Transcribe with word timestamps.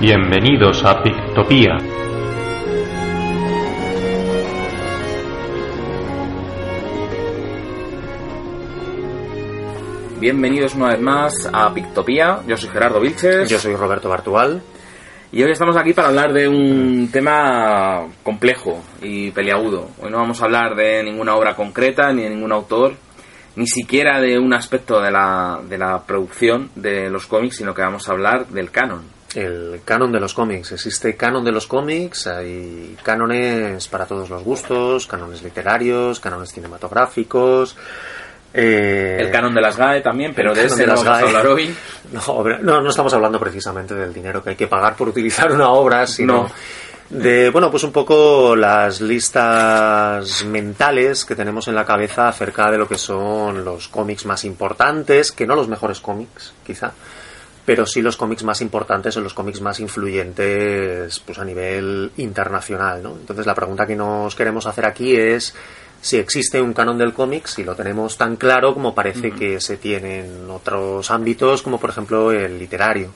Bienvenidos 0.00 0.84
a 0.84 1.02
Pictopía. 1.02 1.76
Bienvenidos 10.20 10.76
una 10.76 10.90
vez 10.90 11.00
más 11.00 11.50
a 11.52 11.74
Pictopía. 11.74 12.42
Yo 12.46 12.56
soy 12.56 12.70
Gerardo 12.70 13.00
Vilches. 13.00 13.50
Yo 13.50 13.58
soy 13.58 13.74
Roberto 13.74 14.08
Bartual. 14.08 14.62
Y 15.32 15.42
hoy 15.42 15.50
estamos 15.50 15.76
aquí 15.76 15.92
para 15.92 16.08
hablar 16.08 16.32
de 16.32 16.46
un 16.46 17.10
tema 17.10 18.06
complejo 18.22 18.80
y 19.02 19.32
peliagudo. 19.32 19.88
Hoy 20.00 20.12
no 20.12 20.18
vamos 20.18 20.40
a 20.40 20.44
hablar 20.44 20.76
de 20.76 21.02
ninguna 21.02 21.34
obra 21.34 21.56
concreta 21.56 22.12
ni 22.12 22.22
de 22.22 22.30
ningún 22.30 22.52
autor, 22.52 22.94
ni 23.56 23.66
siquiera 23.66 24.20
de 24.20 24.38
un 24.38 24.54
aspecto 24.54 25.00
de 25.00 25.10
la, 25.10 25.58
de 25.68 25.76
la 25.76 26.04
producción 26.06 26.70
de 26.76 27.10
los 27.10 27.26
cómics, 27.26 27.56
sino 27.56 27.74
que 27.74 27.82
vamos 27.82 28.08
a 28.08 28.12
hablar 28.12 28.46
del 28.46 28.70
canon. 28.70 29.17
El 29.34 29.80
canon 29.84 30.10
de 30.10 30.20
los 30.20 30.32
cómics. 30.34 30.72
Existe 30.72 31.14
canon 31.16 31.44
de 31.44 31.52
los 31.52 31.66
cómics, 31.66 32.26
hay 32.26 32.96
cánones 33.02 33.86
para 33.88 34.06
todos 34.06 34.30
los 34.30 34.42
gustos, 34.42 35.06
cánones 35.06 35.42
literarios, 35.42 36.18
cánones 36.20 36.50
cinematográficos. 36.52 37.76
eh, 38.54 39.18
El 39.20 39.30
canon 39.30 39.54
de 39.54 39.60
las 39.60 39.76
GAE 39.76 40.00
también, 40.00 40.32
pero 40.34 40.54
de 40.54 40.64
ese 40.64 40.76
de 40.76 40.86
no 40.86 40.94
las 40.94 41.04
vamos 41.04 41.18
a 41.18 41.20
GAE. 41.20 41.28
hablar 41.28 41.46
hoy. 41.48 41.74
No, 42.12 42.42
no, 42.62 42.80
no 42.80 42.88
estamos 42.88 43.12
hablando 43.12 43.38
precisamente 43.38 43.94
del 43.94 44.14
dinero 44.14 44.42
que 44.42 44.50
hay 44.50 44.56
que 44.56 44.66
pagar 44.66 44.96
por 44.96 45.08
utilizar 45.08 45.52
una 45.52 45.68
obra, 45.68 46.06
sino 46.06 46.44
No. 46.44 46.50
de, 47.10 47.50
bueno, 47.50 47.70
pues 47.70 47.84
un 47.84 47.92
poco 47.92 48.56
las 48.56 49.02
listas 49.02 50.42
mentales 50.46 51.26
que 51.26 51.34
tenemos 51.34 51.68
en 51.68 51.74
la 51.74 51.84
cabeza 51.84 52.28
acerca 52.28 52.70
de 52.70 52.78
lo 52.78 52.88
que 52.88 52.96
son 52.96 53.62
los 53.62 53.88
cómics 53.88 54.24
más 54.24 54.44
importantes, 54.44 55.32
que 55.32 55.46
no 55.46 55.54
los 55.54 55.68
mejores 55.68 56.00
cómics, 56.00 56.54
quizá, 56.66 56.92
pero 57.68 57.84
sí 57.84 58.00
los 58.00 58.16
cómics 58.16 58.44
más 58.44 58.62
importantes 58.62 59.14
o 59.18 59.20
los 59.20 59.34
cómics 59.34 59.60
más 59.60 59.78
influyentes 59.78 61.20
pues 61.20 61.38
a 61.38 61.44
nivel 61.44 62.10
internacional, 62.16 63.02
¿no? 63.02 63.10
Entonces 63.20 63.44
la 63.44 63.54
pregunta 63.54 63.86
que 63.86 63.94
nos 63.94 64.34
queremos 64.34 64.64
hacer 64.66 64.86
aquí 64.86 65.14
es 65.14 65.54
si 66.00 66.16
existe 66.16 66.62
un 66.62 66.72
canon 66.72 66.96
del 66.96 67.12
cómic, 67.12 67.46
si 67.46 67.64
lo 67.64 67.74
tenemos 67.74 68.16
tan 68.16 68.36
claro 68.36 68.72
como 68.72 68.94
parece 68.94 69.32
que 69.32 69.60
se 69.60 69.76
tiene 69.76 70.20
en 70.20 70.48
otros 70.50 71.10
ámbitos, 71.10 71.60
como 71.60 71.78
por 71.78 71.90
ejemplo 71.90 72.32
el 72.32 72.58
literario. 72.58 73.10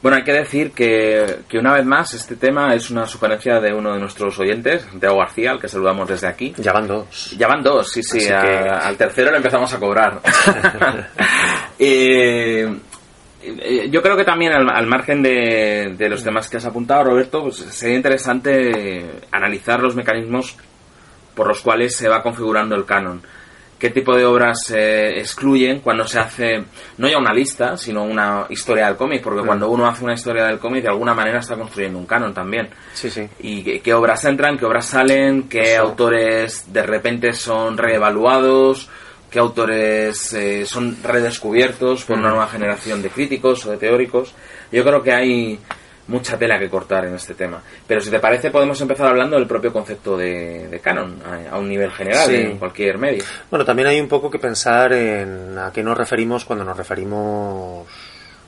Bueno, 0.00 0.16
hay 0.18 0.24
que 0.24 0.32
decir 0.32 0.70
que, 0.72 1.40
que 1.48 1.58
una 1.58 1.74
vez 1.74 1.84
más 1.84 2.14
este 2.14 2.36
tema 2.36 2.74
es 2.74 2.88
una 2.90 3.06
sugerencia 3.06 3.60
de 3.60 3.74
uno 3.74 3.92
de 3.92 3.98
nuestros 4.00 4.38
oyentes, 4.38 4.82
Santiago 4.82 5.18
García, 5.18 5.50
al 5.50 5.60
que 5.60 5.68
saludamos 5.68 6.08
desde 6.08 6.26
aquí. 6.28 6.54
Ya 6.56 6.72
van 6.72 6.86
dos. 6.86 7.34
Ya 7.36 7.48
van 7.48 7.62
dos, 7.62 7.90
sí, 7.92 8.02
sí. 8.02 8.26
A- 8.28 8.40
que- 8.40 8.68
al 8.70 8.96
tercero 8.96 9.30
le 9.30 9.36
empezamos 9.38 9.70
a 9.74 9.78
cobrar. 9.78 10.20
Eh, 11.78 12.74
yo 13.90 14.02
creo 14.02 14.16
que 14.16 14.24
también 14.24 14.52
al, 14.52 14.68
al 14.68 14.86
margen 14.86 15.22
de, 15.22 15.94
de 15.96 16.08
los 16.08 16.22
temas 16.24 16.48
que 16.48 16.56
has 16.58 16.64
apuntado, 16.66 17.04
Roberto, 17.04 17.42
pues 17.42 17.56
sería 17.56 17.96
interesante 17.96 19.20
analizar 19.30 19.80
los 19.80 19.94
mecanismos 19.94 20.56
por 21.34 21.46
los 21.48 21.60
cuales 21.60 21.94
se 21.96 22.08
va 22.08 22.22
configurando 22.22 22.74
el 22.76 22.84
canon. 22.84 23.22
¿Qué 23.78 23.90
tipo 23.90 24.16
de 24.16 24.24
obras 24.24 24.62
se 24.64 25.18
excluyen 25.18 25.80
cuando 25.80 26.06
se 26.08 26.18
hace, 26.18 26.64
no 26.96 27.08
ya 27.10 27.18
una 27.18 27.34
lista, 27.34 27.76
sino 27.76 28.04
una 28.04 28.46
historia 28.48 28.86
del 28.86 28.96
cómic? 28.96 29.22
Porque 29.22 29.44
cuando 29.44 29.68
uno 29.68 29.86
hace 29.86 30.02
una 30.02 30.14
historia 30.14 30.46
del 30.46 30.58
cómic, 30.58 30.82
de 30.82 30.88
alguna 30.88 31.12
manera 31.12 31.40
está 31.40 31.56
construyendo 31.56 31.98
un 31.98 32.06
canon 32.06 32.32
también 32.32 32.70
Sí, 32.94 33.10
sí. 33.10 33.28
y 33.40 33.62
qué, 33.62 33.80
qué 33.82 33.92
obras 33.92 34.24
entran, 34.24 34.56
qué 34.56 34.64
obras 34.64 34.86
salen, 34.86 35.42
qué 35.46 35.76
autores 35.76 36.72
de 36.72 36.82
repente 36.84 37.34
son 37.34 37.76
reevaluados, 37.76 38.88
qué 39.30 39.38
autores 39.38 40.32
eh, 40.34 40.64
son 40.66 40.96
redescubiertos 41.02 42.04
por 42.04 42.18
una 42.18 42.30
nueva 42.30 42.48
generación 42.48 43.02
de 43.02 43.10
críticos 43.10 43.64
o 43.66 43.70
de 43.72 43.76
teóricos. 43.78 44.34
Yo 44.72 44.82
creo 44.84 45.02
que 45.02 45.12
hay 45.12 45.58
mucha 46.08 46.38
tela 46.38 46.58
que 46.58 46.68
cortar 46.70 47.04
en 47.06 47.14
este 47.14 47.34
tema. 47.34 47.60
Pero 47.86 48.00
si 48.00 48.10
te 48.10 48.20
parece, 48.20 48.50
podemos 48.50 48.80
empezar 48.80 49.08
hablando 49.08 49.36
del 49.36 49.48
propio 49.48 49.72
concepto 49.72 50.16
de, 50.16 50.68
de 50.68 50.78
canon, 50.80 51.16
a, 51.24 51.56
a 51.56 51.58
un 51.58 51.68
nivel 51.68 51.90
general, 51.90 52.28
Sí. 52.28 52.36
en 52.36 52.58
cualquier 52.58 52.96
medio. 52.98 53.24
Bueno, 53.50 53.64
también 53.64 53.88
hay 53.88 54.00
un 54.00 54.06
poco 54.08 54.30
que 54.30 54.38
pensar 54.38 54.92
en 54.92 55.58
a 55.58 55.72
qué 55.72 55.82
nos 55.82 55.98
referimos 55.98 56.44
cuando 56.44 56.64
nos 56.64 56.76
referimos 56.76 57.86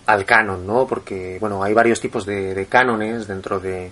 al 0.07 0.25
canon, 0.25 0.67
¿no? 0.67 0.87
Porque, 0.87 1.37
bueno, 1.41 1.63
hay 1.63 1.75
varios 1.75 2.01
tipos 2.01 2.25
de, 2.25 2.55
de 2.55 2.67
cánones 2.67 3.27
dentro 3.27 3.59
de, 3.59 3.91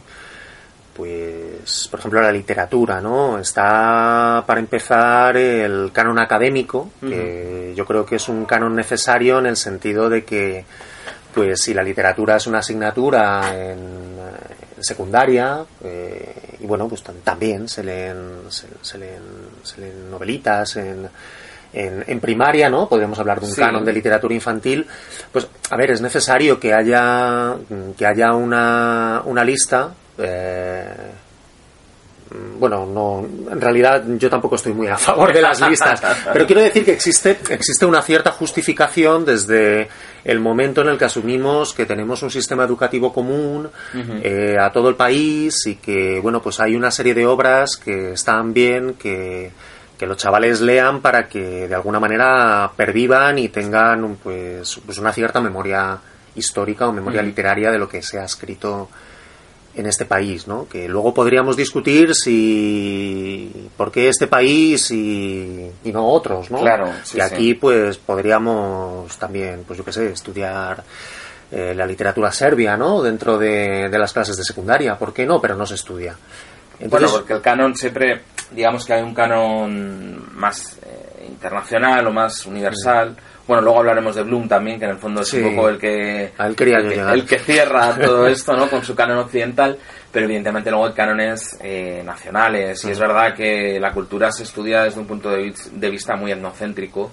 pues, 0.97 1.89
por 1.91 2.01
ejemplo, 2.01 2.21
la 2.23 2.33
literatura, 2.33 3.01
¿no? 3.01 3.39
Está, 3.39 4.43
para 4.47 4.61
empezar, 4.61 5.37
el 5.37 5.91
canon 5.93 6.19
académico, 6.19 6.91
que 7.01 7.73
yo 7.77 7.85
creo 7.85 8.07
que 8.07 8.17
es 8.17 8.29
un 8.29 8.45
canon 8.47 8.75
necesario 8.75 9.39
en 9.39 9.47
el 9.47 9.57
sentido 9.57 10.09
de 10.09 10.25
que, 10.25 10.65
pues, 11.35 11.61
si 11.61 11.75
la 11.75 11.83
literatura 11.83 12.37
es 12.37 12.47
una 12.47 12.59
asignatura 12.61 13.55
en, 13.55 13.79
en 14.77 14.83
secundaria, 14.85 15.65
eh, 15.85 16.57
y 16.61 16.67
bueno, 16.67 16.89
pues 16.89 17.05
tam- 17.05 17.21
también 17.23 17.69
se 17.69 17.85
leen, 17.85 18.43
se, 18.49 18.67
se 18.81 18.97
leen, 18.99 19.23
se 19.63 19.81
leen 19.83 20.11
novelitas 20.11 20.77
en, 20.77 21.07
en, 21.75 22.05
en 22.07 22.21
primaria, 22.21 22.71
¿no? 22.71 22.89
Podríamos 22.89 23.19
hablar 23.19 23.41
de 23.41 23.47
un 23.47 23.53
Sí. 23.53 23.61
canon 23.61 23.85
de 23.85 23.93
literatura 23.93 24.33
infantil. 24.35 24.87
Pues, 25.31 25.47
a 25.71 25.77
ver, 25.77 25.91
es 25.91 26.01
necesario 26.01 26.59
que 26.59 26.73
haya, 26.73 27.55
que 27.99 28.07
haya 28.07 28.33
una, 28.33 29.21
una 29.27 29.45
lista. 29.45 29.91
Eh, 30.19 31.13
bueno, 32.59 32.87
no, 32.87 33.25
en 33.51 33.61
realidad 33.61 34.03
yo 34.19 34.29
tampoco 34.29 34.57
estoy 34.57 34.73
muy 34.73 34.89
a 34.89 34.97
favor 34.97 35.33
de 35.33 35.41
las 35.41 35.61
listas, 35.61 36.03
pero 36.33 36.47
quiero 36.47 36.63
decir 36.63 36.85
que 36.85 36.93
existe, 36.93 37.39
existe 37.51 37.87
una 37.87 38.03
cierta 38.03 38.33
justificación 38.33 39.25
desde 39.25 39.89
el 40.25 40.41
momento 40.41 40.81
en 40.81 40.89
el 40.89 40.99
que 40.99 41.05
asumimos 41.05 41.73
que 41.73 41.87
tenemos 41.87 42.23
un 42.23 42.31
sistema 42.31 42.65
educativo 42.65 43.13
común 43.13 43.69
eh, 44.23 44.57
a 44.59 44.73
todo 44.73 44.89
el 44.89 44.97
país 44.97 45.67
y 45.67 45.77
que, 45.77 46.19
bueno, 46.21 46.43
pues 46.43 46.59
hay 46.59 46.75
una 46.75 46.91
serie 46.91 47.15
de 47.15 47.27
obras 47.27 47.77
que 47.77 48.13
están 48.13 48.53
bien, 48.53 48.95
que, 48.95 49.53
que 49.97 50.07
los 50.07 50.17
chavales 50.17 50.61
lean 50.61 51.01
para 51.01 51.29
que 51.29 51.69
de 51.69 51.75
alguna 51.75 52.01
manera 52.01 52.73
pervivan 52.77 53.39
y 53.39 53.51
tengan 53.51 54.17
pues, 54.17 54.81
pues 54.85 54.99
una 54.99 55.13
cierta 55.13 55.41
memoria 55.41 55.99
histórica 56.35 56.89
o 56.89 56.93
memoria 56.93 57.23
literaria 57.23 57.71
de 57.71 57.79
lo 57.79 57.89
que 57.89 58.03
se 58.03 58.19
ha 58.19 58.25
escrito 58.25 58.89
en 59.77 59.87
este 59.87 60.07
país, 60.07 60.49
¿no? 60.49 60.67
Que 60.69 60.89
luego 60.89 61.13
podríamos 61.13 61.57
discutir 61.57 62.15
si 62.15 63.69
por 63.77 63.93
qué 63.93 64.09
este 64.09 64.27
país 64.27 64.91
y, 64.91 65.71
y 65.85 65.93
no 65.93 66.07
otros, 66.09 66.51
¿no? 66.51 66.61
Claro, 66.61 66.91
sí, 67.05 67.19
y 67.19 67.21
sí. 67.21 67.35
aquí 67.35 67.55
pues 67.55 67.99
podríamos 67.99 69.17
también, 69.19 69.65
pues 69.67 69.79
yo 69.79 69.85
qué 69.85 69.93
sé, 69.93 70.11
estudiar 70.11 70.83
eh, 71.51 71.75
la 71.75 71.87
literatura 71.87 72.33
serbia, 72.33 72.77
¿no? 72.77 73.03
Dentro 73.03 73.39
de, 73.39 73.89
de 73.91 73.99
las 73.99 74.13
clases 74.13 74.37
de 74.37 74.45
secundaria, 74.45 74.99
¿por 74.99 75.13
qué 75.13 75.27
no? 75.27 75.41
Pero 75.41 75.55
no 75.55 75.67
se 75.67 75.75
estudia. 75.75 76.17
Entonces, 76.79 77.11
bueno, 77.11 77.19
porque 77.19 77.33
el 77.35 77.43
canon 77.43 77.75
siempre, 77.75 78.23
digamos 78.51 78.85
que 78.85 78.95
hay 78.95 79.03
un 79.03 79.15
canon 79.15 80.37
más 80.37 80.79
eh, 80.83 81.27
internacional 81.29 82.07
o 82.07 82.13
más 82.13 82.47
universal. 82.47 83.17
Bueno, 83.47 83.63
luego 83.63 83.79
hablaremos 83.79 84.17
de 84.17 84.23
Bloom 84.25 84.49
también, 84.49 84.79
que 84.79 84.87
en 84.87 84.93
el 84.93 84.99
fondo 84.99 85.21
es 85.21 85.29
Sí. 85.29 85.41
un 85.41 85.55
poco 85.55 85.69
el 85.69 85.79
que, 85.79 86.33
el 86.39 86.57
que, 86.57 86.65
llegar. 86.65 87.15
el 87.15 87.25
que 87.25 87.39
cierra 87.39 87.95
todo 87.97 88.27
esto, 88.27 88.55
¿no? 88.57 88.69
Con 88.69 88.83
su 88.85 88.95
canon 88.97 89.19
occidental, 89.19 89.79
pero 90.11 90.25
evidentemente 90.27 90.69
luego 90.71 90.87
hay 90.87 90.93
cánones 90.95 91.57
eh, 91.61 92.03
nacionales. 92.05 92.85
Y 92.85 92.91
es 92.91 92.99
verdad 92.99 93.35
que 93.37 93.79
la 93.79 93.93
cultura 93.93 94.33
se 94.33 94.43
estudia 94.43 94.83
desde 94.83 94.99
un 94.99 95.07
punto 95.07 95.31
de, 95.31 95.43
vis- 95.45 95.71
de 95.73 95.91
vista 95.91 96.17
muy 96.17 96.33
etnocéntrico 96.33 97.13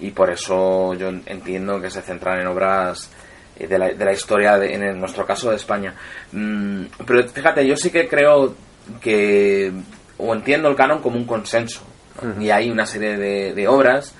y 0.00 0.10
por 0.12 0.30
eso 0.30 0.94
yo 0.94 1.08
entiendo 1.08 1.78
que 1.80 1.90
se 1.90 2.00
centran 2.00 2.40
en 2.40 2.46
obras 2.46 3.10
eh, 3.58 3.66
de 3.66 3.78
la, 3.78 3.88
de 3.90 4.04
la 4.04 4.12
historia, 4.12 4.56
de- 4.58 4.72
en 4.74 4.98
nuestro 4.98 5.26
caso 5.26 5.50
de 5.50 5.56
España. 5.56 5.94
Mm, 6.32 6.84
pero 7.06 7.28
fíjate, 7.28 7.66
yo 7.66 7.76
sí 7.76 7.90
que 7.90 8.08
creo 8.08 8.54
que, 9.00 9.72
o 10.18 10.34
entiendo 10.34 10.68
el 10.68 10.76
canon 10.76 11.02
como 11.02 11.16
un 11.16 11.26
consenso, 11.26 11.82
¿no? 12.22 12.40
y 12.40 12.50
hay 12.50 12.70
una 12.70 12.86
serie 12.86 13.16
de, 13.18 13.52
de 13.52 13.68
obras 13.68 14.14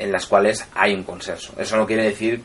en 0.00 0.10
las 0.12 0.26
cuales 0.26 0.66
hay 0.74 0.94
un 0.94 1.04
consenso. 1.04 1.52
Eso 1.58 1.76
no 1.76 1.86
quiere 1.86 2.04
decir 2.04 2.40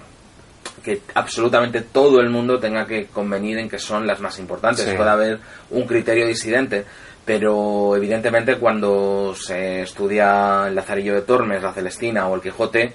que 0.83 1.01
absolutamente 1.15 1.81
todo 1.81 2.19
el 2.19 2.29
mundo 2.29 2.59
tenga 2.59 2.85
que 2.85 3.07
convenir 3.07 3.57
en 3.59 3.69
que 3.69 3.79
son 3.79 4.05
las 4.05 4.19
más 4.19 4.37
importantes. 4.39 4.85
Sí. 4.85 4.95
Puede 4.95 5.09
haber 5.09 5.39
un 5.71 5.85
criterio 5.87 6.27
disidente, 6.27 6.85
pero 7.23 7.95
evidentemente 7.95 8.57
cuando 8.57 9.33
se 9.35 9.81
estudia 9.81 10.65
el 10.67 10.75
Lazarillo 10.75 11.15
de 11.15 11.21
Tormes, 11.21 11.63
la 11.63 11.73
Celestina 11.73 12.27
o 12.27 12.35
el 12.35 12.41
Quijote, 12.41 12.93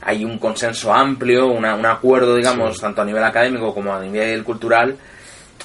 hay 0.00 0.24
un 0.24 0.38
consenso 0.38 0.92
amplio, 0.92 1.48
una- 1.48 1.74
un 1.74 1.84
acuerdo, 1.86 2.34
digamos, 2.36 2.80
tanto 2.80 3.02
a 3.02 3.04
nivel 3.04 3.24
académico 3.24 3.74
como 3.74 3.92
a 3.94 4.00
nivel 4.00 4.42
cultural, 4.44 4.96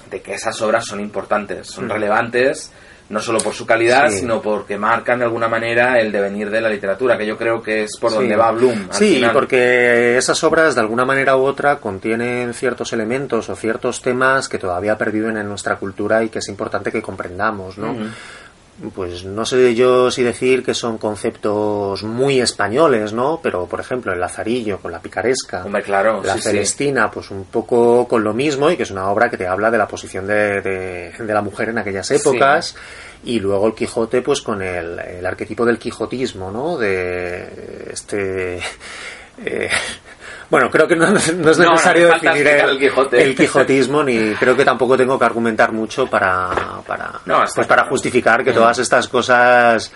de 0.09 0.21
que 0.21 0.33
esas 0.33 0.59
obras 0.61 0.85
son 0.85 0.99
importantes, 0.99 1.67
son 1.67 1.87
relevantes, 1.89 2.71
no 3.09 3.19
solo 3.19 3.39
por 3.39 3.53
su 3.53 3.65
calidad, 3.65 4.07
Sí. 4.09 4.19
sino 4.19 4.41
porque 4.41 4.77
marcan 4.77 5.19
de 5.19 5.25
alguna 5.25 5.47
manera 5.47 5.99
el 5.99 6.11
devenir 6.11 6.49
de 6.49 6.61
la 6.61 6.69
literatura, 6.69 7.17
que 7.17 7.25
yo 7.25 7.37
creo 7.37 7.61
que 7.61 7.83
es 7.83 7.97
por 7.97 8.09
Sí. 8.11 8.15
donde 8.17 8.35
va 8.35 8.51
Bloom. 8.51 8.87
al 8.89 8.93
Sí, 8.93 9.15
final. 9.15 9.31
porque 9.33 10.17
esas 10.17 10.43
obras 10.43 10.73
de 10.75 10.81
alguna 10.81 11.05
manera 11.05 11.35
u 11.37 11.43
otra 11.43 11.77
contienen 11.77 12.53
ciertos 12.53 12.91
elementos 12.93 13.49
o 13.49 13.55
ciertos 13.55 14.01
temas 14.01 14.47
que 14.49 14.57
todavía 14.57 14.97
perviven 14.97 15.37
en 15.37 15.47
nuestra 15.47 15.75
cultura 15.75 16.23
y 16.23 16.29
que 16.29 16.39
es 16.39 16.47
importante 16.47 16.91
que 16.91 17.01
comprendamos, 17.01 17.77
¿no? 17.77 17.95
Pues 18.95 19.23
no 19.23 19.45
sé 19.45 19.75
yo 19.75 20.09
si 20.09 20.23
decir 20.23 20.63
que 20.63 20.73
son 20.73 20.97
conceptos 20.97 22.03
muy 22.03 22.41
españoles, 22.41 23.13
¿no? 23.13 23.39
Pero, 23.41 23.65
por 23.67 23.79
ejemplo, 23.79 24.11
el 24.11 24.19
Lazarillo 24.19 24.79
con 24.79 24.91
la 24.91 24.99
picaresca, 24.99 25.63
Hombre, 25.65 25.83
claro, 25.83 26.21
la 26.23 26.33
sí, 26.33 26.39
sí. 26.39 26.49
Celestina, 26.49 27.09
pues 27.11 27.29
un 27.31 27.45
poco 27.45 28.07
con 28.07 28.23
lo 28.23 28.33
mismo 28.33 28.69
y 28.71 28.75
que 28.77 28.83
es 28.83 28.91
una 28.91 29.09
obra 29.09 29.29
que 29.29 29.37
te 29.37 29.47
habla 29.47 29.69
de 29.71 29.77
la 29.77 29.87
posición 29.87 30.25
de, 30.27 30.61
de- 30.61 31.11
de 31.17 31.33
la 31.33 31.41
mujer 31.41 31.69
en 31.69 31.77
aquellas 31.77 32.09
épocas. 32.11 32.75
Y 33.25 33.39
luego 33.39 33.67
el 33.67 33.73
Quijote, 33.75 34.21
pues 34.21 34.41
con 34.41 34.61
el, 34.61 34.99
el 34.99 35.25
arquetipo 35.25 35.65
del 35.65 35.77
quijotismo, 35.79 36.51
¿no? 36.51 36.77
De 36.77 37.89
este... 37.93 38.57
eh, 39.45 39.69
bueno, 40.49 40.69
creo 40.69 40.87
que 40.87 40.95
no, 40.95 41.07
no 41.11 41.17
es 41.17 41.33
No, 41.33 41.65
no 41.65 41.71
necesario 41.71 42.07
definir 42.09 42.47
el, 42.47 42.69
el 42.69 42.79
Quijote. 42.79 43.23
el 43.23 43.35
quijotismo, 43.35 44.03
ni 44.03 44.33
creo 44.35 44.55
que 44.55 44.65
tampoco 44.65 44.97
tengo 44.97 45.17
que 45.17 45.25
argumentar 45.25 45.71
mucho 45.71 46.07
para, 46.07 46.49
para, 46.85 47.21
pues 47.55 47.67
para 47.67 47.85
justificar 47.85 48.43
que 48.43 48.53
todas 48.53 48.79
estas 48.79 49.07
cosas 49.07 49.91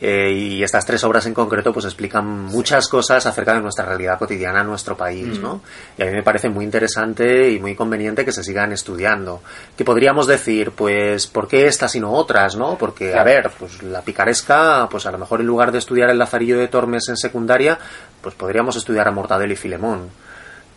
eh, 0.00 0.32
y 0.32 0.62
estas 0.62 0.84
tres 0.84 1.04
obras 1.04 1.26
en 1.26 1.34
concreto 1.34 1.72
pues 1.72 1.84
explican 1.84 2.26
muchas 2.26 2.88
cosas 2.88 3.24
acerca 3.26 3.54
de 3.54 3.60
nuestra 3.60 3.84
realidad 3.84 4.18
cotidiana 4.18 4.60
en 4.60 4.66
nuestro 4.66 4.96
país, 4.96 5.38
Mm. 5.38 5.42
¿no? 5.42 5.60
Y 5.96 6.02
a 6.02 6.06
mí 6.06 6.12
me 6.12 6.22
parece 6.22 6.48
muy 6.48 6.64
interesante 6.64 7.50
y 7.50 7.58
muy 7.60 7.74
conveniente 7.74 8.24
que 8.24 8.32
se 8.32 8.42
sigan 8.42 8.72
estudiando. 8.72 9.42
Que 9.76 9.84
podríamos 9.84 10.26
decir, 10.26 10.72
pues, 10.72 11.26
¿por 11.26 11.46
qué 11.48 11.66
estas 11.66 11.94
y 11.94 12.00
no 12.00 12.12
otras, 12.12 12.56
no? 12.56 12.76
Porque, 12.76 13.14
a 13.14 13.22
ver, 13.22 13.50
pues 13.58 13.82
la 13.82 14.02
picaresca, 14.02 14.88
pues 14.90 15.06
a 15.06 15.12
lo 15.12 15.18
mejor 15.18 15.40
en 15.40 15.46
lugar 15.46 15.70
de 15.72 15.78
estudiar 15.78 16.10
el 16.10 16.18
Lazarillo 16.18 16.58
de 16.58 16.68
Tormes 16.68 17.08
en 17.08 17.16
secundaria, 17.16 17.78
pues 18.20 18.34
podríamos 18.34 18.76
estudiar 18.76 19.06
a 19.08 19.10
Mortadelo 19.12 19.52
y 19.52 19.56
Filemón. 19.56 20.08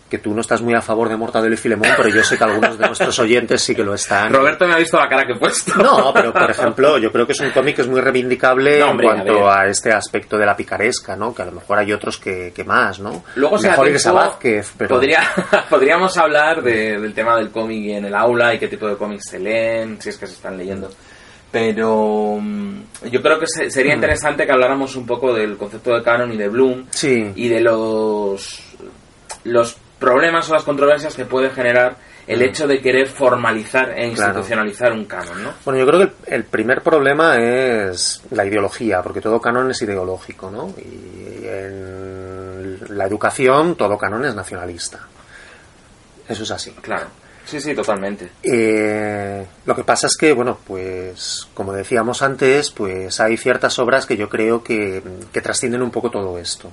Que 0.10 0.20
tú 0.20 0.34
no 0.34 0.40
estás 0.40 0.62
muy 0.62 0.74
a 0.74 0.82
favor 0.82 1.10
de 1.10 1.18
Mortadelo 1.18 1.54
y 1.54 1.58
Filemón, 1.58 1.90
pero 1.98 2.08
yo 2.08 2.24
sé 2.24 2.38
que 2.38 2.44
algunos 2.46 2.78
de 2.78 2.88
nuestros 2.88 3.20
oyentes 3.20 3.62
sí 3.62 3.76
que 3.76 3.84
lo 3.84 3.94
están. 3.94 4.32
Roberto 4.32 4.66
me 4.66 4.74
ha 4.74 4.78
visto 4.78 4.98
la 4.98 5.10
cara 5.10 5.26
que 5.26 5.34
he 5.34 5.38
puesto. 5.38 5.76
No, 5.84 6.14
pero 6.14 6.32
por 6.32 6.50
ejemplo, 6.50 6.98
yo 6.98 7.12
creo 7.12 7.26
que 7.28 7.34
es 7.34 7.40
un 7.42 7.50
cómic 7.50 7.76
que 7.76 7.82
es 7.82 7.88
muy 7.90 8.00
reivindicable 8.00 8.80
No, 8.80 8.92
hombre, 8.92 9.08
en 9.08 9.14
cuanto 9.14 9.50
a 9.52 9.68
este 9.68 9.92
aspecto 9.92 10.38
de 10.38 10.46
la 10.46 10.56
picaresca, 10.56 11.16
¿no? 11.18 11.36
Que 11.36 11.42
a 11.42 11.46
lo 11.46 11.52
mejor 11.52 11.78
hay 11.80 11.92
otros 11.92 12.18
que, 12.18 12.54
que 12.56 12.64
más, 12.64 13.00
¿no? 13.00 13.24
Luego, 13.36 13.58
Mejor 13.60 13.92
Vázquez, 14.14 14.72
pero... 14.78 14.96
podría, 14.96 15.22
podríamos 15.70 16.18
hablar 16.18 16.62
de- 16.62 17.00
del 17.00 17.14
tema 17.14 17.36
del 17.36 17.50
cómic 17.52 17.90
en 17.90 18.06
el 18.06 18.16
aula 18.16 18.54
y 18.54 18.60
qué 18.60 18.70
tipo 18.70 18.88
de 18.88 18.96
cómics 18.96 19.30
se 19.30 19.40
leen, 19.40 20.02
si 20.02 20.08
es 20.10 20.18
que 20.18 20.28
se 20.28 20.34
están 20.34 20.58
leyendo. 20.58 20.90
Pero 21.52 22.38
mm, 22.42 22.80
yo 23.12 23.22
creo 23.22 23.40
que 23.40 23.48
se- 23.48 23.70
sería 23.70 23.94
interesante 23.94 24.46
que 24.46 24.52
habláramos 24.52 24.96
un 24.96 25.06
poco 25.06 25.34
del 25.34 25.58
concepto 25.58 25.94
de 25.94 26.04
canon 26.04 26.32
y 26.32 26.38
de 26.38 26.48
Bloom 26.50 26.86
Sí, 26.92 27.32
y 27.36 27.48
de 27.48 27.62
los, 27.62 28.62
los 29.46 29.78
problemas 30.00 30.50
o 30.50 30.54
las 30.54 30.64
controversias 30.64 31.16
que 31.16 31.26
puede 31.26 31.50
generar 31.50 31.96
el 32.28 32.42
hecho 32.42 32.68
de 32.68 32.82
querer 32.82 33.08
formalizar 33.08 33.92
e 33.92 34.12
Claro. 34.14 34.32
institucionalizar 34.40 34.92
un 34.92 35.06
canon, 35.06 35.44
¿no? 35.44 35.54
bueno, 35.64 35.80
yo 35.80 35.88
creo 35.88 36.00
que 36.00 36.06
el, 36.32 36.34
el 36.36 36.44
primer 36.44 36.82
problema 36.82 37.38
es 37.38 38.22
la 38.32 38.46
ideología, 38.46 39.02
porque 39.02 39.22
todo 39.22 39.40
canon 39.40 39.72
es 39.72 39.82
ideológico, 39.82 40.52
¿no? 40.52 40.74
Y 40.78 41.46
en 41.48 42.98
la 42.98 43.06
educación 43.06 43.76
todo 43.76 43.98
canon 43.98 44.26
es 44.26 44.36
nacionalista. 44.36 45.00
Eso 46.28 46.44
es 46.44 46.52
así. 46.52 46.72
Claro. 46.82 47.08
Sí, 47.46 47.62
sí, 47.62 47.74
totalmente. 47.74 48.30
Eh, 48.44 49.46
lo 49.66 49.74
que 49.74 49.86
pasa 49.86 50.08
es 50.08 50.18
que, 50.18 50.34
bueno, 50.34 50.58
pues 50.68 51.48
como 51.54 51.72
decíamos 51.72 52.22
antes, 52.22 52.72
pues 52.72 53.22
hay 53.22 53.38
ciertas 53.38 53.80
obras 53.80 54.06
que 54.06 54.18
yo 54.18 54.28
creo 54.28 54.62
que, 54.62 55.02
que 55.32 55.40
trascienden 55.42 55.82
un 55.82 55.92
poco 55.92 56.12
todo 56.12 56.38
esto. 56.38 56.70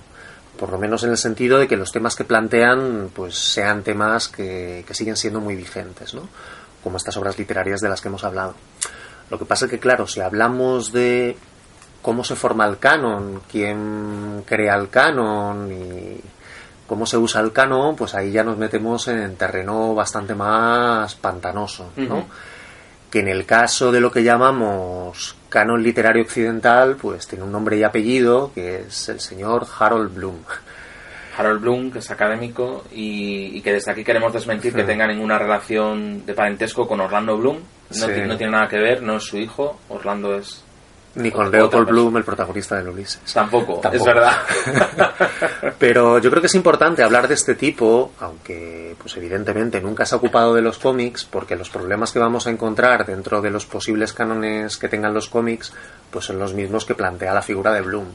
Por 0.59 0.71
lo 0.71 0.79
menos 0.79 1.03
en 1.03 1.11
el 1.11 1.19
sentido 1.19 1.59
de 1.59 1.67
que 1.67 1.77
los 1.77 1.93
temas 1.93 2.15
que 2.15 2.25
plantean, 2.25 3.11
pues 3.15 3.35
sean 3.37 3.83
temas 3.83 4.29
que, 4.29 4.85
que 4.87 4.95
siguen 4.95 5.17
siendo 5.17 5.41
muy 5.41 5.57
vigentes, 5.57 6.15
¿no? 6.15 6.29
Como 6.83 6.97
estas 6.97 7.17
obras 7.17 7.39
literarias 7.39 7.81
de 7.81 7.89
las 7.89 8.01
que 8.01 8.09
hemos 8.09 8.25
hablado. 8.25 8.55
Lo 9.31 9.39
que 9.39 9.45
pasa 9.45 9.65
es 9.65 9.71
que, 9.71 9.79
claro, 9.79 10.07
si 10.07 10.21
hablamos 10.21 10.93
de 10.93 11.37
cómo 12.03 12.23
se 12.23 12.37
forma 12.37 12.67
el 12.67 12.79
canon, 12.79 13.41
quién 13.51 14.45
crea 14.47 14.77
el 14.77 14.91
canon 14.91 15.73
y 15.73 16.21
cómo 16.87 17.07
se 17.07 17.17
usa 17.17 17.41
el 17.41 17.53
canon, 17.53 17.97
pues 17.97 18.15
ahí 18.15 18.31
ya 18.31 18.45
nos 18.45 18.59
metemos 18.59 19.09
en 19.09 19.37
terreno 19.37 19.95
bastante 19.95 20.35
más 20.35 21.15
pantanoso, 21.15 21.93
¿no? 21.97 22.27
Que 23.11 23.21
en 23.21 23.29
el 23.29 23.47
caso 23.47 23.91
de 23.91 24.01
lo 24.01 24.13
que 24.13 24.23
llamamos 24.23 25.35
canon 25.55 25.81
literario 25.85 26.25
occidental, 26.25 26.97
pues 27.01 27.29
tiene 27.29 27.45
un 27.45 27.53
nombre 27.53 27.77
y 27.77 27.85
apellido, 27.85 28.51
que 28.53 28.81
es 28.81 29.09
el 29.09 29.21
señor 29.21 29.65
Harold 29.79 30.13
Bloom. 30.13 30.39
Harold 31.39 31.61
Bloom, 31.61 31.93
que 31.93 32.01
es 32.01 32.11
académico 32.11 32.85
y, 32.93 33.57
y 33.57 33.61
que 33.63 33.73
desde 33.73 33.93
aquí 33.93 34.03
queremos 34.03 34.33
desmentir 34.33 34.73
que 34.75 34.81
Sí. 34.83 34.87
tenga 34.87 35.07
ninguna 35.07 35.39
relación 35.39 36.27
de 36.27 36.35
parentesco 36.35 36.89
con 36.89 37.01
Orlando 37.01 37.39
Bloom. 37.39 37.59
No, 37.91 37.95
Sí. 37.95 38.13
ti- 38.13 38.23
no 38.23 38.37
tiene 38.37 38.53
nada 38.53 38.67
que 38.69 38.79
ver, 38.79 39.01
no 39.03 39.17
es 39.17 39.23
su 39.23 39.37
hijo. 39.39 39.79
Orlando 39.89 40.37
es. 40.37 40.65
Ni 41.17 41.31
con 41.31 41.51
Leopold. 41.51 41.89
Bloom, 41.89 42.17
el 42.17 42.25
protagonista 42.25 42.77
del 42.77 42.89
Ulises. 42.89 43.33
Tampoco, 43.33 43.79
Tampoco. 43.81 43.97
es 43.97 44.05
verdad. 44.05 44.37
Pero 45.79 46.19
yo 46.19 46.31
creo 46.31 46.41
que 46.41 46.49
es 46.49 46.55
importante 46.55 47.03
hablar 47.05 47.29
de 47.29 47.35
este 47.35 47.55
tipo, 47.55 48.13
aunque 48.21 48.97
pues 48.99 49.17
evidentemente 49.17 49.81
nunca 49.81 50.07
se 50.07 50.15
ha 50.15 50.19
ocupado 50.19 50.55
de 50.55 50.63
los 50.63 50.79
cómics, 50.79 51.25
porque 51.25 51.55
los 51.55 51.71
problemas 51.71 52.11
que 52.11 52.19
vamos 52.19 52.47
a 52.47 52.51
encontrar 52.51 53.07
dentro 53.07 53.41
de 53.41 53.51
los 53.51 53.65
posibles 53.67 54.13
cánones 54.13 54.77
que 54.77 54.89
tengan 54.89 55.15
los 55.15 55.29
cómics, 55.29 55.73
pues 56.11 56.25
son 56.25 56.39
los 56.39 56.53
mismos 56.53 56.85
que 56.85 56.95
plantea 56.95 57.33
la 57.33 57.43
figura 57.43 57.73
de 57.73 57.83
Bloom. 57.83 58.07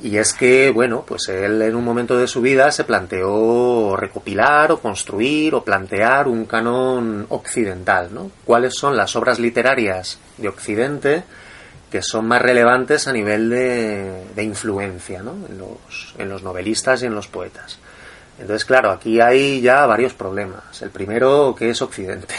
Y 0.00 0.16
es 0.16 0.32
que, 0.32 0.70
bueno, 0.70 1.04
pues 1.06 1.28
él 1.28 1.60
en 1.60 1.74
un 1.74 1.84
momento 1.84 2.16
de 2.16 2.28
su 2.28 2.40
vida 2.40 2.70
se 2.70 2.84
planteó 2.84 3.96
recopilar 3.96 4.70
o 4.70 4.78
construir 4.78 5.56
o 5.56 5.64
plantear 5.64 6.28
un 6.28 6.44
canon 6.44 7.26
occidental, 7.28 8.14
¿no? 8.14 8.30
¿Cuáles 8.44 8.74
son 8.76 8.96
las 8.96 9.16
obras 9.16 9.40
literarias 9.40 10.18
de 10.36 10.48
Occidente 10.48 11.24
que 11.90 12.02
son 12.02 12.26
más 12.26 12.42
relevantes 12.42 13.08
a 13.08 13.12
nivel 13.12 13.48
de, 13.50 14.24
de 14.34 14.42
influencia, 14.42 15.22
¿no? 15.22 15.34
En 15.48 15.58
los, 15.58 16.14
en 16.18 16.28
los 16.28 16.42
novelistas 16.42 17.02
y 17.02 17.06
en 17.06 17.14
los 17.14 17.28
poetas. 17.28 17.78
Entonces, 18.38 18.64
claro, 18.64 18.90
aquí 18.90 19.20
hay 19.20 19.60
ya 19.60 19.84
varios 19.86 20.14
problemas. 20.14 20.80
El 20.82 20.90
primero, 20.90 21.54
que 21.58 21.70
es 21.70 21.82
Occidente. 21.82 22.34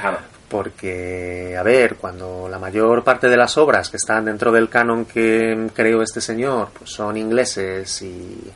claro. 0.00 0.18
Porque, 0.48 1.56
a 1.56 1.62
ver, 1.62 1.94
cuando 1.94 2.48
la 2.50 2.58
mayor 2.58 3.04
parte 3.04 3.28
de 3.28 3.36
las 3.36 3.56
obras 3.56 3.88
que 3.88 3.96
están 3.96 4.24
dentro 4.24 4.50
del 4.50 4.68
canon 4.68 5.04
que 5.04 5.70
creó 5.72 6.02
este 6.02 6.20
señor, 6.20 6.70
pues 6.76 6.90
son 6.90 7.16
ingleses 7.16 8.02
y, 8.02 8.50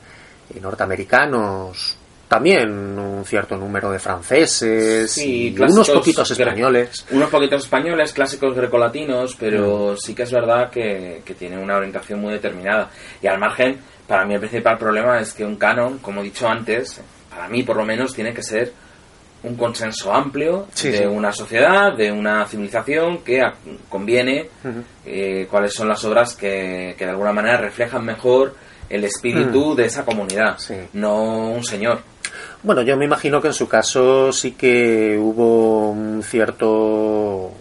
y 0.55 0.61
norteamericanos, 0.61 1.97
también 2.35 2.69
un 2.99 3.25
cierto 3.25 3.57
número 3.57 3.91
de 3.93 3.99
franceses 4.01 5.13
Sí, 5.13 5.47
y 5.49 5.55
clásicos 5.55 5.89
unos 5.89 5.91
poquitos 6.01 6.31
españoles. 6.33 7.07
Unos 7.13 7.31
poquitos 7.31 7.63
españoles, 7.65 8.13
clásicos 8.13 8.57
grecolatinos, 8.57 9.35
Mm. 9.35 9.39
pero 9.39 9.97
sí 9.97 10.15
que 10.15 10.25
es 10.25 10.33
verdad 10.33 10.69
que, 10.71 11.23
que 11.25 11.35
tiene 11.35 11.57
una 11.59 11.77
orientación 11.77 12.21
muy 12.21 12.33
determinada. 12.33 12.91
Y 13.23 13.27
al 13.29 13.39
margen, 13.39 13.79
para 14.09 14.25
mí 14.25 14.35
el 14.35 14.41
principal 14.41 14.77
problema 14.79 15.21
es 15.21 15.33
que 15.33 15.45
un 15.45 15.57
canon, 15.57 15.99
como 15.99 16.21
he 16.21 16.25
dicho 16.25 16.49
antes, 16.49 17.01
para 17.31 17.49
mí 17.49 17.63
por 17.63 17.77
lo 17.77 17.85
menos 17.85 18.13
tiene 18.13 18.35
que 18.35 18.43
ser 18.43 18.73
un 19.45 19.57
consenso 19.57 20.13
amplio 20.13 20.67
Sí, 20.75 20.89
de 20.91 20.99
sí. 20.99 21.05
una 21.05 21.31
sociedad, 21.31 21.97
de 21.97 22.11
una 22.11 22.47
civilización 22.47 23.19
que 23.19 23.43
conviene 23.89 24.49
eh, 25.07 25.47
cuáles 25.51 25.73
son 25.75 25.87
las 25.89 26.03
obras 26.05 26.35
que, 26.35 26.95
que 26.99 27.05
de 27.05 27.11
alguna 27.11 27.33
manera 27.33 27.59
reflejan 27.59 28.05
mejor 28.05 28.55
el 28.89 29.05
espíritu 29.05 29.75
de 29.75 29.85
esa 29.87 30.05
comunidad, 30.05 30.55
Mm. 30.57 30.61
Sí. 30.61 30.75
no 30.95 31.51
un 31.53 31.63
señor. 31.65 32.01
Bueno, 32.65 32.81
yo 32.81 32.97
me 32.97 33.05
imagino 33.05 33.43
que 33.43 33.49
en 33.49 33.53
su 33.53 33.69
caso 33.69 34.33
sí 34.33 34.53
que 34.53 35.19
hubo 35.19 35.91
un 35.91 36.23
cierto 36.23 37.53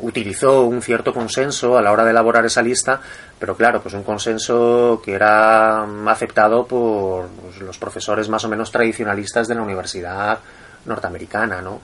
utilizó 0.00 0.62
un 0.62 0.80
cierto 0.80 1.12
consenso 1.12 1.76
a 1.76 1.82
la 1.82 1.92
hora 1.92 2.02
de 2.02 2.12
elaborar 2.12 2.46
esa 2.46 2.62
lista, 2.62 2.98
pero 3.38 3.54
claro, 3.54 3.82
pues 3.82 3.94
un 3.94 4.02
consenso 4.02 5.02
que 5.04 5.12
era 5.12 5.84
aceptado 6.06 6.66
por 6.66 7.28
pues, 7.28 7.60
los 7.60 7.76
profesores 7.76 8.30
más 8.30 8.42
o 8.44 8.48
menos 8.48 8.72
tradicionalistas 8.72 9.48
de 9.48 9.54
la 9.54 9.60
universidad 9.60 10.38
norteamericana, 10.86 11.60
¿no? 11.60 11.82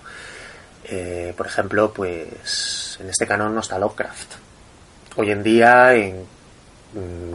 Eh, 0.84 1.34
por 1.36 1.46
ejemplo, 1.46 1.92
pues 1.92 2.96
en 2.98 3.10
este 3.10 3.26
canon 3.26 3.54
no 3.54 3.60
está 3.60 3.78
Lovecraft. 3.78 4.32
Hoy 5.16 5.32
en 5.32 5.42
día, 5.42 5.94
en, 5.94 6.24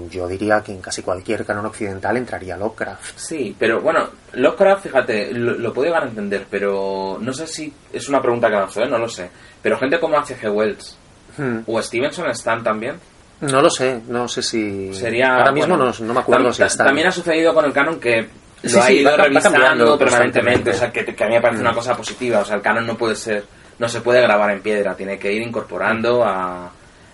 yo 0.09 0.27
diría 0.27 0.61
que 0.61 0.71
en 0.71 0.81
casi 0.81 1.01
cualquier 1.03 1.45
canon 1.45 1.67
occidental 1.67 2.17
entraría 2.17 2.57
Lovecraft. 2.57 3.17
Sí, 3.17 3.55
pero 3.57 3.81
bueno, 3.81 4.09
Lovecraft, 4.33 4.83
fíjate, 4.83 5.33
lo, 5.33 5.53
lo 5.53 5.73
puedo 5.73 5.87
llegar 5.87 6.03
a 6.03 6.07
entender, 6.07 6.45
pero 6.49 7.17
no 7.21 7.31
sé 7.33 7.45
si 7.47 7.71
es 7.91 8.09
una 8.09 8.21
pregunta 8.21 8.49
que 8.49 8.55
lanzo, 8.55 8.81
¿eh? 8.81 8.87
no 8.89 8.97
lo 8.97 9.07
sé. 9.07 9.29
Pero 9.61 9.77
gente 9.77 9.99
como 9.99 10.17
H.G. 10.17 10.49
Wells 10.51 10.97
Hmm. 11.35 11.61
o 11.65 11.81
Stevenson 11.81 12.29
están 12.29 12.63
también. 12.63 12.95
No 13.41 13.59
lo 13.59 13.69
sé, 13.69 14.01
no 14.07 14.27
sé 14.27 14.43
si. 14.43 14.93
Sería. 14.93 15.35
Ahora 15.37 15.51
mismo 15.51 15.75
bueno, 15.77 15.91
no, 15.99 16.05
no 16.05 16.13
me 16.13 16.19
acuerdo 16.19 16.49
tam- 16.49 16.53
si 16.53 16.59
ta- 16.59 16.65
está. 16.67 16.85
También 16.85 17.07
ha 17.07 17.11
sucedido 17.11 17.53
con 17.55 17.65
el 17.65 17.73
canon 17.73 17.99
que 17.99 18.21
lo 18.61 18.69
Sí, 18.69 18.77
ha 18.77 18.83
sí, 18.83 18.93
ido 18.99 19.09
va 19.09 19.17
revisando 19.17 19.57
cambiando 19.57 19.97
permanentemente. 19.97 20.69
O 20.69 20.73
sea, 20.75 20.91
que, 20.91 21.03
que 21.03 21.23
a 21.23 21.27
mí 21.27 21.33
me 21.33 21.41
parece 21.41 21.59
Mm. 21.63 21.65
una 21.65 21.73
cosa 21.73 21.97
positiva. 21.97 22.39
O 22.41 22.45
sea, 22.45 22.57
el 22.57 22.61
canon 22.61 22.85
no 22.85 22.95
puede 22.95 23.15
ser. 23.15 23.43
No 23.79 23.89
se 23.89 24.01
puede 24.01 24.21
grabar 24.21 24.51
en 24.51 24.61
piedra, 24.61 24.95
tiene 24.95 25.17
que 25.17 25.33
ir 25.33 25.41
incorporando 25.41 26.23
a 26.23 26.71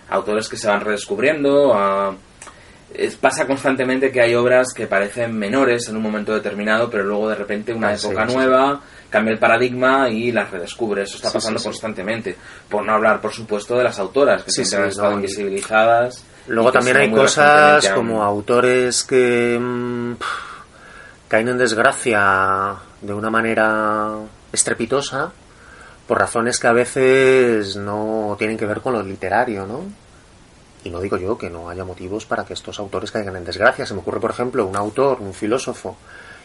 autores 0.09 0.49
que 0.49 0.57
se 0.57 0.67
van 0.67 0.81
redescubriendo, 0.81 1.73
a. 1.73 2.13
es- 2.93 3.15
pasa 3.15 3.45
constantemente 3.47 4.11
que 4.11 4.21
hay 4.21 4.35
obras 4.35 4.73
que 4.75 4.87
parecen 4.87 5.37
menores 5.37 5.87
en 5.89 5.97
un 5.97 6.03
momento 6.03 6.33
determinado, 6.33 6.89
pero 6.89 7.03
luego 7.03 7.29
de 7.29 7.35
repente 7.35 7.73
una 7.73 7.89
Ah, 7.89 7.97
sí, 7.97 8.07
época 8.07 8.27
sí, 8.27 8.33
nueva 8.35 8.81
cambia 9.09 9.33
el 9.33 9.39
paradigma 9.39 10.09
y 10.09 10.31
las 10.31 10.51
redescubre. 10.51 11.03
Eso 11.03 11.17
está 11.17 11.31
pasando 11.31 11.61
constantemente. 11.61 12.35
Por 12.69 12.85
no 12.85 12.93
hablar, 12.93 13.19
por 13.21 13.31
supuesto, 13.33 13.75
de 13.77 13.83
las 13.83 13.97
autoras, 13.99 14.43
que 14.43 14.51
siempre 14.51 14.77
han 14.83 14.89
estado 14.89 15.09
no, 15.11 15.15
invisibilizadas. 15.17 16.23
Luego 16.47 16.71
también 16.71 16.97
hay 16.97 17.11
cosas 17.11 17.87
como 17.89 18.23
autores 18.23 19.03
que 19.03 19.57
mm, 19.59 20.13
caen 21.27 21.47
en 21.49 21.57
desgracia 21.57 22.75
de 23.01 23.13
una 23.13 23.29
manera 23.29 24.11
estrepitosa 24.51 25.31
por 26.07 26.17
razones 26.19 26.59
que 26.59 26.67
a 26.67 26.73
veces 26.73 27.75
no 27.75 28.35
tienen 28.39 28.57
que 28.57 28.65
ver 28.65 28.81
con 28.81 28.93
lo 28.93 29.03
literario, 29.03 29.65
¿no? 29.67 29.83
Y 30.83 30.89
no 30.89 31.01
digo 31.01 31.17
yo 31.17 31.37
que 31.37 31.49
no 31.49 31.69
haya 31.69 31.83
motivos 31.83 32.25
para 32.25 32.45
que 32.45 32.53
estos 32.53 32.79
autores 32.79 33.11
caigan 33.11 33.35
en 33.35 33.43
desgracia. 33.43 33.85
Se 33.85 33.93
me 33.93 33.99
ocurre, 33.99 34.19
por 34.19 34.31
ejemplo, 34.31 34.65
un 34.65 34.75
autor, 34.75 35.19
un 35.21 35.33
filósofo 35.33 35.97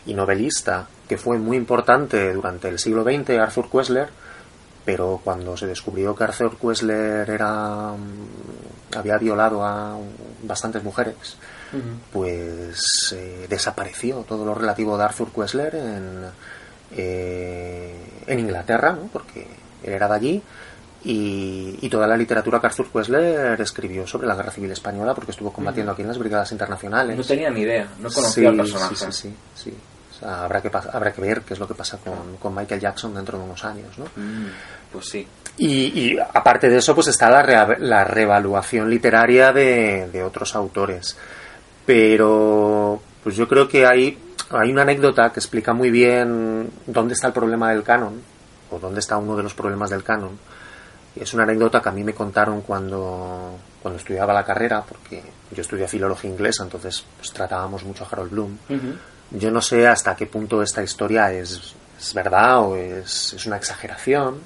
y 0.07 0.15
novelista 0.15 0.87
que 1.09 1.17
fue 1.17 1.39
muy 1.39 1.57
importante 1.57 2.33
durante 2.33 2.69
el 2.69 2.79
siglo 2.79 3.05
XX, 3.05 3.31
Arthur 3.39 3.69
Koestler, 3.69 4.09
pero 4.85 5.21
cuando 5.23 5.57
se 5.57 5.67
descubrió 5.67 6.15
que 6.15 6.25
Arthur 6.25 6.59
Koestler 6.59 7.29
era 7.31 7.93
mm, 7.93 8.97
había 8.97 9.17
violado 9.17 9.65
a 9.65 9.97
bastantes 10.43 10.83
mujeres, 10.83 11.37
pues 12.13 13.13
eh, 13.17 13.47
desapareció 13.49 14.19
todo 14.19 14.45
lo 14.45 14.55
relativo 14.55 14.97
de 14.97 15.05
Arthur 15.05 15.33
Koestler 15.33 15.75
en, 15.75 16.25
eh, 16.97 17.95
en 18.27 18.39
Inglaterra, 18.39 18.93
¿no? 18.93 19.09
porque 19.13 19.49
él 19.83 19.93
era 19.93 20.07
de 20.07 20.15
allí, 20.15 20.43
y, 21.05 21.79
y 21.83 21.89
toda 21.89 22.07
la 22.07 22.17
literatura 22.17 22.61
que 22.61 22.67
Arthur 22.67 22.89
Koestler 22.91 23.61
escribió 23.61 24.07
sobre 24.07 24.27
la 24.27 24.35
Guerra 24.35 24.51
Civil 24.51 24.71
Española, 24.71 25.15
porque 25.15 25.33
estuvo 25.33 25.53
combatiendo 25.53 25.93
aquí 25.93 26.03
en 26.03 26.09
las 26.09 26.19
brigadas 26.19 26.51
internacionales. 26.53 27.17
No 27.17 27.23
tenía 27.25 27.51
ni 27.51 27.61
idea, 27.61 27.87
no 28.01 28.11
conocía 28.11 28.43
Sí, 28.43 28.47
al 28.47 28.57
personaje. 28.57 28.97
Sí, 28.97 29.05
sí, 29.11 29.13
sí, 29.13 29.35
sí. 29.71 29.75
O 30.13 30.19
sea, 30.19 30.45
habrá, 30.45 30.63
que, 30.63 30.71
habrá 30.93 31.13
que 31.13 31.21
ver 31.21 31.43
qué 31.43 31.55
es 31.55 31.61
lo 31.61 31.67
que 31.69 31.75
pasa 31.75 31.99
con, 31.99 32.37
con 32.41 32.55
Michael 32.55 32.81
Jackson 32.81 33.15
dentro 33.15 33.37
de 33.37 33.45
unos 33.45 33.65
años, 33.65 33.99
¿no? 33.99 34.05
Mm, 34.05 34.47
pues 34.93 35.09
sí. 35.09 35.27
Y, 35.59 35.69
y 36.13 36.17
aparte 36.19 36.69
de 36.71 36.79
eso, 36.79 36.95
pues 36.95 37.09
está 37.09 37.29
la, 37.31 37.43
rea- 37.43 37.77
la 37.81 38.05
revaluación 38.05 38.89
literaria 38.89 39.53
de, 39.53 40.09
de 40.13 40.23
otros 40.23 40.55
autores. 40.55 41.17
Pero, 41.85 43.01
pues 43.23 43.37
yo 43.37 43.47
creo 43.47 43.69
que 43.69 43.87
hay, 43.87 44.19
hay 44.51 44.73
una 44.73 44.83
anécdota 44.83 45.31
que 45.31 45.41
explica 45.41 45.73
muy 45.73 45.91
bien 45.91 46.71
dónde 46.87 47.15
está 47.15 47.27
el 47.29 47.33
problema 47.33 47.71
del 47.71 47.83
canon, 47.83 48.23
o 48.71 48.79
dónde 48.79 49.01
está 49.01 49.17
uno 49.19 49.37
de 49.37 49.43
los 49.43 49.55
problemas 49.55 49.91
del 49.91 50.03
canon. 50.03 50.39
Es 51.17 51.33
una 51.33 51.45
anécdota 51.45 51.81
que 51.81 51.89
a 51.89 51.93
mí 51.93 52.03
me 52.03 52.13
contaron 52.13 52.63
cuando, 52.63 53.57
cuando 53.81 53.99
estudiaba 53.99 54.33
la 54.33 54.45
carrera, 54.45 54.83
porque 54.83 55.23
yo 55.51 55.61
estudié 55.63 55.87
filología 55.87 56.31
inglesa, 56.31 56.65
entonces 56.65 57.05
pues, 57.17 57.33
tratábamos 57.33 57.85
mucho 57.85 58.05
a 58.05 58.09
Harold 58.09 58.31
Bloom. 58.31 58.59
Yo 59.31 59.51
no 59.51 59.61
sé 59.61 59.87
hasta 59.87 60.17
qué 60.17 60.27
punto 60.27 60.63
esta 60.63 60.83
historia 60.83 61.33
es, 61.33 61.75
es 61.99 62.15
verdad 62.15 62.61
o 62.61 62.77
es, 62.77 63.33
es 63.33 63.47
una 63.47 63.57
exageración, 63.57 64.41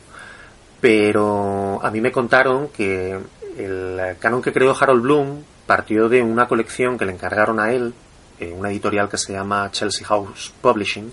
pero 0.80 1.80
a 1.82 1.90
mí 1.90 2.00
me 2.00 2.12
contaron 2.12 2.68
que 2.68 3.18
el 3.56 4.16
canon 4.20 4.42
que 4.42 4.52
creó 4.52 4.76
Harold 4.78 5.02
Bloom 5.02 5.42
partió 5.66 6.08
de 6.08 6.22
una 6.22 6.48
colección 6.48 6.96
que 6.96 7.04
le 7.04 7.12
encargaron 7.12 7.60
a 7.60 7.72
él, 7.72 7.92
eh, 8.40 8.52
una 8.56 8.70
editorial 8.70 9.08
que 9.08 9.18
se 9.18 9.32
llama 9.32 9.70
Chelsea 9.70 10.06
House 10.06 10.52
Publishing. 10.62 11.12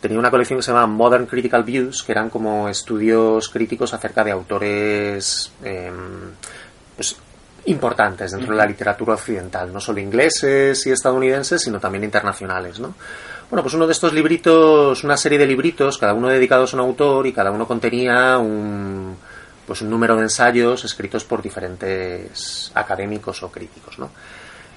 Tenía 0.00 0.18
una 0.18 0.30
colección 0.30 0.58
que 0.58 0.62
se 0.62 0.72
llama 0.72 0.86
Modern 0.86 1.26
Critical 1.26 1.62
Views, 1.62 2.02
que 2.02 2.12
eran 2.12 2.30
como 2.30 2.68
estudios 2.68 3.48
críticos 3.50 3.92
acerca 3.92 4.24
de 4.24 4.30
autores 4.30 5.52
em, 5.62 6.32
pues, 6.96 7.16
importantes 7.66 8.32
dentro 8.32 8.52
de 8.52 8.58
la 8.58 8.66
literatura 8.66 9.14
occidental, 9.14 9.70
no 9.72 9.80
solo 9.80 10.00
ingleses 10.00 10.86
y 10.86 10.90
estadounidenses, 10.90 11.62
sino 11.62 11.78
también 11.78 12.04
internacionales, 12.04 12.80
¿no? 12.80 12.94
Bueno, 13.50 13.62
pues 13.62 13.74
uno 13.74 13.86
de 13.86 13.92
estos 13.92 14.12
libritos, 14.12 15.04
una 15.04 15.16
serie 15.16 15.36
de 15.36 15.46
libritos, 15.46 15.98
cada 15.98 16.14
uno 16.14 16.28
dedicados 16.28 16.72
a 16.72 16.76
un 16.76 16.82
autor 16.82 17.26
y 17.26 17.32
cada 17.32 17.50
uno 17.50 17.66
contenía 17.66 18.38
un, 18.38 19.16
pues 19.66 19.82
un 19.82 19.90
número 19.90 20.16
de 20.16 20.22
ensayos 20.22 20.84
escritos 20.84 21.24
por 21.24 21.42
diferentes 21.42 22.70
académicos 22.74 23.42
o 23.42 23.50
críticos, 23.50 23.98
¿no? 23.98 24.10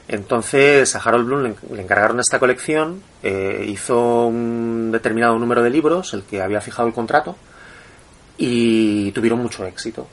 Entonces 0.07 0.95
a 0.95 0.99
Harold 0.99 1.25
Bloom 1.25 1.55
le, 1.71 1.81
encargaron 1.81 2.19
esta 2.19 2.39
colección, 2.39 3.01
eh, 3.23 3.65
hizo 3.67 4.25
un 4.27 4.91
determinado 4.91 5.37
número 5.39 5.63
de 5.63 5.69
libros, 5.69 6.13
el 6.13 6.23
que 6.23 6.41
había 6.41 6.59
fijado 6.61 6.87
el 6.87 6.93
contrato, 6.93 7.35
y 8.37 9.11
tuvieron 9.11 9.39
mucho 9.39 9.65
éxito. 9.65 10.07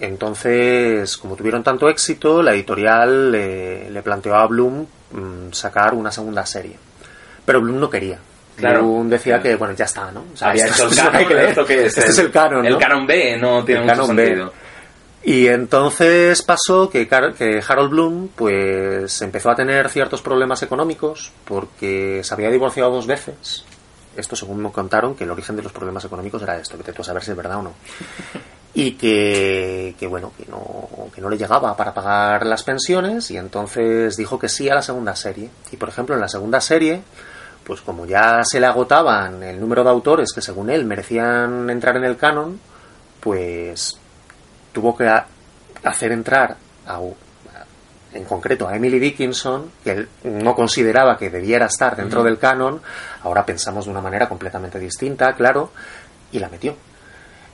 Entonces, 0.00 1.16
como 1.16 1.36
tuvieron 1.36 1.62
tanto 1.62 1.88
éxito, 1.88 2.42
la 2.42 2.52
editorial 2.52 3.30
le, 3.32 3.90
le 3.90 4.02
planteó 4.02 4.34
a 4.34 4.46
Bloom 4.46 4.86
mm, 5.12 5.52
sacar 5.52 5.94
una 5.94 6.10
segunda 6.12 6.44
serie. 6.44 6.76
Pero 7.44 7.60
Bloom 7.60 7.80
no 7.80 7.88
quería. 7.88 8.18
Claro, 8.56 8.80
Bloom 8.80 9.08
decía 9.08 9.34
claro. 9.34 9.42
que, 9.42 9.56
bueno, 9.56 9.74
ya 9.74 9.84
está, 9.84 10.10
¿no? 10.10 10.24
O 10.34 10.36
sea, 10.36 10.48
Había 10.50 10.66
esto- 10.66 10.88
hecho 10.88 10.88
el 10.88 10.90
que 10.90 11.12
canon, 11.12 11.28
que. 11.28 11.44
¿esto 11.48 11.66
qué 11.66 11.86
es? 11.86 11.96
Este 11.98 12.10
es 12.10 12.18
el 12.18 12.30
canon, 12.30 12.62
¿no? 12.62 12.68
El 12.68 12.78
canon 12.78 13.06
B 13.06 13.38
no 13.38 13.64
tiene 13.64 13.80
El 13.82 13.86
mucho 13.98 14.14
B. 14.14 14.46
Y 15.28 15.48
entonces 15.48 16.40
pasó 16.42 16.88
que, 16.88 17.08
Car- 17.08 17.34
que 17.34 17.60
Harold 17.66 17.90
Bloom 17.90 18.28
pues 18.28 19.20
empezó 19.22 19.50
a 19.50 19.56
tener 19.56 19.90
ciertos 19.90 20.22
problemas 20.22 20.62
económicos 20.62 21.32
porque 21.44 22.20
se 22.22 22.32
había 22.32 22.48
divorciado 22.48 22.92
dos 22.92 23.08
veces. 23.08 23.64
Esto 24.16 24.36
según 24.36 24.62
me 24.62 24.70
contaron 24.70 25.16
que 25.16 25.24
el 25.24 25.30
origen 25.32 25.56
de 25.56 25.64
los 25.64 25.72
problemas 25.72 26.04
económicos 26.04 26.40
era 26.42 26.56
esto, 26.56 26.78
que 26.78 26.92
tú 26.92 27.02
a 27.02 27.04
saber 27.04 27.24
si 27.24 27.32
es 27.32 27.36
verdad 27.36 27.56
o 27.58 27.62
no. 27.62 27.72
Y 28.72 28.92
que, 28.92 29.96
que 29.98 30.06
bueno, 30.06 30.30
que 30.38 30.46
no, 30.48 30.88
que 31.12 31.20
no 31.20 31.28
le 31.28 31.36
llegaba 31.36 31.76
para 31.76 31.92
pagar 31.92 32.46
las 32.46 32.62
pensiones 32.62 33.28
y 33.32 33.36
entonces 33.36 34.16
dijo 34.16 34.38
que 34.38 34.48
sí 34.48 34.68
a 34.70 34.76
la 34.76 34.82
segunda 34.82 35.16
serie. 35.16 35.50
Y 35.72 35.76
por 35.76 35.88
ejemplo 35.88 36.14
en 36.14 36.20
la 36.20 36.28
segunda 36.28 36.60
serie, 36.60 37.02
pues 37.64 37.80
como 37.80 38.06
ya 38.06 38.44
se 38.44 38.60
le 38.60 38.66
agotaban 38.66 39.42
el 39.42 39.58
número 39.58 39.82
de 39.82 39.90
autores 39.90 40.32
que 40.32 40.40
según 40.40 40.70
él 40.70 40.84
merecían 40.84 41.68
entrar 41.68 41.96
en 41.96 42.04
el 42.04 42.16
canon, 42.16 42.60
pues 43.18 43.98
tuvo 44.76 44.94
que 44.94 45.10
hacer 45.84 46.12
entrar 46.12 46.54
a, 46.86 47.00
en 48.12 48.24
concreto 48.24 48.68
a 48.68 48.76
Emily 48.76 48.98
Dickinson, 48.98 49.70
que 49.82 49.90
él 49.92 50.08
no 50.24 50.54
consideraba 50.54 51.16
que 51.16 51.30
debiera 51.30 51.64
estar 51.64 51.96
dentro 51.96 52.22
del 52.22 52.36
canon, 52.38 52.82
ahora 53.22 53.46
pensamos 53.46 53.86
de 53.86 53.90
una 53.90 54.02
manera 54.02 54.28
completamente 54.28 54.78
distinta, 54.78 55.32
claro, 55.32 55.70
y 56.30 56.38
la 56.40 56.50
metió. 56.50 56.76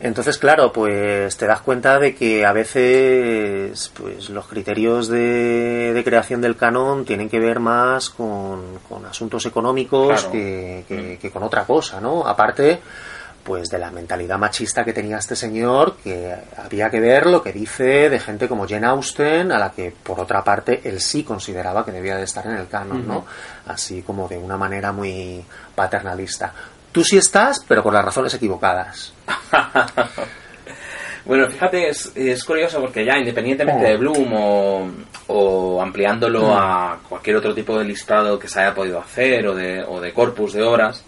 Entonces, 0.00 0.37
claro, 0.37 0.73
pues 0.73 1.37
te 1.37 1.47
das 1.47 1.61
cuenta 1.61 2.00
de 2.00 2.12
que 2.17 2.45
a 2.45 2.52
veces 2.52 3.93
pues 3.95 4.31
los 4.31 4.49
criterios 4.49 5.07
de, 5.07 5.93
de 5.95 6.02
creación 6.02 6.41
del 6.41 6.57
canon 6.57 7.05
tienen 7.05 7.29
que 7.29 7.38
ver 7.38 7.61
más 7.61 8.11
con, 8.11 8.81
con 8.88 9.07
asuntos 9.07 9.47
económicos 9.47 10.09
Claro. 10.09 10.33
que, 10.33 10.85
que- 10.88 11.19
que 11.23 11.31
con 11.31 11.45
otra 11.45 11.62
cosa, 11.67 12.00
¿no? 12.00 12.26
Aparte, 12.26 12.81
pues 13.44 13.68
de 13.70 13.78
la 13.78 13.90
mentalidad 13.90 14.38
machista 14.38 14.84
que 14.84 14.92
tenía 14.92 15.16
este 15.18 15.34
señor, 15.37 15.96
que 16.02 16.34
había 16.56 16.90
que 16.90 17.00
ver 17.00 17.26
lo 17.26 17.42
que 17.42 17.52
dice 17.52 18.08
de 18.08 18.18
gente 18.20 18.49
como 18.49 18.68
Jane 18.68 18.87
Austen, 18.87 19.50
a 19.52 19.58
la 19.58 19.70
que 19.72 19.92
por 20.02 20.20
otra 20.20 20.44
parte 20.44 20.80
él 20.84 21.00
sí 21.00 21.25
consideraba 21.25 21.84
que 21.84 21.90
debía 21.92 22.16
de 22.16 22.25
estar 22.25 22.46
en 22.46 22.52
el 22.56 22.68
canon, 22.68 23.06
¿no? 23.06 23.26
Así 23.66 24.02
como 24.02 24.28
de 24.28 24.38
una 24.38 24.56
manera 24.56 24.92
muy 24.92 25.44
paternalista. 25.75 26.52
Tú 26.92 27.02
sí 27.02 27.16
estás, 27.18 27.64
pero 27.66 27.82
por 27.82 27.92
las 27.92 28.04
razones 28.04 28.32
equivocadas. 28.34 29.12
Bueno, 31.25 31.49
fíjate, 31.49 31.88
es, 31.88 32.11
es 32.16 32.42
curioso 32.42 32.80
porque 32.80 33.04
ya 33.04 33.16
independientemente 33.16 33.84
Oh. 33.84 33.88
de 33.88 33.96
Bloom 33.96 34.32
o, 34.34 34.90
o 35.28 35.80
ampliándolo 35.80 36.49
Mm. 36.49 36.52
a 36.52 36.99
cualquier 37.08 37.37
otro 37.37 37.54
tipo 37.54 37.78
de 37.78 37.84
listado 37.84 38.37
que 38.40 38.49
se 38.49 38.58
haya 38.61 38.75
podido 38.75 38.99
hacer 38.99 39.46
o 39.46 39.54
de, 39.54 39.84
o 39.87 40.00
de 40.00 40.12
corpus 40.12 40.52
de 40.54 40.62
obras, 40.64 41.04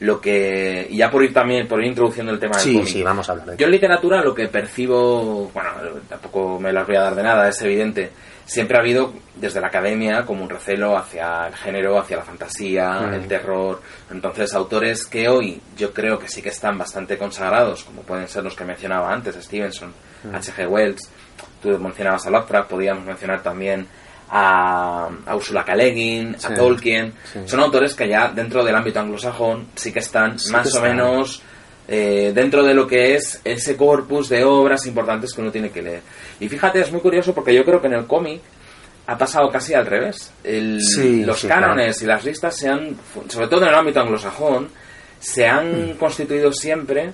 lo 0.00 0.20
que, 0.20 0.86
y 0.90 0.96
ya 0.96 1.10
por 1.10 1.22
ir 1.22 1.32
también, 1.32 1.68
por 1.68 1.80
ir 1.80 1.86
introduciendo 1.88 2.32
el 2.32 2.38
tema 2.40 2.56
del 2.56 2.64
Sí, 2.64 2.72
cómic, 2.74 2.88
sí, 2.88 3.02
vamos 3.02 3.28
a 3.28 3.32
hablar 3.32 3.46
de 3.48 3.56
Yo 3.56 3.66
en 3.66 3.72
literatura 3.72 4.22
lo 4.22 4.34
que 4.34 4.48
percibo, 4.48 5.50
bueno, 5.52 5.70
tampoco 6.08 6.58
me 6.58 6.72
las 6.72 6.86
voy 6.86 6.96
a 6.96 7.02
dar 7.02 7.14
de 7.14 7.22
nada, 7.22 7.48
es 7.48 7.60
evidente. 7.62 8.10
Siempre 8.46 8.76
ha 8.76 8.80
habido 8.80 9.12
desde 9.36 9.60
la 9.60 9.68
academia 9.68 10.24
como 10.26 10.42
un 10.42 10.50
recelo 10.50 10.96
hacia 10.96 11.46
el 11.46 11.54
género, 11.54 11.98
hacia 11.98 12.16
la 12.16 12.24
fantasía, 12.24 12.90
Mm. 13.02 13.14
el 13.14 13.28
terror. 13.28 13.80
Entonces, 14.10 14.52
autores 14.54 15.06
que 15.06 15.28
hoy 15.28 15.60
yo 15.76 15.92
creo 15.92 16.18
que 16.18 16.28
sí 16.28 16.42
que 16.42 16.48
están 16.48 16.76
bastante 16.76 17.16
consagrados, 17.16 17.84
como 17.84 18.02
pueden 18.02 18.26
ser 18.26 18.42
los 18.42 18.56
que 18.56 18.64
mencionaba 18.64 19.12
antes, 19.12 19.36
Stevenson, 19.36 19.92
Mm. 20.24 20.34
H.G. 20.34 20.66
Wells, 20.66 21.10
tú 21.62 21.78
mencionabas 21.78 22.26
a 22.26 22.30
Lovecraft, 22.30 22.70
podríamos 22.70 23.04
mencionar 23.04 23.42
también 23.42 23.86
a, 24.30 25.08
a 25.26 25.36
Ursula 25.36 25.64
K. 25.64 25.74
Le 25.74 25.90
Guin, 25.90 26.36
Sí. 26.38 26.46
a 26.46 26.54
Tolkien. 26.54 27.12
Sí. 27.32 27.40
Son 27.46 27.60
autores 27.60 27.94
que 27.94 28.08
ya 28.08 28.28
dentro 28.28 28.64
del 28.64 28.74
ámbito 28.74 29.00
anglosajón 29.00 29.66
sí 29.74 29.92
que 29.92 29.98
están 29.98 30.38
Sí 30.38 30.52
más 30.52 30.62
que 30.62 30.68
o 30.68 30.76
están. 30.76 30.96
menos 30.96 31.42
eh, 31.88 32.30
dentro 32.34 32.62
de 32.62 32.72
lo 32.74 32.86
que 32.86 33.16
es 33.16 33.40
ese 33.44 33.76
corpus 33.76 34.28
de 34.28 34.44
obras 34.44 34.86
importantes 34.86 35.32
que 35.34 35.40
uno 35.40 35.50
tiene 35.50 35.70
que 35.70 35.82
leer. 35.82 36.02
Y 36.38 36.48
fíjate, 36.48 36.80
es 36.80 36.92
muy 36.92 37.00
curioso 37.00 37.34
porque 37.34 37.52
yo 37.54 37.64
creo 37.64 37.80
que 37.80 37.88
en 37.88 37.94
el 37.94 38.06
cómic 38.06 38.40
ha 39.08 39.18
pasado 39.18 39.48
casi 39.50 39.74
al 39.74 39.86
revés. 39.86 40.32
El- 40.44 40.78
los 41.26 41.44
cánones 41.44 42.00
y 42.02 42.06
las 42.06 42.24
listas 42.24 42.56
se 42.56 42.68
han, 42.68 42.96
sobre 43.28 43.48
todo 43.48 43.62
en 43.62 43.68
el 43.70 43.74
ámbito 43.74 44.00
anglosajón, 44.00 44.68
se 45.18 45.46
Mm. 45.46 45.50
han 45.50 45.94
constituido 45.94 46.52
siempre 46.52 47.10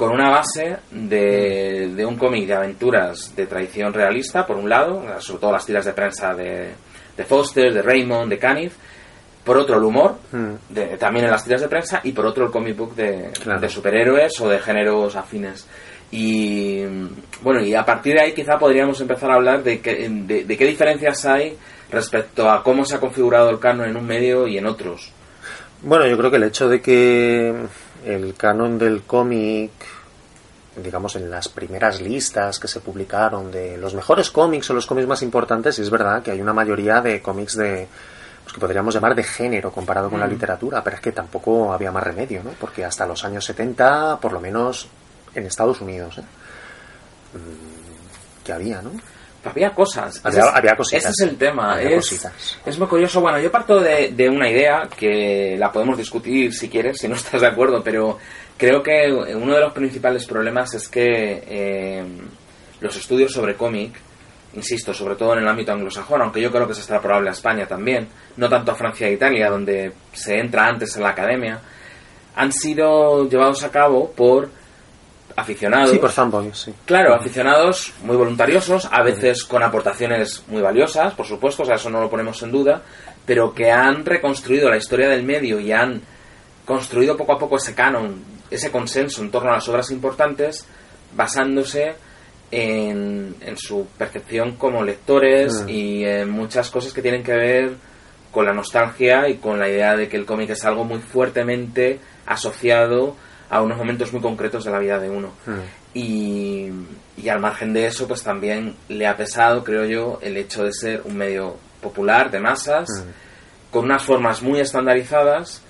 con 0.00 0.12
una 0.12 0.30
base 0.30 0.78
de, 0.90 1.92
de 1.94 2.06
un 2.06 2.16
cómic 2.16 2.46
de 2.46 2.54
aventuras 2.54 3.36
de 3.36 3.46
tradición 3.46 3.92
realista, 3.92 4.46
por 4.46 4.56
un 4.56 4.66
lado, 4.66 5.04
sobre 5.20 5.40
todo 5.40 5.52
las 5.52 5.66
tiras 5.66 5.84
de 5.84 5.92
prensa 5.92 6.32
de, 6.34 6.70
de 7.18 7.24
Foster, 7.26 7.70
de 7.74 7.82
Raymond, 7.82 8.30
de 8.30 8.38
Caniff. 8.38 8.72
Por 9.44 9.58
otro, 9.58 9.76
el 9.76 9.84
humor, 9.84 10.16
Mm. 10.32 10.52
de- 10.70 10.96
también 10.96 11.26
en 11.26 11.30
las 11.30 11.44
tiras 11.44 11.60
de 11.60 11.68
prensa, 11.68 12.00
y 12.02 12.12
por 12.12 12.24
otro, 12.24 12.46
el 12.46 12.50
comic 12.50 12.74
book 12.78 12.94
de, 12.94 13.30
Claro. 13.42 13.60
de 13.60 13.68
superhéroes 13.68 14.40
o 14.40 14.48
de 14.48 14.58
géneros 14.58 15.16
afines. 15.16 15.66
Y 16.10 16.82
bueno, 17.42 17.60
y 17.60 17.74
a 17.74 17.84
partir 17.84 18.14
de 18.14 18.22
ahí 18.22 18.32
quizá 18.32 18.58
podríamos 18.58 18.98
empezar 19.02 19.30
a 19.30 19.34
hablar 19.34 19.62
de, 19.62 19.80
qué- 19.80 20.08
de, 20.08 20.44
de 20.44 20.56
qué 20.56 20.64
diferencias 20.64 21.26
hay 21.26 21.58
respecto 21.90 22.48
a 22.50 22.62
cómo 22.62 22.86
se 22.86 22.96
ha 22.96 23.00
configurado 23.00 23.50
el 23.50 23.58
canon 23.58 23.86
en 23.88 23.96
un 23.96 24.06
medio 24.06 24.46
y 24.46 24.56
en 24.56 24.64
otros. 24.66 25.12
Bueno, 25.82 26.06
yo 26.06 26.16
creo 26.18 26.30
que 26.30 26.36
el 26.38 26.44
hecho 26.44 26.68
de 26.68 26.80
que 26.82 27.54
el 28.04 28.34
canon 28.34 28.78
del 28.78 29.02
cómic, 29.02 29.70
digamos, 30.76 31.16
en 31.16 31.30
las 31.30 31.48
primeras 31.48 32.00
listas 32.00 32.58
que 32.58 32.68
se 32.68 32.80
publicaron 32.80 33.50
de 33.50 33.76
los 33.76 33.94
mejores 33.94 34.30
cómics 34.30 34.70
o 34.70 34.74
los 34.74 34.86
cómics 34.86 35.08
más 35.08 35.22
importantes, 35.22 35.78
y 35.78 35.82
es 35.82 35.90
verdad 35.90 36.22
que 36.22 36.30
hay 36.30 36.40
una 36.40 36.52
mayoría 36.52 37.00
de 37.00 37.20
cómics 37.20 37.56
de 37.56 37.88
pues 38.42 38.54
que 38.54 38.60
podríamos 38.60 38.94
llamar 38.94 39.14
de 39.14 39.22
género 39.22 39.70
comparado 39.70 40.10
con 40.10 40.18
la 40.18 40.26
literatura, 40.26 40.82
pero 40.82 40.96
es 40.96 41.02
que 41.02 41.12
tampoco 41.12 41.72
había 41.72 41.92
más 41.92 42.02
remedio, 42.02 42.42
¿no? 42.42 42.50
Porque 42.58 42.84
hasta 42.84 43.06
los 43.06 43.24
años 43.24 43.44
70, 43.44 44.18
por 44.20 44.32
lo 44.32 44.40
menos 44.40 44.88
en 45.34 45.46
Estados 45.46 45.80
Unidos, 45.80 46.18
¿eh? 46.18 46.22
Mm, 47.34 48.44
que 48.44 48.52
había, 48.52 48.82
¿no? 48.82 48.90
Había 49.44 49.70
cosas. 49.74 50.20
Había- 50.24 50.40
es- 50.40 50.46
había 50.54 50.76
cositas. 50.76 51.04
Ese 51.04 51.24
es 51.24 51.30
el 51.30 51.36
tema. 51.38 51.80
Es, 51.80 51.90
es 52.66 52.78
muy 52.78 52.88
curioso. 52.88 53.20
Bueno, 53.20 53.38
yo 53.40 53.50
parto 53.50 53.80
de, 53.80 54.12
de 54.12 54.28
una 54.28 54.50
idea 54.50 54.88
que 54.94 55.56
la 55.58 55.72
podemos 55.72 55.96
discutir 55.96 56.52
si 56.52 56.68
quieres, 56.68 56.98
si 56.98 57.08
no 57.08 57.14
estás 57.14 57.40
de 57.40 57.46
acuerdo, 57.46 57.82
pero 57.82 58.18
creo 58.58 58.82
que 58.82 59.10
uno 59.34 59.54
de 59.54 59.60
los 59.60 59.72
principales 59.72 60.26
problemas 60.26 60.74
es 60.74 60.88
que 60.88 61.42
eh, 61.46 62.04
los 62.80 62.94
estudios 62.96 63.32
sobre 63.32 63.54
cómic, 63.54 63.94
insisto, 64.54 64.92
sobre 64.92 65.14
todo 65.14 65.32
en 65.32 65.38
el 65.40 65.48
ámbito 65.48 65.72
anglosajón, 65.72 66.20
aunque 66.20 66.42
yo 66.42 66.50
creo 66.52 66.66
que 66.68 66.74
se 66.74 66.82
está 66.82 67.00
probable 67.00 67.30
a 67.30 67.32
España 67.32 67.66
también, 67.66 68.08
no 68.36 68.48
tanto 68.48 68.72
a 68.72 68.74
Francia 68.74 69.06
e 69.08 69.12
Italia, 69.14 69.48
donde 69.48 69.92
se 70.12 70.38
entra 70.38 70.66
antes 70.66 70.94
en 70.96 71.02
la 71.02 71.10
academia, 71.10 71.60
han 72.36 72.52
sido 72.52 73.28
llevados 73.28 73.62
a 73.64 73.70
cabo 73.70 74.10
por 74.12 74.50
aficionados. 75.40 75.90
Sí, 75.90 75.98
por 75.98 76.10
fanboys, 76.10 76.56
sí. 76.56 76.74
Claro, 76.84 77.14
aficionados 77.14 77.92
muy 78.02 78.16
voluntariosos, 78.16 78.88
a 78.90 79.02
veces 79.02 79.44
con 79.44 79.62
aportaciones 79.62 80.44
muy 80.48 80.60
valiosas, 80.62 81.14
por 81.14 81.26
supuesto, 81.26 81.62
o 81.62 81.66
sea, 81.66 81.76
eso 81.76 81.90
no 81.90 82.00
lo 82.00 82.10
ponemos 82.10 82.42
en 82.42 82.52
duda, 82.52 82.82
pero 83.26 83.54
que 83.54 83.70
han 83.70 84.04
reconstruido 84.04 84.68
la 84.70 84.76
historia 84.76 85.08
del 85.08 85.22
medio 85.24 85.58
y 85.60 85.72
han 85.72 86.00
construido 86.64 87.16
poco 87.16 87.32
a 87.32 87.38
poco 87.38 87.56
ese 87.56 87.74
canon, 87.74 88.22
ese 88.50 88.70
consenso 88.70 89.22
en 89.22 89.30
torno 89.30 89.50
a 89.50 89.54
las 89.54 89.68
obras 89.68 89.90
importantes, 89.90 90.66
basándose 91.14 91.94
en, 92.50 93.34
en 93.40 93.56
su 93.56 93.86
percepción 93.98 94.56
como 94.56 94.82
lectores 94.82 95.62
Mm. 95.64 95.68
y 95.68 96.04
en 96.04 96.30
muchas 96.30 96.70
cosas 96.70 96.92
que 96.92 97.02
tienen 97.02 97.22
que 97.22 97.32
ver 97.32 97.74
con 98.32 98.44
la 98.46 98.52
nostalgia 98.52 99.28
y 99.28 99.36
con 99.38 99.58
la 99.58 99.68
idea 99.68 99.96
de 99.96 100.08
que 100.08 100.16
el 100.16 100.24
cómic 100.26 100.50
es 100.50 100.64
algo 100.64 100.84
muy 100.84 101.00
fuertemente 101.00 101.98
asociado 102.26 103.16
a 103.50 103.60
unos 103.62 103.76
momentos 103.76 104.12
muy 104.12 104.22
concretos 104.22 104.64
de 104.64 104.70
la 104.70 104.78
vida 104.78 104.98
de 104.98 105.10
uno. 105.10 105.28
Mm. 105.46 105.98
Y, 105.98 106.70
y 107.16 107.28
al 107.28 107.40
margen 107.40 107.72
de 107.72 107.86
eso, 107.86 108.06
pues 108.08 108.22
también 108.22 108.76
le 108.88 109.06
ha 109.06 109.16
pesado, 109.16 109.64
creo 109.64 109.84
yo, 109.84 110.18
el 110.22 110.36
hecho 110.36 110.64
de 110.64 110.72
ser 110.72 111.02
un 111.04 111.16
medio 111.16 111.56
popular, 111.82 112.30
de 112.30 112.40
masas, 112.40 112.88
Mm. 112.88 113.72
con 113.72 113.84
unas 113.84 114.02
formas 114.04 114.42
muy 114.42 114.60
estandarizadas 114.60 115.62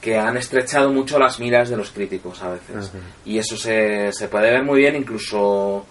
que 0.00 0.18
han 0.18 0.36
estrechado 0.36 0.90
mucho 0.92 1.18
las 1.18 1.38
miras 1.38 1.68
de 1.70 1.76
los 1.76 1.90
críticos 1.90 2.42
a 2.42 2.50
veces. 2.50 2.88
Ujú. 2.88 2.98
Y 3.24 3.38
eso 3.38 3.56
se, 3.56 4.10
se 4.12 4.26
puede 4.28 4.50
ver 4.50 4.64
muy 4.64 4.80
bien 4.80 4.96
incluso 4.96 5.86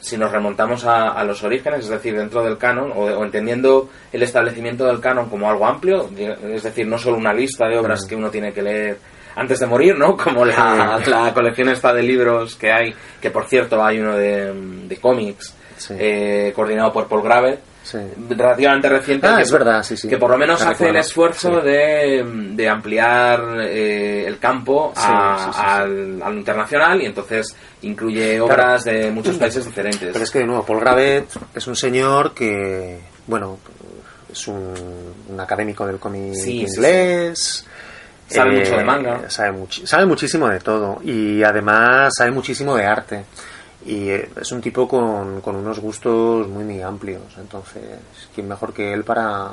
si 0.00 0.18
nos 0.18 0.30
remontamos 0.30 0.84
a, 0.84 1.12
a 1.12 1.24
los 1.24 1.42
orígenes, 1.44 1.84
es 1.84 1.88
decir, 1.88 2.14
dentro 2.14 2.42
del 2.44 2.58
canon, 2.58 2.92
o, 2.92 3.04
o 3.04 3.24
entendiendo 3.24 3.88
el 4.12 4.22
establecimiento 4.22 4.84
del 4.84 5.00
canon 5.00 5.30
como 5.30 5.48
algo 5.48 5.66
amplio, 5.66 6.10
es 6.52 6.62
decir, 6.62 6.86
no 6.86 6.98
solo 6.98 7.16
una 7.16 7.32
lista 7.32 7.66
de 7.66 7.78
obras 7.78 8.04
que 8.06 8.14
uno 8.14 8.28
tiene 8.30 8.52
que 8.52 8.60
leer 8.62 8.98
antes 9.36 9.58
de 9.60 9.66
morir, 9.66 9.96
¿no? 9.98 10.16
Como 10.22 10.44
la, 10.44 11.00
Sí. 11.04 11.10
la 11.10 11.32
colección 11.34 11.68
esta 11.68 11.92
de 11.92 12.02
libros 12.02 12.54
que 12.56 12.72
hay, 12.72 12.94
que 13.20 13.30
por 13.30 13.46
cierto 13.46 13.84
hay 13.84 13.98
uno 13.98 14.14
de, 14.16 14.52
de 14.88 14.96
cómics, 14.98 15.54
Sí. 15.76 15.94
eh, 15.98 16.52
coordinado 16.54 16.92
por 16.92 17.08
Paul 17.08 17.22
Gravet, 17.22 17.60
Sí. 17.82 17.98
relativamente 18.30 18.88
reciente. 18.88 19.26
Ah, 19.26 19.36
que, 19.36 19.42
es 19.42 19.52
verdad, 19.52 19.82
sí, 19.82 19.94
sí. 19.96 20.08
Que 20.08 20.16
por 20.16 20.30
lo 20.30 20.38
menos 20.38 20.64
Me 20.64 20.70
hace 20.70 20.88
el 20.88 20.96
esfuerzo 20.96 21.60
de, 21.60 22.24
de 22.52 22.68
ampliar 22.68 23.58
eh, 23.60 24.24
el 24.26 24.38
campo 24.38 24.92
a-. 24.96 25.80
Al, 25.82 26.22
al 26.22 26.34
internacional 26.34 27.02
y 27.02 27.06
entonces 27.06 27.54
incluye 27.82 28.40
obras 28.40 28.84
de 28.84 29.10
muchos 29.10 29.36
países 29.38 29.66
diferentes. 29.66 30.10
Pero 30.12 30.24
es 30.24 30.30
que 30.30 30.38
de 30.38 30.46
nuevo, 30.46 30.64
Paul 30.64 30.80
Gravet 30.80 31.26
es 31.54 31.66
un 31.66 31.76
señor 31.76 32.32
que, 32.32 33.00
bueno, 33.26 33.58
es 34.32 34.48
un, 34.48 34.72
un 35.28 35.40
académico 35.40 35.86
del 35.86 35.98
cómic 35.98 36.32
Sí, 36.34 36.66
inglés. 38.30 38.30
eh, 38.30 38.34
Sabe 38.34 38.58
mucho 38.58 38.76
de 38.76 38.84
manga. 38.84 39.30
Sabe, 39.30 39.52
muchi- 39.52 39.86
sabe 39.86 40.06
muchísimo 40.06 40.48
de 40.48 40.60
todo. 40.60 40.98
Y 41.04 41.42
además 41.42 42.12
sabe 42.16 42.30
muchísimo 42.30 42.76
de 42.76 42.86
arte. 42.86 43.24
Y 43.86 44.08
eh, 44.08 44.30
es 44.40 44.50
un 44.52 44.60
tipo 44.60 44.88
con, 44.88 45.40
con 45.40 45.56
unos 45.56 45.78
gustos 45.80 46.48
muy, 46.48 46.64
muy 46.64 46.80
amplios. 46.82 47.22
Entonces, 47.38 47.82
¿quién 48.34 48.48
mejor 48.48 48.72
que 48.72 48.92
él 48.92 49.04
para, 49.04 49.50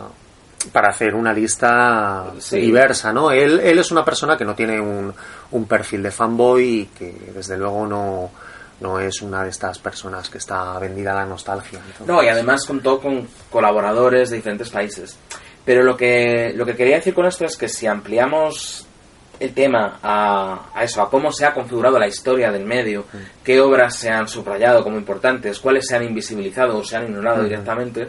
para 0.72 0.90
hacer 0.90 1.16
una 1.16 1.34
lista 1.34 2.26
Sí. 2.40 2.60
diversa, 2.62 3.12
¿no? 3.12 3.32
Él, 3.32 3.60
él 3.60 3.80
es 3.80 3.92
una 3.92 4.06
persona 4.06 4.38
que 4.38 4.46
no 4.46 4.56
tiene 4.56 4.80
un, 4.80 5.14
un 5.52 5.66
perfil 5.66 6.02
de 6.04 6.12
fanboy 6.12 6.64
y 6.64 6.86
que 6.86 7.32
desde 7.36 7.58
luego 7.58 7.86
no, 7.86 8.32
no 8.80 9.00
es 9.00 9.22
una 9.22 9.44
de 9.44 9.50
estas 9.50 9.80
personas 9.80 10.30
que 10.30 10.38
está 10.38 10.80
vendida 10.80 11.12
a 11.12 11.16
la 11.16 11.26
nostalgia. 11.26 11.80
Entonces, 11.80 12.08
No, 12.08 12.24
y 12.24 12.30
además 12.30 12.64
contó 12.66 13.02
con 13.02 13.28
colaboradores 13.50 14.30
de 14.30 14.38
diferentes 14.38 14.70
países. 14.70 15.18
Pero 15.66 15.84
lo 15.84 15.96
que, 15.96 16.54
lo 16.56 16.66
que 16.66 16.76
quería 16.76 16.96
decir 16.96 17.14
con 17.14 17.26
esto 17.26 17.46
es 17.46 17.56
que 17.56 17.68
si 17.68 17.88
ampliamos 17.88 18.88
el 19.40 19.54
tema 19.54 20.00
a, 20.04 20.70
a 20.74 20.84
eso, 20.84 21.02
a 21.02 21.10
cómo 21.10 21.32
se 21.32 21.46
ha 21.46 21.54
configurado 21.54 21.98
la 21.98 22.08
historia 22.08 22.52
del 22.52 22.66
medio, 22.66 23.06
qué 23.44 23.60
obras 23.60 23.96
se 23.96 24.10
han 24.10 24.28
subrayado 24.28 24.84
como 24.84 24.98
importantes, 24.98 25.60
cuáles 25.60 25.88
se 25.88 25.96
han 25.96 26.04
invisibilizado 26.04 26.78
o 26.78 26.84
se 26.84 26.98
han 26.98 27.06
ignorado 27.06 27.44
directamente, 27.44 28.08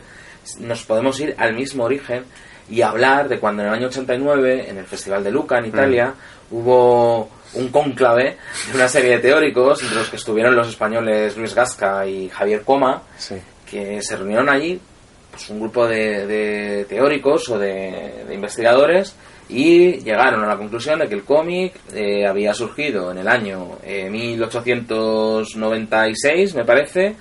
nos 0.59 0.83
podemos 0.85 1.19
ir 1.21 1.35
al 1.39 1.55
mismo 1.55 1.85
origen 1.85 2.25
y 2.69 2.83
hablar 2.83 3.29
de 3.29 3.39
cuando 3.39 3.63
en 3.63 3.69
el 3.69 3.75
año 3.75 3.87
89, 3.89 4.69
en 4.69 4.79
el 4.79 4.87
Festival 4.87 5.25
de 5.25 5.31
Luca, 5.31 5.59
en 5.59 5.67
Italia, 5.67 6.15
hubo 6.51 7.31
un 7.55 7.69
cónclave 7.69 8.37
de 8.71 8.77
una 8.77 8.89
serie 8.89 9.13
de 9.13 9.19
teóricos, 9.19 9.83
entre 9.83 9.99
los 9.99 10.09
que 10.09 10.17
estuvieron 10.17 10.55
los 10.55 10.69
españoles 10.69 11.37
Luis 11.37 11.55
Gasca 11.55 12.07
y 12.07 12.29
Javier 12.29 12.63
Coma, 12.63 13.03
sí. 13.17 13.37
que 13.69 14.01
se 14.03 14.17
reunieron 14.17 14.49
allí 14.49 14.81
pues, 15.33 15.51
un 15.51 15.59
grupo 15.61 15.87
de, 15.89 16.27
de 16.29 16.85
teóricos 16.85 17.49
o 17.49 17.59
de, 17.59 18.25
de 18.29 18.35
investigadores 18.35 19.17
y 19.49 19.99
llegaron 20.03 20.45
a 20.45 20.47
la 20.47 20.57
conclusión 20.57 21.01
de 21.01 21.09
que 21.09 21.15
el 21.17 21.25
cómic 21.25 21.75
eh, 21.93 22.25
había 22.27 22.55
surgido 22.55 23.11
en 23.11 23.19
el 23.19 23.27
año 23.29 23.79
eh, 23.83 24.09
1896, 24.09 26.55
me 26.55 26.65
parece, 26.65 27.17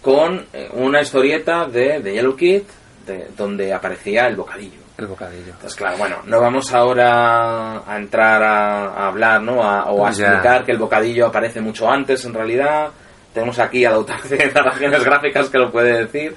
con 0.00 0.46
eh, 0.52 0.68
una 0.72 1.00
historieta 1.02 1.66
de, 1.66 2.00
de 2.00 2.12
Yellow 2.14 2.36
Kid 2.36 2.62
de- 3.06 3.28
donde 3.36 3.72
aparecía 3.72 4.26
el 4.26 4.36
bocadillo. 4.36 4.80
El 4.96 5.06
bocadillo. 5.08 5.46
Entonces, 5.52 5.74
claro, 5.74 5.96
bueno, 5.98 6.16
no 6.26 6.40
vamos 6.40 6.72
ahora 6.72 7.78
a 7.86 7.96
entrar 7.96 8.42
a, 8.42 8.84
a 8.94 9.08
hablar, 9.08 9.42
¿no? 9.42 9.62
A- 9.62 9.90
o 9.90 10.06
a 10.06 10.10
Ya. 10.12 10.26
explicar 10.26 10.64
que 10.64 10.72
el 10.72 10.78
bocadillo 10.78 11.26
aparece 11.26 11.60
mucho 11.60 11.90
antes, 11.90 12.24
en 12.24 12.32
realidad. 12.34 12.90
Tenemos 13.32 13.58
aquí 13.58 13.84
al 13.84 13.94
autor 13.94 14.22
de 14.22 14.46
narraciones 14.54 15.04
gráficas 15.04 15.50
que 15.50 15.58
lo 15.58 15.72
puede 15.72 16.04
decir. 16.06 16.36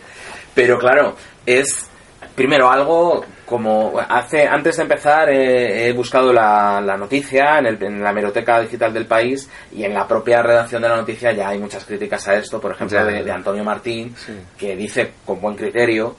Pero 0.58 0.78
claro, 0.78 1.16
es 1.46 1.90
primero 2.36 2.70
algo 2.70 3.24
como 3.46 3.94
hace 4.10 4.46
antes 4.46 4.76
de 4.76 4.84
empezar 4.84 5.30
eh, 5.30 5.88
he 5.88 5.94
buscado 5.94 6.34
la, 6.34 6.82
la 6.82 6.98
noticia 6.98 7.60
en, 7.60 7.68
el- 7.68 7.82
en 7.84 8.04
la 8.04 8.10
hemeroteca 8.10 8.60
digital 8.60 8.94
del 8.94 9.06
país 9.06 9.50
y 9.72 9.84
en 9.86 9.94
la 9.94 10.06
propia 10.08 10.42
redacción 10.44 10.82
de 10.82 10.90
la 10.90 10.98
noticia 10.98 11.32
ya 11.32 11.48
hay 11.50 11.58
muchas 11.60 11.86
críticas 11.86 12.28
a 12.28 12.36
esto 12.36 12.60
por 12.60 12.72
ejemplo 12.74 13.06
de, 13.06 13.32
Antonio 13.32 13.64
Martín 13.64 14.14
Sí. 14.18 14.34
que 14.58 14.76
dice 14.76 15.14
con 15.26 15.40
buen 15.40 15.56
criterio 15.56 16.16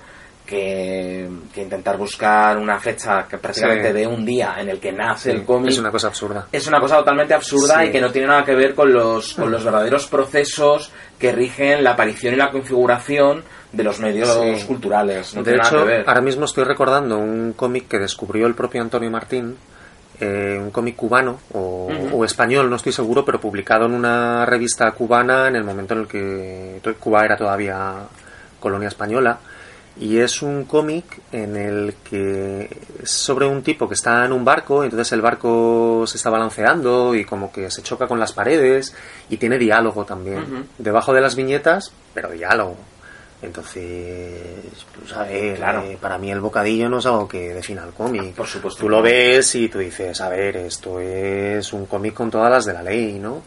que, 0.46 1.29
que 1.53 1.62
intentar 1.62 1.98
buscar 1.98 2.57
una 2.57 2.79
fecha 2.79 3.27
que 3.29 3.37
prácticamente 3.37 3.88
Sí. 3.88 3.94
de 3.94 4.07
un 4.07 4.24
día 4.24 4.55
en 4.59 4.70
el 4.70 4.81
que 4.81 4.92
nace 4.92 5.31
Sí, 5.33 5.37
el 5.37 5.44
cómic 5.44 5.70
Es 5.72 5.79
una 5.79 5.90
cosa 5.90 6.07
absurda. 6.09 6.46
es 6.51 6.66
una 6.66 6.81
cosa 6.81 6.96
totalmente 6.96 7.35
absurda 7.35 7.85
y 7.85 7.90
que 7.90 8.01
no 8.01 8.11
tiene 8.11 8.29
nada 8.29 8.44
que 8.44 8.55
ver 8.55 8.74
con 8.74 8.90
los, 8.92 9.35
con 9.35 9.51
los 9.53 9.62
verdaderos 9.62 10.07
procesos 10.07 10.90
que 11.18 11.33
rigen 11.33 11.85
la 11.85 11.90
aparición 11.90 12.33
y 12.33 12.37
la 12.38 12.51
configuración 12.51 13.44
de 13.72 13.85
los 13.85 14.00
medios 14.00 14.28
Sí. 14.61 14.64
culturales. 14.66 15.35
No 15.35 15.42
de 15.42 15.50
tiene 15.52 15.66
hecho, 15.66 15.74
nada 15.76 15.87
que 15.87 15.92
ver. 15.98 16.09
ahora 16.09 16.20
mismo 16.20 16.44
estoy 16.46 16.64
recordando 16.64 17.18
un 17.18 17.52
cómic 17.54 17.88
que 17.88 17.98
descubrió 17.98 18.46
el 18.46 18.54
propio 18.54 18.81
Antonio 18.81 19.11
Martín, 19.11 19.57
eh, 20.20 20.59
un 20.61 20.70
cómic 20.70 20.96
cubano 20.96 21.38
o, 21.52 22.24
español, 22.24 22.68
no 22.68 22.76
estoy 22.76 22.92
seguro, 22.92 23.24
pero 23.24 23.40
publicado 23.40 23.87
en 23.87 23.92
una 23.92 24.44
revista 24.46 24.90
cubana 24.92 25.48
en 25.48 25.57
el 25.57 25.64
momento 25.64 25.94
en 25.94 26.00
el 26.00 26.07
que 26.09 26.81
Cuba 26.98 27.24
era 27.24 27.37
todavía 27.37 27.94
colonia 28.59 28.88
española. 28.88 29.38
Y 30.00 30.18
es 30.18 30.42
un 30.42 30.64
cómic 30.64 31.04
en 31.33 31.57
el 31.57 31.94
que 32.09 32.68
es 33.02 33.11
sobre 33.11 33.46
un 33.46 33.62
tipo 33.64 33.88
que 33.88 33.94
está 33.94 34.24
en 34.24 34.33
un 34.33 34.44
barco, 34.44 34.85
entonces 34.85 35.11
el 35.12 35.20
barco 35.20 36.04
se 36.07 36.16
está 36.18 36.31
balanceando 36.31 37.14
y 37.16 37.24
como 37.24 37.50
que 37.50 37.68
se 37.70 37.83
choca 37.83 38.07
con 38.07 38.20
las 38.20 38.33
paredes 38.33 38.94
y 39.28 39.37
tiene 39.38 39.59
diálogo 39.59 40.04
también. 40.04 40.66
Debajo 40.78 41.12
de 41.12 41.20
las 41.20 41.35
viñetas, 41.35 41.92
pero 42.14 42.31
diálogo. 42.31 42.76
Entonces, 43.40 44.35
pues 44.98 45.12
a 45.12 45.22
ver, 45.24 45.57
Claro. 45.57 45.83
eh, 45.85 45.96
para 46.01 46.18
mí 46.18 46.31
el 46.31 46.40
bocadillo 46.40 46.88
no 46.88 46.98
es 46.98 47.07
algo 47.07 47.29
que 47.29 47.55
defina 47.55 47.85
el 47.85 47.92
cómic. 47.92 48.35
Por 48.35 48.46
supuesto. 48.46 48.81
Tú 48.81 48.88
lo 48.88 49.01
ves 49.03 49.55
y 49.55 49.68
tú 49.68 49.79
dices, 49.79 50.20
a 50.20 50.29
ver, 50.29 50.57
esto 50.57 51.01
es 51.01 51.72
un 51.72 51.87
cómic 51.87 52.14
con 52.14 52.31
todas 52.31 52.51
las 52.51 52.64
de 52.64 52.72
la 52.72 52.83
ley, 52.83 53.18
¿no? 53.18 53.42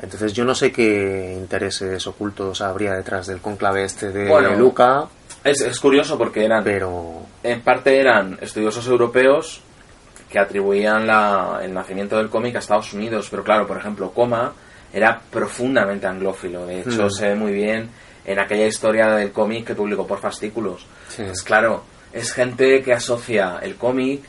Entonces 0.00 0.32
yo 0.32 0.44
no 0.44 0.54
sé 0.54 0.70
qué 0.70 1.34
intereses 1.36 2.06
ocultos 2.06 2.60
habría 2.62 2.92
detrás 2.94 3.26
del 3.26 3.40
conclave 3.40 3.84
este 3.84 4.10
de 4.12 4.28
Bueno. 4.28 4.54
Luca, 4.54 5.06
Es, 5.44 5.60
es 5.60 5.78
curioso 5.78 6.16
porque 6.18 6.44
eran, 6.44 6.64
pero 6.64 7.22
en 7.42 7.60
parte 7.62 7.98
eran 8.00 8.38
estudiosos 8.40 8.86
europeos 8.86 9.60
que 10.30 10.38
atribuían 10.38 11.06
la- 11.06 11.60
el 11.62 11.72
nacimiento 11.72 12.16
del 12.16 12.28
cómic 12.28 12.56
a 12.56 12.58
Estados 12.58 12.92
Unidos, 12.92 13.28
pero 13.30 13.42
claro, 13.44 13.66
por 13.66 13.76
ejemplo, 13.78 14.10
Coma 14.12 14.52
era 14.92 15.20
profundamente 15.30 16.06
anglófilo, 16.06 16.66
de 16.66 16.80
hecho 16.80 17.06
Mm. 17.06 17.10
se 17.10 17.28
ve 17.28 17.34
muy 17.34 17.52
bien 17.52 17.88
en 18.28 18.38
aquella 18.38 18.66
historia 18.66 19.14
del 19.14 19.32
cómic 19.32 19.68
que 19.68 19.74
publicó 19.74 20.06
por 20.06 20.18
fascículos. 20.18 20.86
Sí. 21.08 21.22
Pues 21.24 21.42
claro, 21.42 21.82
es 22.12 22.30
gente 22.32 22.82
que 22.82 22.92
asocia 22.92 23.58
el 23.62 23.76
cómic 23.76 24.22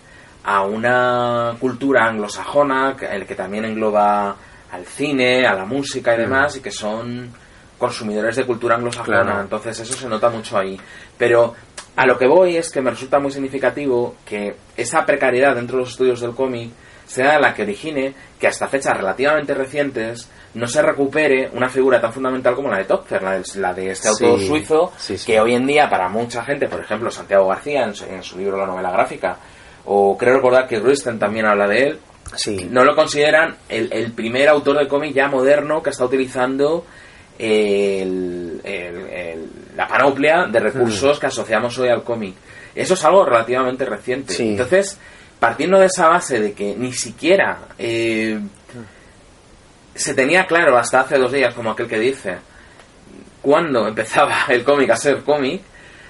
a 0.45 0.63
una 0.63 1.57
cultura 1.59 2.05
anglosajona, 2.07 2.95
que, 2.97 3.05
el 3.07 3.25
que 3.25 3.35
también 3.35 3.65
engloba 3.65 4.37
al 4.71 4.85
cine, 4.85 5.45
a 5.45 5.53
la 5.53 5.65
música 5.65 6.15
y 6.15 6.19
demás, 6.19 6.55
y 6.55 6.61
que 6.61 6.71
son 6.71 7.29
consumidores 7.77 8.37
de 8.37 8.45
cultura 8.45 8.75
anglosajona. 8.75 9.21
Claro. 9.21 9.41
Entonces 9.41 9.77
eso 9.81 9.93
se 9.93 10.07
nota 10.07 10.29
mucho 10.29 10.57
ahí. 10.57 10.79
Pero 11.17 11.53
a 11.97 12.05
lo 12.05 12.17
que 12.17 12.25
voy 12.25 12.55
es 12.55 12.71
que 12.71 12.81
me 12.81 12.91
resulta 12.91 13.19
muy 13.19 13.31
significativo 13.31 14.15
que 14.25 14.55
esa 14.77 15.05
precariedad 15.05 15.55
dentro 15.55 15.75
de 15.75 15.83
los 15.83 15.91
estudios 15.91 16.21
del 16.21 16.31
cómic 16.31 16.71
sea 17.09 17.39
la 17.39 17.53
que 17.55 17.63
origine 17.63 18.13
que 18.39 18.47
hasta 18.47 18.67
fechas 18.67 18.95
relativamente 18.95 19.53
recientes 19.55 20.29
no 20.53 20.67
se 20.67 20.81
recupere 20.81 21.49
una 21.53 21.67
figura 21.69 21.99
tan 21.99 22.13
fundamental 22.13 22.53
como 22.55 22.69
la 22.69 22.77
de 22.77 22.85
Topfer, 22.85 23.21
la 23.23 23.31
de, 23.39 23.43
la 23.55 23.73
de 23.73 23.91
este 23.91 24.09
Sí, 24.09 24.25
autor 24.25 24.39
suizo, 24.41 24.91
sí, 24.97 25.17
sí. 25.17 25.25
que 25.25 25.39
hoy 25.39 25.55
en 25.55 25.65
día 25.65 25.89
para 25.89 26.07
mucha 26.09 26.43
gente, 26.43 26.67
por 26.67 26.79
ejemplo 26.81 27.09
Santiago 27.11 27.47
García 27.47 27.83
en 27.83 27.95
su, 27.95 28.05
en 28.05 28.21
su 28.23 28.37
libro 28.37 28.57
La 28.57 28.65
novela 28.67 28.91
gráfica, 28.91 29.37
o 29.85 30.15
creo 30.17 30.35
recordar 30.35 30.67
que 30.67 30.79
Ruisten 30.79 31.17
también 31.17 31.45
habla 31.47 31.67
de 31.67 31.83
él, 31.87 31.99
sí, 32.35 32.67
no 32.69 32.83
lo 32.83 32.95
consideran 32.95 33.55
el, 33.69 33.91
el 33.91 34.11
primer 34.13 34.47
autor 34.49 34.77
de 34.77 34.87
cómic 34.87 35.13
ya 35.13 35.27
moderno 35.27 35.81
que 35.81 35.89
está 35.89 36.05
utilizando 36.05 36.85
el- 37.39 38.61
el- 38.63 39.07
el- 39.09 39.49
la 39.75 39.87
panoplia 39.87 40.45
de 40.51 40.59
recursos 40.59 41.17
Mm. 41.17 41.21
que 41.21 41.27
asociamos 41.27 41.77
hoy 41.79 41.89
al 41.89 42.03
cómic. 42.03 42.35
Eso 42.75 42.93
es 42.93 43.03
algo 43.05 43.25
relativamente 43.25 43.85
reciente. 43.85 44.33
Entonces, 44.39 44.99
partiendo 45.39 45.79
de 45.79 45.85
esa 45.87 46.07
base 46.09 46.39
de 46.39 46.53
que 46.53 46.75
ni 46.75 46.91
siquiera 46.93 47.59
eh, 47.77 48.39
se 49.95 50.13
tenía 50.13 50.45
claro 50.45 50.77
hasta 50.77 51.01
hace 51.01 51.17
dos 51.17 51.31
días, 51.31 51.53
como 51.53 51.71
aquel 51.71 51.87
que 51.87 51.99
dice, 51.99 52.37
cuándo 53.41 53.87
empezaba 53.87 54.35
el 54.49 54.63
cómic 54.63 54.89
a 54.91 54.95
ser 54.97 55.23
cómic, 55.23 55.61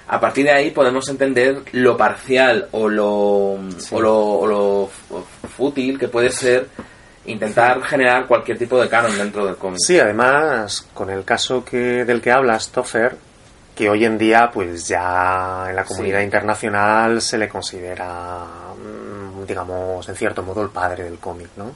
a 0.08 0.18
partir 0.20 0.44
de 0.44 0.52
ahí 0.52 0.70
podemos 0.72 1.08
entender 1.08 1.62
lo 1.72 1.96
parcial 1.96 2.68
o 2.72 2.88
lo, 2.88 3.58
Sí. 3.78 3.94
o 3.94 4.00
lo, 4.00 4.18
o 4.18 4.46
lo 4.46 4.84
f- 4.86 5.48
fútil 5.56 5.98
que 5.98 6.08
puede 6.08 6.30
ser 6.30 6.66
intentar 7.26 7.80
generar 7.82 8.26
cualquier 8.26 8.58
tipo 8.58 8.80
de 8.80 8.88
canon 8.88 9.16
dentro 9.16 9.46
del 9.46 9.54
cómic. 9.56 9.78
Sí, 9.86 10.00
además, 10.00 10.88
con 10.94 11.10
el 11.10 11.24
caso 11.24 11.64
que 11.64 12.04
del 12.04 12.20
que 12.20 12.32
hablas, 12.32 12.70
Toffer, 12.72 13.14
que 13.76 13.88
hoy 13.88 14.04
en 14.04 14.18
día, 14.18 14.50
pues 14.52 14.88
ya 14.88 15.66
en 15.68 15.76
la 15.76 15.84
comunidad 15.84 16.18
Sí. 16.18 16.24
internacional 16.24 17.22
se 17.22 17.38
le 17.38 17.48
considera, 17.48 18.44
mm, 18.74 18.99
digamos, 19.50 20.08
en 20.08 20.14
cierto 20.16 20.42
modo 20.42 20.62
el 20.62 20.70
padre 20.70 21.04
del 21.04 21.18
cómic, 21.18 21.48
¿no? 21.56 21.72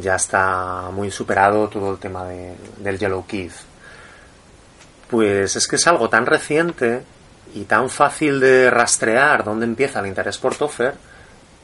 Ya 0.00 0.16
está 0.16 0.88
muy 0.92 1.10
superado 1.10 1.68
todo 1.68 1.92
el 1.92 1.98
tema 1.98 2.24
de- 2.24 2.56
del 2.78 2.98
Yellow 2.98 3.24
Kid. 3.26 3.52
Pues 5.08 5.54
es 5.56 5.68
que 5.68 5.76
es 5.76 5.86
algo 5.86 6.08
tan 6.08 6.26
reciente 6.26 7.02
y 7.54 7.64
tan 7.64 7.88
fácil 7.88 8.40
de 8.40 8.70
rastrear 8.70 9.44
dónde 9.44 9.66
empieza 9.66 10.00
el 10.00 10.06
interés 10.06 10.38
por 10.38 10.56
Toffer 10.56 10.94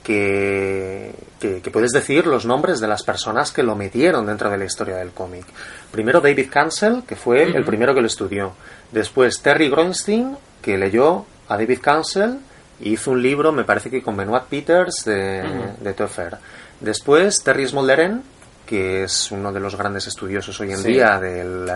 que, 0.05 1.13
que, 1.41 1.61
que 1.61 1.71
puedes 1.71 1.91
decir 1.93 2.27
los 2.27 2.45
nombres 2.47 2.81
de 2.81 2.87
las 2.89 3.03
personas 3.03 3.51
que 3.53 3.63
lo 3.63 3.75
metieron 3.77 4.27
dentro 4.27 4.51
de 4.51 4.59
la 4.59 4.65
historia 4.65 4.97
del 4.97 5.11
cómic. 5.11 5.45
Primero 5.91 6.21
David 6.21 6.49
Cancel, 6.51 7.03
que 7.07 7.17
fue 7.17 7.43
el 7.43 7.65
primero 7.65 7.95
que 7.95 8.01
lo 8.01 8.07
estudió. 8.07 8.53
Después 8.93 9.41
Terry 9.43 9.69
Groenstein, 9.69 10.37
que 10.63 10.79
leyó 10.79 11.25
a 11.49 11.57
David 11.57 11.81
Cancel 11.83 12.39
y 12.81 12.93
hizo 12.95 13.11
un 13.11 13.23
libro, 13.23 13.53
me 13.53 13.65
parece 13.65 13.91
que 13.91 14.03
con 14.03 14.17
Benoit 14.17 14.45
Peters, 14.45 15.05
de, 15.05 15.43
Ujú. 15.45 15.85
de 15.85 15.93
Toffer. 15.93 16.37
Después 16.81 17.43
Terry 17.43 17.67
Smolderen, 17.69 18.23
que 18.67 19.05
es 19.05 19.31
uno 19.31 19.53
de 19.53 19.61
los 19.61 19.77
grandes 19.77 20.07
estudiosos 20.07 20.59
hoy 20.61 20.73
en 20.73 20.79
Sí. 20.79 20.93
día 20.93 21.19
del 21.19 21.71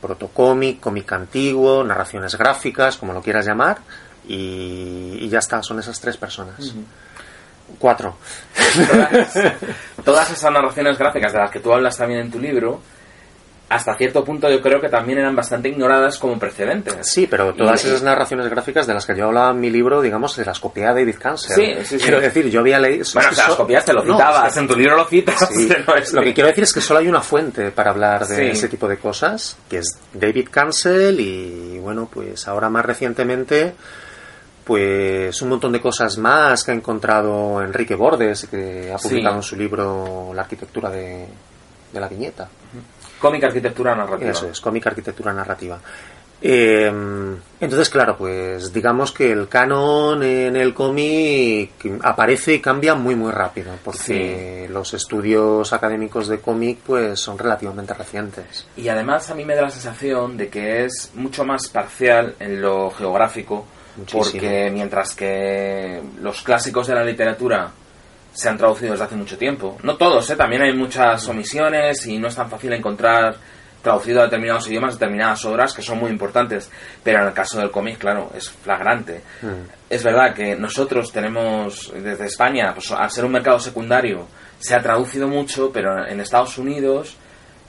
protocómic, 0.00 0.80
cómic 0.80 1.10
antiguo, 1.12 1.82
narraciones 1.84 2.36
gráficas, 2.36 2.96
como 2.96 3.12
lo 3.12 3.22
quieras 3.22 3.46
llamar, 3.46 3.78
y, 4.28 5.18
y 5.20 5.28
ya 5.28 5.38
está, 5.38 5.62
son 5.62 5.78
esas 5.78 6.00
tres 6.00 6.16
personas. 6.16 6.74
Cuatro. 7.78 8.16
todas, 8.88 9.32
todas 10.04 10.30
esas 10.30 10.52
narraciones 10.52 10.98
gráficas 10.98 11.32
de 11.32 11.38
las 11.38 11.50
que 11.50 11.60
tú 11.60 11.72
hablas 11.72 11.96
también 11.96 12.20
en 12.20 12.30
tu 12.30 12.38
libro, 12.38 12.80
hasta 13.68 13.96
cierto 13.96 14.24
punto 14.24 14.48
yo 14.48 14.60
creo 14.62 14.80
que 14.80 14.88
también 14.88 15.18
eran 15.18 15.34
bastante 15.34 15.68
ignoradas 15.68 16.18
como 16.18 16.38
precedentes. 16.38 16.94
Sí, 17.02 17.26
pero 17.26 17.52
todas 17.52 17.84
Y- 17.84 17.88
esas 17.88 18.02
narraciones 18.02 18.48
gráficas 18.48 18.86
de 18.86 18.94
las 18.94 19.04
que 19.04 19.16
yo 19.16 19.24
hablaba 19.26 19.50
en 19.50 19.58
mi 19.60 19.70
libro, 19.70 20.00
digamos, 20.00 20.32
se 20.34 20.44
las 20.44 20.60
copié 20.60 20.86
a 20.86 20.94
David 20.94 21.16
Cancel. 21.18 21.56
Sí, 21.56 21.74
sí, 21.84 21.98
sí. 21.98 22.04
Quiero 22.04 22.20
decir, 22.20 22.48
yo 22.48 22.60
había 22.60 22.78
leído... 22.78 23.04
Bueno, 23.14 23.30
o 23.30 23.34
sea, 23.34 23.44
las 23.48 23.52
so- 23.52 23.56
copias 23.56 23.84
te 23.84 23.92
lo 23.92 24.04
No, 24.04 24.12
citabas, 24.16 24.48
es 24.48 24.54
que- 24.54 24.60
en 24.60 24.68
tu 24.68 24.76
libro 24.76 24.96
lo 24.96 25.04
citas. 25.06 25.48
Sí, 25.52 25.68
no 25.86 25.94
es 25.96 26.12
Lo 26.12 26.22
que 26.22 26.32
quiero 26.32 26.46
decir 26.48 26.62
es 26.62 26.72
que 26.72 26.80
solo 26.80 27.00
hay 27.00 27.08
una 27.08 27.20
fuente 27.22 27.72
para 27.72 27.90
hablar 27.90 28.26
de 28.28 28.36
Sí. 28.36 28.42
ese 28.52 28.68
tipo 28.68 28.86
de 28.86 28.98
cosas, 28.98 29.56
que 29.68 29.78
es 29.78 29.98
David 30.12 30.48
Cancel 30.50 31.18
y 31.18 31.78
bueno, 31.80 32.08
pues 32.12 32.46
ahora 32.46 32.68
más 32.70 32.84
recientemente 32.84 33.74
pues 34.64 35.40
un 35.42 35.48
montón 35.50 35.72
de 35.72 35.80
cosas 35.80 36.18
más 36.18 36.64
que 36.64 36.72
ha 36.72 36.74
encontrado 36.74 37.62
Enrique 37.62 37.94
Bordes, 37.94 38.46
que 38.50 38.92
ha 38.92 38.98
Sí. 38.98 39.08
publicado 39.08 39.36
en 39.36 39.42
su 39.42 39.56
libro 39.56 40.32
La 40.34 40.42
arquitectura 40.42 40.90
de, 40.90 41.26
de 41.92 42.00
la 42.00 42.08
viñeta. 42.08 42.48
Cómic 43.26 43.44
arquitectura 43.44 43.94
narrativa. 43.94 44.30
Eso 44.30 44.48
es, 44.48 44.60
cómic 44.60 44.86
arquitectura 44.86 45.32
narrativa. 45.32 45.78
Eh, 46.40 46.92
entonces, 47.60 47.88
claro, 47.88 48.16
pues 48.16 48.72
digamos 48.72 49.10
que 49.10 49.32
el 49.32 49.48
canon 49.48 50.22
en 50.22 50.54
el 50.56 50.74
cómic 50.74 51.70
aparece 52.02 52.54
y 52.54 52.60
cambia 52.60 52.94
muy 52.94 53.14
muy 53.14 53.32
rápido, 53.32 53.72
porque 53.82 54.68
los 54.70 54.92
estudios 54.92 55.72
académicos 55.72 56.28
de 56.28 56.38
cómic 56.40 56.78
pues 56.86 57.18
son 57.18 57.38
relativamente 57.38 57.94
recientes. 57.94 58.66
Y 58.76 58.88
además 58.88 59.30
a 59.30 59.34
mí 59.34 59.44
me 59.44 59.54
da 59.54 59.62
la 59.62 59.70
sensación 59.70 60.36
de 60.36 60.48
que 60.48 60.84
es 60.84 61.10
mucho 61.14 61.44
más 61.44 61.68
parcial 61.68 62.34
en 62.38 62.60
lo 62.60 62.90
geográfico, 62.90 63.66
Muchísimo. 63.96 64.22
porque 64.22 64.70
mientras 64.70 65.14
que 65.14 66.02
los 66.20 66.42
clásicos 66.42 66.86
de 66.86 66.94
la 66.94 67.04
literatura 67.04 67.70
se 68.36 68.48
han 68.50 68.58
traducido 68.58 68.92
desde 68.92 69.04
hace 69.04 69.16
mucho 69.16 69.38
tiempo, 69.38 69.78
no 69.82 69.96
todos, 69.96 70.28
¿eh? 70.30 70.36
también 70.36 70.62
hay 70.62 70.74
muchas 70.74 71.26
omisiones 71.28 72.06
y 72.06 72.18
no 72.18 72.28
es 72.28 72.34
tan 72.36 72.50
fácil 72.50 72.72
encontrar 72.74 73.36
traducido 73.82 74.20
a 74.20 74.24
determinados 74.24 74.66
idiomas 74.68 74.94
determinadas 74.98 75.44
obras 75.44 75.72
que 75.72 75.80
son 75.80 75.98
muy 75.98 76.10
importantes, 76.10 76.68
pero 77.04 77.20
en 77.22 77.28
el 77.28 77.32
caso 77.32 77.58
del 77.58 77.70
cómic, 77.70 77.98
claro, 77.98 78.30
es 78.36 78.50
flagrante. 78.50 79.22
Mm. 79.42 79.68
Es 79.88 80.02
verdad 80.02 80.34
que 80.34 80.56
nosotros 80.56 81.12
tenemos 81.12 81.92
desde 81.94 82.26
España, 82.26 82.72
pues, 82.74 82.90
al 82.90 83.10
ser 83.10 83.24
un 83.24 83.30
mercado 83.32 83.60
secundario, 83.60 84.26
se 84.58 84.74
ha 84.74 84.82
traducido 84.82 85.28
mucho, 85.28 85.70
pero 85.72 86.04
en 86.06 86.18
Estados 86.20 86.58
Unidos 86.58 87.16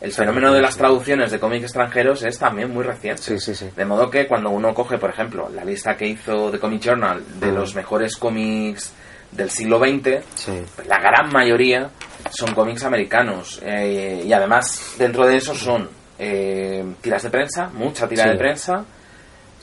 el 0.02 0.12
fenómeno 0.12 0.52
de 0.54 0.62
las 0.62 0.78
traducciones 0.78 1.32
de 1.32 1.40
cómics 1.40 1.64
extranjeros 1.64 2.24
es 2.24 2.38
también 2.40 2.72
muy 2.72 2.84
reciente. 2.84 3.22
Sí, 3.22 3.40
sí, 3.40 3.54
sí. 3.56 3.70
De 3.76 3.86
modo 3.86 4.10
que 4.10 4.28
cuando 4.28 4.50
uno 4.52 4.74
coge, 4.74 4.98
por 4.98 5.10
ejemplo, 5.10 5.50
la 5.54 5.64
lista 5.66 5.96
que 5.98 6.08
hizo 6.08 6.50
The 6.52 6.60
Comic 6.60 6.82
Journal 6.82 7.24
de 7.40 7.52
Mm. 7.52 7.56
los 7.56 7.76
mejores 7.76 8.16
cómics 8.16 8.92
del 9.32 9.50
siglo 9.50 9.80
XX, 9.80 10.24
Sí. 10.36 10.52
pues 10.76 10.88
la 10.88 11.00
gran 11.00 11.32
mayoría 11.32 11.90
son 12.32 12.54
cómics 12.54 12.84
americanos. 12.84 13.60
eh, 13.64 14.24
y 14.26 14.34
además, 14.34 14.96
dentro 14.98 15.26
de 15.26 15.38
eso 15.38 15.54
son 15.56 15.90
eh, 16.20 16.84
tiras 17.02 17.22
de 17.24 17.30
prensa, 17.30 17.70
mucha 17.74 18.08
tira 18.08 18.24
Sí. 18.24 18.30
de 18.30 18.36
prensa, 18.38 18.86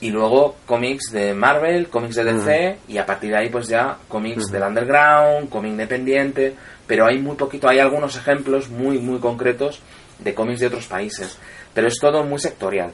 y 0.01 0.09
luego 0.09 0.55
cómics 0.65 1.11
de 1.11 1.33
Marvel, 1.33 1.89
cómics 1.89 2.15
de 2.15 2.23
DC, 2.25 2.77
y 2.87 2.97
a 2.97 3.05
partir 3.05 3.31
de 3.31 3.37
ahí, 3.37 3.49
pues 3.49 3.67
ya 3.67 3.97
cómics 4.07 4.51
del 4.51 4.63
underground, 4.63 5.49
cómic 5.49 5.71
independiente, 5.71 6.55
pero 6.87 7.07
hay 7.07 7.19
muy 7.19 7.35
poquito, 7.35 7.67
hay 7.67 7.79
algunos 7.79 8.15
ejemplos 8.15 8.69
muy, 8.69 8.99
muy 8.99 9.19
concretos 9.19 9.81
de 10.19 10.33
cómics 10.33 10.59
de 10.61 10.67
otros 10.67 10.87
países, 10.87 11.37
pero 11.73 11.87
es 11.87 11.95
todo 11.99 12.23
muy 12.23 12.39
sectorial. 12.39 12.91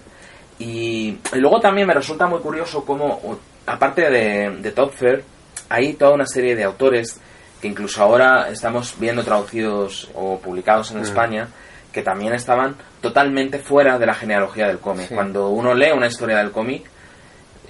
Y, 0.59 1.17
y 1.33 1.37
luego 1.39 1.59
también 1.59 1.87
me 1.87 1.93
resulta 1.93 2.27
muy 2.27 2.39
curioso 2.39 2.83
cómo, 2.85 3.39
aparte 3.65 4.09
de, 4.09 4.57
de 4.59 4.71
Topfer, 4.71 5.23
hay 5.71 5.93
toda 5.93 6.13
una 6.13 6.25
serie 6.25 6.55
de 6.55 6.63
autores 6.63 7.19
que 7.61 7.67
incluso 7.67 8.01
ahora 8.01 8.49
estamos 8.49 8.95
viendo 8.99 9.23
traducidos 9.23 10.09
o 10.15 10.39
publicados 10.39 10.91
en 10.91 10.99
Mm. 10.99 11.03
España, 11.03 11.47
que 11.91 12.01
también 12.01 12.33
estaban 12.33 12.75
totalmente 13.01 13.59
fuera 13.59 13.99
de 13.99 14.05
la 14.05 14.13
genealogía 14.13 14.67
del 14.67 14.79
cómic. 14.79 15.07
Sí. 15.09 15.15
Cuando 15.15 15.49
uno 15.49 15.73
lee 15.73 15.91
una 15.91 16.07
historia 16.07 16.37
del 16.37 16.51
cómic, 16.51 16.83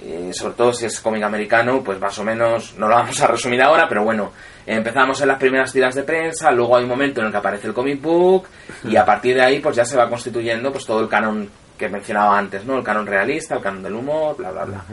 eh, 0.04 0.32
sobre 0.34 0.54
todo 0.56 0.74
si 0.74 0.86
es 0.86 1.00
cómic 1.00 1.24
americano, 1.24 1.84
pues 1.84 2.00
más 2.00 2.18
o 2.20 2.24
menos, 2.24 2.74
no 2.78 2.88
lo 2.88 2.96
vamos 2.96 3.20
a 3.22 3.28
resumir 3.28 3.62
ahora, 3.62 3.88
pero 3.90 4.04
bueno, 4.04 4.32
empezamos 4.66 5.20
en 5.22 5.28
las 5.28 5.38
primeras 5.38 5.72
tiras 5.74 5.94
de 5.96 6.04
prensa, 6.04 6.52
luego 6.52 6.78
hay 6.78 6.84
un 6.84 6.90
momento 6.90 7.20
en 7.20 7.28
el 7.28 7.32
que 7.32 7.38
aparece 7.38 7.68
el 7.68 7.74
comic 7.74 8.02
book, 8.02 8.48
y 8.84 8.96
a 8.96 9.06
partir 9.06 9.36
de 9.36 9.42
ahí 9.44 9.60
pues 9.60 9.76
ya 9.76 9.86
se 9.86 9.98
va 9.98 10.10
constituyendo 10.10 10.72
pues 10.72 10.86
todo 10.86 11.02
el 11.02 11.10
canon 11.10 11.50
que 11.78 11.90
mencionaba 11.90 12.38
antes, 12.38 12.64
¿no? 12.66 12.78
El 12.78 12.84
canon 12.84 13.06
realista, 13.08 13.56
el 13.56 13.62
canon 13.62 13.84
del 13.84 13.94
humor, 13.96 14.38
bla, 14.38 14.52
bla, 14.52 14.66
bla. 14.66 14.84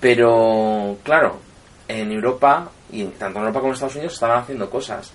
Pero, 0.00 0.96
claro, 1.04 1.40
en 1.88 2.12
Europa, 2.12 2.68
y 2.90 3.04
tanto 3.04 3.38
en 3.38 3.44
Europa 3.46 3.60
como 3.60 3.70
en 3.70 3.74
Estados 3.74 3.94
Unidos, 3.96 4.14
estaban 4.14 4.38
haciendo 4.38 4.68
cosas. 4.70 5.12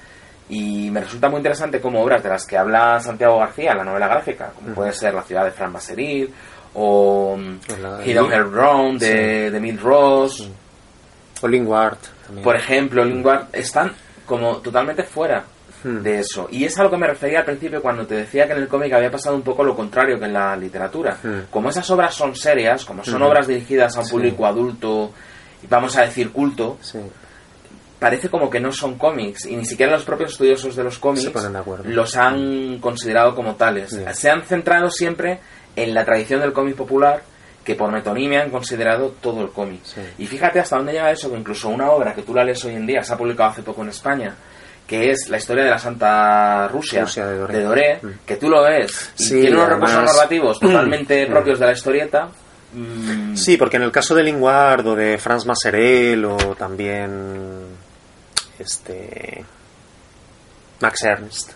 Y 0.49 0.89
me 0.91 1.01
resulta 1.01 1.29
muy 1.29 1.37
interesante 1.37 1.81
como 1.81 2.01
obras 2.01 2.23
de 2.23 2.29
las 2.29 2.45
que 2.45 2.57
habla 2.57 2.99
Santiago 2.99 3.39
García 3.39 3.71
en 3.71 3.77
la 3.79 3.83
novela 3.83 4.07
gráfica, 4.07 4.51
como 4.55 4.73
puede 4.75 4.93
ser 4.93 5.13
La 5.13 5.23
ciudad 5.23 5.43
de 5.45 5.51
Fran 5.51 5.73
Basseril, 5.73 6.33
o 6.73 7.37
La- 7.81 8.03
Hidden 8.05 8.31
Her 8.31 8.43
Brown 8.45 8.97
de, 8.97 9.51
de 9.51 9.59
Mill 9.59 9.79
Ross, 9.79 10.49
O 11.41 11.47
Lingward 11.47 11.97
también. 12.25 12.43
por 12.43 12.55
ejemplo, 12.55 13.03
Lingard, 13.03 13.47
están 13.53 13.91
como 14.25 14.57
totalmente 14.57 15.03
fuera 15.03 15.43
Hmm. 15.83 16.01
de 16.01 16.19
eso. 16.19 16.47
Y 16.49 16.63
es 16.65 16.75
a 16.79 16.83
lo 16.83 16.89
que 16.89 16.97
me 16.97 17.05
refería 17.05 17.39
al 17.39 17.45
principio 17.45 17.83
cuando 17.83 18.07
te 18.07 18.15
decía 18.15 18.47
que 18.47 18.53
en 18.53 18.59
el 18.63 18.67
cómic 18.67 18.91
había 18.93 19.11
pasado 19.11 19.35
un 19.35 19.43
poco 19.43 19.63
lo 19.63 19.75
contrario 19.75 20.17
que 20.17 20.25
en 20.25 20.33
la 20.33 20.55
literatura. 20.55 21.17
Hmm. 21.21 21.41
Como 21.51 21.69
esas 21.69 21.87
obras 21.91 22.15
son 22.15 22.35
serias, 22.35 22.83
como 22.83 23.03
son 23.03 23.21
Hmm. 23.21 23.25
obras 23.25 23.45
dirigidas 23.47 23.95
a 23.95 23.99
un 23.99 24.05
Sí. 24.07 24.11
público 24.13 24.45
adulto, 24.47 25.11
vamos 25.69 25.97
a 25.97 26.01
decir 26.01 26.31
culto, 26.31 26.77
Sí. 26.81 26.99
parece 27.99 28.29
como 28.29 28.49
que 28.49 28.59
no 28.59 28.71
son 28.71 28.97
cómics 28.97 29.45
y 29.45 29.55
ni 29.55 29.65
siquiera 29.65 29.91
los 29.93 30.03
propios 30.03 30.31
estudiosos 30.33 30.75
de 30.75 30.83
los 30.83 30.99
cómics 30.99 31.33
de 31.33 31.89
los 31.93 32.15
han 32.15 32.77
considerado 32.79 33.33
como 33.33 33.55
tales. 33.55 33.97
Se 34.13 34.29
han 34.29 34.43
centrado 34.43 34.89
siempre 34.91 35.39
en 35.75 35.93
la 35.93 36.05
tradición 36.05 36.41
del 36.41 36.53
cómic 36.53 36.75
popular 36.75 37.21
que 37.63 37.75
por 37.75 37.91
metonimia 37.91 38.43
han 38.43 38.49
considerado 38.49 39.13
todo 39.19 39.41
el 39.41 39.49
cómic. 39.49 39.81
Sí. 39.83 40.01
Y 40.19 40.27
fíjate 40.27 40.59
hasta 40.59 40.77
dónde 40.77 40.93
llega 40.93 41.11
eso, 41.11 41.29
que 41.29 41.37
incluso 41.37 41.67
una 41.69 41.89
obra 41.91 42.13
que 42.13 42.21
tú 42.21 42.33
la 42.33 42.43
lees 42.45 42.63
hoy 42.63 42.75
en 42.75 42.85
día, 42.87 43.03
se 43.03 43.13
ha 43.13 43.17
publicado 43.17 43.49
hace 43.49 43.61
poco 43.61 43.81
en 43.83 43.89
España, 43.89 44.33
que 44.87 45.11
es 45.11 45.27
la 45.27 45.35
historia 45.37 45.65
de 45.65 45.71
la 45.71 45.77
Santa 45.79 46.69
Rusia, 46.69 47.01
Rusia 47.01 47.25
de 47.27 47.61
Doré. 47.63 47.99
Mm. 48.01 48.07
que 48.25 48.37
tú 48.37 48.47
lo 48.49 48.63
ves 48.63 49.11
y 49.19 49.23
Sí, 49.23 49.41
tiene 49.41 49.57
unos 49.57 49.67
además- 49.69 49.91
recursos 49.91 50.15
narrativos 50.15 50.59
totalmente 50.61 51.25
propios 51.27 51.59
de 51.59 51.65
la 51.65 51.71
historieta. 51.73 52.29
Mm, 52.73 53.35
Sí, 53.35 53.57
porque 53.57 53.77
en 53.77 53.83
el 53.83 53.91
caso 53.91 54.15
de 54.15 54.23
Lingward 54.23 54.87
o 54.87 54.95
de 54.95 55.17
Franz 55.17 55.45
Masserel 55.45 56.25
o 56.25 56.37
también 56.55 57.65
este 58.59 59.43
Max 60.79 61.03
Ernst, 61.03 61.51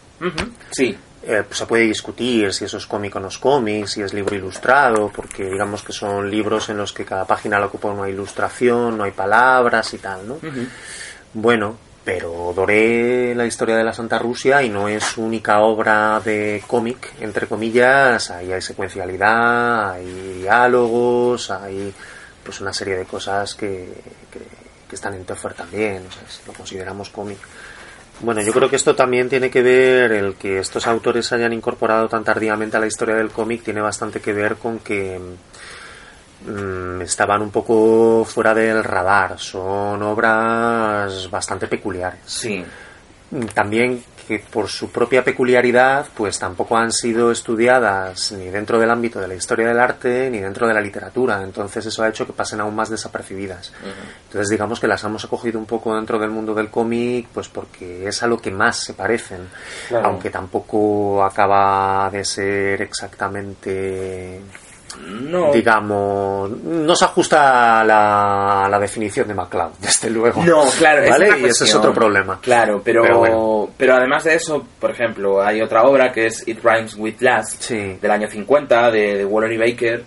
sí, 0.72 0.98
eh, 1.24 1.44
pues 1.46 1.58
se 1.58 1.66
puede 1.68 1.84
discutir 1.84 2.52
si 2.54 2.66
eso 2.66 2.78
es 2.78 2.86
cómic 2.88 3.16
o 3.16 3.20
no 3.20 3.28
es 3.28 3.38
cómic, 3.38 3.86
si 3.86 4.02
es 4.02 4.14
libro 4.14 4.36
ilustrado, 4.36 5.12
porque 5.16 5.44
digamos 5.46 5.84
que 5.84 5.94
son 5.94 6.30
libros 6.30 6.70
en 6.70 6.78
los 6.78 6.94
que 6.94 7.06
cada 7.06 7.26
página 7.26 7.60
la 7.60 7.68
ocupa 7.68 7.90
una 7.90 8.10
ilustración, 8.10 8.98
no 8.98 9.04
hay 9.04 9.12
palabras 9.12 9.94
y 9.94 10.00
tal, 10.00 10.28
¿no? 10.28 10.40
Bueno, 11.34 11.78
pero 12.04 12.52
Doré 12.56 13.36
la 13.36 13.46
historia 13.46 13.76
de 13.76 13.84
la 13.84 13.94
Santa 13.94 14.18
Rusia 14.18 14.64
y 14.64 14.70
no 14.70 14.88
es 14.88 15.04
su 15.04 15.24
única 15.24 15.60
obra 15.62 16.20
de 16.20 16.64
cómic, 16.66 17.14
entre 17.20 17.48
comillas, 17.48 18.32
ahí 18.32 18.52
hay 18.52 18.62
secuencialidad, 18.62 19.92
hay 19.92 20.40
diálogos, 20.40 21.52
hay 21.52 21.94
pues 22.44 22.60
una 22.60 22.74
serie 22.74 22.98
de 22.98 23.06
cosas 23.06 23.54
que, 23.54 23.88
que, 24.32 24.96
están 24.96 25.14
en 25.14 25.24
Teffer 25.24 25.54
también, 25.54 26.04
si 26.28 26.46
lo 26.46 26.52
consideramos 26.52 27.10
cómic. 27.10 27.38
Bueno, 28.20 28.42
yo 28.42 28.52
creo 28.52 28.70
que 28.70 28.76
esto 28.76 28.94
también 28.94 29.30
tiene 29.30 29.50
que 29.50 29.62
ver, 29.62 30.12
el 30.12 30.36
que 30.36 30.60
estos 30.60 30.86
autores 30.86 31.32
hayan 31.32 31.54
incorporado 31.54 32.10
tan 32.10 32.24
tardíamente 32.24 32.76
a 32.76 32.80
la 32.80 32.88
historia 32.88 33.16
del 33.16 33.30
cómic 33.30 33.64
tiene 33.64 33.80
bastante 33.80 34.20
que 34.20 34.34
ver 34.34 34.58
con 34.58 34.80
que 34.80 35.18
mm, 36.46 37.02
estaban 37.02 37.42
un 37.42 37.52
poco 37.52 38.24
fuera 38.26 38.54
del 38.54 38.84
radar, 38.84 39.40
son 39.40 40.02
obras 40.04 41.30
bastante 41.30 41.68
peculiares. 41.68 42.20
sí. 42.26 42.64
Mm, 43.32 43.46
También 43.54 44.04
que 44.28 44.40
por 44.40 44.68
su 44.68 44.92
propia 44.92 45.24
peculiaridad, 45.24 46.06
pues 46.16 46.38
tampoco 46.38 46.78
han 46.78 46.92
sido 46.92 47.32
estudiadas 47.32 48.34
ni 48.34 48.50
dentro 48.50 48.78
del 48.78 48.92
ámbito 48.92 49.20
de 49.20 49.28
la 49.28 49.34
historia 49.36 49.68
del 49.68 49.80
arte 49.80 50.30
ni 50.30 50.40
dentro 50.40 50.68
de 50.68 50.74
la 50.74 50.80
literatura, 50.82 51.42
entonces 51.42 51.86
eso 51.86 52.04
ha 52.04 52.10
hecho 52.10 52.26
que 52.28 52.34
pasen 52.34 52.60
aún 52.62 52.76
más 52.76 52.90
desapercibidas. 52.90 53.74
Entonces 54.28 54.50
digamos 54.50 54.80
que 54.80 54.88
las 54.88 55.04
hemos 55.06 55.24
acogido 55.26 55.58
un 55.60 55.66
poco 55.66 55.96
dentro 55.96 56.20
del 56.20 56.30
mundo 56.30 56.54
del 56.54 56.70
cómic, 56.70 57.28
pues 57.34 57.48
porque 57.50 58.08
es 58.08 58.22
a 58.22 58.28
lo 58.28 58.38
que 58.38 58.52
más 58.52 58.78
se 58.78 58.94
parecen, 58.94 59.48
Claro. 59.88 60.08
aunque 60.10 60.30
tampoco 60.30 61.24
acaba 61.24 62.10
de 62.12 62.24
ser 62.26 62.82
exactamente, 62.82 64.40
No, 65.00 65.52
digamos, 65.52 66.50
no 66.52 66.96
se 66.96 67.06
ajusta 67.06 67.82
a 67.82 67.84
la, 67.84 68.66
a 68.66 68.70
la 68.70 68.80
definición 68.80 69.28
de 69.28 69.34
MacLeod, 69.34 69.72
desde 69.80 70.10
luego. 70.10 70.44
No, 70.44 70.64
claro, 70.78 71.04
¿Vale? 71.10 71.28
es 71.30 71.40
y 71.40 71.46
ese 71.46 71.64
es 71.66 71.76
otro 71.76 71.94
problema. 71.94 72.40
Claro, 72.42 72.82
pero, 72.84 73.70
Pero 73.78 73.96
además 73.96 74.24
de 74.24 74.36
eso, 74.36 74.66
por 74.80 74.92
ejemplo, 74.92 75.42
hay 75.44 75.62
otra 75.62 75.84
obra 75.84 76.12
que 76.12 76.28
es 76.28 76.48
It 76.48 76.60
Rhymes 76.64 76.96
with 76.98 77.16
Last, 77.22 77.62
Sí. 77.62 77.98
del 78.02 78.12
año 78.12 78.28
50, 78.30 78.92
de, 78.92 79.18
de 79.18 79.26
Waller 79.26 79.52
y 79.54 79.58
Baker, 79.58 80.04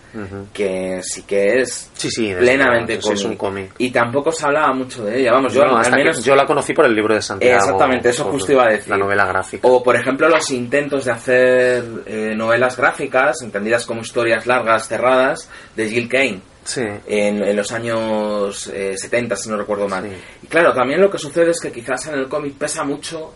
que 0.52 1.00
sí 1.02 1.22
que 1.22 1.60
es 1.60 1.90
Sí, 1.94 2.10
sí, 2.10 2.34
plenamente 2.36 3.00
sí, 3.00 3.12
es 3.12 3.22
cómic. 3.22 3.26
un 3.30 3.36
cómic. 3.36 3.70
Y 3.78 3.90
tampoco 3.90 4.30
se 4.32 4.44
hablaba 4.46 4.72
mucho 4.72 5.04
de 5.04 5.20
ella, 5.20 5.32
vamos, 5.32 5.52
yo 5.54 5.62
al 5.62 5.92
menos... 5.92 6.22
yo 6.24 6.34
la 6.34 6.44
conocí 6.44 6.72
por 6.74 6.84
el 6.86 6.94
libro 6.94 7.14
de 7.14 7.22
Santiago. 7.22 7.56
Exactamente, 7.56 8.08
eso 8.10 8.24
justo 8.24 8.52
iba 8.52 8.64
a 8.64 8.70
decir. 8.70 8.90
La 8.90 8.96
novela 8.98 9.24
gráfica. 9.26 9.66
O, 9.68 9.82
por 9.82 9.96
ejemplo, 9.96 10.28
los 10.28 10.50
intentos 10.50 11.04
de 11.04 11.12
hacer 11.12 11.84
eh, 12.06 12.32
novelas 12.36 12.76
gráficas, 12.76 13.40
entendidas 13.42 13.86
como 13.86 14.00
historias 14.00 14.46
largas, 14.46 14.73
cerradas, 14.82 15.48
de 15.76 15.88
Jill 15.88 16.08
Kane. 16.08 16.40
Sí. 16.64 16.80
en, 16.80 17.44
en 17.44 17.56
los 17.56 17.70
años 17.72 18.68
eh, 18.68 18.96
70, 18.96 19.36
si 19.36 19.50
no 19.50 19.56
recuerdo 19.58 19.86
mal. 19.86 20.02
Sí. 20.04 20.16
Y 20.44 20.46
claro, 20.46 20.72
también 20.72 20.98
lo 21.00 21.10
que 21.10 21.18
sucede 21.18 21.50
es 21.50 21.60
que 21.60 21.70
quizás 21.70 22.06
en 22.06 22.14
el 22.14 22.26
cómic 22.28 22.54
pesa 22.54 22.84
mucho 22.84 23.34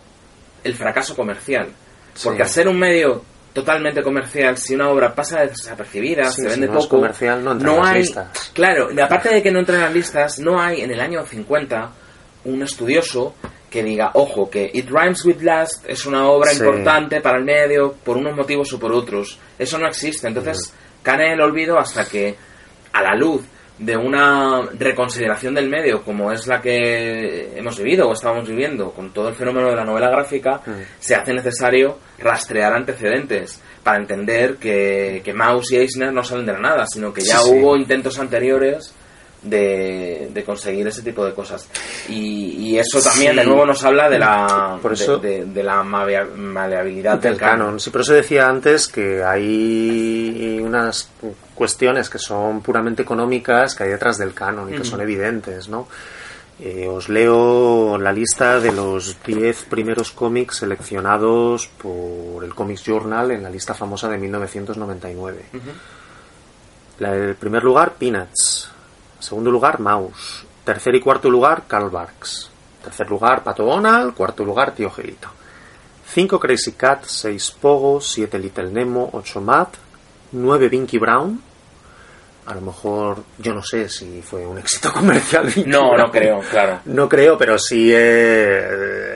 el 0.65 0.75
fracaso 0.75 1.15
comercial. 1.15 1.69
Porque 2.25 2.39
Sí. 2.39 2.43
al 2.43 2.49
ser 2.49 2.69
un 2.69 2.79
medio 2.79 3.23
totalmente 3.53 4.03
comercial, 4.03 4.57
si 4.57 4.75
una 4.75 4.89
obra 4.89 5.15
pasa 5.15 5.41
desapercibida, 5.41 6.25
se 6.31 6.41
si 6.43 6.47
vende 6.49 6.69
no 6.69 6.79
es 6.79 6.85
poco, 6.87 6.97
comercial, 6.97 7.45
no 7.45 7.53
entra 7.53 7.71
en 7.71 7.77
las 7.79 7.87
hay, 7.89 8.01
listas. 8.01 8.51
claro, 8.55 8.89
aparte 9.05 9.29
de 9.35 9.43
que 9.43 9.51
no 9.51 9.59
entra 9.59 9.75
en 9.77 9.83
las 9.83 9.93
listas, 9.93 10.39
no 10.39 10.59
hay 10.59 10.81
en 10.81 10.91
el 10.91 11.01
año 11.01 11.25
50 11.27 11.91
un 12.45 12.63
estudioso 12.63 13.35
que 13.69 13.83
diga, 13.83 14.11
ojo, 14.15 14.49
que 14.49 14.71
It 14.73 14.89
Rhymes 14.89 15.23
with 15.27 15.43
Last 15.43 15.85
es 15.87 16.07
una 16.07 16.27
obra 16.29 16.49
Sí. 16.51 16.61
importante 16.61 17.21
para 17.21 17.37
el 17.37 17.45
medio 17.45 17.93
por 17.93 18.17
unos 18.17 18.35
motivos 18.35 18.73
o 18.73 18.79
por 18.79 18.91
otros. 18.93 19.39
Eso 19.59 19.77
no 19.79 19.87
existe. 19.87 20.27
Entonces, 20.29 20.73
cae 21.17 21.27
en 21.27 21.33
el 21.33 21.41
olvido 21.41 21.79
hasta 21.79 22.05
que, 22.07 22.35
a 22.93 23.03
la 23.03 23.15
luz 23.17 23.43
de 23.79 23.97
una 23.97 24.63
reconsideración 24.77 25.55
del 25.55 25.69
medio 25.69 26.03
como 26.03 26.33
es 26.33 26.47
la 26.49 26.61
que 26.61 27.57
hemos 27.57 27.79
vivido 27.79 28.09
o 28.09 28.13
estamos 28.13 28.49
viviendo 28.49 28.91
con 28.91 29.13
todo 29.13 29.29
el 29.29 29.35
fenómeno 29.37 29.69
de 29.71 29.77
la 29.77 29.85
novela 29.85 30.11
gráfica, 30.11 30.61
Mm. 30.67 30.71
se 30.99 31.15
hace 31.15 31.33
necesario 31.33 31.99
rastrear 32.19 32.73
antecedentes 32.75 33.63
para 33.85 33.99
entender 33.99 34.57
que, 34.57 35.23
que 35.25 35.33
Maus 35.33 35.71
y 35.73 35.77
Eisner 35.77 36.13
no 36.13 36.25
salen 36.25 36.45
de 36.47 36.53
la 36.55 36.59
nada, 36.59 36.87
sino 36.87 37.13
que 37.13 37.21
ya 37.23 37.39
Sí, 37.39 37.51
sí. 37.51 37.55
hubo 37.55 37.77
intentos 37.77 38.19
anteriores 38.19 38.93
de, 39.43 40.31
de 40.33 40.45
conseguir 40.45 40.87
ese 40.89 41.03
tipo 41.03 41.25
de 41.25 41.33
cosas. 41.35 41.69
Y, 42.09 42.71
y 42.71 42.79
eso 42.79 43.01
también, 43.01 43.33
Sí. 43.33 43.39
de 43.39 43.45
nuevo, 43.45 43.65
nos 43.67 43.85
habla 43.85 44.09
de 44.11 44.19
la, 44.19 44.79
Por 44.83 44.93
eso- 44.93 45.19
de, 45.19 45.41
de- 45.41 45.45
de 45.47 45.63
la 45.63 45.83
malea- 45.83 46.27
maleabilidad 46.35 47.19
del 47.19 47.37
canon. 47.37 47.79
Sí, 47.81 47.91
por 47.91 48.01
eso 48.03 48.13
decía 48.15 48.49
antes 48.49 48.89
que 48.89 49.23
hay 49.25 50.61
unas 50.63 51.11
cuestiones 51.55 52.09
que 52.11 52.19
son 52.19 52.61
puramente 52.63 53.03
económicas 53.03 53.75
que 53.75 53.85
hay 53.85 53.91
detrás 53.91 54.19
del 54.19 54.35
canon 54.35 54.73
y 54.73 54.77
que 54.79 54.85
son 54.85 55.01
evidentes, 55.01 55.69
¿no? 55.69 55.89
Eh, 56.61 56.89
os 56.89 57.09
leo 57.09 57.97
la 57.99 58.13
lista 58.13 58.59
de 58.59 58.73
los 58.73 59.17
10 59.25 59.67
primeros 59.67 60.11
cómics 60.11 60.57
seleccionados 60.57 61.69
por 61.81 62.43
el 62.43 62.53
Comics 62.53 62.83
Journal 62.83 63.31
en 63.31 63.45
la 63.45 63.51
lista 63.51 63.75
famosa 63.75 64.09
de 64.09 64.19
1999. 64.19 65.45
Ujú. 65.55 65.61
La, 66.99 67.15
el 67.15 67.37
primer 67.37 67.63
lugar, 67.63 67.95
Peanuts. 67.97 68.73
Segundo 69.19 69.51
lugar, 69.51 69.81
Mouse. 69.81 70.45
Tercer 70.65 70.95
y 70.95 71.01
cuarto 71.01 71.29
lugar, 71.31 71.65
Karl 71.67 71.91
Barks. 71.91 72.51
Tercer 72.83 73.09
lugar, 73.11 73.43
Pato 73.43 73.65
Donald. 73.65 74.15
Cuarto 74.15 74.45
lugar, 74.45 74.73
Tío 74.73 74.91
Gelito. 74.91 75.29
5 76.13 76.39
Crazy 76.41 76.73
Cat, 76.73 77.05
6 77.05 77.51
Pogo, 77.61 78.01
7 78.01 78.39
Little 78.39 78.71
Nemo, 78.71 79.11
8 79.13 79.41
Matt, 79.41 79.75
9 80.33 80.69
Binky 80.69 80.99
Brown. 80.99 81.43
A 82.47 82.55
lo 82.55 82.61
mejor, 82.63 83.23
yo 83.37 83.53
no 83.53 83.63
sé 83.63 83.91
si 83.91 84.23
fue 84.23 84.47
un 84.47 84.57
éxito 84.59 84.91
comercial. 84.95 85.47
Binky 85.47 85.69
No, 85.69 85.91
Brown. 85.91 85.99
no 85.99 86.11
creo, 86.11 86.41
claro. 86.51 86.81
No 86.87 87.09
creo, 87.09 87.37
pero 87.37 87.59
sí. 87.59 87.91
eh, 87.93 89.08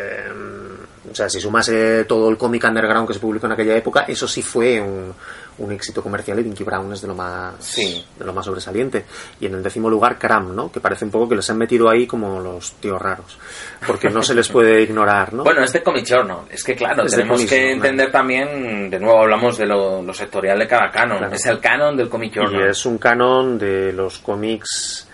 o 1.12 1.14
sea, 1.14 1.28
si 1.28 1.40
sumas 1.40 1.68
eh, 1.68 2.04
todo 2.08 2.28
el 2.28 2.36
cómic 2.36 2.64
underground 2.64 3.06
que 3.06 3.14
se 3.14 3.20
publicó 3.20 3.46
en 3.46 3.52
aquella 3.52 3.76
época, 3.76 4.04
eso 4.08 4.26
sí 4.26 4.42
fue 4.42 4.80
un, 4.80 5.12
un 5.58 5.72
éxito 5.72 6.02
comercial 6.02 6.38
y 6.40 6.42
Binky 6.42 6.64
Brown 6.64 6.92
es 6.92 7.02
de 7.02 7.08
lo 7.08 7.14
más 7.14 7.54
Sí. 7.60 8.04
de 8.18 8.24
lo 8.24 8.32
más 8.32 8.44
sobresaliente. 8.46 9.04
Y 9.40 9.46
en 9.46 9.54
el 9.54 9.62
décimo 9.62 9.88
lugar, 9.90 10.18
Cram, 10.18 10.54
¿no? 10.56 10.72
Que 10.72 10.80
parece 10.80 11.04
un 11.04 11.10
poco 11.10 11.28
que 11.28 11.36
les 11.36 11.48
han 11.50 11.58
metido 11.58 11.88
ahí 11.88 12.06
como 12.06 12.40
los 12.40 12.72
tíos 12.74 13.00
raros. 13.00 13.38
Porque 13.86 14.08
no 14.10 14.22
se 14.22 14.34
les 14.34 14.48
puede 14.48 14.82
ignorar, 14.82 15.32
¿no? 15.34 15.44
Bueno, 15.44 15.62
es 15.62 15.72
de 15.72 15.82
Comic 15.82 16.06
Journal. 16.06 16.38
Es 16.50 16.64
que, 16.64 16.74
claro, 16.74 17.04
Es 17.04 17.12
tenemos 17.12 17.44
que 17.44 17.72
entender 17.72 18.10
también, 18.10 18.90
de 18.90 18.98
nuevo 18.98 19.20
hablamos 19.20 19.58
de 19.58 19.66
lo, 19.66 20.02
lo 20.02 20.14
sectorial 20.14 20.58
de 20.58 20.66
cada 20.66 20.90
canon. 20.90 21.18
Claro. 21.18 21.34
Es 21.34 21.46
el 21.46 21.60
canon 21.60 21.96
del 21.96 22.08
Comic 22.08 22.36
y 22.36 22.62
es 22.70 22.86
un 22.86 22.98
canon 22.98 23.58
de 23.58 23.92
los 23.92 24.18
cómics, 24.18 25.06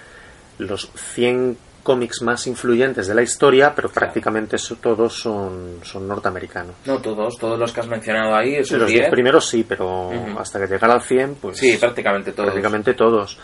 los 0.58 0.90
100 1.14 1.58
cómics 1.88 2.20
más 2.20 2.46
influyentes 2.46 3.06
de 3.06 3.14
la 3.14 3.22
historia, 3.22 3.72
pero 3.74 3.88
prácticamente 3.88 4.58
todos 4.78 5.14
son, 5.18 5.80
son 5.82 6.06
norteamericanos. 6.06 6.74
No 6.84 6.98
todos, 7.00 7.38
todos 7.38 7.58
los 7.58 7.72
que 7.72 7.80
has 7.80 7.86
mencionado 7.88 8.36
ahí, 8.36 8.50
Sí, 8.56 8.60
esos 8.60 8.78
los 8.80 8.88
10 8.88 9.00
10, 9.04 9.10
primeros 9.10 9.48
sí, 9.48 9.64
pero 9.66 10.10
Ujú. 10.10 10.38
hasta 10.38 10.60
que 10.60 10.66
llegara 10.66 10.92
al 10.92 11.00
100, 11.00 11.36
pues 11.36 11.56
sí, 11.56 11.78
prácticamente 11.78 12.32
todos. 12.32 12.48
prácticamente 12.50 12.92
todos. 12.92 13.38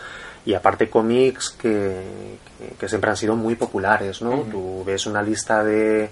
Y 0.45 0.53
aparte 0.53 0.91
cómics 0.91 1.49
que, 1.49 2.03
que, 2.59 2.75
que 2.79 2.87
siempre 2.87 3.09
han 3.09 3.17
sido 3.17 3.35
muy 3.35 3.55
populares, 3.55 4.21
¿no? 4.21 4.41
Ujú. 4.41 4.51
Tú 4.51 4.83
ves 4.85 5.07
una 5.07 5.23
lista 5.23 5.63
de 5.63 6.07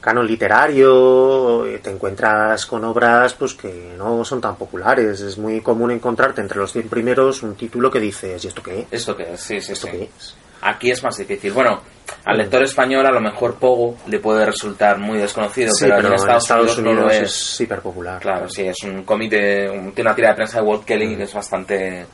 canon 0.00 0.26
literario, 0.26 1.66
y 1.70 1.78
te 1.80 1.90
encuentras 1.90 2.64
con 2.64 2.82
obras 2.84 3.34
pues 3.34 3.54
que 3.54 3.92
no 3.98 4.24
son 4.24 4.40
tan 4.40 4.56
populares. 4.56 5.20
Es 5.20 5.36
muy 5.36 5.60
común 5.60 5.90
encontrarte 5.90 6.40
entre 6.40 6.58
los 6.58 6.72
100 6.72 6.88
primeros 6.88 7.42
un 7.42 7.56
título 7.56 7.90
que 7.90 8.00
dices, 8.00 8.42
¿y 8.44 8.48
esto 8.48 8.62
qué 8.62 8.80
es? 8.80 8.86
¿Esto 8.90 9.14
qué 9.16 9.34
es? 9.34 9.40
Sí, 9.40 9.60
sí, 9.60 9.72
¿Esto 9.72 9.86
sí. 9.88 9.92
qué 9.92 10.02
es? 10.16 10.34
Aquí 10.62 10.90
es 10.90 11.02
más 11.02 11.16
difícil. 11.16 11.52
Bueno, 11.52 11.80
al 12.24 12.38
lector 12.38 12.62
español 12.62 13.04
a 13.06 13.10
lo 13.10 13.20
mejor 13.20 13.56
Pogo 13.56 13.96
le 14.06 14.18
puede 14.18 14.44
resultar 14.46 14.98
muy 14.98 15.18
desconocido, 15.18 15.72
Sí, 15.72 15.84
pero, 15.84 15.96
pero 15.96 16.08
en 16.08 16.14
Estados, 16.14 16.78
Unidos, 16.78 16.78
no 16.78 16.92
lo 17.02 17.10
es. 17.10 17.60
hiper 17.60 17.80
popular. 17.80 18.20
Claro, 18.20 18.48
sí, 18.48 18.62
es 18.62 18.76
un 18.84 19.02
cómic 19.04 19.30
de 19.30 19.70
un- 19.70 19.92
tiene 19.92 20.08
una 20.10 20.16
tira 20.16 20.28
de 20.30 20.34
prensa 20.34 20.60
de 20.60 20.66
Walt 20.66 20.84
Kelly 20.84 21.16
que 21.16 21.22
es 21.24 21.34
bastante 21.34 22.06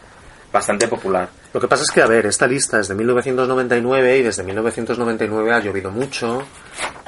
bastante 0.52 0.87
popular. 0.87 1.31
Lo 1.55 1.61
que 1.61 1.66
pasa 1.66 1.83
es 1.83 1.90
que, 1.90 2.02
a 2.02 2.07
ver, 2.07 2.26
esta 2.26 2.46
lista 2.46 2.78
es 2.81 2.88
de 2.88 2.94
1999 2.94 4.18
y 4.18 4.22
desde 4.22 4.42
1999 4.42 5.50
ha 5.50 5.61
llovido 5.61 5.90
mucho. 5.90 6.42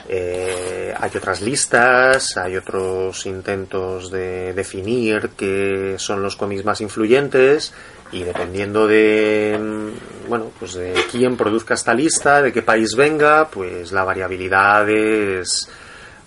Eh, 0.08 0.94
hay 0.98 1.10
otras 1.14 1.40
listas, 1.42 2.36
hay 2.36 2.56
otros 2.56 3.24
intentos 3.26 4.10
de 4.10 4.52
definir 4.54 5.30
qué 5.36 5.94
son 5.98 6.22
los 6.22 6.36
cómics 6.36 6.64
más 6.64 6.80
influyentes 6.80 7.72
y 8.14 8.22
dependiendo 8.22 8.86
de, 8.86 9.58
mm, 9.60 10.28
bueno, 10.28 10.52
pues 10.58 10.74
de 10.74 10.94
quién 11.10 11.36
produzca 11.36 11.74
esta 11.74 11.92
lista, 11.92 12.40
de 12.40 12.52
qué 12.52 12.62
país 12.62 12.94
venga, 12.94 13.48
pues 13.50 13.90
la 13.90 14.04
variabilidad 14.04 14.88
es 14.88 15.68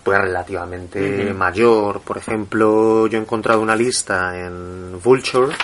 pues 0.04 0.20
relativamente 0.20 1.34
mayor. 1.34 2.02
Por 2.02 2.18
ejemplo, 2.18 3.08
yo 3.08 3.18
he 3.18 3.22
encontrado 3.22 3.62
una 3.62 3.76
lista 3.76 4.38
en 4.38 5.02
Vulture, 5.02 5.56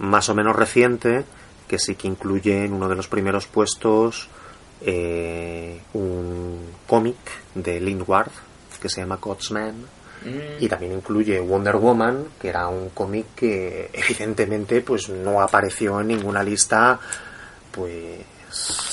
más 0.00 0.28
o 0.28 0.34
menos 0.34 0.54
reciente, 0.54 1.24
que 1.66 1.78
sí 1.78 1.94
que 1.94 2.08
incluye 2.08 2.66
en 2.66 2.74
uno 2.74 2.88
de 2.88 2.96
los 2.96 3.08
primeros 3.08 3.46
puestos 3.46 4.28
eh, 4.82 5.80
un 5.94 6.60
cómic 6.86 7.16
de 7.54 7.80
Lynn 7.80 8.04
Ward 8.06 8.30
que 8.80 8.90
se 8.90 9.00
llama 9.00 9.16
God's 9.16 9.50
Man 9.50 9.76
Mm, 10.24 10.62
y 10.64 10.68
también 10.68 10.92
incluye 10.92 11.38
Wonder 11.40 11.76
Woman 11.76 12.24
que 12.40 12.48
era 12.48 12.66
un 12.68 12.88
cómic 12.90 13.26
que 13.36 13.90
evidentemente 13.92 14.80
pues 14.80 15.08
no 15.10 15.40
apareció 15.42 16.00
en 16.00 16.08
ninguna 16.08 16.42
lista 16.42 16.98
pues 17.70 17.92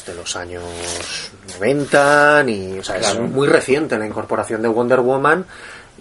de 0.06 0.16
los 0.16 0.36
años 0.36 0.64
90 1.54 2.44
ni 2.44 2.80
o 2.80 2.84
sea 2.84 2.98
Claro. 3.00 3.26
es 3.26 3.32
muy 3.32 3.48
reciente 3.48 3.98
la 3.98 4.06
incorporación 4.06 4.62
de 4.62 4.68
Wonder 4.68 5.00
Woman 5.02 5.46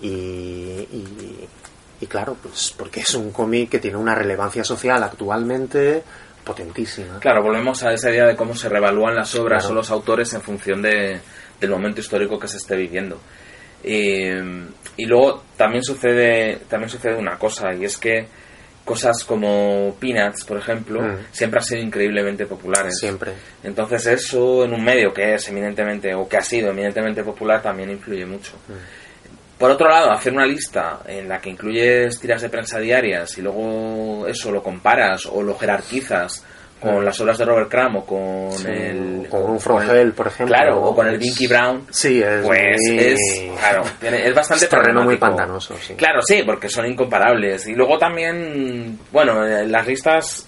y, 0.02 0.08
y, 0.08 1.48
y 2.00 2.06
claro 2.06 2.36
pues 2.42 2.74
porque 2.76 3.00
es 3.00 3.14
un 3.14 3.30
cómic 3.30 3.70
que 3.70 3.78
tiene 3.78 3.96
una 3.98 4.14
relevancia 4.14 4.64
social 4.64 5.02
actualmente 5.02 6.02
potentísima 6.44 7.18
Claro, 7.20 7.42
volvemos 7.42 7.82
a 7.82 7.92
esa 7.92 8.10
idea 8.10 8.26
de 8.26 8.34
cómo 8.36 8.54
se 8.54 8.68
revalúan 8.68 9.14
las 9.14 9.34
obras 9.34 9.62
Claro. 9.64 9.72
o 9.74 9.76
los 9.76 9.90
autores 9.90 10.32
en 10.32 10.40
función 10.40 10.80
de, 10.82 11.20
del 11.60 11.70
momento 11.70 12.00
histórico 12.00 12.38
que 12.38 12.48
se 12.48 12.56
esté 12.56 12.76
viviendo. 12.76 13.18
Eh, 13.82 14.42
y 14.96 15.06
luego 15.06 15.42
también 15.56 15.82
sucede, 15.82 16.60
también 16.68 16.90
sucede 16.90 17.16
una 17.16 17.38
cosa, 17.38 17.74
y 17.74 17.84
es 17.84 17.96
que 17.96 18.26
cosas 18.84 19.22
como 19.24 19.94
Peanuts, 20.00 20.44
por 20.44 20.58
ejemplo, 20.58 21.00
Mm. 21.00 21.16
siempre 21.30 21.60
han 21.60 21.64
sido 21.64 21.82
increíblemente 21.82 22.46
populares. 22.46 22.98
siempre 22.98 23.32
Entonces 23.62 24.06
eso 24.06 24.64
en 24.64 24.72
un 24.74 24.82
medio 24.82 25.12
que 25.12 25.34
es 25.34 25.48
eminentemente, 25.48 26.14
o 26.14 26.28
que 26.28 26.36
ha 26.38 26.42
sido 26.42 26.70
eminentemente 26.70 27.22
popular, 27.22 27.62
también 27.62 27.90
influye 27.90 28.26
mucho. 28.26 28.52
Por 29.58 29.70
otro 29.70 29.88
lado, 29.88 30.10
hacer 30.10 30.32
una 30.32 30.46
lista 30.46 31.00
en 31.06 31.28
la 31.28 31.38
que 31.38 31.50
incluyes 31.50 32.18
tiras 32.18 32.40
de 32.40 32.48
prensa 32.48 32.78
diarias 32.78 33.36
y 33.36 33.42
luego 33.42 34.26
eso 34.26 34.50
lo 34.50 34.62
comparas 34.62 35.26
o 35.26 35.42
lo 35.42 35.54
jerarquizas 35.56 36.44
con 36.80 37.04
las 37.04 37.20
obras 37.20 37.38
de 37.38 37.44
Robert 37.44 37.70
Crumb 37.70 37.96
o 37.98 38.04
con 38.06 38.52
Sí, 38.52 38.66
el... 38.68 39.26
con 39.30 39.42
un 39.42 39.54
el- 39.54 39.60
Frongel, 39.60 40.12
por 40.12 40.26
ejemplo. 40.28 40.54
Claro, 40.56 40.82
o 40.82 40.94
con 40.94 41.06
el 41.06 41.18
Binky 41.18 41.46
Brown. 41.46 41.86
Sí, 41.90 42.22
es 42.22 42.42
Pues 42.44 42.76
muy- 42.88 42.98
es, 42.98 43.18
claro, 43.58 43.82
tiene- 44.00 44.26
es 44.26 44.34
bastante 44.34 44.64
es 44.64 44.70
terreno 44.70 45.02
muy 45.02 45.16
pantanoso, 45.16 45.76
sí. 45.80 45.94
Claro, 45.94 46.20
sí, 46.22 46.42
porque 46.44 46.68
son 46.68 46.86
incomparables. 46.86 47.66
Y 47.68 47.74
luego 47.74 47.98
también, 47.98 48.98
bueno, 49.12 49.44
las 49.44 49.86
listas... 49.86 50.46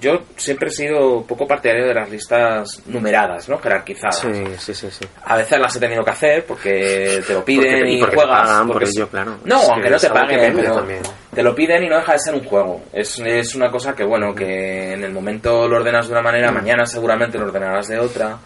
Yo 0.00 0.20
siempre 0.36 0.68
he 0.68 0.70
sido 0.72 1.22
poco 1.26 1.46
partidario 1.46 1.86
de 1.86 1.94
las 1.94 2.08
listas 2.10 2.82
numeradas, 2.86 3.48
¿no? 3.48 3.58
Jerarquizadas. 3.58 4.18
Sí, 4.20 4.30
sí, 4.58 4.74
sí, 4.74 4.88
sí. 4.90 5.04
A 5.24 5.36
veces 5.36 5.58
las 5.58 5.74
he 5.74 5.80
tenido 5.80 6.04
que 6.04 6.10
hacer 6.10 6.44
porque 6.46 7.22
te 7.26 7.32
lo 7.34 7.44
piden 7.44 7.72
Porque- 7.78 7.90
y 7.90 7.96
y, 7.96 8.00
porque 8.00 8.16
te 8.16 8.22
juegas. 8.22 8.40
pagan 8.48 8.66
por 8.66 8.72
porque 8.74 8.88
es- 8.90 9.06
claro. 9.10 9.38
No, 9.44 9.60
Es 9.62 9.68
aunque 9.70 9.90
no 9.90 9.98
te 9.98 10.10
paguen, 10.10 10.54
pero 10.56 10.74
también. 10.74 11.02
te 11.34 11.42
lo 11.42 11.54
piden 11.54 11.82
y 11.84 11.88
no 11.88 11.96
deja 11.96 12.12
de 12.12 12.18
ser 12.18 12.34
un 12.34 12.44
juego. 12.44 12.82
Es, 12.92 13.18
es 13.18 13.54
una 13.54 13.70
cosa 13.70 13.94
que, 13.94 14.04
bueno, 14.04 14.34
que 14.34 14.92
en 14.92 15.02
el 15.04 15.12
momento 15.12 15.66
lo 15.66 15.76
ordenas 15.76 16.06
de 16.06 16.12
una 16.12 16.22
manera, 16.22 16.52
mañana 16.52 16.86
seguramente 16.86 17.38
lo 17.38 17.46
ordenarás 17.46 17.88
de 17.88 17.98
otra. 17.98 18.36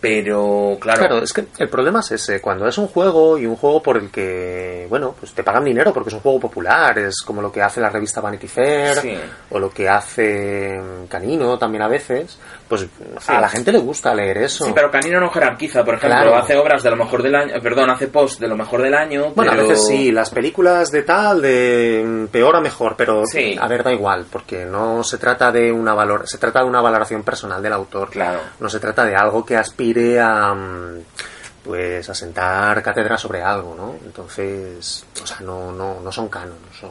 Pero, 0.00 0.76
claro, 0.80 0.98
Claro, 1.00 1.18
es 1.18 1.32
que 1.32 1.46
el 1.58 1.68
problema 1.68 1.98
es 2.00 2.12
ese, 2.12 2.40
cuando 2.40 2.68
es 2.68 2.78
un 2.78 2.86
juego 2.86 3.36
y 3.36 3.46
un 3.46 3.56
juego 3.56 3.82
por 3.82 3.96
el 3.96 4.10
que, 4.10 4.86
bueno, 4.88 5.14
pues 5.18 5.32
te 5.32 5.42
pagan 5.42 5.64
dinero 5.64 5.92
porque 5.92 6.10
es 6.10 6.14
un 6.14 6.20
juego 6.20 6.38
popular, 6.38 6.96
es 7.00 7.20
como 7.24 7.42
lo 7.42 7.50
que 7.50 7.60
hace 7.62 7.80
la 7.80 7.90
revista 7.90 8.20
Vanity 8.20 8.46
Fair 8.46 8.96
Sí. 9.00 9.14
o 9.50 9.58
lo 9.58 9.70
que 9.70 9.88
hace 9.88 10.80
Canino 11.08 11.58
también 11.58 11.82
a 11.82 11.88
veces, 11.88 12.38
pues 12.68 12.86
a 13.26 13.40
la 13.40 13.48
gente 13.48 13.72
le 13.72 13.78
gusta 13.78 14.14
leer 14.14 14.38
eso. 14.38 14.64
Sí, 14.66 14.72
pero 14.74 14.90
Canino 14.90 15.18
no 15.20 15.30
jerarquiza, 15.30 15.84
por 15.84 15.94
ejemplo, 15.94 16.20
Claro. 16.20 16.36
hace 16.36 16.56
obras 16.56 16.82
de 16.82 16.90
lo 16.90 16.96
mejor 16.96 17.22
del 17.22 17.34
año, 17.34 17.54
perdón, 17.62 17.90
hace 17.90 18.08
post 18.08 18.40
de 18.40 18.48
lo 18.48 18.56
mejor 18.56 18.82
del 18.82 18.94
año, 18.94 19.32
Bueno, 19.34 19.52
pero... 19.52 19.64
a 19.64 19.68
veces 19.68 19.86
sí, 19.86 20.12
las 20.12 20.30
películas 20.30 20.90
de 20.90 21.02
tal, 21.02 21.40
de 21.42 22.04
mm, 22.06 22.26
peor 22.26 22.56
a 22.56 22.60
mejor, 22.60 22.94
pero 22.96 23.22
Sí. 23.26 23.56
a 23.60 23.66
ver, 23.66 23.82
da 23.82 23.92
igual, 23.92 24.26
porque 24.30 24.64
no 24.64 25.02
se 25.02 25.16
trata 25.18 25.50
de 25.50 25.72
una 25.72 25.94
valor, 25.94 26.28
se 26.28 26.38
trata 26.38 26.60
de 26.60 26.66
una 26.66 26.80
valoración 26.80 27.22
personal 27.22 27.62
del 27.62 27.72
autor. 27.72 28.10
Claro. 28.10 28.40
No 28.60 28.68
se 28.68 28.78
trata 28.80 29.04
de 29.04 29.16
algo 29.16 29.44
que 29.46 29.56
aspire 29.56 30.20
a 30.20 30.52
mm, 30.54 31.00
pues 31.64 32.08
a 32.08 32.14
sentar 32.14 32.82
cátedra 32.82 33.18
sobre 33.18 33.42
algo, 33.42 33.74
¿no? 33.76 33.96
Entonces, 34.04 35.04
o 35.22 35.26
sea, 35.26 35.38
no, 35.40 35.70
no, 35.72 36.00
no 36.00 36.12
son 36.12 36.28
canon, 36.28 36.56
son 36.78 36.90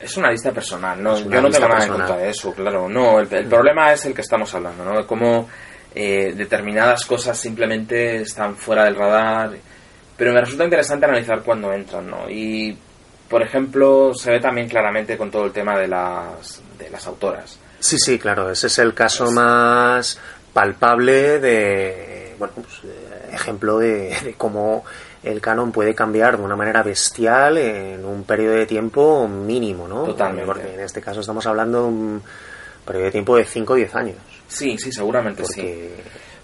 Es 0.00 0.16
una 0.16 0.30
lista 0.30 0.52
personal, 0.52 1.02
no, 1.02 1.18
yo 1.18 1.40
no 1.40 1.50
tengo 1.50 1.68
nada 1.68 1.84
en 1.84 1.92
contra 1.92 2.16
de 2.16 2.30
eso, 2.30 2.52
claro. 2.52 2.88
No, 2.88 3.18
el, 3.18 3.32
el 3.32 3.46
problema 3.46 3.92
es 3.92 4.06
el 4.06 4.14
que 4.14 4.20
estamos 4.20 4.54
hablando, 4.54 4.84
¿no? 4.84 4.96
De 4.96 5.06
cómo 5.06 5.48
eh, 5.94 6.34
determinadas 6.36 7.04
cosas 7.04 7.38
simplemente 7.38 8.22
están 8.22 8.56
fuera 8.56 8.84
del 8.84 8.94
radar. 8.94 9.50
Pero 10.16 10.32
me 10.32 10.40
resulta 10.40 10.64
interesante 10.64 11.06
analizar 11.06 11.42
cuándo 11.42 11.72
entran, 11.72 12.08
¿no? 12.08 12.28
Y, 12.28 12.76
por 13.28 13.42
ejemplo, 13.42 14.12
se 14.14 14.32
ve 14.32 14.40
también 14.40 14.68
claramente 14.68 15.16
con 15.16 15.30
todo 15.30 15.46
el 15.46 15.52
tema 15.52 15.78
de 15.78 15.88
las, 15.88 16.62
de 16.78 16.90
las 16.90 17.06
autoras. 17.06 17.58
Sí, 17.78 17.96
sí, 17.98 18.18
claro, 18.18 18.50
ese 18.50 18.66
es 18.66 18.78
el 18.78 18.94
caso 18.94 19.30
más 19.30 20.18
palpable 20.52 21.38
de, 21.38 22.34
bueno, 22.38 22.54
pues, 22.54 22.92
ejemplo 23.32 23.78
de, 23.78 24.16
de 24.24 24.34
cómo 24.36 24.84
el 25.30 25.40
canon 25.40 25.72
puede 25.72 25.94
cambiar 25.94 26.36
de 26.38 26.42
una 26.42 26.56
manera 26.56 26.82
bestial 26.82 27.58
en 27.58 28.04
un 28.04 28.24
periodo 28.24 28.54
de 28.54 28.66
tiempo 28.66 29.28
mínimo, 29.28 29.86
¿no? 29.86 30.04
Totalmente. 30.04 30.46
Porque 30.46 30.74
en 30.74 30.80
este 30.80 31.00
caso 31.00 31.20
estamos 31.20 31.46
hablando 31.46 31.82
de 31.82 31.88
un 31.88 32.22
periodo 32.84 33.04
de 33.06 33.10
tiempo 33.12 33.36
de 33.36 33.44
5 33.44 33.72
o 33.72 33.76
10 33.76 33.94
años. 33.94 34.16
Sí, 34.48 34.78
sí, 34.78 34.90
seguramente 34.92 35.44
sí. 35.44 35.90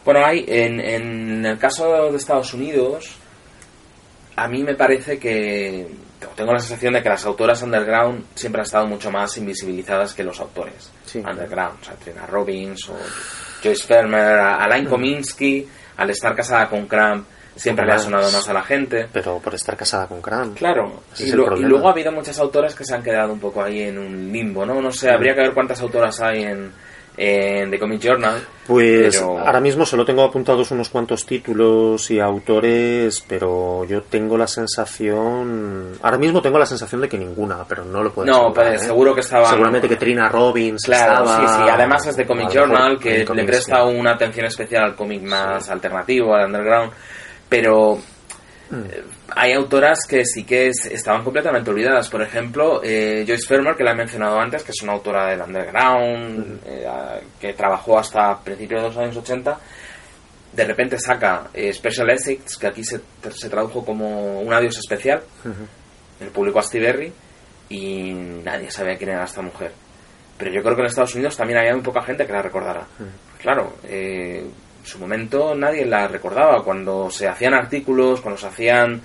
Bueno, 0.05 0.25
hay, 0.25 0.45
en, 0.47 0.81
en 0.81 1.47
el 1.47 1.59
caso 1.59 2.11
de 2.11 2.17
Estados 2.17 2.53
Unidos, 2.53 3.17
a 4.37 4.49
mí 4.49 4.63
me 4.63 4.75
parece 4.75 5.19
que 5.19 5.89
tengo 6.37 6.53
la 6.53 6.59
sensación 6.59 6.93
de 6.95 7.03
que 7.03 7.09
las 7.09 7.25
autoras 7.25 7.63
underground 7.63 8.25
siempre 8.35 8.61
han 8.61 8.67
estado 8.67 8.87
mucho 8.87 9.11
más 9.11 9.37
invisibilizadas 9.39 10.13
que 10.15 10.25
los 10.25 10.41
autores 10.41 10.91
Sí. 11.07 11.19
underground. 11.21 11.79
O 11.81 11.85
sea, 11.85 11.95
Trina 11.95 12.27
Robbins 12.27 12.89
o 12.91 12.97
Joyce 13.63 13.87
Fermer, 13.87 14.39
Alain 14.41 14.85
Kominsky, 14.87 15.67
al 15.97 16.11
estar 16.11 16.35
casada 16.35 16.69
con 16.69 16.87
Cramp, 16.87 17.27
siempre 17.57 17.87
le 17.87 17.93
ha 17.93 17.99
sonado 17.99 18.31
más 18.33 18.49
a 18.49 18.53
la 18.53 18.63
gente. 18.63 19.09
pero 19.13 19.39
por 19.39 19.55
estar 19.55 19.77
casada 19.77 20.07
con 20.07 20.21
Cran. 20.21 20.53
Claro, 20.55 21.03
y, 21.19 21.31
lo- 21.33 21.57
y 21.57 21.63
luego 21.63 21.89
ha 21.89 21.93
habido 21.93 22.11
muchas 22.13 22.39
autoras 22.39 22.75
que 22.75 22.85
se 22.85 22.95
han 22.95 23.03
quedado 23.03 23.33
un 23.33 23.41
poco 23.41 23.63
ahí 23.63 23.83
en 23.83 23.99
un 23.99 24.33
limbo, 24.33 24.65
¿no? 24.67 24.81
No 24.81 24.91
sé, 24.93 25.11
habría 25.11 25.35
que 25.35 25.41
ver 25.43 25.53
cuántas 25.55 25.81
autoras 25.81 26.21
hay 26.21 26.43
en, 26.43 26.73
en 27.17 27.71
The 27.71 27.79
Comic 27.79 28.01
Journal. 28.01 28.43
Pues 28.67 29.17
pero- 29.19 29.39
ahora 29.39 29.61
mismo 29.61 29.87
solo 29.87 30.05
tengo 30.05 30.23
apuntados 30.25 30.71
unos 30.73 30.89
cuantos 30.89 31.25
títulos 31.27 32.11
y 32.11 32.19
autores, 32.19 33.23
pero 33.29 33.85
yo 33.85 34.03
tengo 34.03 34.37
la 34.37 34.47
sensación, 34.49 35.93
ahora 36.03 36.19
mismo 36.19 36.41
tengo 36.43 36.59
la 36.59 36.67
sensación 36.67 37.01
de 37.01 37.09
que 37.09 37.19
ninguna, 37.19 37.65
pero 37.69 37.85
no 37.85 38.03
lo 38.03 38.13
puedo 38.13 38.27
No, 38.27 38.49
asegurar, 38.49 38.69
pues, 38.73 38.83
¿eh? 38.83 38.87
seguro 38.87 39.15
que 39.15 39.21
estaban- 39.21 39.51
Seguramente 39.51 39.89
que 39.89 39.97
Trina 39.97 40.29
Robbins 40.29 40.83
Claro, 40.85 41.25
estaba, 41.25 41.37
sí, 41.57 41.63
sí. 41.65 41.71
Además 41.71 42.07
es 42.07 42.19
o 42.19 42.27
Comic 42.27 42.45
lo 42.47 42.49
mejor 42.55 42.69
Journal, 42.69 42.99
que 42.99 43.25
le 43.35 43.45
presta 43.45 43.77
sí. 43.77 43.95
una 43.97 44.13
atención 44.13 44.47
especial 44.47 44.85
al 44.85 44.95
cómic 44.97 45.23
más 45.23 45.69
alternativo, 45.71 46.35
al 46.35 46.47
underground. 46.47 46.93
Pero 47.49 47.99
eh, 48.73 49.05
hay 49.37 49.53
autoras 49.53 50.01
que 50.09 50.25
sí 50.25 50.45
que 50.45 50.69
es- 50.69 50.87
estaban 50.87 51.23
completamente 51.23 51.71
olvidadas. 51.71 52.09
Por 52.09 52.23
ejemplo, 52.23 52.81
eh, 52.83 53.25
Joyce 53.27 53.47
Fermer, 53.47 53.77
que 53.77 53.85
la 53.85 53.93
he 53.93 53.95
mencionado 53.97 54.39
antes, 54.41 54.63
que 54.63 54.71
es 54.73 54.83
una 54.83 54.93
autora 54.95 55.27
del 55.31 55.41
underground, 55.43 56.61
eh, 56.67 56.87
a- 56.87 57.21
que 57.41 57.53
trabajó 57.53 57.99
hasta 57.99 58.39
principios 58.41 58.83
de 58.83 58.89
los 58.89 58.97
años 58.97 59.17
80, 59.17 59.59
de 60.53 60.65
repente 60.65 60.99
saca 60.99 61.49
eh, 61.53 61.73
Special 61.73 62.11
Essex, 62.11 62.57
que 62.57 62.67
aquí 62.69 62.85
se, 62.85 63.01
se 63.35 63.49
tradujo 63.51 63.85
como 63.85 64.41
un 64.41 64.53
adiós 64.53 64.77
especial, 64.79 65.23
el 66.21 66.29
público 66.29 66.59
Astiberri, 66.61 67.13
y 67.69 68.13
nadie 68.13 68.71
sabía 68.71 68.97
quién 68.97 69.11
era 69.11 69.25
esta 69.25 69.43
mujer. 69.43 69.73
Pero 70.39 70.53
yo 70.53 70.63
creo 70.63 70.75
que 70.77 70.83
en 70.83 70.87
Estados 70.87 71.15
Unidos 71.15 71.37
también 71.37 71.59
había 71.59 71.73
muy 71.75 71.83
poca 71.83 72.03
gente 72.03 72.27
que 72.27 72.33
la 72.33 72.43
recordara. 72.43 72.87
Claro, 73.41 73.75
eh, 73.85 74.45
en 74.85 74.91
su 74.91 74.99
momento 74.99 75.55
nadie 75.55 75.87
la 75.87 76.07
recordaba. 76.07 76.63
Cuando 76.63 77.11
se 77.11 77.27
hacían 77.27 77.55
artículos, 77.55 78.21
cuando 78.21 78.39
se 78.39 78.47
hacían. 78.49 79.01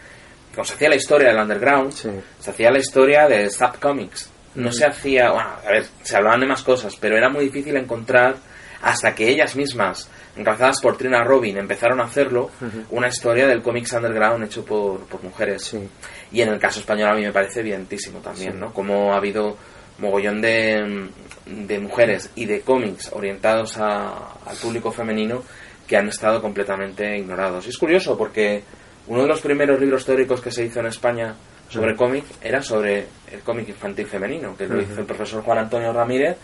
Cuando 0.53 0.65
se 0.65 0.73
hacía 0.75 0.89
la 0.89 0.95
historia 0.95 1.30
del 1.30 1.39
underground, 1.41 1.91
Sí. 1.93 2.09
se 2.39 2.51
hacía 2.51 2.69
la 2.71 2.80
historia 2.80 3.27
de 3.27 3.49
Sub 3.49 3.80
Comics. 3.80 4.30
No 4.55 4.71
se 4.73 4.86
hacía. 4.86 5.32
Bueno, 5.32 5.49
a 5.65 5.71
ver, 5.71 5.86
se 6.01 6.17
hablaban 6.17 6.41
de 6.41 6.47
más 6.47 6.63
cosas, 6.63 6.95
pero 6.99 7.15
era 7.17 7.30
muy 7.30 7.45
difícil 7.45 7.77
encontrar 7.77 8.36
hasta 8.82 9.13
que 9.15 9.27
ellas 9.30 9.55
mismas, 9.55 10.09
encabezadas 10.36 10.82
por 10.82 10.97
Trina 10.97 11.23
Robin, 11.23 11.57
empezaron 11.57 11.99
a 12.01 12.05
hacerlo, 12.05 12.49
una 12.89 13.07
historia 13.09 13.45
del 13.47 13.61
cómics 13.61 13.93
underground 13.93 14.43
hecho 14.45 14.65
por, 14.65 15.01
por 15.01 15.21
mujeres. 15.23 15.63
Sí. 15.63 15.88
Y 16.32 16.41
en 16.41 16.49
el 16.49 16.59
caso 16.59 16.80
español 16.80 17.09
a 17.09 17.13
mí 17.15 17.21
me 17.21 17.32
parece 17.34 17.59
evidentísimo 17.61 18.19
también, 18.19 18.53
Sí. 18.53 18.57
¿no? 18.57 18.73
Como 18.73 19.13
ha 19.13 19.17
habido 19.17 19.57
mogollón 19.99 20.41
de, 20.41 21.09
de 21.45 21.80
mujeres 21.80 22.32
y 22.36 22.45
de 22.45 22.61
cómics 22.61 23.11
orientados 23.13 23.77
a- 23.77 24.34
al 24.45 24.55
público 24.61 24.91
femenino 24.93 25.43
que 25.89 25.97
han 25.97 26.07
estado 26.07 26.39
completamente 26.39 27.17
ignorados. 27.17 27.65
Y 27.65 27.69
es 27.69 27.77
curioso 27.77 28.15
porque 28.15 28.63
uno 29.07 29.23
de 29.23 29.27
los 29.27 29.41
primeros 29.41 29.79
libros 29.79 30.05
teóricos 30.05 30.39
que 30.39 30.51
se 30.51 30.63
hizo 30.63 30.81
en 30.81 30.85
España 30.85 31.33
sobre 31.67 31.95
cómic 31.95 32.25
era 32.43 32.61
sobre 32.61 33.07
el 33.31 33.39
cómic 33.43 33.69
infantil 33.69 34.05
femenino, 34.05 34.55
que 34.55 34.67
lo 34.67 34.79
hizo 34.79 34.99
el 34.99 35.07
profesor 35.07 35.41
Juan 35.41 35.57
Antonio 35.57 35.91
Ramírez, 35.91 36.37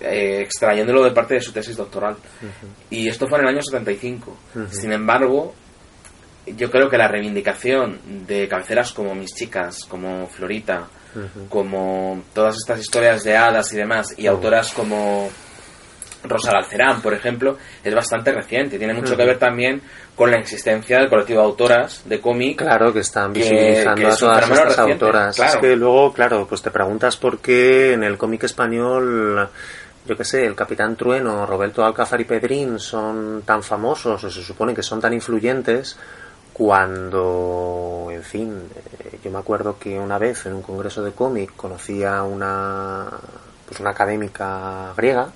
eh, 0.00 0.40
extrayéndolo 0.40 1.04
de 1.04 1.10
parte 1.10 1.34
de 1.34 1.40
su 1.42 1.52
tesis 1.52 1.76
doctoral. 1.76 2.16
Y 2.88 3.08
esto 3.08 3.28
fue 3.28 3.38
en 3.38 3.44
el 3.44 3.50
año 3.50 3.62
75. 3.62 4.36
Sin 4.70 4.92
embargo, 4.92 5.54
yo 6.46 6.70
creo 6.70 6.88
que 6.88 6.96
la 6.96 7.08
reivindicación 7.08 8.26
de 8.26 8.48
cabeceras 8.48 8.92
como 8.92 9.14
Mis 9.14 9.34
Chicas, 9.34 9.84
como 9.84 10.26
Florita, 10.28 10.88
como 11.50 12.22
todas 12.32 12.56
estas 12.56 12.80
historias 12.80 13.22
de 13.22 13.36
hadas 13.36 13.70
y 13.74 13.76
demás, 13.76 14.14
y 14.16 14.26
autoras 14.26 14.72
como 14.72 15.28
Rosa 16.24 16.52
Galcerán, 16.52 17.00
por 17.00 17.14
ejemplo, 17.14 17.56
es 17.82 17.94
bastante 17.94 18.32
reciente. 18.32 18.78
Tiene 18.78 18.94
mucho 18.94 19.16
que 19.16 19.24
ver 19.24 19.38
también 19.38 19.80
con 20.14 20.30
la 20.30 20.38
existencia 20.38 20.98
del 20.98 21.08
colectivo 21.08 21.40
de 21.40 21.46
autoras 21.46 22.02
de 22.04 22.20
cómic. 22.20 22.58
Claro, 22.58 22.92
que 22.92 23.00
están 23.00 23.32
visibilizando 23.32 24.02
que 24.02 24.06
a 24.06 24.16
todas 24.16 24.42
estas 24.42 24.76
reciente, 24.76 24.92
autoras. 24.92 25.36
claro. 25.36 25.52
Es 25.52 25.58
que 25.58 25.76
luego, 25.76 26.12
claro, 26.12 26.46
pues 26.46 26.62
te 26.62 26.70
preguntas 26.70 27.16
por 27.16 27.38
qué 27.38 27.94
en 27.94 28.04
el 28.04 28.18
cómic 28.18 28.44
español, 28.44 29.48
yo 30.06 30.16
qué 30.16 30.24
sé, 30.24 30.44
el 30.44 30.54
Capitán 30.54 30.96
Trueno, 30.96 31.46
Roberto 31.46 31.84
Alcázar 31.84 32.20
y 32.20 32.24
Pedrín 32.24 32.78
son 32.78 33.42
tan 33.46 33.62
famosos 33.62 34.22
o 34.22 34.30
se 34.30 34.42
supone 34.42 34.74
que 34.74 34.82
son 34.82 35.00
tan 35.00 35.14
influyentes 35.14 35.96
cuando, 36.52 38.08
en 38.10 38.22
fin, 38.22 38.62
eh, 38.98 39.18
yo 39.24 39.30
me 39.30 39.38
acuerdo 39.38 39.78
que 39.78 39.98
una 39.98 40.18
vez 40.18 40.44
en 40.44 40.52
un 40.52 40.60
congreso 40.60 41.02
de 41.02 41.12
cómic 41.12 41.56
conocí 41.56 42.04
a 42.04 42.22
una, 42.22 43.08
pues 43.66 43.80
una 43.80 43.90
académica 43.90 44.92
griega. 44.94 45.28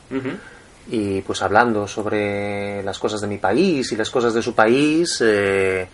Y 0.90 1.20
pues 1.22 1.40
hablando 1.42 1.86
sobre 1.88 2.82
las 2.82 2.98
cosas 2.98 3.20
de 3.20 3.26
mi 3.26 3.38
país 3.38 3.90
y 3.92 3.96
las 3.96 4.10
cosas 4.10 4.34
de 4.34 4.42
su 4.42 4.54
país, 4.54 5.22
eh, 5.24 5.88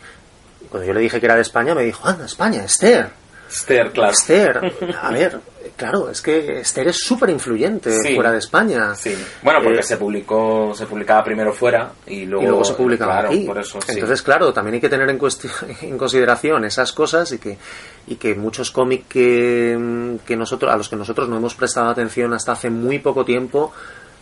cuando 0.68 0.86
yo 0.86 0.92
le 0.94 1.00
dije 1.00 1.20
que 1.20 1.26
era 1.26 1.36
de 1.36 1.42
España, 1.42 1.74
me 1.74 1.84
dijo, 1.84 2.06
anda, 2.06 2.24
España, 2.26 2.64
Esther, 2.64 3.08
Esther, 3.50 3.90
claro. 3.92 4.12
Esther. 4.12 4.72
A 5.02 5.10
ver, 5.10 5.40
claro, 5.76 6.08
es 6.10 6.20
que 6.22 6.60
Esther 6.60 6.86
es 6.88 6.98
súper 6.98 7.30
influyente 7.30 7.90
Sí. 7.92 8.14
fuera 8.14 8.30
de 8.30 8.38
España. 8.38 8.94
Sí. 8.94 9.12
Bueno, 9.42 9.60
porque 9.62 9.80
Eh, 9.80 9.82
se 9.82 9.96
publicó, 9.96 10.72
se 10.74 10.86
publicaba 10.86 11.24
primero 11.24 11.52
fuera 11.52 11.90
y 12.06 12.26
luego, 12.26 12.44
y 12.44 12.46
luego 12.48 12.64
se 12.64 12.74
publicaba 12.74 13.12
claro, 13.14 13.28
aquí. 13.30 13.44
Por 13.44 13.58
eso, 13.58 13.80
sí. 13.80 13.92
Entonces, 13.94 14.22
claro, 14.22 14.52
también 14.52 14.74
hay 14.74 14.80
que 14.80 14.88
tener 14.88 15.08
en, 15.10 15.18
en 15.82 15.98
consideración 15.98 16.64
esas 16.64 16.92
cosas 16.92 17.32
y 17.32 17.38
que, 17.38 17.58
y 18.06 18.14
que 18.16 18.34
muchos 18.36 18.70
cómics 18.70 19.06
que, 19.08 20.16
que 20.24 20.36
nosotros, 20.36 20.72
a 20.72 20.76
los 20.76 20.88
que 20.88 20.96
nosotros 20.96 21.28
no 21.28 21.36
hemos 21.36 21.54
prestado 21.56 21.88
atención 21.90 22.32
hasta 22.34 22.52
hace 22.52 22.70
muy 22.70 23.00
poco 23.00 23.24
tiempo, 23.24 23.72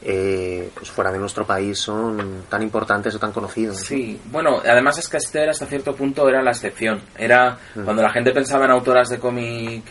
eh, 0.02 0.70
pues 0.74 0.90
fuera 0.90 1.10
de 1.10 1.18
nuestro 1.18 1.44
país 1.46 1.78
son 1.78 2.44
tan 2.48 2.62
importantes 2.62 3.14
o 3.14 3.18
tan 3.18 3.32
conocidos. 3.32 3.78
Sí, 3.78 4.20
bueno, 4.26 4.60
además 4.64 4.98
es 4.98 5.08
que 5.08 5.16
Esther 5.16 5.48
hasta 5.50 5.66
cierto 5.66 5.94
punto 5.94 6.28
era 6.28 6.42
la 6.42 6.50
excepción. 6.52 7.00
Era 7.16 7.58
Mm. 7.74 7.84
cuando 7.84 8.02
la 8.02 8.10
gente 8.10 8.30
pensaba 8.32 8.64
en 8.64 8.70
autoras 8.70 9.08
de 9.08 9.18
cómic 9.18 9.82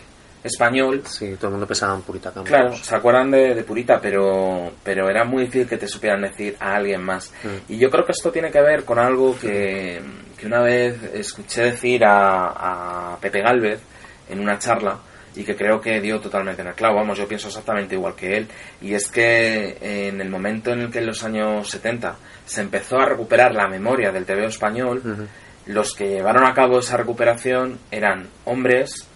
español, 0.43 1.01
Sí, 1.05 1.35
todo 1.35 1.47
el 1.47 1.51
mundo 1.53 1.67
pensaba 1.67 1.93
en 1.95 2.01
Purita 2.03 2.31
Campos. 2.31 2.49
Claro, 2.49 2.73
se 2.75 2.95
acuerdan 2.95 3.31
de, 3.31 3.53
de 3.55 3.63
Purita, 3.63 3.99
pero, 3.99 4.71
pero 4.83 5.09
era 5.09 5.25
muy 5.25 5.43
difícil 5.45 5.67
que 5.67 5.77
te 5.77 5.87
supieran 5.87 6.21
decir 6.21 6.55
a 6.59 6.75
alguien 6.75 7.01
más. 7.03 7.33
Mm. 7.43 7.73
Y 7.73 7.77
yo 7.77 7.89
creo 7.89 8.05
que 8.05 8.11
esto 8.13 8.31
tiene 8.31 8.49
que 8.51 8.61
ver 8.61 8.85
con 8.85 8.99
algo 8.99 9.37
que, 9.37 10.01
que 10.37 10.45
una 10.45 10.61
vez 10.61 11.01
escuché 11.13 11.63
decir 11.63 12.05
a, 12.05 13.13
a 13.13 13.17
Pepe 13.19 13.41
Galvez 13.41 13.81
en 14.29 14.39
una 14.39 14.57
charla 14.57 14.97
y 15.37 15.43
que 15.43 15.55
creo 15.55 15.79
que 15.79 16.01
dio 16.01 16.19
totalmente 16.19 16.61
en 16.61 16.69
el 16.69 16.73
clavo. 16.73 16.95
Vamos, 16.95 17.17
yo 17.17 17.27
pienso 17.27 17.47
exactamente 17.47 17.95
igual 17.95 18.15
que 18.15 18.37
él. 18.37 18.47
Y 18.81 18.93
es 18.93 19.07
que 19.09 19.77
en 19.79 20.19
el 20.19 20.29
momento 20.29 20.71
en 20.73 20.81
el 20.81 20.91
que 20.91 20.99
en 20.99 21.05
los 21.05 21.23
años 21.23 21.69
70 21.69 22.15
se 22.45 22.61
empezó 22.61 22.97
a 22.97 23.05
recuperar 23.05 23.53
la 23.53 23.67
memoria 23.67 24.11
del 24.11 24.25
TVO 24.25 24.47
español, 24.47 25.29
los 25.67 25.93
que 25.93 26.07
llevaron 26.09 26.45
a 26.45 26.53
cabo 26.53 26.79
esa 26.79 26.97
recuperación 26.97 27.77
eran 27.91 28.27
hombres 28.45 29.07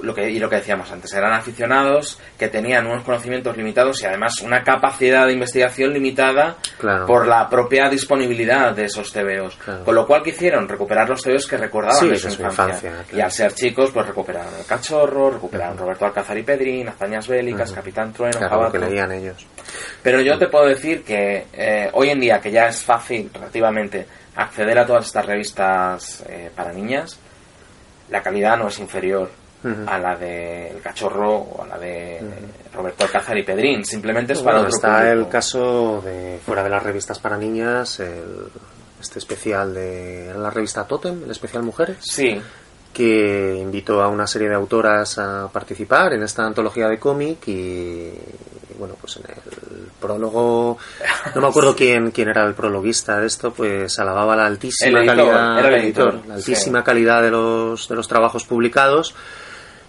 lo 0.00 0.12
que, 0.12 0.28
y 0.28 0.40
lo 0.40 0.50
que 0.50 0.56
decíamos 0.56 0.90
antes, 0.90 1.12
eran 1.14 1.32
aficionados 1.32 2.18
que 2.36 2.48
tenían 2.48 2.84
unos 2.86 3.04
conocimientos 3.04 3.56
limitados 3.56 4.02
y 4.02 4.06
además 4.06 4.40
una 4.42 4.64
capacidad 4.64 5.24
de 5.26 5.34
investigación 5.34 5.92
limitada 5.92 6.56
Claro. 6.78 7.06
por 7.06 7.28
la 7.28 7.48
propia 7.48 7.88
disponibilidad 7.88 8.74
de 8.74 8.86
esos. 8.86 9.12
Claro. 9.12 9.84
Con 9.84 9.94
lo 9.94 10.04
cual, 10.06 10.22
¿qué 10.24 10.30
hicieron? 10.30 10.68
Recuperar 10.68 11.08
los 11.08 11.22
TVOs 11.22 11.46
que 11.46 11.56
recordaban 11.56 11.96
Sí, 12.00 12.08
de 12.08 12.16
su 12.16 12.30
su 12.30 12.42
infancia. 12.42 12.64
infancia, 12.64 12.90
claro. 12.90 13.04
Y 13.16 13.20
al 13.20 13.30
ser 13.30 13.52
chicos, 13.54 13.90
pues 13.92 14.06
recuperaron 14.06 14.52
El 14.58 14.66
Cachorro, 14.66 15.30
recuperaron 15.30 15.78
Roberto 15.78 16.06
Alcázar 16.06 16.36
y 16.38 16.42
Pedrín, 16.42 16.88
Hazañas 16.88 17.28
Bélicas, 17.28 17.70
Capitán 17.72 18.12
Trueno, 18.12 18.70
que 18.72 18.78
leían 18.80 19.12
ellos. 19.12 19.46
Pero 20.02 20.20
yo 20.20 20.36
te 20.38 20.48
puedo 20.48 20.66
decir 20.66 21.04
que 21.04 21.46
eh, 21.52 21.88
hoy 21.92 22.10
en 22.10 22.20
día, 22.20 22.40
que 22.40 22.50
ya 22.50 22.66
es 22.66 22.82
fácil 22.82 23.30
relativamente 23.32 24.06
acceder 24.36 24.78
a 24.78 24.86
todas 24.86 25.06
estas 25.06 25.26
revistas 25.26 26.22
eh, 26.28 26.50
para 26.54 26.72
niñas, 26.72 27.18
la 28.10 28.22
calidad 28.22 28.56
no 28.56 28.68
es 28.68 28.78
inferior 28.78 29.30
a 29.88 29.98
la 29.98 30.14
de 30.14 30.70
El 30.70 30.80
Cachorro 30.80 31.38
o 31.38 31.62
a 31.64 31.66
la 31.66 31.76
de 31.78 32.20
Roberto 32.72 33.04
Alcázar 33.04 33.36
y 33.36 33.42
Pedrín. 33.42 33.84
Simplemente 33.84 34.34
es 34.34 34.38
para 34.40 34.58
Bueno, 34.58 34.68
otro 34.68 34.76
está 34.76 34.98
público. 35.00 35.12
el 35.24 35.28
caso 35.28 36.00
de 36.04 36.38
fuera 36.44 36.62
de 36.62 36.70
las 36.70 36.82
revistas 36.84 37.18
para 37.18 37.36
niñas, 37.36 37.98
el- 37.98 38.46
este 39.00 39.18
especial 39.18 39.74
de 39.74 40.32
la 40.36 40.50
revista 40.50 40.86
Totem, 40.86 41.24
el 41.24 41.30
especial 41.32 41.64
Mujeres, 41.64 41.96
Sí, 42.00 42.40
que 42.92 43.56
invitó 43.60 44.02
a 44.02 44.08
una 44.08 44.26
serie 44.28 44.48
de 44.48 44.54
autoras 44.54 45.18
a 45.18 45.48
participar 45.52 46.12
en 46.12 46.22
esta 46.22 46.44
antología 46.46 46.86
de 46.88 46.98
cómic 47.00 47.48
y 47.48 48.12
bueno, 48.78 48.94
pues 49.00 49.16
en 49.16 49.24
el 49.28 49.75
prólogo, 49.96 50.78
no 51.34 51.40
me 51.40 51.46
acuerdo 51.48 51.74
quién, 51.74 52.10
quién 52.10 52.28
era 52.28 52.44
el 52.46 52.54
prologuista 52.54 53.18
de 53.20 53.26
esto, 53.26 53.52
pues 53.52 53.98
alababa 53.98 54.36
la 54.36 54.46
altísima 54.46 55.00
editor, 55.00 55.16
calidad, 55.16 55.58
era 55.58 55.68
el 55.68 55.74
editor, 55.84 56.14
la 56.14 56.22
sí. 56.40 56.52
altísima 56.52 56.84
calidad 56.84 57.22
de 57.22 57.30
los, 57.30 57.88
de 57.88 57.94
los 57.96 58.06
trabajos 58.08 58.44
publicados 58.44 59.14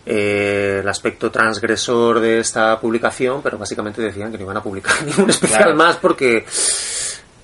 eh, 0.10 0.80
el 0.82 0.88
aspecto 0.88 1.30
transgresor 1.30 2.22
de 2.22 2.40
esta 2.40 2.80
publicación, 2.80 3.42
pero 3.42 3.58
básicamente 3.58 4.02
decían 4.02 4.32
que 4.32 4.38
no 4.38 4.46
iban 4.46 4.56
a 4.58 4.64
publicar 4.64 4.94
ningún 5.06 5.30
especial 5.30 5.64
Claro. 5.64 5.76
más 5.78 5.98
porque, 5.98 6.46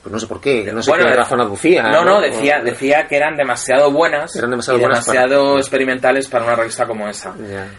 pues 0.03 0.11
no 0.11 0.19
sé 0.19 0.27
por 0.27 0.41
qué, 0.41 0.69
no 0.73 0.83
sé 0.83 0.91
Bueno, 0.91 1.05
qué 1.05 1.11
de- 1.11 1.15
razón 1.17 1.39
aducía. 1.41 1.83
No, 1.83 2.03
no, 2.03 2.19
decía, 2.19 2.59
decía 2.61 3.07
que 3.07 3.15
eran 3.15 3.37
demasiado 3.37 3.89
buenas 3.89 4.35
Eran 4.35 4.49
demasiado 4.51 4.77
y 4.77 4.81
buenas 4.81 5.05
para- 5.05 5.21
demasiado 5.21 5.57
experimentales 5.57 6.27
para 6.27 6.43
una 6.43 6.55
revista 6.57 6.85
como 6.85 7.07
esa. 7.07 7.33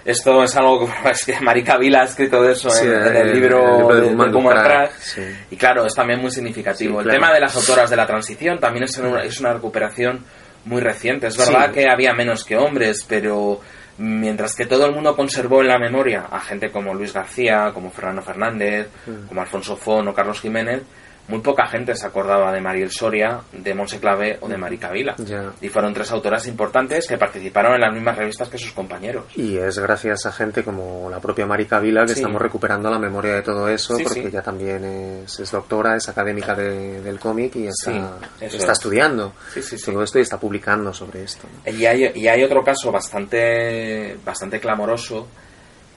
Esto 0.06 0.42
es 0.42 0.56
algo 0.56 0.86
que, 0.86 0.92
es 1.10 1.24
que 1.26 1.38
Marica 1.40 1.76
Vila 1.76 2.00
ha 2.00 2.04
escrito 2.04 2.42
de 2.42 2.52
eso 2.52 2.70
Sí, 2.70 2.86
en, 2.86 2.92
en 2.94 2.98
en 3.02 3.06
el 3.16 3.16
el 3.28 3.32
libro, 3.34 4.00
libro 4.00 4.54
de 4.54 4.62
Crack. 4.62 4.92
sí. 4.98 5.22
Y 5.50 5.56
claro, 5.56 5.84
es 5.84 5.94
también 5.94 6.20
muy 6.20 6.30
significativo. 6.30 6.94
Sí, 6.94 6.98
el 6.98 7.04
claro. 7.04 7.18
tema 7.20 7.32
de 7.34 7.40
las 7.40 7.54
autoras 7.56 7.90
de 7.90 7.96
la 7.96 8.06
transición 8.06 8.58
también 8.58 8.84
es 8.84 8.96
una, 8.96 9.22
es 9.22 9.38
una 9.40 9.52
recuperación 9.52 10.24
muy 10.64 10.80
reciente. 10.80 11.26
Es 11.26 11.36
verdad 11.36 11.70
que 11.72 11.90
había 11.90 12.14
menos 12.14 12.42
que 12.42 12.56
hombres, 12.56 13.04
pero 13.06 13.60
mientras 13.98 14.54
que 14.56 14.64
todo 14.66 14.86
el 14.86 14.92
mundo 14.92 15.14
conservó 15.14 15.60
en 15.60 15.68
la 15.68 15.78
memoria 15.78 16.24
a 16.30 16.40
gente 16.40 16.70
como 16.70 16.94
Luis 16.94 17.12
García, 17.12 17.70
como 17.74 17.90
Fernando 17.90 18.22
Fernández, 18.22 18.88
Mm. 19.06 19.26
como 19.28 19.40
Alfonso 19.42 19.76
Fon 19.76 20.08
o 20.08 20.14
Carlos 20.14 20.40
Jiménez, 20.40 20.82
muy 21.26 21.40
poca 21.40 21.66
gente 21.66 21.94
se 21.96 22.06
acordaba 22.06 22.52
de 22.52 22.60
Mariel 22.60 22.90
Soria, 22.90 23.40
de 23.52 23.74
Monse 23.74 23.98
Clavé 23.98 24.36
o 24.42 24.48
de 24.48 24.58
Marica 24.58 24.90
Vila. 24.90 25.14
Ya. 25.18 25.52
Y 25.62 25.70
fueron 25.70 25.94
tres 25.94 26.10
autoras 26.10 26.46
importantes 26.46 27.06
que 27.08 27.16
participaron 27.16 27.74
en 27.74 27.80
las 27.80 27.94
mismas 27.94 28.18
revistas 28.18 28.48
que 28.50 28.58
sus 28.58 28.72
compañeros. 28.72 29.24
Y 29.34 29.56
es 29.56 29.78
gracias 29.78 30.26
a 30.26 30.32
gente 30.32 30.62
como 30.62 31.08
la 31.10 31.20
propia 31.20 31.46
Marica 31.46 31.80
Vila 31.80 32.02
que 32.02 32.08
Sí. 32.12 32.20
estamos 32.20 32.42
recuperando 32.42 32.90
la 32.90 32.98
memoria 32.98 33.34
de 33.36 33.42
todo 33.42 33.68
eso, 33.70 33.96
Sí, 33.96 34.04
porque 34.04 34.20
sí. 34.20 34.26
ella 34.28 34.42
también 34.42 34.84
es, 34.84 35.40
es 35.40 35.50
doctora, 35.50 35.96
es 35.96 36.06
académica 36.10 36.54
de- 36.54 37.00
del 37.00 37.18
cómic 37.18 37.56
y 37.56 37.68
está, 37.68 38.18
está 38.40 38.56
es. 38.56 38.68
estudiando 38.68 39.32
Sí, 39.54 39.62
sí, 39.62 39.78
sí. 39.78 39.90
todo 39.92 40.02
esto 40.02 40.18
y 40.18 40.22
está 40.22 40.38
publicando 40.38 40.92
sobre 40.92 41.22
esto. 41.22 41.48
¿no? 41.64 41.72
Y 41.72 41.86
hay, 41.86 42.12
y 42.14 42.28
hay 42.28 42.42
otro 42.44 42.62
caso 42.62 42.92
bastante, 42.92 44.16
bastante 44.24 44.60
clamoroso, 44.60 45.26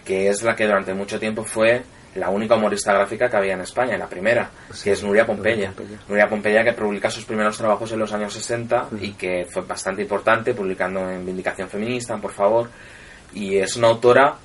que 0.06 0.30
es 0.30 0.42
la 0.44 0.56
que 0.56 0.66
durante 0.66 0.94
mucho 0.94 1.20
tiempo 1.20 1.44
fue 1.44 1.84
la 2.18 2.30
única 2.30 2.56
humorista 2.56 2.94
gráfica 2.94 3.30
que 3.30 3.38
había 3.38 3.54
en 3.54 3.62
España, 3.62 3.98
la 3.98 4.08
primera, 4.08 4.50
Sí, 4.72 4.86
que 4.86 4.92
es 4.92 5.04
Nuria 5.04 5.26
Pompeya. 5.26 5.56
Nuria 5.70 5.72
Pompeya. 5.76 6.00
Nuria 6.10 6.28
Pompeya 6.30 6.64
que 6.64 6.74
publica 6.74 7.10
sus 7.10 7.26
primeros 7.26 7.58
trabajos 7.58 7.92
en 7.92 8.00
los 8.00 8.12
años 8.14 8.34
60 8.34 8.90
y 9.02 9.12
que 9.14 9.46
fue 9.50 9.64
bastante 9.64 10.02
importante, 10.02 10.54
publicando 10.54 11.10
en 11.10 11.26
Vindicación 11.26 11.70
Feminista, 11.70 12.14
en 12.14 12.22
Por 12.22 12.32
Favor, 12.34 12.70
y 13.34 13.58
es 13.58 13.76
una 13.76 13.88
autora 13.90 14.36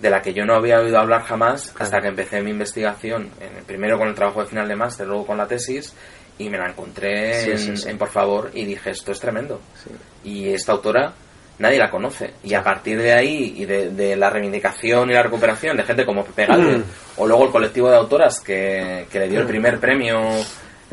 de 0.00 0.10
la 0.10 0.22
que 0.22 0.32
yo 0.32 0.44
no 0.44 0.54
había 0.54 0.78
oído 0.80 0.98
hablar 0.98 1.22
jamás 1.24 1.70
Claro. 1.70 1.84
hasta 1.84 2.00
que 2.00 2.08
empecé 2.08 2.40
mi 2.40 2.50
investigación, 2.52 3.30
en- 3.40 3.64
primero 3.64 3.98
con 3.98 4.06
el 4.08 4.14
trabajo 4.14 4.40
de 4.40 4.46
final 4.46 4.68
de 4.68 4.76
máster, 4.76 5.06
luego 5.06 5.26
con 5.26 5.36
la 5.38 5.46
tesis, 5.48 5.94
y 6.38 6.48
me 6.48 6.56
la 6.56 6.68
encontré 6.68 7.34
Sí, 7.34 7.50
en, 7.50 7.58
sí, 7.58 7.76
sí. 7.76 7.88
en 7.88 7.98
Por 7.98 8.08
Favor 8.08 8.50
y 8.54 8.64
dije, 8.64 8.90
esto 8.90 9.10
es 9.10 9.18
tremendo 9.18 9.60
Sí. 9.82 9.90
y 10.22 10.48
esta 10.50 10.70
autora 10.70 11.12
nadie 11.58 11.78
la 11.78 11.90
conoce. 11.90 12.34
Y 12.44 12.54
a 12.54 12.62
partir 12.62 13.00
de 13.00 13.12
ahí 13.12 13.54
y 13.56 13.64
de, 13.64 13.90
de 13.90 14.16
la 14.16 14.30
reivindicación 14.30 15.10
y 15.10 15.14
la 15.14 15.22
recuperación 15.22 15.76
de 15.76 15.82
gente 15.84 16.04
como 16.06 16.24
Pepe 16.24 16.46
Galvez 16.46 16.82
o 17.16 17.26
luego 17.26 17.44
el 17.46 17.50
colectivo 17.50 17.90
de 17.90 17.96
autoras 17.96 18.40
que, 18.40 19.06
que 19.10 19.18
le 19.18 19.28
dio 19.28 19.40
el 19.40 19.46
primer 19.46 19.78
premio 19.80 20.18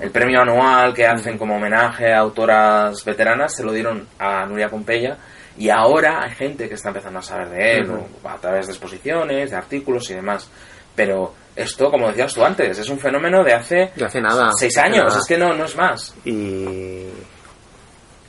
el 0.01 0.11
premio 0.11 0.41
anual 0.41 0.93
que 0.93 1.05
hacen 1.05 1.37
como 1.37 1.55
homenaje 1.55 2.11
a 2.11 2.19
autoras 2.19 3.03
veteranas 3.05 3.55
se 3.55 3.63
lo 3.63 3.71
dieron 3.71 4.07
a 4.19 4.45
Nuria 4.45 4.69
Pompeya. 4.69 5.17
Y 5.57 5.69
ahora 5.69 6.21
hay 6.23 6.31
gente 6.31 6.67
que 6.67 6.73
está 6.75 6.89
empezando 6.89 7.19
a 7.19 7.21
saber 7.21 7.49
de 7.49 7.77
él 7.77 7.91
a 8.25 8.35
través 8.37 8.67
de 8.67 8.73
exposiciones, 8.73 9.51
de 9.51 9.55
artículos 9.55 10.09
y 10.09 10.15
demás. 10.15 10.49
Pero 10.93 11.33
esto, 11.55 11.89
como 11.89 12.09
decías 12.09 12.33
tú 12.33 12.43
antes, 12.43 12.77
es 12.77 12.89
un 12.89 12.99
fenómeno 12.99 13.41
de 13.41 13.53
hace 13.53 13.91
De 13.95 14.03
hace 14.05 14.19
nada. 14.19 14.49
seis 14.57 14.77
años, 14.77 15.05
nada. 15.05 15.19
es 15.19 15.25
que 15.25 15.37
no, 15.37 15.53
no 15.53 15.63
es 15.63 15.75
más. 15.77 16.13
Y 16.25 17.05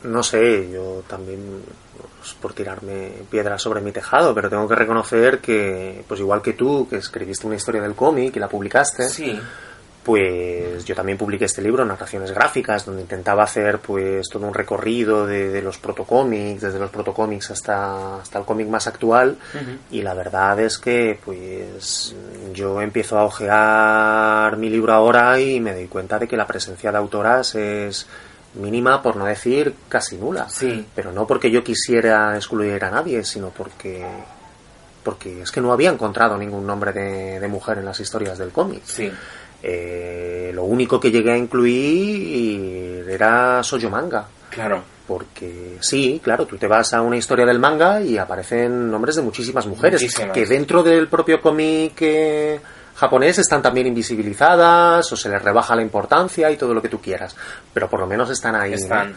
no 0.04 0.22
sé, 0.22 0.70
yo 0.72 1.02
también 1.08 1.64
pues, 2.26 2.34
por 2.40 2.52
tirarme 2.52 3.12
piedras 3.30 3.62
sobre 3.62 3.80
mi 3.80 3.92
tejado, 3.92 4.34
pero 4.34 4.50
tengo 4.50 4.66
que 4.66 4.74
reconocer 4.74 5.38
que, 5.38 6.02
pues 6.08 6.18
igual 6.18 6.42
que 6.42 6.54
tú, 6.54 6.88
que 6.88 6.96
escribiste 6.96 7.46
una 7.46 7.56
historia 7.56 7.80
del 7.80 7.94
cómic 7.94 8.34
y 8.34 8.40
la 8.40 8.48
publicaste, 8.48 9.08
Sí, 9.08 9.38
pues 10.02 10.84
yo 10.84 10.94
también 10.94 11.18
publiqué 11.18 11.46
este 11.46 11.62
libro, 11.62 11.84
Narraciones 11.84 12.30
Gráficas, 12.30 12.84
donde 12.84 13.02
intentaba 13.02 13.42
hacer 13.42 13.80
pues 13.80 14.28
todo 14.28 14.46
un 14.46 14.54
recorrido 14.54 15.26
de, 15.26 15.48
de 15.50 15.62
los 15.62 15.78
protocómics, 15.78 16.62
desde 16.62 16.78
los 16.78 16.90
protocómics 16.90 17.50
hasta, 17.50 18.20
hasta 18.20 18.38
el 18.38 18.44
cómic 18.44 18.68
más 18.68 18.86
actual, 18.86 19.36
y 19.90 20.02
la 20.02 20.14
verdad 20.14 20.60
es 20.60 20.78
que 20.78 21.18
pues 21.24 22.14
yo 22.52 22.80
empiezo 22.80 23.18
a 23.18 23.24
ojear 23.24 24.56
mi 24.56 24.70
libro 24.70 24.92
ahora 24.92 25.40
y 25.40 25.60
me 25.60 25.74
doy 25.74 25.86
cuenta 25.86 26.18
de 26.18 26.28
que 26.28 26.36
la 26.36 26.46
presencia 26.46 26.92
de 26.92 26.98
autoras 26.98 27.54
es 27.56 28.06
mínima, 28.56 29.02
por 29.02 29.16
no 29.16 29.24
decir 29.26 29.74
casi 29.88 30.16
nula. 30.16 30.48
Sí. 30.48 30.84
Pero 30.94 31.12
no 31.12 31.26
porque 31.26 31.50
yo 31.50 31.62
quisiera 31.62 32.34
excluir 32.36 32.84
a 32.84 32.90
nadie, 32.90 33.24
sino 33.24 33.50
porque 33.50 34.04
porque 35.02 35.42
es 35.42 35.52
que 35.52 35.60
no 35.60 35.72
había 35.72 35.90
encontrado 35.90 36.36
ningún 36.36 36.66
nombre 36.66 36.92
de, 36.92 37.38
de 37.38 37.48
mujer 37.48 37.78
en 37.78 37.84
las 37.84 38.00
historias 38.00 38.38
del 38.38 38.50
cómic. 38.50 38.82
sí. 38.84 39.10
Eh, 39.62 40.50
lo 40.54 40.64
único 40.64 41.00
que 41.00 41.10
llegué 41.10 41.32
a 41.32 41.36
incluir 41.36 43.08
era 43.08 43.62
Soyo 43.62 43.90
Manga. 43.90 44.26
Claro. 44.50 44.82
Porque 45.06 45.76
sí, 45.80 46.20
claro, 46.22 46.46
tú 46.46 46.56
te 46.56 46.66
vas 46.66 46.92
a 46.94 47.00
una 47.00 47.16
historia 47.16 47.46
del 47.46 47.58
manga 47.58 48.00
y 48.00 48.18
aparecen 48.18 48.90
nombres 48.90 49.16
de 49.16 49.22
muchísimas 49.22 49.66
mujeres 49.66 50.02
Muchísimas. 50.02 50.32
que 50.32 50.46
dentro 50.46 50.82
del 50.82 51.08
propio 51.08 51.40
cómic 51.40 51.94
eh, 52.00 52.60
japonés 52.96 53.38
están 53.38 53.62
también 53.62 53.86
invisibilizadas 53.86 55.12
o 55.12 55.16
se 55.16 55.28
les 55.28 55.40
rebaja 55.42 55.76
la 55.76 55.82
importancia 55.82 56.50
y 56.50 56.56
todo 56.56 56.74
lo 56.74 56.82
que 56.82 56.88
tú 56.88 57.00
quieras, 57.00 57.36
pero 57.72 57.88
por 57.88 58.00
lo 58.00 58.06
menos 58.06 58.30
están 58.30 58.54
ahí. 58.56 58.70
¿no? 58.70 58.76
Están. 58.76 59.14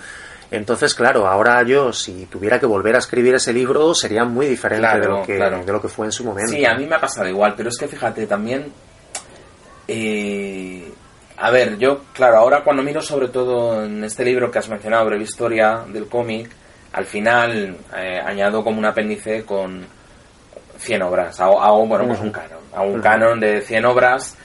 Entonces, 0.52 0.96
claro, 0.96 1.28
ahora 1.28 1.62
yo 1.64 1.94
si 1.94 2.26
tuviera 2.26 2.60
que 2.60 2.66
volver 2.66 2.96
a 2.96 3.00
escribir 3.00 3.36
ese 3.36 3.54
libro 3.54 3.94
sería 3.94 4.26
muy 4.26 4.48
diferente 4.48 5.00
de, 5.00 5.08
lo 5.08 5.24
que, 5.24 5.36
claro. 5.38 5.64
de 5.64 5.72
lo 5.72 5.82
que 5.82 5.88
fue 5.88 6.08
en 6.08 6.12
su 6.12 6.24
momento. 6.24 6.52
Sí, 6.52 6.66
a 6.66 6.74
mí 6.76 6.88
me 6.88 6.96
ha 6.96 7.00
pasado 7.00 7.28
igual, 7.28 7.54
pero 7.56 7.70
es 7.70 7.78
que 7.78 7.88
fíjate, 7.88 8.26
también... 8.26 8.72
eh, 9.88 10.92
a 11.38 11.52
ver, 11.52 11.78
yo, 11.78 12.02
claro, 12.14 12.38
ahora 12.38 12.64
cuando 12.64 12.84
miro 12.84 13.02
sobre 13.02 13.30
todo 13.30 13.86
en 13.86 14.04
este 14.04 14.26
libro 14.26 14.52
que 14.52 14.60
has 14.60 14.68
mencionado, 14.68 15.06
Breve 15.06 15.24
Historia 15.24 15.86
del 15.88 16.08
cómic, 16.08 16.50
al 16.92 17.06
final 17.06 17.78
eh, 17.96 18.20
añado 18.26 18.62
como 18.64 18.78
un 18.80 18.86
apéndice 18.86 19.46
con 19.46 19.86
100 20.80 21.02
obras. 21.04 21.40
Hago, 21.40 21.62
hago, 21.62 21.86
bueno, 21.86 22.08
pues 22.08 22.20
un 22.20 22.32
canon. 22.32 22.59
Hago 22.74 22.88
un 22.92 23.02
canon 23.02 23.40
de 23.40 23.62
100 23.62 23.86
obras 23.86 24.36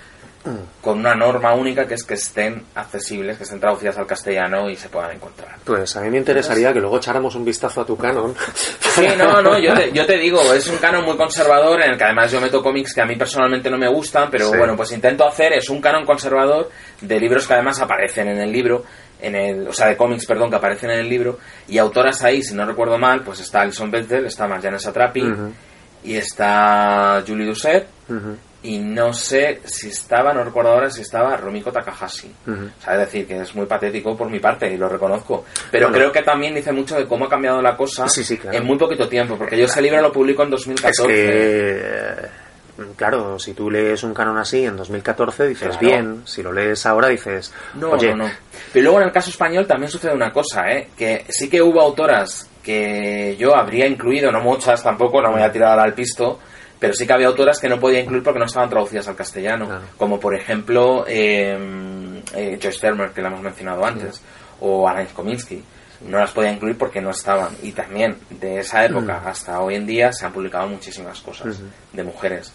con 0.82 0.98
una 0.98 1.14
norma 1.14 1.54
única 1.54 1.86
que 1.86 1.94
es 1.94 2.04
que 2.04 2.14
estén 2.14 2.62
accesibles, 2.74 3.38
que 3.38 3.44
estén 3.44 3.58
traducidas 3.60 3.96
al 3.96 4.06
castellano 4.06 4.68
y 4.68 4.76
se 4.76 4.90
puedan 4.90 5.12
encontrar. 5.12 5.56
Pues 5.64 5.96
a 5.96 6.02
mí 6.02 6.10
me 6.10 6.18
interesaría 6.18 6.70
que 6.70 6.80
luego 6.80 6.98
echáramos 6.98 7.34
un 7.34 7.46
vistazo 7.46 7.80
a 7.80 7.86
tu 7.86 7.96
canon. 7.96 8.34
Sí, 8.80 9.06
no, 9.16 9.40
no, 9.40 9.58
yo 9.58 9.72
te, 9.72 9.90
yo 9.92 10.04
te 10.04 10.18
digo, 10.18 10.40
es 10.52 10.68
un 10.68 10.76
canon 10.76 11.02
muy 11.06 11.16
conservador 11.16 11.80
en 11.80 11.92
el 11.92 11.96
que 11.96 12.04
además 12.04 12.30
yo 12.30 12.42
meto 12.42 12.62
cómics 12.62 12.92
que 12.92 13.00
a 13.00 13.06
mí 13.06 13.16
personalmente 13.16 13.70
no 13.70 13.78
me 13.78 13.88
gustan, 13.88 14.28
pero 14.30 14.50
Sí. 14.50 14.58
bueno, 14.58 14.76
pues 14.76 14.92
intento 14.92 15.26
hacer, 15.26 15.54
es 15.54 15.70
un 15.70 15.80
canon 15.80 16.04
conservador 16.04 16.70
de 17.00 17.18
libros 17.18 17.46
que 17.46 17.54
además 17.54 17.80
aparecen 17.80 18.28
en 18.28 18.38
el 18.38 18.52
libro, 18.52 18.84
en 19.22 19.34
el, 19.36 19.66
o 19.68 19.72
sea, 19.72 19.86
de 19.86 19.96
cómics, 19.96 20.26
perdón, 20.26 20.50
que 20.50 20.56
aparecen 20.56 20.90
en 20.90 20.98
el 20.98 21.08
libro, 21.08 21.38
y 21.68 21.78
autoras 21.78 22.22
ahí, 22.22 22.42
si 22.42 22.54
no 22.54 22.66
recuerdo 22.66 22.98
mal, 22.98 23.22
pues 23.22 23.40
está 23.40 23.62
Alison 23.62 23.90
Bechdel, 23.90 24.26
está 24.26 24.46
Marjane 24.46 24.78
Satrapi. 24.78 25.22
Y 26.04 26.16
está 26.16 27.22
Julie 27.26 27.46
Doucet, 27.46 27.86
Ujú. 28.08 28.36
y 28.62 28.78
no 28.78 29.12
sé 29.12 29.60
si 29.64 29.88
estaba, 29.88 30.32
no 30.32 30.44
recuerdo 30.44 30.70
ahora 30.72 30.90
si 30.90 31.00
estaba 31.02 31.36
Romiko 31.36 31.70
Takahashi. 31.72 32.30
O 32.46 32.82
sea, 32.82 32.94
es 32.94 33.00
decir, 33.00 33.26
que 33.26 33.40
es 33.40 33.54
muy 33.54 33.66
patético 33.66 34.16
por 34.16 34.28
mi 34.30 34.38
parte 34.40 34.70
y 34.72 34.76
lo 34.76 34.88
reconozco. 34.88 35.44
Pero 35.70 35.86
Bueno. 35.88 35.98
creo 35.98 36.12
que 36.12 36.22
también 36.22 36.54
dice 36.54 36.72
mucho 36.72 36.96
de 36.96 37.06
cómo 37.06 37.24
ha 37.26 37.28
cambiado 37.28 37.60
la 37.60 37.76
cosa 37.76 38.08
Sí, 38.08 38.22
sí, 38.24 38.38
claro. 38.38 38.56
en 38.56 38.64
muy 38.64 38.78
poquito 38.78 39.08
tiempo, 39.08 39.36
porque 39.36 39.58
yo 39.58 39.64
ese 39.66 39.82
libro 39.82 40.00
lo 40.00 40.12
publico 40.12 40.42
en 40.42 40.50
2014. 40.50 41.02
Es 41.02 41.06
que, 41.08 42.24
eh, 42.24 42.28
claro, 42.96 43.38
si 43.38 43.52
tú 43.54 43.70
lees 43.70 44.02
un 44.02 44.12
canon 44.14 44.38
así 44.38 44.64
en 44.64 44.76
2014 44.76 45.46
dices 45.48 45.76
Claro. 45.76 45.86
bien, 45.86 46.22
si 46.26 46.42
lo 46.42 46.52
lees 46.52 46.84
ahora 46.86 47.08
dices, 47.08 47.52
No, 47.74 47.90
oye, 47.90 48.10
no, 48.14 48.24
no. 48.24 48.30
Pero 48.72 48.84
luego 48.84 49.00
en 49.00 49.06
el 49.08 49.12
caso 49.12 49.30
español 49.30 49.66
también 49.66 49.90
sucede 49.90 50.12
una 50.14 50.32
cosa, 50.32 50.70
¿eh? 50.70 50.88
Que 50.96 51.24
sí 51.28 51.48
que 51.48 51.60
hubo 51.62 51.80
autoras 51.80 52.48
que 52.64 53.36
yo 53.38 53.54
habría 53.54 53.86
incluido, 53.86 54.32
no 54.32 54.40
muchas 54.40 54.82
tampoco, 54.82 55.20
no 55.20 55.28
me 55.28 55.34
voy 55.34 55.44
a 55.44 55.52
tirar 55.52 55.78
al 55.78 55.94
pisto, 55.94 56.40
pero 56.78 56.94
sí 56.94 57.06
que 57.06 57.12
había 57.12 57.28
autoras 57.28 57.60
que 57.60 57.68
no 57.68 57.78
podía 57.78 58.00
incluir 58.00 58.22
porque 58.22 58.40
no 58.40 58.46
estaban 58.46 58.70
traducidas 58.70 59.06
al 59.06 59.16
castellano. 59.16 59.66
Claro. 59.66 59.84
Como 59.96 60.18
por 60.18 60.34
ejemplo 60.34 61.04
eh, 61.06 61.56
eh, 62.34 62.58
Joyce 62.60 62.80
Termer, 62.80 63.10
que 63.10 63.22
la 63.22 63.28
hemos 63.28 63.42
mencionado 63.42 63.84
antes, 63.84 64.22
o 64.60 64.88
Alain 64.88 65.08
Kominsky. 65.08 65.62
No 66.08 66.18
las 66.18 66.32
podía 66.32 66.52
incluir 66.52 66.76
porque 66.76 67.00
no 67.00 67.10
estaban. 67.10 67.50
Y 67.62 67.72
también 67.72 68.16
de 68.28 68.58
esa 68.58 68.84
época 68.84 69.22
hasta 69.24 69.60
hoy 69.60 69.76
en 69.76 69.86
día 69.86 70.12
se 70.12 70.26
han 70.26 70.32
publicado 70.32 70.68
muchísimas 70.68 71.20
cosas 71.20 71.60
de 71.92 72.02
mujeres. 72.02 72.52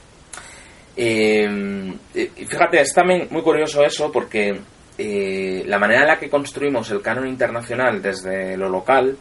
Eh, 0.95 1.95
eh, 2.13 2.31
fíjate, 2.35 2.81
es 2.81 2.93
también 2.93 3.27
muy 3.31 3.41
curioso 3.41 3.83
eso 3.83 4.11
porque 4.11 4.59
eh, 4.97 5.63
la 5.65 5.79
manera 5.79 6.01
en 6.01 6.07
la 6.07 6.19
que 6.19 6.29
construimos 6.29 6.91
el 6.91 7.01
canon 7.01 7.27
internacional 7.27 8.01
desde 8.01 8.57
lo 8.57 8.67
local 8.67 9.17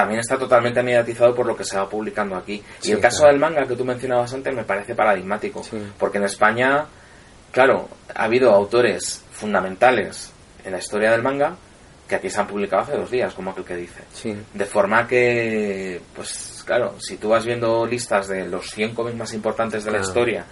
también 0.00 0.20
está 0.20 0.38
totalmente 0.38 0.80
mediatizado 0.80 1.34
por 1.34 1.44
lo 1.44 1.56
que 1.56 1.64
se 1.64 1.76
va 1.76 1.88
publicando 1.88 2.36
aquí. 2.36 2.62
Sí, 2.78 2.90
y 2.90 2.92
el 2.92 3.00
caso 3.00 3.18
claro. 3.22 3.32
del 3.32 3.40
manga 3.40 3.66
que 3.66 3.74
tú 3.74 3.84
mencionabas 3.84 4.32
antes 4.32 4.54
me 4.54 4.62
parece 4.62 4.94
paradigmático, 4.94 5.64
Sí. 5.64 5.76
porque 5.98 6.18
en 6.18 6.24
España, 6.24 6.86
claro, 7.50 7.88
ha 8.14 8.22
habido 8.24 8.52
autores 8.52 9.24
fundamentales 9.32 10.32
en 10.64 10.70
la 10.70 10.78
historia 10.78 11.10
del 11.10 11.22
manga 11.22 11.56
que 12.08 12.14
aquí 12.14 12.30
se 12.30 12.40
han 12.40 12.46
publicado 12.46 12.82
hace 12.82 12.96
dos 12.96 13.10
días, 13.10 13.34
como 13.34 13.50
aquel 13.50 13.64
que 13.64 13.74
dice. 13.74 14.02
sí, 14.12 14.36
De 14.54 14.64
forma 14.66 15.06
que, 15.08 16.00
pues 16.14 16.62
claro, 16.64 16.94
si 17.00 17.16
tú 17.16 17.30
vas 17.30 17.44
viendo 17.44 17.84
listas 17.84 18.28
de 18.28 18.46
los 18.48 18.70
100 18.70 18.94
cómics 18.94 19.16
más 19.18 19.34
importantes 19.34 19.84
de 19.84 19.90
la 19.90 19.98
historia, 19.98 20.44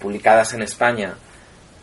publicadas 0.00 0.54
en 0.54 0.62
España 0.62 1.14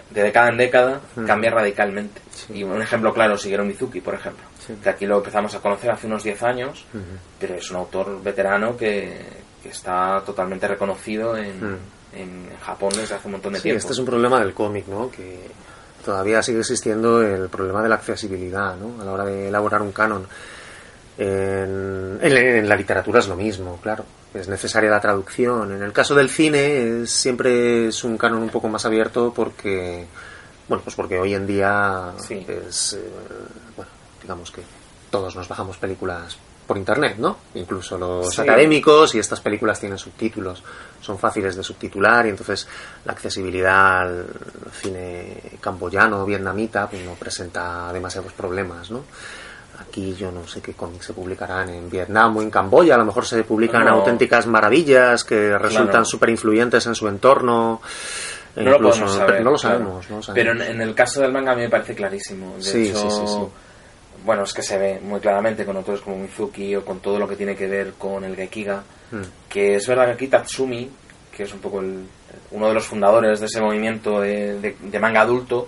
de 0.10 0.24
década 0.24 0.50
en 0.50 0.58
década, 0.58 1.02
Mm. 1.16 1.26
cambia 1.26 1.52
radicalmente. 1.52 2.20
Y 2.54 2.64
un 2.64 2.82
ejemplo 2.82 3.14
claro, 3.14 3.36
Shigeru 3.38 3.64
Mizuki, 3.66 4.02
por 4.02 4.14
ejemplo, 4.16 4.44
Sí. 4.76 4.80
que 4.84 4.90
aquí 4.90 5.06
lo 5.06 5.18
empezamos 5.18 5.54
a 5.56 5.60
conocer 5.60 5.92
hace 5.92 6.08
unos 6.08 6.24
10 6.24 6.42
años, 6.44 6.86
Ujú. 6.94 7.04
pero 7.40 7.56
es 7.56 7.70
un 7.72 7.78
autor 7.78 8.22
veterano 8.24 8.76
que, 8.78 9.20
que 9.62 9.70
está 9.70 10.22
totalmente 10.26 10.68
reconocido 10.68 11.38
en, 11.38 11.74
Mm. 11.74 11.78
en 12.14 12.50
Japón 12.66 12.92
desde 12.96 13.16
hace 13.16 13.28
un 13.28 13.34
montón 13.34 13.54
de 13.54 13.60
Sí, 13.60 13.64
tiempo. 13.64 13.80
este 13.80 13.94
es 13.94 14.00
un 14.00 14.06
problema 14.06 14.40
del 14.40 14.54
cómic, 14.54 14.88
¿no? 14.88 15.10
Que 15.12 15.40
todavía 16.04 16.42
sigue 16.42 16.60
existiendo 16.60 17.22
el 17.22 17.48
problema 17.50 17.82
de 17.84 17.90
la 17.90 17.96
accesibilidad, 17.96 18.76
¿no? 18.76 19.02
A 19.02 19.06
la 19.06 19.12
hora 19.12 19.26
de 19.26 19.48
elaborar 19.50 19.82
un 19.82 19.92
canon. 19.92 20.28
En, 21.18 22.18
en- 22.22 22.38
en 22.58 22.70
la 22.70 22.76
literatura 22.76 23.20
es 23.20 23.28
lo 23.28 23.36
mismo, 23.36 23.80
claro. 23.82 24.06
Es 24.34 24.48
necesaria 24.48 24.90
la 24.90 25.02
traducción. 25.02 25.72
En 25.74 25.84
el 25.84 25.92
caso 25.94 26.16
del 26.16 26.30
cine 26.30 27.02
es- 27.04 27.12
siempre 27.12 27.88
es 27.90 28.04
un 28.04 28.18
canon 28.18 28.42
un 28.42 28.50
poco 28.50 28.68
más 28.70 28.86
abierto 28.86 29.32
porque, 29.36 30.06
Bueno, 30.68 30.84
pues 30.86 30.96
porque 30.96 31.20
hoy 31.20 31.34
en 31.34 31.46
día 31.46 32.14
Sí. 32.26 32.46
es, 32.48 32.94
eh, 32.94 33.04
bueno, 33.76 33.91
digamos 34.32 34.52
que 34.52 34.62
todos 35.10 35.36
nos 35.36 35.48
bajamos 35.50 35.76
películas 35.78 36.38
por 36.66 36.78
internet, 36.78 37.16
¿no? 37.18 37.36
Incluso 37.56 37.98
los 37.98 38.34
Sí. 38.34 38.42
académicos 38.42 39.14
y 39.16 39.20
estas 39.20 39.42
películas 39.42 39.78
tienen 39.80 39.98
subtítulos, 39.98 40.64
son 41.02 41.18
fáciles 41.20 41.58
de 41.58 41.64
subtitular 41.64 42.26
y 42.26 42.30
entonces 42.30 42.66
la 43.04 43.12
accesibilidad 43.12 44.02
al 44.04 44.26
cine 44.72 45.38
camboyano, 45.60 46.26
vietnamita, 46.26 46.88
pues 46.90 47.04
no 47.04 47.16
presenta 47.16 47.92
demasiados 47.92 48.32
problemas, 48.32 48.90
¿no? 48.90 49.04
Aquí 49.82 50.16
yo 50.16 50.32
no 50.32 50.48
sé 50.48 50.62
qué 50.62 50.74
cómics 50.74 51.08
se 51.08 51.14
publicarán 51.14 51.68
en 51.70 51.90
Vietnam 51.90 52.38
o 52.38 52.42
en 52.42 52.50
Camboya, 52.52 52.96
a 52.96 52.98
lo 53.00 53.06
mejor 53.06 53.26
se 53.26 53.44
publican 53.44 53.84
No. 53.84 53.96
auténticas 53.96 54.48
maravillas 54.48 55.26
que 55.26 55.58
resultan 55.58 55.88
Claro. 55.90 56.06
súper 56.06 56.30
influyentes 56.30 56.86
en 56.86 56.96
su 56.96 57.08
entorno. 57.10 57.82
No 58.56 58.64
lo 58.64 58.76
incluso- 58.76 59.00
podemos 59.00 59.12
pero 59.18 59.28
saber. 59.28 59.44
no 59.44 59.52
lo 59.52 59.58
claro. 59.58 59.76
sabemos, 59.78 60.10
no 60.10 60.16
lo 60.18 60.24
sabemos. 60.24 60.36
Pero 60.36 60.52
en, 60.52 60.76
en 60.76 60.82
el 60.88 60.94
caso 60.96 61.20
del 61.22 61.32
manga 61.34 61.52
a 61.54 61.56
mí 61.56 61.64
me 61.64 61.70
parece 61.70 61.96
clarísimo. 61.96 62.56
De 62.58 62.64
Sí, 62.64 62.90
hecho, 62.90 62.98
sí, 63.00 63.10
sí, 63.10 63.28
sí. 63.28 63.40
Bueno, 64.26 64.44
es 64.44 64.54
que 64.54 64.62
se 64.62 64.78
ve 64.78 65.00
muy 65.02 65.20
claramente 65.20 65.66
con 65.66 65.76
autores 65.78 66.02
como 66.02 66.18
Mizuki 66.18 66.76
o 66.76 66.86
con 66.86 67.00
todo 67.00 67.18
lo 67.20 67.28
que 67.28 67.36
tiene 67.36 67.56
que 67.56 67.68
ver 67.68 67.94
con 67.98 68.24
el 68.24 68.36
Gekiga, 68.36 68.84
Mm. 69.12 69.22
que 69.50 69.76
es 69.76 69.88
verdad 69.88 70.06
que 70.06 70.12
aquí 70.12 70.28
Tatsumi, 70.28 70.90
que 71.36 71.44
es 71.44 71.54
un 71.54 71.60
poco 71.60 71.80
el- 71.82 72.06
uno 72.52 72.68
de 72.68 72.74
los 72.74 72.86
fundadores 72.86 73.40
de 73.40 73.46
ese 73.48 73.60
movimiento 73.62 74.22
de, 74.22 74.60
de- 74.60 74.76
de 74.80 75.00
manga 75.00 75.22
adulto, 75.22 75.68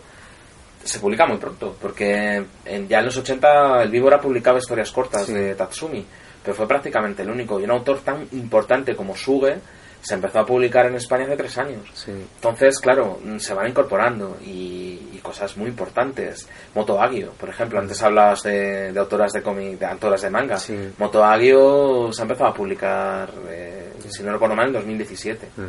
se 0.84 1.00
publica 1.00 1.26
muy 1.26 1.38
pronto, 1.38 1.76
porque 1.82 2.44
en- 2.66 2.88
ya 2.88 3.00
en 3.00 3.06
los 3.06 3.18
80 3.18 3.82
el 3.84 3.90
Víbora 3.90 4.20
publicaba 4.20 4.60
historias 4.60 4.92
cortas 4.92 5.26
Sí. 5.26 5.34
de 5.34 5.56
Tatsumi, 5.56 6.06
pero 6.44 6.56
fue 6.56 6.68
prácticamente 6.68 7.22
el 7.24 7.30
único. 7.30 7.60
Y 7.60 7.64
un 7.64 7.72
autor 7.72 8.00
tan 8.02 8.28
importante 8.34 8.96
como 8.96 9.16
Suge 9.16 9.58
se 10.04 10.14
empezó 10.16 10.40
a 10.40 10.46
publicar 10.46 10.86
en 10.86 10.96
España 10.96 11.24
hace 11.26 11.38
tres 11.38 11.58
años. 11.58 11.90
Sí. 11.94 12.12
Entonces, 12.12 12.80
claro, 12.80 13.20
mm, 13.24 13.38
se 13.40 13.54
van 13.54 13.70
incorporando 13.70 14.38
y, 14.46 15.10
y 15.14 15.20
cosas 15.24 15.56
muy 15.58 15.70
importantes. 15.70 16.48
Moto 16.76 17.02
Agio, 17.02 17.32
por 17.40 17.50
ejemplo, 17.50 17.80
antes 17.80 18.04
hablabas 18.04 18.44
de, 18.44 18.92
de 18.92 19.00
autoras 19.00 19.32
de 19.32 19.42
cómic, 19.42 19.80
de 19.80 19.86
autoras 19.86 20.22
de 20.22 20.30
manga. 20.30 20.58
Sí. 20.58 20.94
Moto 20.98 21.24
Agio 21.24 22.12
se 22.12 22.22
ha 22.22 22.24
empezado 22.24 22.50
a 22.50 22.54
publicar, 22.54 23.30
eh, 23.50 23.94
si 24.10 24.22
no 24.24 24.34
recuerdo 24.34 24.56
mal, 24.56 24.68
en 24.68 24.74
2017. 24.74 25.48
Mm. 25.56 25.62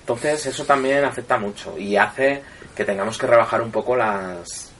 Entonces, 0.00 0.46
eso 0.46 0.64
también 0.64 1.04
afecta 1.04 1.38
mucho 1.38 1.78
y 1.78 1.96
hace 1.96 2.42
que 2.74 2.84
tengamos 2.84 3.18
que 3.18 3.26
rebajar 3.26 3.60
un 3.60 3.70
poco 3.70 3.94
las 3.94 4.70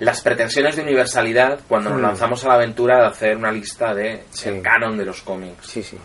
las 0.00 0.22
pretensiones 0.22 0.76
de 0.76 0.82
universalidad 0.82 1.60
cuando 1.68 1.90
nos 1.90 1.98
Hmm. 1.98 2.04
lanzamos 2.04 2.42
a 2.44 2.48
la 2.48 2.54
aventura 2.54 3.00
de 3.00 3.06
hacer 3.06 3.36
una 3.36 3.52
lista 3.52 3.94
de 3.94 4.24
el 4.46 4.62
canon 4.62 4.96
de 4.96 5.04
los 5.04 5.20
cómics. 5.20 5.66
Sí, 5.66 5.82
sí. 5.82 5.98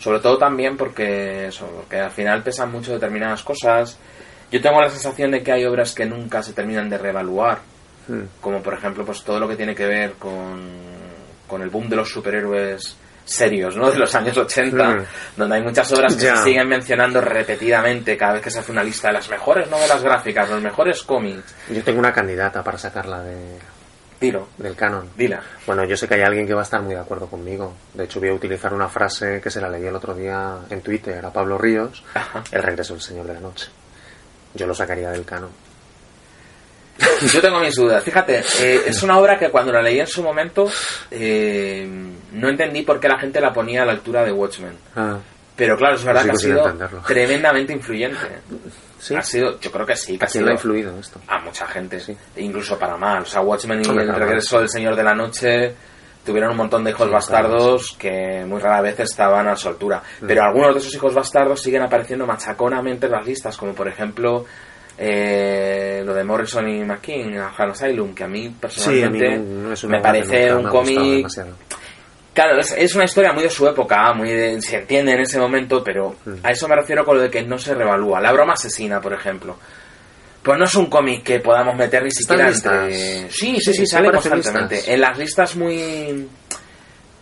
Sobre 0.00 0.18
todo 0.20 0.38
también 0.38 0.76
porque 0.76 1.46
eso, 1.46 1.66
porque 1.76 2.00
al 2.00 2.10
final 2.10 2.42
pesan 2.42 2.72
mucho 2.72 2.92
determinadas 2.92 3.42
cosas. 3.44 3.98
Yo 4.50 4.60
tengo 4.60 4.80
la 4.80 4.88
sensación 4.90 5.30
de 5.30 5.42
que 5.42 5.52
hay 5.52 5.64
obras 5.64 5.94
que 5.94 6.06
nunca 6.06 6.42
se 6.42 6.52
terminan 6.54 6.88
de 6.90 6.98
reevaluar, 6.98 7.58
Mm. 8.08 8.22
como 8.40 8.60
por 8.62 8.74
ejemplo 8.74 9.04
pues 9.04 9.22
todo 9.22 9.38
lo 9.38 9.46
que 9.46 9.54
tiene 9.56 9.74
que 9.74 9.86
ver 9.86 10.12
con, 10.14 10.68
con 11.46 11.60
el 11.62 11.68
boom 11.68 11.88
de 11.88 11.96
los 11.96 12.10
superhéroes 12.10 12.96
serios, 13.26 13.76
¿no? 13.76 13.88
De 13.92 13.98
los 13.98 14.12
años 14.14 14.36
80, 14.36 14.90
Mm. 14.90 15.04
donde 15.36 15.56
hay 15.56 15.62
muchas 15.62 15.92
obras 15.92 16.16
que 16.16 16.24
Ya. 16.24 16.36
se 16.36 16.44
siguen 16.44 16.66
mencionando 16.68 17.20
repetidamente 17.20 18.16
cada 18.16 18.32
vez 18.32 18.42
que 18.42 18.50
se 18.50 18.58
hace 18.60 18.72
una 18.72 18.82
lista 18.82 19.08
de 19.08 19.14
las 19.14 19.28
mejores 19.30 19.70
novelas 19.70 20.02
gráficas, 20.02 20.48
los 20.50 20.62
mejores 20.62 21.02
cómics. 21.02 21.54
Yo 21.68 21.84
tengo 21.84 21.98
una 22.00 22.12
candidata 22.12 22.64
para 22.64 22.78
sacarla 22.78 23.22
de, 23.22 23.36
Dilo, 24.20 24.48
del 24.58 24.76
canon. 24.76 25.08
dila. 25.16 25.40
Bueno, 25.66 25.84
yo 25.84 25.96
sé 25.96 26.06
que 26.06 26.14
hay 26.14 26.20
alguien 26.22 26.46
que 26.46 26.52
va 26.52 26.60
a 26.60 26.64
estar 26.64 26.82
muy 26.82 26.94
de 26.94 27.00
acuerdo 27.00 27.26
conmigo. 27.26 27.72
De 27.94 28.04
hecho, 28.04 28.20
voy 28.20 28.28
a 28.28 28.34
utilizar 28.34 28.74
una 28.74 28.88
frase 28.88 29.40
que 29.40 29.50
se 29.50 29.60
la 29.62 29.68
leí 29.70 29.86
el 29.86 29.94
otro 29.96 30.14
día 30.14 30.58
en 30.68 30.82
Twitter 30.82 31.24
a 31.24 31.32
Pablo 31.32 31.56
Ríos, 31.56 32.04
Ajá. 32.12 32.44
El 32.52 32.62
regreso 32.62 32.92
del 32.92 33.02
Señor 33.02 33.26
de 33.26 33.34
la 33.34 33.40
Noche. 33.40 33.68
Yo 34.54 34.66
lo 34.66 34.74
sacaría 34.74 35.10
del 35.10 35.24
canon. 35.24 35.50
Yo 37.32 37.40
tengo 37.40 37.60
mis 37.60 37.74
dudas. 37.76 38.04
Fíjate, 38.04 38.42
eh, 38.60 38.82
es 38.86 39.02
una 39.02 39.18
obra 39.18 39.38
que 39.38 39.48
cuando 39.50 39.72
la 39.72 39.80
leí 39.80 40.00
en 40.00 40.06
su 40.06 40.22
momento 40.22 40.68
eh, 41.10 41.88
no 42.32 42.48
entendí 42.50 42.82
por 42.82 43.00
qué 43.00 43.08
la 43.08 43.18
gente 43.18 43.40
la 43.40 43.54
ponía 43.54 43.82
a 43.82 43.86
la 43.86 43.92
altura 43.92 44.22
de 44.22 44.32
Watchmen. 44.32 44.76
Ah, 44.96 45.16
Pero 45.56 45.78
claro, 45.78 45.94
es 45.96 46.04
verdad 46.04 46.22
sigo 46.22 46.32
que 46.32 46.36
ha 46.36 46.40
sin 46.40 46.50
sido 46.50 46.64
entenderlo. 46.66 47.00
tremendamente 47.06 47.72
influyente. 47.72 48.18
¿Sí? 49.00 49.14
Ha 49.16 49.22
sido, 49.22 49.58
yo 49.58 49.72
creo 49.72 49.86
que 49.86 49.96
sí, 49.96 50.16
que 50.18 50.24
¿A 50.24 50.28
ha 50.28 50.30
sido 50.30 50.50
influido 50.50 50.96
esto? 51.00 51.20
a 51.26 51.40
mucha 51.40 51.66
gente, 51.66 51.98
Sí. 51.98 52.14
incluso 52.36 52.78
para 52.78 52.96
mal. 52.96 53.22
O 53.22 53.24
sea, 53.26 53.40
Watchmen 53.40 53.78
y 53.84 53.88
el 53.88 53.94
claro. 54.04 54.14
regreso 54.18 54.58
del 54.60 54.68
Señor 54.68 54.94
de 54.94 55.02
la 55.02 55.14
Noche 55.14 55.74
tuvieron 56.24 56.50
un 56.50 56.58
montón 56.58 56.84
de 56.84 56.90
hijos 56.90 57.06
Sí, 57.06 57.12
bastardos 57.12 57.96
que 57.98 58.44
muy 58.46 58.60
rara 58.60 58.82
vez 58.82 59.00
estaban 59.00 59.48
a 59.48 59.56
su 59.56 59.68
altura. 59.68 60.02
Mm. 60.20 60.26
Pero 60.26 60.42
algunos 60.42 60.74
de 60.74 60.80
esos 60.80 60.94
hijos 60.94 61.14
bastardos 61.14 61.62
siguen 61.62 61.82
apareciendo 61.82 62.26
machaconamente 62.26 63.06
en 63.06 63.12
las 63.12 63.26
listas, 63.26 63.56
como 63.56 63.72
por 63.74 63.88
ejemplo 63.88 64.44
eh, 64.98 66.02
lo 66.04 66.12
de 66.12 66.22
Morrison 66.24 66.68
y 66.68 66.84
McKean, 66.84 67.32
Arkham 67.38 67.70
Asylum, 67.70 68.14
que 68.14 68.24
a 68.24 68.28
mí 68.28 68.54
Sí, 68.68 69.02
a 69.02 69.08
mí 69.08 69.18
personalmente 69.18 69.38
no, 69.38 69.70
no 69.70 69.88
me 69.88 70.00
parece 70.00 70.54
un 70.54 70.68
cómic. 70.68 71.26
Claro, 72.32 72.60
es, 72.60 72.94
una 72.94 73.04
historia 73.04 73.32
muy 73.32 73.42
de 73.42 73.50
su 73.50 73.66
época, 73.66 74.12
muy 74.14 74.30
de- 74.30 74.62
se 74.62 74.76
entiende 74.78 75.12
en 75.12 75.20
ese 75.20 75.38
momento, 75.38 75.82
pero 75.82 76.14
Mm. 76.24 76.34
a 76.44 76.50
eso 76.52 76.68
me 76.68 76.76
refiero 76.76 77.04
con 77.04 77.16
lo 77.16 77.22
de 77.22 77.30
que 77.30 77.42
no 77.42 77.58
se 77.58 77.74
revalúa. 77.74 78.20
La 78.20 78.32
broma 78.32 78.52
asesina, 78.52 79.00
por 79.00 79.12
ejemplo. 79.12 79.58
Pues 80.42 80.58
no 80.58 80.64
es 80.64 80.74
un 80.74 80.86
cómic 80.86 81.22
que 81.24 81.40
podamos 81.40 81.76
meter 81.76 82.02
ni 82.04 82.10
siquiera 82.12 82.48
¿Están 82.48 82.84
entre... 82.84 82.88
listas? 82.88 83.32
Sí, 83.34 83.56
sí, 83.56 83.60
Sí, 83.60 83.74
sí, 83.74 83.86
sale 83.86 84.10
constantemente. 84.10 84.76
listas. 84.76 84.94
En 84.94 85.00
las 85.00 85.18
listas 85.18 85.56
muy 85.56 86.28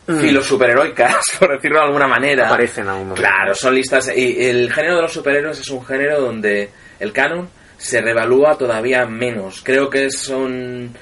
Mm. 0.06 0.20
filosuperheroicas, 0.20 1.16
por 1.38 1.52
decirlo 1.52 1.78
de 1.80 1.84
alguna 1.86 2.06
manera. 2.06 2.46
Aparecen 2.48 2.88
a 2.88 2.92
un 2.94 3.08
momento. 3.08 3.20
Claro, 3.20 3.54
son 3.54 3.74
listas. 3.74 4.10
Y 4.14 4.46
el 4.46 4.72
género 4.72 4.96
de 4.96 5.02
los 5.02 5.12
superhéroes 5.12 5.58
es 5.60 5.68
un 5.68 5.84
género 5.84 6.20
donde 6.20 6.70
el 7.00 7.12
canon 7.12 7.48
se 7.76 8.00
revalúa 8.00 8.56
todavía 8.56 9.04
menos. 9.06 9.60
Creo 9.62 9.88
que 9.90 10.10
son. 10.10 10.94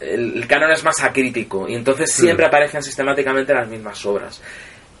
El, 0.00 0.46
canon 0.46 0.70
es 0.70 0.84
más 0.84 1.02
acrítico 1.02 1.68
y 1.68 1.74
entonces 1.74 2.12
siempre 2.12 2.46
Mm. 2.46 2.48
aparecen 2.48 2.82
sistemáticamente 2.82 3.52
las 3.52 3.68
mismas 3.68 4.04
obras. 4.06 4.40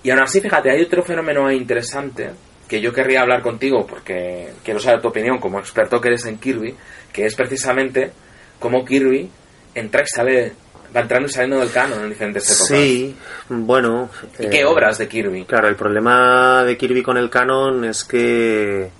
Y 0.02 0.10
aún 0.10 0.20
así, 0.20 0.40
fíjate, 0.40 0.70
hay 0.70 0.82
otro 0.82 1.02
fenómeno 1.02 1.50
interesante 1.50 2.30
que 2.68 2.80
yo 2.80 2.92
querría 2.92 3.22
hablar 3.22 3.40
contigo 3.42 3.86
porque 3.86 4.50
quiero 4.64 4.78
saber 4.80 5.00
tu 5.00 5.08
opinión 5.08 5.38
como 5.38 5.58
experto 5.58 6.00
que 6.00 6.08
eres 6.08 6.26
en 6.26 6.38
Kirby, 6.38 6.74
que 7.12 7.24
es 7.26 7.34
precisamente 7.34 8.12
cómo 8.58 8.84
Kirby 8.84 9.30
entra 9.74 10.02
y 10.02 10.06
sale, 10.06 10.52
va 10.94 11.00
entrando 11.00 11.28
y 11.28 11.32
saliendo 11.32 11.60
del 11.60 11.70
canon 11.70 12.02
en 12.02 12.08
diferentes 12.10 12.44
épocas. 12.50 12.66
Sí, 12.68 13.16
bueno. 13.48 14.10
¿Y 14.38 14.46
eh, 14.46 14.50
qué 14.50 14.64
obras 14.64 14.98
de 14.98 15.08
Kirby? 15.08 15.44
Claro, 15.44 15.68
el 15.68 15.76
problema 15.76 16.64
de 16.64 16.76
Kirby 16.76 17.02
con 17.02 17.16
el 17.16 17.30
canon 17.30 17.84
es 17.84 18.04
que 18.04 18.90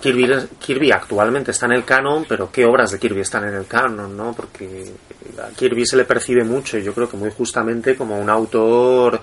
Kirby, 0.00 0.28
Kirby 0.58 0.90
actualmente 0.92 1.50
está 1.50 1.66
en 1.66 1.72
el 1.72 1.84
canon, 1.84 2.24
pero 2.28 2.50
¿qué 2.50 2.64
obras 2.64 2.90
de 2.90 2.98
Kirby 2.98 3.20
están 3.20 3.44
en 3.48 3.54
el 3.54 3.66
canon? 3.66 4.16
¿no? 4.16 4.32
Porque 4.34 4.92
a 5.38 5.48
Kirby 5.54 5.86
se 5.86 5.96
le 5.96 6.04
percibe 6.04 6.44
mucho, 6.44 6.78
y 6.78 6.82
yo 6.82 6.94
creo 6.94 7.08
que 7.08 7.16
muy 7.16 7.30
justamente 7.30 7.96
como 7.96 8.18
un 8.18 8.30
autor 8.30 9.20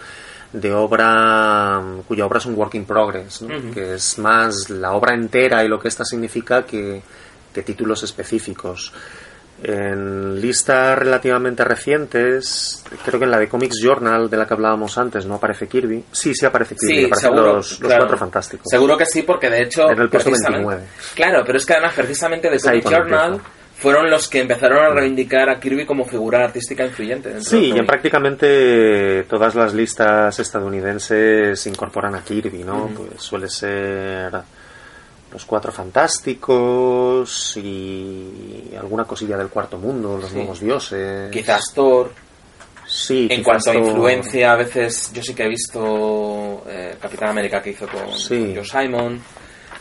de 0.54 0.74
obra 0.74 1.82
cuya 2.08 2.26
obra 2.26 2.40
es 2.40 2.46
un 2.46 2.56
work 2.56 2.76
in 2.76 2.86
progress, 2.86 3.42
¿no? 3.42 3.72
Que 3.74 3.94
es 3.96 4.18
más 4.20 4.70
la 4.70 4.92
obra 4.92 5.14
entera 5.14 5.64
y 5.64 5.68
lo 5.68 5.80
que 5.80 5.88
esta 5.88 6.04
significa 6.04 6.66
que, 6.66 7.02
que 7.54 7.64
títulos 7.64 8.04
específicos. 8.04 8.92
En 9.64 10.42
listas 10.42 10.98
relativamente 10.98 11.64
recientes, 11.64 12.84
creo 13.06 13.20
que 13.20 13.26
en 13.26 13.32
la 13.32 13.38
de 13.38 13.48
Comics 13.48 13.80
Journal 13.82 14.30
de 14.30 14.38
la 14.38 14.48
que 14.48 14.54
hablábamos 14.56 14.98
antes, 14.98 15.26
¿no 15.28 15.36
aparece 15.36 15.68
Kirby. 15.68 16.04
Sí, 16.12 16.34
sí 16.34 16.46
aparece 16.46 16.76
Kirby, 16.76 16.94
Sí, 17.02 17.06
aparecen 17.06 17.30
seguro, 17.32 17.54
los, 17.58 17.72
los 17.72 17.80
claro. 17.80 17.98
cuatro 18.02 18.18
fantásticos. 18.18 18.66
Seguro 18.70 18.98
que 18.98 19.06
sí, 19.06 19.22
porque 19.22 19.50
de 19.50 19.62
hecho. 19.64 19.84
En 19.92 20.00
el 20.00 20.10
puesto 20.10 20.30
precisamente- 20.32 20.66
29. 20.68 20.84
Claro, 21.16 21.44
pero 21.46 21.58
es 21.60 21.66
que 21.66 21.74
además, 21.74 21.94
precisamente 21.96 22.50
de 22.50 22.56
Es 22.56 22.66
ahí 22.66 22.82
Comic 22.82 22.84
cuando 22.84 23.00
Journal 23.10 23.32
empieza. 23.36 23.52
fueron 23.76 24.10
los 24.10 24.28
que 24.28 24.40
empezaron 24.40 24.80
a 24.84 24.90
reivindicar 24.90 25.50
a 25.50 25.60
Kirby 25.60 25.86
como 25.86 26.06
figura 26.06 26.44
artística 26.44 26.84
influyente. 26.86 27.42
Sí, 27.42 27.72
y 27.76 27.78
en 27.78 27.86
prácticamente 27.86 29.24
todas 29.30 29.54
las 29.54 29.74
listas 29.76 30.40
estadounidenses 30.40 31.68
incorporan 31.68 32.16
a 32.16 32.24
Kirby, 32.24 32.64
¿no? 32.64 32.90
Pues 32.96 33.22
suele 33.22 33.48
ser 33.48 34.32
los 35.32 35.46
cuatro 35.46 35.72
fantásticos 35.72 37.56
y 37.58 38.72
alguna 38.78 39.06
cosilla 39.06 39.38
del 39.38 39.50
cuarto 39.50 39.78
mundo, 39.78 40.18
los 40.18 40.30
Sí. 40.30 40.36
nuevos 40.38 40.60
dioses. 40.60 41.32
Quizás 41.32 41.62
Thor. 41.74 42.12
Sí, 42.88 43.28
En 43.32 43.42
cuanto 43.42 43.72
a 43.72 43.76
influencia, 43.76 44.52
a 44.52 44.56
veces 44.58 45.12
yo 45.14 45.24
sí 45.24 45.34
que 45.34 45.44
he 45.46 45.48
visto 45.48 46.64
eh, 46.68 46.98
Capitán 47.02 47.30
América 47.30 47.62
que 47.62 47.70
hizo 47.70 47.88
con, 47.88 48.12
Sí. 48.18 48.38
con 48.54 48.56
Joe 48.56 48.66
Simon. 48.66 49.22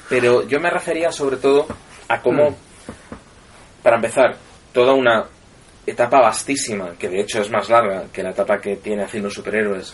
Pero 0.08 0.46
yo 0.46 0.60
me 0.60 0.70
refería 0.70 1.10
sobre 1.10 1.36
todo 1.38 1.66
a 2.08 2.20
cómo, 2.20 2.50
Mm. 2.50 2.54
para 3.82 3.96
empezar, 3.96 4.36
toda 4.72 4.92
una 4.94 5.24
etapa 5.86 6.20
vastísima, 6.20 6.92
que 6.96 7.08
de 7.08 7.20
hecho 7.22 7.40
es 7.40 7.50
más 7.50 7.68
larga 7.68 8.04
que 8.12 8.22
la 8.22 8.30
etapa 8.30 8.60
que 8.60 8.76
tiene 8.76 9.02
haciendo 9.02 9.28
superhéroes, 9.28 9.92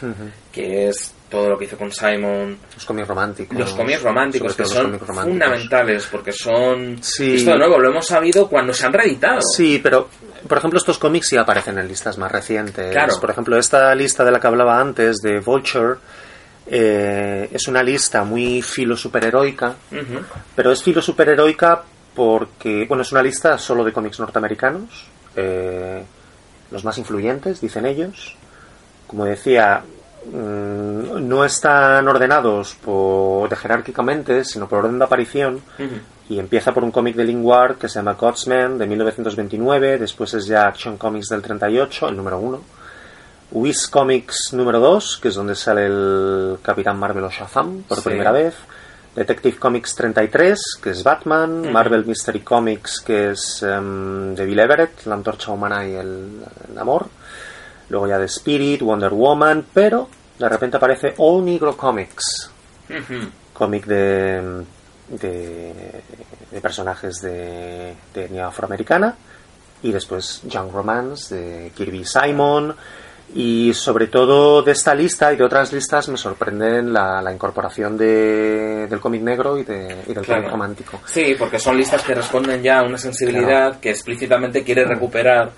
que 0.52 0.88
es 0.88 1.14
todo 1.28 1.50
lo 1.50 1.58
que 1.58 1.64
hizo 1.64 1.76
con 1.76 1.90
Simon, 1.90 2.56
Los 2.74 2.84
cómics 2.84 3.08
románticos. 3.08 3.58
los 3.58 3.74
cómics 3.74 4.02
románticos, 4.02 4.54
que 4.54 4.64
son 4.64 4.98
románticos. 4.98 5.24
fundamentales, 5.24 6.06
porque 6.10 6.32
son... 6.32 7.02
Sí. 7.02 7.36
Esto 7.36 7.50
de 7.50 7.58
nuevo 7.58 7.78
lo 7.78 7.90
hemos 7.90 8.06
sabido 8.06 8.48
cuando 8.48 8.72
se 8.72 8.86
han 8.86 8.92
reeditado. 8.92 9.40
Sí, 9.42 9.80
pero 9.82 10.08
por 10.48 10.58
ejemplo 10.58 10.78
estos 10.78 10.98
cómics 10.98 11.28
sí 11.28 11.36
aparecen 11.36 11.78
en 11.78 11.88
listas 11.88 12.16
más 12.18 12.30
recientes. 12.30 12.92
Claro. 12.92 13.14
Por 13.20 13.30
ejemplo, 13.30 13.58
esta 13.58 13.94
lista 13.94 14.24
de 14.24 14.30
la 14.30 14.38
que 14.40 14.46
hablaba 14.46 14.80
antes, 14.80 15.16
de 15.16 15.40
Vulture, 15.40 15.96
eh, 16.68 17.48
es 17.52 17.68
una 17.68 17.82
lista 17.82 18.24
muy 18.24 18.62
filo 18.62 18.96
superheroica, 18.96 19.74
pero 20.54 20.72
es 20.72 20.82
filo 20.82 21.00
superheroica 21.02 21.82
porque, 22.14 22.86
bueno, 22.88 23.02
es 23.02 23.12
una 23.12 23.22
lista 23.22 23.58
solo 23.58 23.84
de 23.84 23.92
cómics 23.92 24.18
norteamericanos, 24.18 25.06
eh, 25.36 26.02
los 26.70 26.84
más 26.84 26.96
influyentes, 26.98 27.60
dicen 27.60 27.86
ellos. 27.86 28.36
Como 29.06 29.24
decía, 29.24 29.82
no 30.32 31.44
están 31.44 32.06
ordenados 32.08 32.74
por, 32.74 33.54
jerárquicamente, 33.56 34.44
sino 34.44 34.68
por 34.68 34.80
orden 34.80 34.98
de 34.98 35.04
aparición. 35.04 35.60
Y 36.28 36.38
empieza 36.40 36.72
por 36.74 36.82
un 36.82 36.90
cómic 36.90 37.14
de 37.14 37.24
Lingward 37.24 37.76
que 37.78 37.88
se 37.88 38.00
llama 38.00 38.14
Godsman 38.14 38.78
de 38.78 38.86
1929, 38.86 39.98
después 39.98 40.34
es 40.34 40.46
ya 40.46 40.66
Action 40.66 40.96
Comics 40.96 41.28
del 41.28 41.40
38, 41.42 42.08
el 42.08 42.16
número 42.16 42.38
1. 42.38 42.60
Whiz 43.52 43.86
Comics 43.86 44.52
número 44.52 44.80
2, 44.80 45.18
que 45.22 45.28
es 45.28 45.34
donde 45.36 45.54
sale 45.54 45.86
el 45.86 46.58
Capitán 46.62 46.98
Marvel 46.98 47.22
o 47.24 47.30
Shazam 47.30 47.84
por 47.84 47.98
Sí. 47.98 48.04
primera 48.08 48.32
vez. 48.32 48.54
Detective 49.14 49.56
Comics 49.56 49.94
33, 49.94 50.60
que 50.82 50.90
es 50.90 51.02
Batman. 51.04 51.72
Marvel 51.72 52.04
Mystery 52.04 52.40
Comics, 52.40 53.00
que 53.00 53.30
es 53.30 53.62
em, 53.62 54.34
de 54.34 54.44
Bill 54.44 54.58
Everett, 54.58 55.06
la 55.06 55.14
antorcha 55.14 55.52
humana 55.52 55.86
y 55.86 55.94
el, 55.94 56.42
el 56.70 56.78
amor. 56.78 57.06
Luego 57.88 58.06
ya 58.08 58.18
de 58.18 58.26
Spirit, 58.26 58.82
Wonder 58.82 59.12
Woman, 59.12 59.66
pero 59.72 60.08
de 60.38 60.48
repente 60.48 60.76
aparece 60.76 61.14
All 61.18 61.44
Negro 61.44 61.76
Comics, 61.76 62.50
cómic 63.52 63.86
de, 63.86 64.64
de, 65.08 65.72
de 66.50 66.60
personajes 66.60 67.20
de, 67.22 67.94
de 68.14 68.24
etnia 68.24 68.48
afroamericana. 68.48 69.14
Y 69.82 69.92
después 69.92 70.42
Young 70.44 70.72
Romance 70.72 71.34
de 71.34 71.70
Kirby 71.70 72.04
Simon. 72.04 72.74
Y 73.34 73.74
sobre 73.74 74.06
todo 74.06 74.62
de 74.62 74.70
esta 74.70 74.94
lista 74.94 75.32
y 75.32 75.36
de 75.36 75.42
otras 75.44 75.72
listas 75.72 76.08
me 76.08 76.16
sorprenden 76.16 76.92
la, 76.92 77.20
la 77.20 77.32
incorporación 77.32 77.96
de, 77.98 78.86
del 78.88 79.00
cómic 79.00 79.20
negro 79.22 79.58
y, 79.58 79.64
de, 79.64 79.96
y 80.06 80.14
del 80.14 80.24
Claro. 80.24 80.42
cómic 80.42 80.50
romántico. 80.52 81.00
Sí, 81.06 81.34
porque 81.36 81.58
son 81.58 81.76
listas 81.76 82.02
que 82.02 82.14
responden 82.14 82.62
ya 82.62 82.78
a 82.78 82.82
una 82.84 82.96
sensibilidad 82.98 83.80
que 83.80 83.90
explícitamente 83.90 84.62
quiere 84.62 84.84
recuperar 84.84 85.50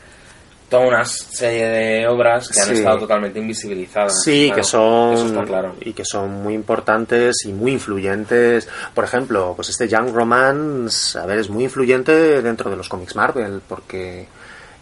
toda 0.69 0.87
una 0.87 1.05
serie 1.05 1.67
de 1.67 2.07
obras 2.09 2.49
que 2.49 2.61
han 2.61 2.73
estado 2.73 2.99
totalmente 2.99 3.39
invisibilizadas. 3.39 4.23
Sí, 4.23 4.47
Claro, 4.49 4.57
que 4.57 4.65
son 4.65 5.13
Eso 5.15 5.27
está 5.27 5.45
claro. 5.45 5.75
y 5.81 5.93
que 5.95 6.05
son 6.05 6.43
muy 6.43 6.55
importantes 6.55 7.37
y 7.47 7.53
muy 7.53 7.73
influyentes. 7.73 8.69
Por 8.95 9.05
ejemplo, 9.05 9.55
pues 9.57 9.69
este 9.71 9.89
Young 9.89 10.11
Romance, 10.15 11.19
a 11.19 11.25
ver, 11.27 11.39
es 11.39 11.49
muy 11.49 11.65
influyente 11.65 12.43
dentro 12.43 12.71
de 12.71 12.77
los 12.77 12.89
cómics 12.89 13.17
Marvel 13.17 13.63
porque 13.67 14.27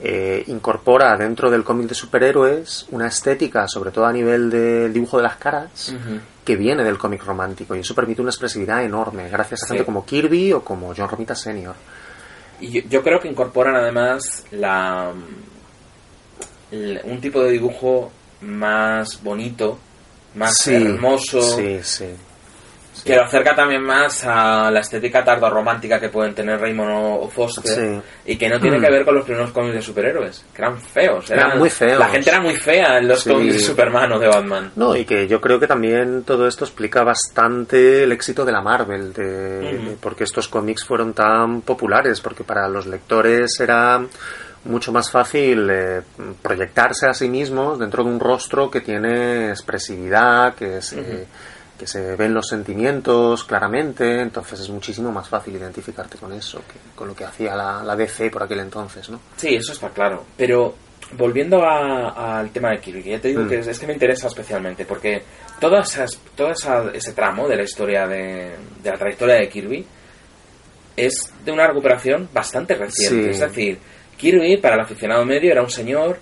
eh, 0.01 0.45
incorpora 0.49 1.17
dentro 1.17 1.51
del 1.51 1.65
cómic 1.65 1.89
de 1.89 1.95
superhéroes 1.95 2.87
una 2.91 3.07
estética, 3.07 3.67
sobre 3.69 3.91
todo 3.93 4.07
a 4.07 4.13
nivel 4.13 4.51
del 4.51 4.93
dibujo 4.93 5.17
de 5.19 5.23
las 5.23 5.37
caras, 5.37 5.95
que 6.45 6.57
viene 6.57 6.85
del 6.85 6.99
cómic 6.99 7.25
romántico 7.25 7.75
y 7.75 7.81
eso 7.81 7.95
permite 7.95 8.21
una 8.23 8.31
expresividad 8.31 8.83
enorme 8.85 9.29
gracias 9.31 9.63
a 9.63 9.67
Sí. 9.67 9.69
gente 9.73 9.85
como 9.87 10.05
Kirby 10.05 10.53
o 10.53 10.63
como 10.63 10.93
John 10.97 11.09
Romita 11.09 11.35
Sr. 11.35 11.75
Y 12.61 12.71
yo, 12.73 12.89
yo 12.89 13.03
creo 13.03 13.21
que 13.21 13.29
incorporan 13.29 13.75
además 13.77 14.45
la, 14.51 15.13
un 16.73 17.21
tipo 17.21 17.43
de 17.43 17.51
dibujo 17.53 18.11
más 18.43 19.23
bonito, 19.23 19.79
más 20.35 20.55
Sí, 20.59 20.75
hermoso, 20.75 21.41
Sí, 21.41 21.79
sí. 21.83 22.07
que 23.05 23.15
lo 23.15 23.25
acerca 23.25 23.55
también 23.55 23.83
más 23.83 24.25
a 24.25 24.71
la 24.71 24.81
estética 24.81 25.23
tardorromántica 25.23 26.01
que 26.01 26.09
pueden 26.09 26.35
tener 26.35 26.59
Raymond 26.61 26.91
o, 27.23 27.29
Foster 27.29 28.01
y 28.25 28.37
que 28.37 28.49
no 28.49 28.59
tiene 28.59 28.79
Mm. 28.79 28.83
que 28.83 28.91
ver 28.91 29.05
con 29.05 29.15
los 29.15 29.25
primeros 29.25 29.51
cómics 29.53 29.75
de 29.75 29.83
superhéroes, 29.83 30.45
que 30.53 30.63
eran 30.63 30.79
feos. 30.81 31.31
Eran 31.31 31.59
muy 31.59 31.71
feos. 31.71 31.99
La 31.99 32.09
gente 32.09 32.31
era 32.31 32.41
muy 32.41 32.55
fea 32.55 32.99
en 32.99 33.07
los 33.09 33.23
cómics 33.25 33.53
de 33.55 33.59
Superman 33.61 34.13
o 34.13 34.19
de 34.19 34.27
Batman. 34.29 34.73
No, 34.77 34.97
y 34.97 35.05
que 35.05 35.29
yo 35.29 35.41
creo 35.41 35.61
que 35.61 35.67
también 35.67 36.25
todo 36.25 36.49
esto 36.49 36.65
explica 36.65 37.05
bastante 37.05 38.03
el 38.05 38.13
éxito 38.13 38.45
de 38.45 38.53
la 38.53 38.61
Marvel, 38.63 39.13
de, 39.13 39.77
Ujú. 39.79 39.91
de 39.91 39.97
por 40.01 40.17
qué 40.17 40.25
estos 40.25 40.49
cómics 40.49 40.85
fueron 40.85 41.13
tan 41.13 41.61
populares, 41.63 42.21
porque 42.21 42.45
para 42.45 42.67
los 42.69 42.87
lectores 42.87 43.51
era 43.61 44.01
mucho 44.67 44.93
más 44.93 45.11
fácil 45.11 45.69
eh, 45.71 46.03
proyectarse 46.43 47.07
a 47.09 47.15
sí 47.15 47.29
mismos 47.29 47.79
dentro 47.79 48.05
de 48.05 48.11
un 48.11 48.21
rostro 48.21 48.71
que 48.71 48.81
tiene 48.81 49.51
expresividad, 49.51 50.55
que 50.55 50.83
se, 50.83 51.27
que 51.79 51.87
se 51.87 52.17
ven 52.17 52.33
los 52.35 52.49
sentimientos 52.49 53.45
claramente, 53.45 54.21
entonces 54.21 54.61
es 54.61 54.69
muchísimo 54.71 55.13
más 55.13 55.29
fácil 55.29 55.55
identificarte 55.57 56.19
con 56.19 56.33
eso 56.33 56.59
que 56.67 56.75
con 56.97 57.09
lo 57.09 57.15
que 57.15 57.25
hacía 57.25 57.55
la, 57.55 57.83
la 57.83 57.95
DC 57.97 58.31
por 58.31 58.43
aquel 58.43 58.61
entonces, 58.61 59.09
¿no? 59.11 59.21
Sí, 59.37 59.55
eso 59.55 59.73
está 59.73 59.91
claro. 59.91 60.25
Pero 60.37 60.75
volviendo 61.13 61.63
a- 61.65 62.39
al 62.41 62.51
tema 62.51 62.71
de 62.71 62.81
Kirby, 62.81 63.03
ya 63.11 63.21
te 63.21 63.29
digo 63.29 63.43
Mm. 63.43 63.49
que 63.49 63.59
es, 63.59 63.67
es 63.69 63.79
que 63.79 63.87
me 63.87 63.93
interesa 63.93 64.27
especialmente, 64.29 64.85
porque 64.85 65.23
todo, 65.61 65.79
esas, 65.79 66.19
todo 66.35 66.51
esa- 66.51 66.91
ese 66.93 67.13
tramo 67.13 67.47
de 67.47 67.57
la 67.57 67.63
historia 67.63 68.07
de, 68.09 68.57
de 68.83 68.91
la 68.91 68.97
trayectoria 68.99 69.37
de 69.37 69.49
Kirby 69.49 69.87
es 70.97 71.13
de 71.45 71.53
una 71.53 71.67
recuperación 71.67 72.29
bastante 72.33 72.75
reciente. 72.75 73.25
Sí. 73.25 73.31
Es 73.31 73.41
decir, 73.41 73.79
Kirby, 74.17 74.57
para 74.59 74.75
el 74.77 74.81
aficionado 74.83 75.25
medio, 75.25 75.51
era 75.53 75.63
un 75.63 75.71
señor 75.71 76.19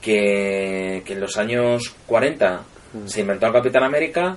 que, 0.00 1.02
que 1.04 1.12
en 1.12 1.20
los 1.20 1.36
años 1.36 1.94
40 2.06 2.62
se 3.06 3.20
inventó 3.20 3.46
al 3.46 3.52
Capitán 3.52 3.84
América 3.84 4.36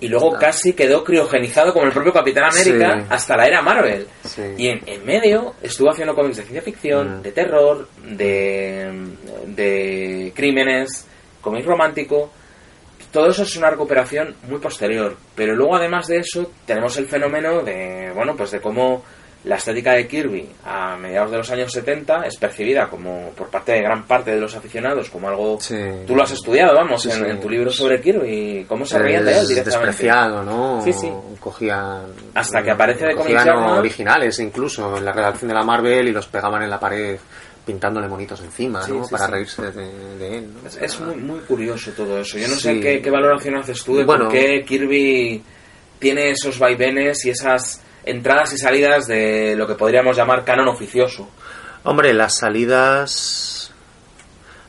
y 0.00 0.08
luego 0.08 0.34
Ah. 0.36 0.38
casi 0.40 0.72
quedó 0.74 1.02
criogenizado 1.04 1.72
como 1.72 1.86
el 1.86 1.92
propio 1.92 2.12
Capitán 2.12 2.44
América 2.44 2.98
Sí. 3.00 3.06
hasta 3.08 3.36
la 3.36 3.46
era 3.46 3.62
Marvel. 3.62 4.06
Sí. 4.24 4.42
Y 4.58 4.68
en, 4.68 4.80
en 4.86 5.04
medio 5.06 5.54
estuvo 5.62 5.90
haciendo 5.90 6.14
cómics 6.14 6.36
de 6.38 6.42
ciencia 6.42 6.62
ficción, 6.62 7.18
Mm. 7.18 7.22
de 7.22 7.32
terror, 7.32 7.88
de, 8.04 9.06
de 9.46 10.32
crímenes, 10.34 11.06
cómic 11.40 11.64
romántico. 11.64 12.30
Todo 13.12 13.28
eso 13.28 13.44
es 13.44 13.56
una 13.56 13.70
recuperación 13.70 14.34
muy 14.48 14.58
posterior. 14.58 15.16
Pero 15.36 15.54
luego, 15.54 15.76
además 15.76 16.08
de 16.08 16.18
eso, 16.18 16.50
tenemos 16.66 16.96
el 16.98 17.06
fenómeno 17.06 17.62
de, 17.62 18.10
bueno, 18.14 18.34
pues 18.36 18.50
de 18.50 18.60
cómo 18.60 19.04
la 19.44 19.56
estética 19.56 19.92
de 19.92 20.06
Kirby 20.08 20.48
a 20.64 20.96
mediados 20.96 21.30
de 21.30 21.36
los 21.36 21.50
años 21.50 21.70
70 21.70 22.22
es 22.26 22.36
percibida 22.38 22.88
como 22.88 23.28
por 23.36 23.48
parte 23.48 23.72
de 23.72 23.82
gran 23.82 24.04
parte 24.06 24.30
de 24.34 24.40
los 24.40 24.54
aficionados 24.56 25.10
como 25.10 25.28
algo 25.28 25.58
Sí. 25.60 25.76
tú 26.06 26.16
lo 26.16 26.22
has 26.22 26.32
estudiado 26.32 26.74
vamos 26.74 27.02
Sí, 27.02 27.10
en, 27.10 27.16
sí. 27.18 27.24
en 27.30 27.40
tu 27.40 27.50
libro 27.50 27.70
sobre 27.70 28.00
Kirby 28.00 28.64
cómo 28.66 28.86
se 28.86 28.98
ríen 28.98 29.24
de 29.24 29.38
él 29.38 29.46
directamente 29.46 29.86
despreciado, 29.88 30.42
¿no? 30.42 30.80
Sí, 30.82 30.92
sí. 30.94 31.10
Cogían, 31.40 32.04
Hasta 32.34 32.62
que 32.62 32.70
aparece 32.70 33.06
de 33.06 33.14
Comic 33.14 33.36
Journal. 33.44 33.78
originales 33.78 34.38
incluso 34.38 34.96
en 34.96 35.04
la 35.04 35.12
redacción 35.12 35.48
de 35.48 35.54
la 35.54 35.62
Marvel 35.62 36.08
y 36.08 36.12
los 36.12 36.26
pegaban 36.26 36.62
en 36.62 36.70
la 36.70 36.80
pared 36.80 37.18
pintándole 37.66 38.08
monitos 38.08 38.40
encima, 38.42 38.82
Sí, 38.82 38.92
¿no? 38.92 39.04
sí, 39.04 39.10
Para 39.10 39.26
sí. 39.26 39.32
reírse 39.32 39.62
de, 39.72 40.18
de 40.18 40.38
él, 40.38 40.48
¿no? 40.54 40.68
Es, 40.68 40.76
es 40.80 41.00
muy, 41.00 41.16
muy 41.16 41.40
curioso 41.40 41.90
todo 41.92 42.18
eso. 42.20 42.36
Yo 42.38 42.48
no 42.48 42.56
sé 42.56 42.78
qué, 42.80 43.00
qué 43.02 43.10
valoración 43.10 43.56
haces 43.56 43.82
tú 43.84 43.96
de 43.96 44.04
Bueno. 44.04 44.24
por 44.24 44.32
qué 44.34 44.62
Kirby 44.66 45.42
tiene 45.98 46.30
esos 46.30 46.58
vaivenes 46.58 47.24
y 47.24 47.30
esas 47.30 47.80
entradas 48.04 48.52
y 48.52 48.58
salidas 48.58 49.06
de 49.06 49.54
lo 49.56 49.66
que 49.66 49.74
podríamos 49.74 50.16
llamar 50.16 50.44
canon 50.44 50.68
oficioso. 50.68 51.28
Hombre, 51.84 52.12
las 52.14 52.36
salidas... 52.38 53.72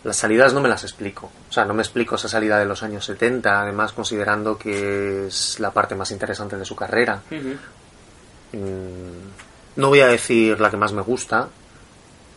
Las 0.03 0.17
salidas 0.17 0.53
no 0.53 0.61
me 0.61 0.69
las 0.69 0.83
explico. 0.83 1.31
O 1.49 1.51
sea, 1.51 1.65
no 1.65 1.73
me 1.73 1.81
explico 1.81 2.15
esa 2.15 2.27
salida 2.29 2.59
de 2.59 2.65
los 2.65 2.83
años 2.83 3.03
70, 3.05 3.61
además 3.61 3.91
considerando 3.91 4.55
que 4.57 5.25
es 5.27 5.59
la 5.59 5.71
parte 5.71 5.95
más 5.95 6.11
interesante 6.11 6.57
de 6.57 6.65
su 6.65 6.75
carrera. 6.75 7.21
Mm, 8.51 9.77
No 9.77 9.89
voy 9.89 10.01
a 10.01 10.07
decir 10.07 10.59
la 10.59 10.69
que 10.69 10.77
más 10.77 10.93
me 10.93 11.01
gusta, 11.01 11.47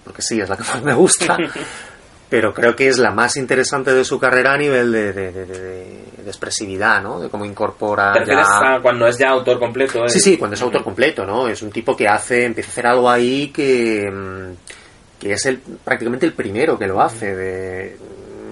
porque 0.04 0.22
sí, 0.22 0.40
es 0.40 0.48
la 0.48 0.56
que 0.56 0.64
más 0.64 0.82
me 0.82 0.94
gusta, 0.94 1.36
pero 2.30 2.52
creo 2.52 2.76
que 2.76 2.88
es 2.88 2.98
la 2.98 3.10
más 3.10 3.36
interesante 3.36 3.92
de 3.94 4.04
su 4.04 4.18
carrera 4.18 4.52
a 4.52 4.58
nivel 4.58 4.92
de, 4.92 5.12
de- 5.12 5.32
de- 5.32 5.46
de- 5.46 6.04
de 6.18 6.28
expresividad, 6.28 7.02
¿no? 7.02 7.20
De 7.20 7.28
cómo 7.30 7.44
incorpora 7.46 8.12
¿Te 8.12 8.18
refieres 8.20 8.46
ya... 8.46 8.74
a 8.76 8.82
cuando 8.82 9.06
es 9.06 9.16
ya 9.16 9.30
autor 9.30 9.58
completo? 9.58 10.04
eh? 10.04 10.08
Sí, 10.10 10.20
sí, 10.20 10.36
cuando 10.36 10.54
es 10.54 10.62
autor 10.62 10.84
completo, 10.84 11.24
¿no? 11.24 11.48
Es 11.48 11.62
un 11.62 11.70
tipo 11.70 11.96
que 11.96 12.06
hace, 12.06 12.44
empieza 12.44 12.68
a 12.68 12.72
hacer 12.72 12.86
algo 12.86 13.08
ahí 13.08 13.48
que, 13.48 14.10
mm, 14.10 15.18
que 15.20 15.32
es 15.32 15.46
el, 15.46 15.58
prácticamente 15.58 16.26
el 16.26 16.34
primero 16.34 16.78
que 16.78 16.86
lo 16.86 17.00
hace, 17.00 17.34
de 17.34 17.96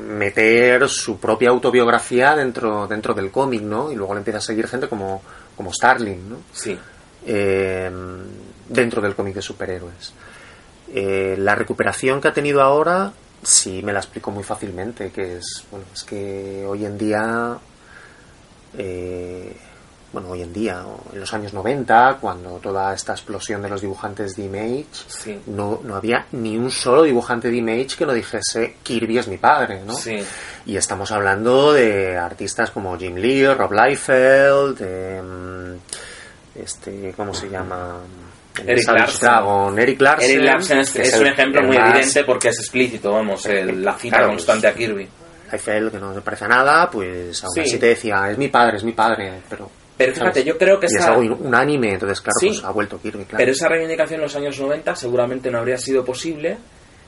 meter 0.09 0.89
su 0.89 1.19
propia 1.21 1.51
autobiografía 1.51 2.35
dentro, 2.35 2.87
dentro 2.87 3.13
del 3.13 3.31
cómic, 3.31 3.61
¿no? 3.63 3.91
Y 3.93 3.97
luego 3.97 4.15
le 4.15 4.19
empieza 4.19 4.39
a 4.39 4.43
seguir 4.43 4.67
gente 4.69 4.89
como, 4.89 5.21
como 5.57 5.73
Starling, 5.73 6.31
¿no? 6.31 6.37
Sí. 6.53 6.79
eh, 7.27 7.91
dentro 8.69 9.03
del 9.03 9.15
cómic 9.15 9.35
de 9.35 9.43
superhéroes. 9.43 10.13
Eh, 10.95 11.35
la 11.39 11.55
recuperación 11.55 12.21
que 12.21 12.29
ha 12.29 12.33
tenido 12.33 12.63
ahora, 12.63 13.13
sí 13.43 13.83
me 13.83 13.93
la 13.93 14.01
explico 14.01 14.31
muy 14.31 14.43
fácilmente, 14.45 15.11
que 15.11 15.37
es, 15.39 15.65
bueno, 15.71 15.87
es 15.95 16.03
que 16.05 16.65
hoy 16.69 16.85
en 16.85 16.99
día, 16.99 17.57
eh, 18.79 19.57
bueno, 20.13 20.31
hoy 20.31 20.43
en 20.43 20.53
día, 20.53 20.83
en 21.13 21.21
los 21.21 21.33
años 21.35 21.53
90, 21.53 22.19
cuando 22.21 22.59
toda 22.59 22.95
esta 22.95 23.13
explosión 23.13 23.61
de 23.63 23.69
los 23.69 23.81
dibujantes 23.81 24.35
de 24.37 24.45
Image, 24.45 24.87
Sí. 25.09 25.41
no, 25.47 25.81
no 25.85 25.97
había 25.97 26.27
ni 26.33 26.57
un 26.57 26.71
solo 26.71 27.03
dibujante 27.03 27.51
de 27.51 27.57
Image 27.57 27.97
que 27.99 28.07
no 28.07 28.13
dijese 28.15 28.77
Kirby 28.83 29.19
es 29.19 29.29
mi 29.29 29.37
padre, 29.37 29.83
¿no? 29.85 29.95
Sí. 29.95 30.19
Y 30.65 30.77
estamos 30.77 31.11
hablando 31.13 31.73
de 31.73 32.17
artistas 32.17 32.71
como 32.71 32.97
Jim 32.99 33.17
Lee, 33.17 33.47
Rob 33.53 33.73
Liefeld, 33.73 34.79
de, 34.79 35.23
mm, 35.23 35.75
este, 36.63 37.13
¿cómo 37.17 37.35
se 37.35 37.51
llama? 37.51 37.97
Eric 38.67 38.89
Larsen. 38.89 39.21
Dragon, 39.21 39.79
Eric 39.79 40.01
Larsen. 40.01 40.31
Eric 40.31 40.45
Larsen 40.45 40.79
es, 40.79 40.97
es 40.97 41.19
un 41.21 41.27
ejemplo 41.27 41.63
muy 41.63 41.77
más- 41.77 41.91
evidente 41.95 42.25
porque 42.25 42.49
es 42.49 42.59
explícito, 42.61 43.13
vamos, 43.13 43.45
el- 43.47 43.83
la 43.85 43.95
cita 43.95 44.17
Claro, 44.17 44.31
constante 44.33 44.67
a 44.69 44.75
Kirby. 44.75 45.09
Liefeld, 45.53 45.93
que 45.93 45.99
no 45.99 46.13
se 46.15 46.21
parece 46.23 46.45
a 46.45 46.49
nada, 46.49 46.91
pues 46.91 47.43
aún 47.45 47.55
Sí. 47.55 47.61
así 47.61 47.79
te 47.79 47.87
decía, 47.87 48.31
es 48.31 48.39
mi 48.39 48.49
padre, 48.49 48.79
es 48.79 48.85
mi 48.85 48.93
padre, 48.93 49.41
pero 49.49 49.71
Pero 49.97 50.13
fíjate, 50.13 50.45
yo 50.45 50.59
creo 50.59 50.79
que 50.79 50.87
y 50.87 50.89
es 50.89 50.97
esa, 50.97 51.09
algo 51.11 51.23
in- 51.23 51.37
unánime, 51.41 51.93
entonces 51.95 52.21
claro, 52.21 52.35
Sí. 52.41 52.49
pues 52.49 52.65
ha 52.65 52.71
vuelto 52.71 53.01
Kirby, 53.01 53.25
claro. 53.25 53.39
pero 53.39 53.53
esa 53.53 53.69
reivindicación 53.69 54.19
en 54.21 54.23
los 54.25 54.37
años 54.37 54.59
90 54.61 54.95
seguramente 54.97 55.51
no 55.51 55.59
habría 55.59 55.79
sido 55.79 56.05
posible 56.05 56.59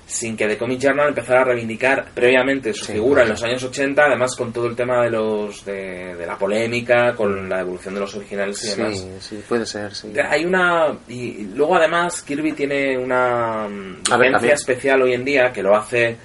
sin 0.09 0.39
que 0.39 0.49
The 0.49 0.57
Comic 0.57 0.81
Journal 0.81 1.09
empezara 1.09 1.43
a 1.43 1.45
reivindicar 1.45 2.13
previamente 2.15 2.73
su 2.73 2.87
Sí, 2.87 2.93
figura 2.95 3.25
en 3.25 3.29
los 3.29 3.43
años 3.45 3.63
80, 3.63 4.03
además 4.07 4.35
con 4.35 4.53
todo 4.55 4.67
el 4.67 4.75
tema 4.75 5.05
de 5.05 5.11
los 5.11 5.63
de, 5.67 6.15
de 6.17 6.27
la 6.27 6.39
polémica, 6.39 7.15
con 7.15 7.47
la 7.47 7.59
devolución 7.59 7.93
de 7.93 8.01
los 8.01 8.15
originales 8.15 8.65
y 8.65 8.69
demás. 8.77 8.99
sí, 8.99 9.09
sí, 9.21 9.45
puede 9.47 9.67
ser, 9.67 9.95
sí. 9.95 10.11
Hay 10.27 10.47
una. 10.47 10.97
Y 11.09 11.49
luego, 11.55 11.77
además, 11.77 12.23
Kirby 12.23 12.53
tiene 12.53 12.97
una 12.97 13.69
mm, 13.69 14.11
A 14.11 14.17
ver, 14.17 14.29
vigencia 14.31 14.31
también- 14.33 14.55
especial 14.55 15.03
hoy 15.03 15.13
en 15.13 15.25
día 15.27 15.53
que 15.53 15.63
lo 15.63 15.77
hace 15.77 16.17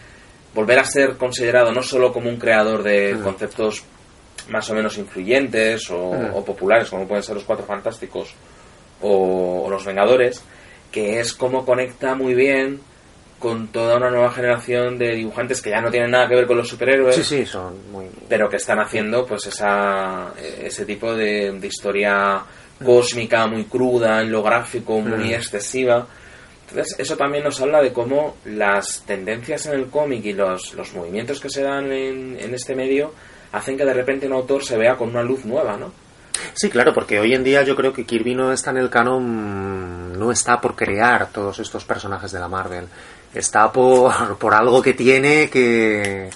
volver 0.55 0.79
a 0.79 0.85
ser 0.85 1.17
considerado 1.17 1.73
no 1.73 1.81
solo 1.83 2.13
como 2.13 2.29
un 2.29 2.37
creador 2.37 2.83
de 2.83 3.15
Mm. 3.15 3.21
conceptos 3.21 3.83
más 4.47 4.69
o 4.69 4.75
menos 4.75 4.97
influyentes 4.97 5.89
o, 5.91 6.13
Mm. 6.13 6.35
o 6.35 6.45
populares, 6.45 6.89
como 6.89 7.05
pueden 7.05 7.21
ser 7.23 7.35
los 7.35 7.43
Cuatro 7.43 7.65
Fantásticos 7.65 8.33
o, 9.01 9.63
o 9.65 9.69
los 9.69 9.83
Vengadores, 9.85 10.41
que 10.89 11.19
es 11.19 11.33
como 11.33 11.65
conecta 11.65 12.15
muy 12.15 12.33
bien 12.33 12.79
con 13.43 13.67
toda 13.67 13.97
una 13.97 14.09
nueva 14.09 14.31
generación 14.31 14.97
de 14.97 15.15
dibujantes 15.15 15.61
que 15.61 15.69
ya 15.69 15.81
no 15.81 15.91
tienen 15.91 16.11
nada 16.11 16.29
que 16.29 16.35
ver 16.35 16.47
con 16.47 16.55
los 16.55 16.69
superhéroes 16.69 17.13
Sí, 17.17 17.23
sí, 17.25 17.45
son 17.45 17.91
muy... 17.91 18.05
pero 18.29 18.49
que 18.49 18.55
están 18.55 18.79
haciendo 18.79 19.25
pues 19.25 19.45
esa 19.47 20.31
ese 20.63 20.85
tipo 20.85 21.13
de, 21.13 21.51
de 21.51 21.67
historia 21.67 22.41
cósmica 22.83 23.45
muy 23.47 23.65
cruda 23.65 24.21
en 24.21 24.31
lo 24.31 24.41
gráfico 24.41 24.99
muy 25.01 25.29
Mm. 25.31 25.33
excesiva 25.33 26.07
entonces 26.69 26.95
eso 26.97 27.17
también 27.17 27.43
nos 27.43 27.59
habla 27.61 27.81
de 27.81 27.91
cómo 27.91 28.37
las 28.45 29.03
tendencias 29.05 29.65
en 29.65 29.73
el 29.73 29.87
cómic 29.87 30.23
y 30.23 30.31
los, 30.33 30.73
los 30.75 30.93
movimientos 30.93 31.41
que 31.41 31.49
se 31.49 31.63
dan 31.63 31.91
en, 31.91 32.37
en 32.39 32.53
este 32.55 32.73
medio 32.75 33.13
hacen 33.51 33.75
que 33.77 33.83
de 33.85 33.93
repente 33.93 34.25
un 34.25 34.33
autor 34.33 34.63
se 34.63 34.77
vea 34.77 34.95
con 34.95 35.09
una 35.09 35.21
luz 35.21 35.43
nueva 35.45 35.75
no 35.77 35.91
Sí, 36.53 36.69
claro, 36.69 36.93
porque 36.93 37.19
hoy 37.19 37.33
en 37.33 37.43
día 37.43 37.63
yo 37.63 37.75
creo 37.75 37.93
que 37.93 38.05
Kirby 38.05 38.35
no 38.35 38.51
está 38.51 38.71
en 38.71 38.77
el 38.77 38.89
canon, 38.89 40.17
no 40.17 40.31
está 40.31 40.61
por 40.61 40.75
crear 40.75 41.29
todos 41.31 41.59
estos 41.59 41.83
personajes 41.85 42.31
de 42.31 42.39
la 42.39 42.47
Marvel. 42.47 42.87
Está 43.33 43.71
por, 43.71 44.37
por 44.39 44.53
algo 44.53 44.81
que 44.81 44.93
tiene 44.93 45.49
que, 45.49 46.29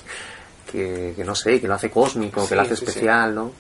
que, 0.71 1.13
que 1.15 1.23
no 1.23 1.35
sé, 1.35 1.61
que 1.61 1.67
lo 1.67 1.75
hace 1.75 1.89
cósmico, 1.89 2.41
Sí, 2.41 2.49
que 2.49 2.55
lo 2.55 2.61
hace 2.61 2.75
sí, 2.75 2.85
especial, 2.85 3.35
¿no? 3.35 3.51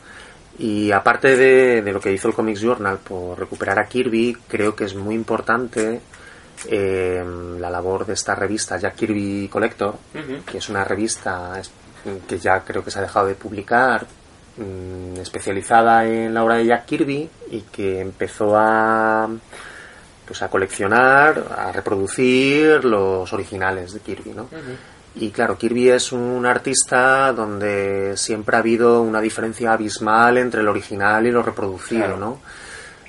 Y 0.59 0.91
aparte 0.91 1.35
de, 1.37 1.83
de 1.83 1.91
lo 1.91 1.99
que 1.99 2.11
hizo 2.11 2.27
el 2.27 2.33
Comics 2.33 2.61
Journal 2.61 2.97
por 2.97 3.37
recuperar 3.37 3.77
a 3.79 3.85
Kirby, 3.85 4.35
creo 4.47 4.75
que 4.75 4.85
es 4.85 4.95
muy 4.95 5.13
importante 5.13 6.01
eh, 6.65 7.23
la 7.59 7.69
labor 7.69 8.05
de 8.05 8.13
esta 8.13 8.33
revista 8.33 8.77
Jack 8.77 8.95
Kirby 8.95 9.47
Collector, 9.47 9.95
que 10.45 10.57
es 10.57 10.69
una 10.69 10.83
revista 10.83 11.61
que 12.27 12.39
ya 12.39 12.61
creo 12.61 12.83
que 12.83 12.89
se 12.89 12.99
ha 12.99 13.03
dejado 13.03 13.27
de 13.27 13.35
publicar, 13.35 14.07
mm, 14.57 15.19
especializada 15.19 16.05
en 16.05 16.33
la 16.33 16.43
obra 16.43 16.55
de 16.55 16.65
Jack 16.65 16.85
Kirby 16.85 17.29
y 17.51 17.61
que 17.71 18.01
empezó 18.01 18.55
a 18.57 19.29
pues 20.25 20.41
a 20.41 20.49
coleccionar, 20.49 21.41
a 21.57 21.71
reproducir 21.71 22.83
los 22.83 23.31
originales 23.31 23.93
de 23.93 24.01
Kirby, 24.01 24.31
¿no? 24.31 24.49
Y 25.15 25.29
claro, 25.29 25.57
Kirby 25.57 25.89
es 25.89 26.11
un 26.11 26.45
artista 26.45 27.31
donde 27.31 28.17
siempre 28.17 28.57
ha 28.57 28.59
habido 28.59 29.01
una 29.01 29.21
diferencia 29.21 29.71
abismal 29.71 30.37
entre 30.37 30.59
el 30.61 30.67
original 30.67 31.25
y 31.25 31.31
lo 31.31 31.41
reproducido, 31.41 32.01
Claro. 32.03 32.17
¿no? 32.17 32.39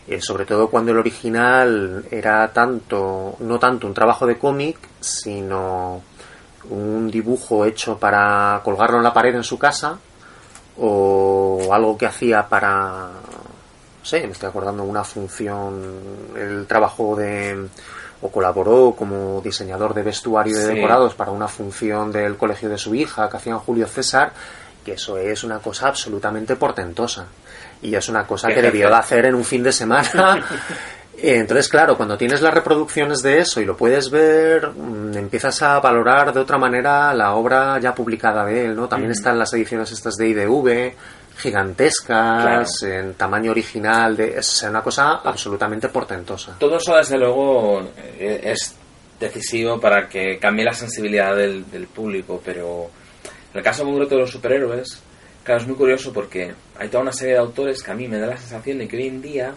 Eh, 0.07 0.23
sobre 0.23 0.47
todo 0.47 0.71
cuando 0.71 0.93
el 0.93 0.99
original 0.99 2.05
era 2.11 2.51
tanto, 2.53 3.37
no 3.41 3.59
tanto 3.59 3.87
un 3.87 3.93
trabajo 3.93 4.25
de 4.27 4.39
cómic, 4.39 4.79
sino 5.01 6.01
un 6.71 7.11
dibujo 7.11 7.67
hecho 7.67 7.99
para 7.99 8.61
colgarlo 8.65 8.97
en 8.99 9.03
la 9.05 9.13
pared 9.13 9.35
en 9.35 9.45
su 9.45 9.59
casa 9.59 9.99
o 10.79 11.69
algo 11.73 11.99
que 11.99 12.07
hacía 12.07 12.49
para 12.49 13.09
no 13.99 14.05
sé, 14.05 14.27
me 14.27 14.33
estoy 14.33 14.49
acordando 14.49 14.85
una 14.85 15.05
función 15.05 15.83
el 16.37 16.67
trabajo 16.67 17.17
de 17.17 17.67
o 18.21 18.31
colaboró 18.31 18.95
como 18.97 19.41
diseñador 19.41 19.95
de 19.95 20.03
vestuario 20.03 20.57
y 20.57 20.61
de 20.61 20.75
decorados 20.75 21.15
para 21.15 21.31
una 21.31 21.47
función 21.47 22.11
del 22.11 22.37
colegio 22.37 22.69
de 22.69 22.79
su 22.79 22.95
hija 22.95 23.29
que 23.29 23.37
hacían 23.37 23.59
Julio 23.59 23.87
César 23.87 24.33
que 24.89 24.95
eso 24.95 25.19
es 25.19 25.45
una 25.45 25.59
cosa 25.59 25.89
absolutamente 25.89 26.57
portentosa. 26.57 27.27
Y 27.83 27.95
es 27.95 28.09
una 28.09 28.27
cosa 28.27 28.49
que 28.49 28.63
debió 28.63 28.89
de 28.89 28.95
hacer 28.95 29.27
en 29.27 29.35
un 29.35 29.45
fin 29.45 29.63
de 29.63 29.71
semana 29.71 30.43
entonces, 31.21 31.69
claro, 31.69 31.97
cuando 31.97 32.17
tienes 32.17 32.41
las 32.43 32.55
reproducciones 32.55 33.23
de 33.23 33.39
eso 33.39 33.61
y 33.61 33.65
lo 33.65 33.77
puedes 33.77 34.11
ver, 34.11 34.71
mm, 34.71 35.17
empiezas 35.17 35.63
a 35.63 35.81
valorar 35.81 36.33
de 36.33 36.41
otra 36.41 36.59
manera 36.59 37.13
la 37.13 37.35
obra 37.35 37.79
ya 37.81 37.95
publicada 37.95 38.45
de 38.45 38.67
él, 38.67 38.77
¿no? 38.77 38.89
También 38.89 39.11
están 39.11 39.39
las 39.39 39.53
ediciones 39.53 39.91
estas 39.91 40.15
de 40.17 40.29
IDV, 40.29 40.95
gigantescas, 41.39 42.83
en 42.83 43.15
tamaño 43.15 43.51
original, 43.51 44.17
de, 44.17 44.39
es 44.39 44.63
una 44.63 44.83
cosa 44.83 45.21
absolutamente 45.25 45.89
portentosa. 45.89 46.57
todo 46.59 46.77
eso 46.77 46.97
desde 46.97 47.17
luego 47.17 47.81
eh, 47.97 48.41
es 48.45 48.75
decisivo 49.19 49.81
para 49.81 50.09
que 50.09 50.39
cambie 50.39 50.65
la 50.65 50.73
sensibilidad 50.73 51.35
del, 51.35 51.69
del 51.71 51.89
público 51.89 52.41
pero 52.45 52.91
en 53.53 53.59
el 53.59 53.65
caso 53.65 53.85
concreto 53.85 54.15
de 54.15 54.21
los 54.21 54.31
superhéroes 54.31 55.03
claro 55.43 55.61
es 55.61 55.67
muy 55.67 55.77
curioso 55.77 56.13
porque 56.13 56.55
hay 56.79 56.89
toda 56.89 57.03
una 57.03 57.13
serie 57.13 57.35
de 57.35 57.41
autores 57.41 57.83
que 57.83 57.91
a 57.91 57.95
mí 57.95 58.07
me 58.07 58.19
da 58.19 58.29
la 58.29 58.37
sensación 58.37 58.79
de 58.79 58.87
que 58.87 58.97
hoy 58.97 59.09
en 59.09 59.23
día 59.23 59.55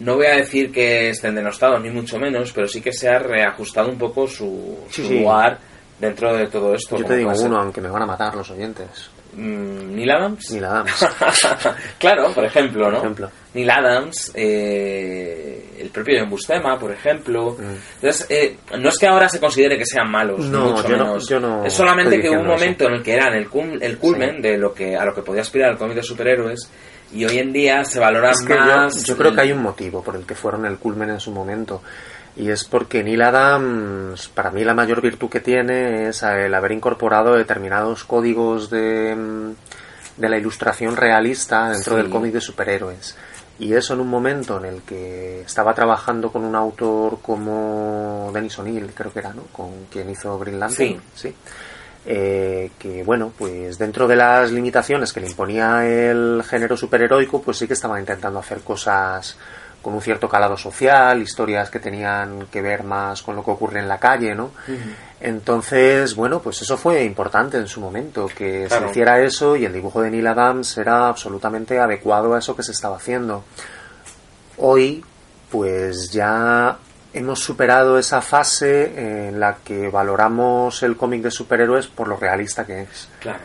no 0.00 0.16
voy 0.16 0.26
a 0.26 0.36
decir 0.36 0.72
que 0.72 1.10
estén 1.10 1.34
denostados 1.34 1.80
ni 1.82 1.90
mucho 1.90 2.18
menos 2.18 2.52
pero 2.52 2.66
sí 2.68 2.80
que 2.80 2.92
se 2.92 3.08
ha 3.08 3.18
reajustado 3.18 3.88
un 3.90 3.98
poco 3.98 4.26
su, 4.26 4.78
Sí, 4.90 5.02
su 5.02 5.08
sí. 5.08 5.18
lugar 5.20 5.58
dentro 6.00 6.34
de 6.36 6.46
todo 6.48 6.74
esto 6.74 6.96
Yo 6.96 7.04
te 7.04 7.16
digo 7.16 7.32
uno, 7.42 7.58
aunque 7.60 7.80
me 7.80 7.88
van 7.88 8.02
a 8.02 8.06
matar 8.06 8.34
los 8.34 8.50
oyentes. 8.50 9.10
mm, 9.34 9.94
Neil 9.94 10.10
Adams 10.10 10.50
Ni 10.50 10.60
la 10.60 10.68
damos. 10.68 11.06
claro, 11.98 12.32
por 12.34 12.44
ejemplo, 12.44 12.84
¿no? 12.86 12.96
Por 12.96 12.98
ejemplo. 13.04 13.30
Neil 13.54 13.70
Adams, 13.70 14.32
eh, 14.34 15.74
el 15.78 15.90
propio 15.90 16.18
John 16.20 16.30
Buscema, 16.30 16.78
por 16.78 16.90
ejemplo. 16.92 17.56
Entonces, 17.96 18.26
eh, 18.30 18.56
no 18.78 18.88
es 18.88 18.98
que 18.98 19.06
ahora 19.06 19.28
se 19.28 19.38
considere 19.38 19.76
que 19.78 19.84
sean 19.86 20.10
malos, 20.10 20.40
ni 20.40 20.46
Mm. 20.48 20.52
No, 20.52 20.70
mucho 20.72 20.88
yo 20.88 20.96
no- 20.96 21.04
menos. 21.04 21.28
yo 21.28 21.40
no 21.40 21.64
es 21.64 21.72
solamente 21.72 22.20
que 22.20 22.28
hubo 22.30 22.40
un 22.40 22.46
diciendo 22.48 22.54
eso. 22.54 22.60
momento 22.64 22.84
en 22.86 22.94
el 22.94 23.02
que 23.02 23.14
eran 23.14 23.34
el, 23.34 23.48
cum- 23.48 23.78
el 23.80 23.98
culmen 23.98 24.36
Sí. 24.36 24.42
de 24.42 24.58
lo 24.58 24.72
que 24.74 24.96
a 24.96 25.04
lo 25.04 25.14
que 25.14 25.22
podía 25.22 25.42
aspirar 25.42 25.70
el 25.72 25.78
cómic 25.78 25.96
de 25.96 26.02
superhéroes 26.02 26.70
y 27.12 27.24
hoy 27.24 27.38
en 27.38 27.52
día 27.52 27.84
se 27.84 27.98
valoran 28.00 28.30
Es 28.32 28.42
que 28.42 28.54
yo, 28.54 28.60
más. 28.60 29.04
yo 29.04 29.16
creo 29.16 29.34
que 29.34 29.40
hay 29.42 29.52
un 29.52 29.62
motivo 29.62 30.02
por 30.02 30.16
el 30.16 30.24
que 30.24 30.34
fueron 30.34 30.64
el 30.66 30.78
culmen 30.78 31.10
en 31.10 31.20
su 31.20 31.30
momento. 31.30 31.82
Y 32.34 32.48
es 32.48 32.64
porque 32.64 33.02
Neil 33.04 33.20
Adams, 33.22 34.28
para 34.28 34.50
mí 34.50 34.64
la 34.64 34.72
mayor 34.74 35.02
virtud 35.02 35.28
que 35.28 35.40
tiene 35.40 36.08
es 36.08 36.22
el 36.22 36.54
haber 36.54 36.72
incorporado 36.72 37.34
determinados 37.36 38.04
códigos 38.04 38.70
de, 38.70 39.14
mm, 39.14 40.20
de 40.20 40.28
la 40.28 40.38
ilustración 40.38 40.96
realista 40.96 41.68
dentro 41.70 41.96
Sí. 41.96 42.02
del 42.02 42.10
cómic 42.10 42.32
de 42.32 42.40
superhéroes. 42.40 43.16
Y 43.58 43.74
eso 43.74 43.92
en 43.94 44.00
un 44.00 44.08
momento 44.08 44.56
en 44.58 44.64
el 44.64 44.82
que 44.82 45.42
estaba 45.42 45.74
trabajando 45.74 46.32
con 46.32 46.42
un 46.44 46.56
autor 46.56 47.18
como 47.20 48.30
Dennis 48.32 48.58
O'Neill, 48.58 48.90
creo 48.94 49.12
que 49.12 49.18
era, 49.18 49.34
¿no? 49.34 49.42
Con 49.52 49.84
quien 49.90 50.08
hizo 50.10 50.38
Green 50.38 50.58
Lantern. 50.58 51.00
sí. 51.14 51.34
Eh, 52.04 52.70
que 52.80 53.04
bueno, 53.04 53.32
pues 53.38 53.78
dentro 53.78 54.08
de 54.08 54.16
las 54.16 54.50
limitaciones 54.50 55.12
que 55.12 55.20
le 55.20 55.28
imponía 55.28 55.86
el 55.86 56.42
género 56.44 56.76
superheroico, 56.76 57.40
pues 57.42 57.58
sí 57.58 57.66
que 57.68 57.74
estaba 57.74 58.00
intentando 58.00 58.40
hacer 58.40 58.60
cosas 58.60 59.36
con 59.80 59.94
un 59.94 60.00
cierto 60.00 60.28
calado 60.28 60.56
social, 60.56 61.20
historias 61.22 61.68
que 61.70 61.80
tenían 61.80 62.46
que 62.52 62.62
ver 62.62 62.84
más 62.84 63.22
con 63.22 63.34
lo 63.36 63.44
que 63.44 63.50
ocurre 63.50 63.80
en 63.80 63.88
la 63.88 63.98
calle, 63.98 64.32
¿no? 64.34 64.50
Entonces, 65.20 66.14
bueno, 66.14 66.40
pues 66.40 66.62
eso 66.62 66.76
fue 66.76 67.02
importante 67.04 67.56
en 67.56 67.66
su 67.66 67.80
momento, 67.80 68.26
que 68.28 68.66
Claro. 68.68 68.86
se 68.86 68.90
hiciera 68.90 69.20
eso 69.20 69.56
y 69.56 69.64
el 69.64 69.72
dibujo 69.72 70.00
de 70.02 70.10
Neil 70.10 70.26
Adams 70.26 70.76
era 70.78 71.08
absolutamente 71.08 71.78
adecuado 71.80 72.34
a 72.34 72.38
eso 72.38 72.54
que 72.56 72.62
se 72.62 72.72
estaba 72.72 72.96
haciendo. 72.96 73.44
Hoy, 74.58 75.04
pues 75.50 76.10
ya 76.10 76.76
hemos 77.14 77.40
superado 77.40 77.98
esa 77.98 78.20
fase 78.22 79.28
en 79.28 79.38
la 79.40 79.58
que 79.64 79.88
valoramos 79.88 80.82
el 80.82 80.96
cómic 80.96 81.22
de 81.22 81.30
superhéroes 81.30 81.86
por 81.86 82.08
lo 82.08 82.16
realista 82.16 82.64
que 82.64 82.82
es. 82.82 83.08
Claro. 83.20 83.38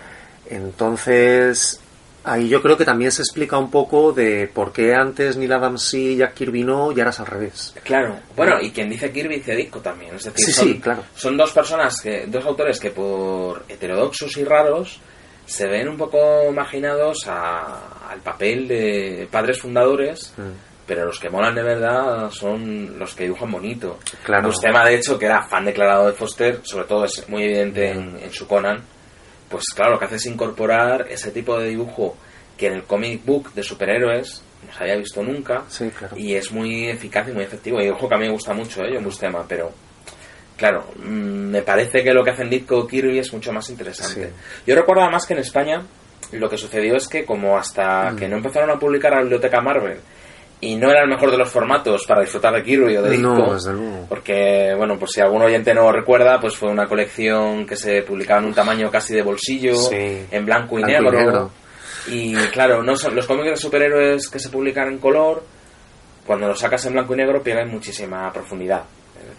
Entonces, 0.50 1.80
ahí 2.24 2.50
yo 2.50 2.62
creo 2.62 2.78
que 2.78 2.86
también 2.86 3.12
se 3.12 3.22
explica 3.22 3.58
un 3.58 3.70
poco 3.72 4.12
de 4.14 4.50
por 4.54 4.72
qué 4.72 4.94
antes 4.94 5.38
Neil 5.38 5.52
Adams 5.54 5.82
sí 5.90 6.14
y 6.14 6.16
Jack 6.18 6.34
Kirby 6.34 6.64
no 6.64 6.92
y 6.92 7.00
ahora 7.00 7.10
es 7.12 7.20
al 7.20 7.26
revés. 7.28 7.74
Claro, 7.84 8.18
bueno, 8.36 8.60
y 8.62 8.72
quien 8.72 8.90
dice 8.90 9.12
Kirby 9.12 9.36
dice 9.38 9.56
Disco 9.56 9.80
también. 9.80 10.16
Es 10.16 10.24
decir, 10.26 10.46
Sí, 10.46 10.52
son, 10.52 10.68
sí, 10.68 10.80
claro. 10.80 11.04
son 11.16 11.38
dos 11.38 11.52
personas, 11.52 12.00
que, 12.02 12.26
dos 12.28 12.46
autores 12.46 12.80
que 12.80 12.92
por 12.92 13.64
heterodoxos 13.68 14.36
y 14.38 14.44
raros 14.44 15.00
se 15.46 15.66
ven 15.68 15.88
un 15.88 15.98
poco 15.98 16.52
marginados 16.54 17.26
a- 17.28 18.10
al 18.10 18.20
papel 18.20 18.68
de 18.68 19.28
padres 19.32 19.62
fundadores, 19.62 20.34
pero 20.88 21.06
los 21.06 21.20
que 21.20 21.30
molan 21.30 21.54
de 21.54 21.62
verdad 21.64 22.32
son 22.32 22.98
los 22.98 23.14
que 23.14 23.26
dibujan 23.26 23.52
bonito. 23.52 24.00
Claro. 24.24 24.48
Buscema, 24.48 24.86
de 24.86 24.96
hecho, 24.96 25.20
que 25.20 25.26
era 25.26 25.44
fan 25.44 25.66
declarado 25.66 26.08
de 26.08 26.14
Foster, 26.14 26.62
sobre 26.64 26.86
todo 26.86 27.04
es 27.06 27.28
muy 27.30 27.44
evidente 27.44 27.90
en, 27.92 28.18
en 28.18 28.32
su 28.32 28.48
Conan, 28.48 28.82
pues 29.50 29.66
claro, 29.76 29.92
lo 29.94 30.00
que 30.00 30.06
hace 30.06 30.16
es 30.16 30.26
incorporar 30.26 31.06
ese 31.10 31.32
tipo 31.32 31.60
de 31.60 31.68
dibujo 31.70 32.16
que 32.58 32.68
en 32.68 32.74
el 32.74 32.84
comic 32.86 33.24
book 33.26 33.54
de 33.54 33.62
superhéroes 33.64 34.42
no 34.66 34.74
se 34.74 34.84
había 34.84 34.96
visto 34.96 35.22
nunca 35.22 35.64
Sí, 35.68 35.90
claro. 35.92 36.18
y 36.18 36.34
es 36.34 36.52
muy 36.52 36.88
eficaz 36.90 37.28
y 37.30 37.32
muy 37.34 37.44
efectivo. 37.44 37.80
Y 37.82 37.90
ojo 37.90 38.10
que 38.10 38.16
a 38.16 38.18
mí 38.18 38.26
me 38.26 38.32
gusta 38.32 38.54
mucho, 38.54 38.82
¿eh? 38.82 38.92
John 38.96 39.04
Buscema, 39.04 39.46
pero 39.48 39.72
claro, 40.58 40.86
mm, 40.98 41.06
me 41.52 41.62
parece 41.62 42.04
que 42.04 42.14
lo 42.14 42.24
que 42.24 42.32
hacen 42.32 42.50
Ditko 42.50 42.78
o 42.80 42.88
Kirby 42.88 43.20
es 43.20 43.32
mucho 43.32 43.54
más 43.54 43.70
interesante. 43.70 44.28
Sí. 44.28 44.34
Yo 44.66 44.76
recuerdo 44.76 45.04
además 45.04 45.26
que 45.26 45.34
en 45.34 45.40
España 45.40 45.82
lo 46.32 46.50
que 46.50 46.58
sucedió 46.58 46.96
es 46.98 47.08
que 47.08 47.24
como 47.26 47.58
hasta 47.58 48.12
Mm. 48.12 48.16
que 48.18 48.28
no 48.28 48.38
empezaron 48.38 48.70
a 48.72 48.80
publicar 48.80 49.14
la 49.14 49.22
biblioteca 49.22 49.62
Marvel 49.62 50.00
y 50.60 50.76
no 50.76 50.90
era 50.90 51.04
el 51.04 51.10
mejor 51.10 51.30
de 51.32 51.38
los 51.38 51.50
formatos 51.50 52.04
para 52.08 52.22
disfrutar 52.22 52.54
de 52.56 52.64
Kirby 52.64 52.98
o 52.98 53.02
de 53.04 53.18
No, 53.18 53.36
Disco, 53.36 53.54
desde 53.54 53.74
luego. 53.74 54.06
porque, 54.10 54.74
bueno, 54.76 54.98
pues 54.98 55.12
si 55.12 55.22
algún 55.22 55.42
oyente 55.44 55.74
no 55.74 55.92
recuerda, 55.92 56.40
pues 56.40 56.56
fue 56.56 56.70
una 56.70 56.88
colección 56.88 57.66
que 57.68 57.76
se 57.76 58.02
publicaba 58.02 58.40
en 58.40 58.48
un 58.48 58.54
tamaño 58.54 58.90
casi 58.90 59.14
de 59.16 59.22
bolsillo, 59.22 59.76
Sí. 59.76 60.26
en 60.32 60.46
blanco 60.46 60.80
y, 60.80 60.84
Blanco 60.84 61.00
y 61.00 61.04
negro. 61.04 61.20
negro. 61.20 61.52
Y 62.10 62.34
claro, 62.52 62.82
no 62.84 62.96
son, 62.96 63.16
los 63.16 63.28
cómics 63.28 63.50
de 63.50 63.56
superhéroes 63.58 64.30
que 64.30 64.40
se 64.40 64.50
publican 64.50 64.88
en 64.88 64.98
color, 64.98 65.44
cuando 66.26 66.48
los 66.48 66.60
sacas 66.60 66.86
en 66.86 66.94
blanco 66.94 67.14
y 67.14 67.18
negro 67.18 67.42
pierden 67.44 67.70
muchísima 67.70 68.32
profundidad. 68.34 68.84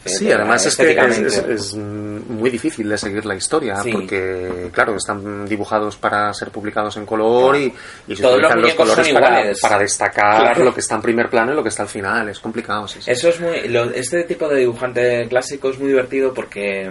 Sí, 0.09 0.30
además 0.32 0.64
es 0.66 0.76
que 0.76 0.82
es, 0.82 0.88
estéticamente. 0.90 1.54
es- 1.54 1.61
es 1.70 1.74
muy 1.76 2.50
difícil 2.50 2.88
de 2.88 2.98
seguir 2.98 3.24
la 3.26 3.34
historia 3.34 3.76
Sí. 3.82 3.92
porque, 3.92 4.68
claro, 4.72 4.96
están 4.96 5.46
dibujados 5.46 5.96
para 5.96 6.32
ser 6.34 6.50
publicados 6.50 6.96
en 6.96 7.06
color 7.06 7.56
y, 7.56 7.72
y 8.09 8.16
se 8.16 8.22
Todos 8.22 8.34
utilizan 8.36 8.59
los 8.61 8.68
los 8.68 8.74
colores 8.76 9.12
para, 9.61 9.78
destacar 9.78 10.42
Claro. 10.42 10.64
lo 10.64 10.74
que 10.74 10.80
está 10.80 10.94
en 10.96 11.02
primer 11.02 11.28
plano 11.30 11.52
y 11.52 11.54
lo 11.54 11.62
que 11.62 11.68
está 11.68 11.82
al 11.84 11.88
final. 11.88 12.28
Es 12.28 12.40
complicado, 12.40 12.86
sí, 12.88 13.00
sí. 13.02 13.11
Eso 13.11 13.28
es 13.28 13.40
muy. 13.40 13.68
lo- 13.68 13.90
este 13.90 14.24
tipo 14.24 14.48
de 14.48 14.61
dibujante 14.61 15.26
clásico 15.28 15.70
es 15.70 15.78
muy 15.78 15.88
divertido 15.88 16.32
porque 16.34 16.90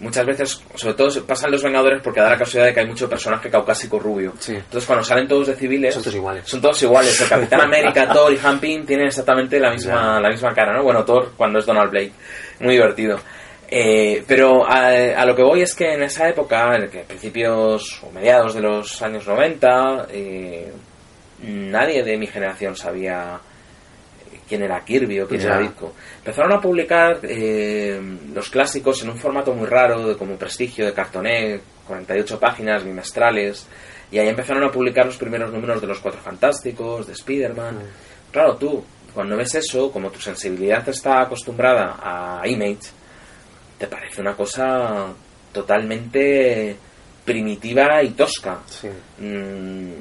muchas 0.00 0.26
veces, 0.26 0.62
sobre 0.74 0.94
todo 0.94 1.22
pasan 1.26 1.50
los 1.50 1.62
Vengadores 1.62 2.00
porque 2.02 2.20
da 2.20 2.30
la 2.30 2.38
casualidad 2.38 2.66
de 2.66 2.74
que 2.74 2.80
hay 2.80 2.86
mucho 2.86 3.08
personaje 3.08 3.50
caucásico 3.50 3.98
rubio. 3.98 4.34
Sí. 4.38 4.54
Entonces 4.54 4.86
cuando 4.86 5.04
salen 5.04 5.28
todos 5.28 5.48
de 5.48 5.56
civiles. 5.56 5.94
Son 5.94 6.02
todos 6.02 6.16
iguales. 6.16 6.48
Son 6.48 6.60
todos 6.60 6.82
iguales. 6.82 7.20
El 7.20 7.28
Capitán 7.28 7.60
América, 7.62 8.08
Thor 8.12 8.32
y 8.32 8.38
Hamping 8.42 8.86
tienen 8.86 9.06
exactamente 9.06 9.58
la 9.58 9.72
misma, 9.72 10.20
la 10.20 10.28
misma 10.30 10.54
cara, 10.54 10.76
¿no? 10.76 10.82
Bueno, 10.82 11.04
Thor 11.04 11.32
cuando 11.36 11.58
es 11.58 11.66
Donald 11.66 11.90
Blake. 11.90 12.12
Muy 12.60 12.74
divertido. 12.74 13.18
Eh, 13.70 14.24
pero 14.26 14.66
a, 14.66 14.86
a 14.86 15.26
lo 15.26 15.36
que 15.36 15.42
voy 15.42 15.60
es 15.60 15.74
que 15.74 15.92
en 15.92 16.02
esa 16.02 16.28
época, 16.28 16.74
en 16.74 16.88
que 16.88 17.00
principios 17.00 18.02
o 18.02 18.10
mediados 18.10 18.54
de 18.54 18.62
los 18.62 19.02
años 19.02 19.26
90, 19.26 20.06
eh, 20.10 20.72
nadie 21.42 22.02
de 22.02 22.16
mi 22.16 22.26
generación 22.26 22.74
sabía 22.74 23.38
quién 24.48 24.62
era 24.62 24.84
Kirby 24.84 25.20
o 25.20 25.28
quién 25.28 25.42
era 25.42 25.58
Ditko. 25.58 25.94
Empezaron 26.18 26.52
a 26.52 26.60
publicar 26.60 27.20
eh, 27.22 28.00
los 28.32 28.48
clásicos 28.48 29.02
en 29.02 29.10
un 29.10 29.18
formato 29.18 29.52
muy 29.52 29.66
raro, 29.66 30.08
de 30.08 30.16
como 30.16 30.36
prestigio, 30.36 30.86
de 30.86 30.92
cartoné, 30.92 31.60
48 31.86 32.40
páginas 32.40 32.84
bimestrales, 32.84 33.66
y 34.10 34.18
ahí 34.18 34.28
empezaron 34.28 34.64
a 34.64 34.72
publicar 34.72 35.06
los 35.06 35.16
primeros 35.16 35.52
números 35.52 35.80
de 35.80 35.86
los 35.86 35.98
Cuatro 36.00 36.20
Fantásticos, 36.20 37.06
de 37.06 37.12
Spider-Man. 37.12 37.78
Claro, 38.32 38.56
tú, 38.56 38.84
cuando 39.12 39.36
ves 39.36 39.54
eso, 39.54 39.92
como 39.92 40.10
tu 40.10 40.20
sensibilidad 40.20 40.88
está 40.88 41.20
acostumbrada 41.20 41.98
a 42.02 42.48
Image, 42.48 42.88
te 43.78 43.86
parece 43.86 44.20
una 44.20 44.34
cosa 44.34 45.12
totalmente 45.52 46.76
primitiva 47.24 48.02
y 48.02 48.10
tosca. 48.10 48.60
Sí. 48.66 48.88
Mm, 49.18 49.92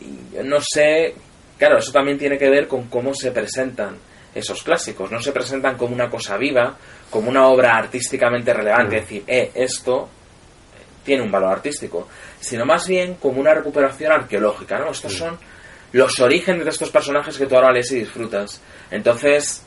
y 0.00 0.34
yo 0.34 0.44
no 0.44 0.58
sé, 0.60 1.14
claro, 1.60 1.78
eso 1.78 1.92
también 1.92 2.16
tiene 2.16 2.38
que 2.38 2.48
ver 2.48 2.66
con 2.66 2.88
cómo 2.88 3.12
se 3.14 3.30
presentan 3.32 3.96
esos 4.34 4.62
clásicos. 4.62 5.10
No 5.10 5.20
se 5.20 5.30
presentan 5.30 5.76
como 5.76 5.94
una 5.94 6.08
cosa 6.08 6.38
viva, 6.38 6.74
como 7.10 7.28
una 7.28 7.46
obra 7.48 7.76
artísticamente 7.76 8.54
relevante, 8.54 8.96
es 8.96 9.02
decir, 9.02 9.24
eh, 9.26 9.50
esto 9.54 10.08
tiene 11.04 11.22
un 11.22 11.30
valor 11.30 11.52
artístico, 11.52 12.08
sino 12.40 12.64
más 12.64 12.88
bien 12.88 13.16
como 13.16 13.40
una 13.40 13.52
recuperación 13.52 14.10
arqueológica, 14.10 14.78
¿no? 14.78 14.90
Estos 14.90 15.12
son 15.12 15.38
los 15.92 16.18
orígenes 16.20 16.64
de 16.64 16.70
estos 16.70 16.90
personajes 16.90 17.36
que 17.36 17.46
tú 17.46 17.56
ahora 17.56 17.72
lees 17.72 17.92
y 17.92 18.00
disfrutas. 18.00 18.60
Entonces, 18.90 19.62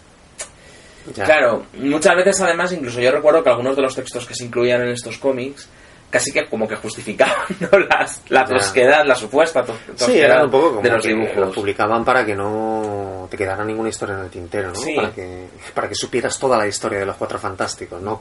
Ya. 1.16 1.26
Claro, 1.26 1.66
muchas 1.74 2.16
veces 2.16 2.40
además, 2.40 2.72
incluso 2.72 3.02
yo 3.02 3.12
recuerdo 3.12 3.44
que 3.44 3.50
algunos 3.50 3.76
de 3.76 3.82
los 3.82 3.94
textos 3.94 4.26
que 4.26 4.34
se 4.34 4.46
incluían 4.46 4.82
en 4.82 4.90
estos 4.90 5.18
cómics 5.18 5.68
casi 6.14 6.32
que 6.32 6.46
como 6.46 6.68
que 6.68 6.76
justificaban 6.76 7.34
¿no? 7.60 7.80
Las, 7.80 8.22
la 8.30 8.46
tosquedad, 8.46 9.04
la 9.04 9.16
supuesta 9.16 9.64
tos- 9.66 9.76
Sí, 9.88 9.92
tosquedad 9.98 10.26
era 10.36 10.44
un 10.46 10.52
poco 10.52 10.70
como 10.70 10.82
de 10.84 10.90
los 10.92 11.04
que 11.04 11.12
lo 11.12 11.18
dibujos. 11.26 11.56
publicaban 11.56 12.06
para 12.06 12.24
que 12.24 12.36
no 12.36 13.28
te 13.32 13.36
quedara 13.36 13.66
ninguna 13.66 13.90
historia 13.90 14.14
en 14.16 14.22
el 14.22 14.30
tintero, 14.30 14.70
¿no? 14.70 14.76
Sí. 14.76 14.94
Para 14.96 15.12
que 15.12 15.48
para 15.74 15.90
que 15.90 15.96
supieras 15.96 16.38
toda 16.38 16.56
la 16.58 16.68
historia 16.68 17.00
de 17.00 17.06
los 17.08 17.16
Cuatro 17.16 17.40
Fantásticos, 17.40 18.00
¿no? 18.02 18.20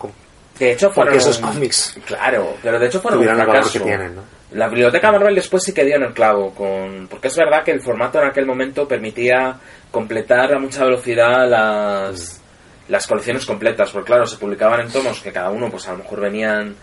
De 0.58 0.72
hecho, 0.72 0.90
fueron... 0.90 1.12
Porque 1.14 1.18
esos 1.18 1.38
cómics 1.38 1.96
Claro, 2.06 2.54
pero 2.62 2.78
de 2.78 2.86
hecho 2.86 3.00
fueron 3.00 3.20
un 3.20 3.26
fracaso. 3.36 3.72
que 3.72 3.80
tienen, 3.80 4.14
¿no? 4.16 4.22
La 4.52 4.68
biblioteca 4.68 5.10
Marvel 5.12 5.34
después 5.34 5.62
sí 5.62 5.72
que 5.74 5.84
dio 5.84 5.96
en 5.96 6.02
el 6.04 6.12
clavo, 6.14 6.54
con... 6.54 7.08
porque 7.08 7.28
es 7.28 7.36
verdad 7.36 7.62
que 7.64 7.72
el 7.72 7.82
formato 7.82 8.20
en 8.20 8.28
aquel 8.28 8.46
momento 8.46 8.86
permitía 8.88 9.58
completar 9.90 10.52
a 10.54 10.58
mucha 10.58 10.84
velocidad 10.84 11.48
las, 11.48 12.40
las 12.88 13.06
colecciones 13.06 13.44
completas, 13.46 13.90
porque 13.90 14.06
claro, 14.08 14.26
se 14.26 14.36
publicaban 14.36 14.80
en 14.80 14.90
tomos 14.92 15.20
que 15.20 15.32
cada 15.32 15.50
uno 15.50 15.70
pues 15.70 15.86
a 15.88 15.92
lo 15.92 15.98
mejor 15.98 16.20
venían 16.20 16.74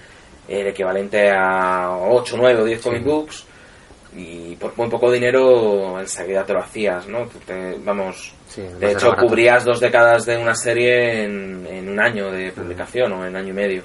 el 0.50 0.68
equivalente 0.68 1.30
a 1.32 1.97
8, 2.00 2.36
9 2.38 2.62
o 2.62 2.66
10 2.66 2.82
comic 2.82 3.04
books 3.04 3.45
y 4.16 4.56
por 4.56 4.76
muy 4.76 4.89
poco 4.89 5.12
dinero 5.12 6.00
enseguida 6.00 6.43
te 6.43 6.54
lo 6.54 6.60
hacías, 6.62 7.08
¿no? 7.08 7.28
Te- 7.45 7.76
vamos, 7.84 8.34
Sí, 8.47 8.64
de 8.80 8.91
hecho 8.93 9.14
cubrías 9.16 9.64
dos 9.64 9.80
décadas 9.80 10.26
de 10.26 10.36
una 10.38 10.56
serie 10.56 11.24
en, 11.26 11.68
en 11.68 11.88
un 11.89 12.00
año 12.00 12.32
de 12.32 12.52
publicación 12.52 13.14
o 13.14 13.26
en 13.26 13.36
año 13.36 13.50
y 13.50 13.54
medio. 13.54 13.84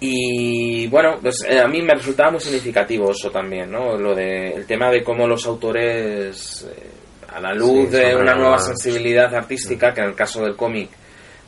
Y 0.00 0.86
bueno, 0.88 1.18
pues 1.22 1.36
eh, 1.48 1.60
a 1.60 1.68
mí 1.68 1.80
me 1.80 1.94
resultaba 1.94 2.32
muy 2.32 2.40
significativo 2.40 3.12
eso 3.12 3.30
también, 3.30 3.70
¿no? 3.70 3.96
Lo 3.96 4.14
de 4.14 4.50
el 4.52 4.66
tema 4.66 4.90
de 4.90 5.02
cómo 5.02 5.26
los 5.28 5.46
autores, 5.46 6.68
eh, 6.76 6.90
a 7.32 7.40
la 7.40 7.54
luz 7.54 7.88
Sí, 7.90 7.96
de 7.96 8.16
una 8.16 8.34
nueva 8.34 8.58
sensibilidad 8.58 9.32
artística, 9.34 9.94
que 9.94 10.00
en 10.00 10.08
el 10.08 10.14
caso 10.14 10.42
del 10.42 10.56
cómic 10.56 10.90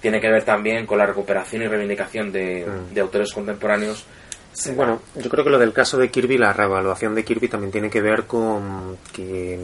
tiene 0.04 0.20
que 0.20 0.28
ver 0.30 0.44
también 0.44 0.84
con 0.84 0.98
la 0.98 1.06
recuperación 1.06 1.62
y 1.62 1.66
reivindicación 1.66 2.30
de, 2.30 2.66
Mm. 2.66 2.92
de 2.92 3.00
autores 3.00 3.32
contemporáneos. 3.32 4.04
Sí, 4.52 4.72
bueno, 4.72 5.00
yo 5.16 5.30
creo 5.30 5.42
que 5.42 5.48
lo 5.48 5.58
del 5.58 5.72
caso 5.72 5.96
de 5.96 6.10
Kirby, 6.10 6.36
la 6.36 6.52
reevaluación 6.52 7.14
de 7.14 7.24
Kirby 7.24 7.48
también 7.48 7.72
tiene 7.72 7.88
que 7.88 8.02
ver 8.02 8.24
con 8.24 8.98
que 9.14 9.58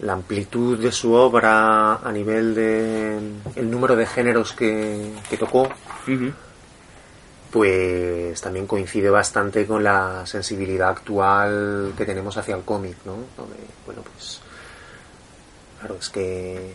la 0.00 0.12
amplitud 0.12 0.78
de 0.78 0.92
su 0.92 1.14
obra 1.14 1.94
a 1.94 2.12
nivel 2.12 2.54
de 2.54 3.18
el 3.56 3.70
número 3.70 3.96
de 3.96 4.04
géneros 4.04 4.52
que, 4.52 5.10
que 5.30 5.38
tocó, 5.38 5.70
pues 7.50 8.38
también 8.42 8.66
coincide 8.66 9.08
bastante 9.08 9.66
con 9.66 9.82
la 9.82 10.26
sensibilidad 10.26 10.90
actual 10.90 11.94
que 11.96 12.04
tenemos 12.04 12.36
hacia 12.36 12.56
el 12.56 12.62
cómic, 12.62 12.96
¿no? 13.06 13.14
Donde, 13.38 13.56
bueno, 13.86 14.02
pues 14.14 14.40
claro, 15.78 15.96
es 15.98 16.10
que 16.10 16.72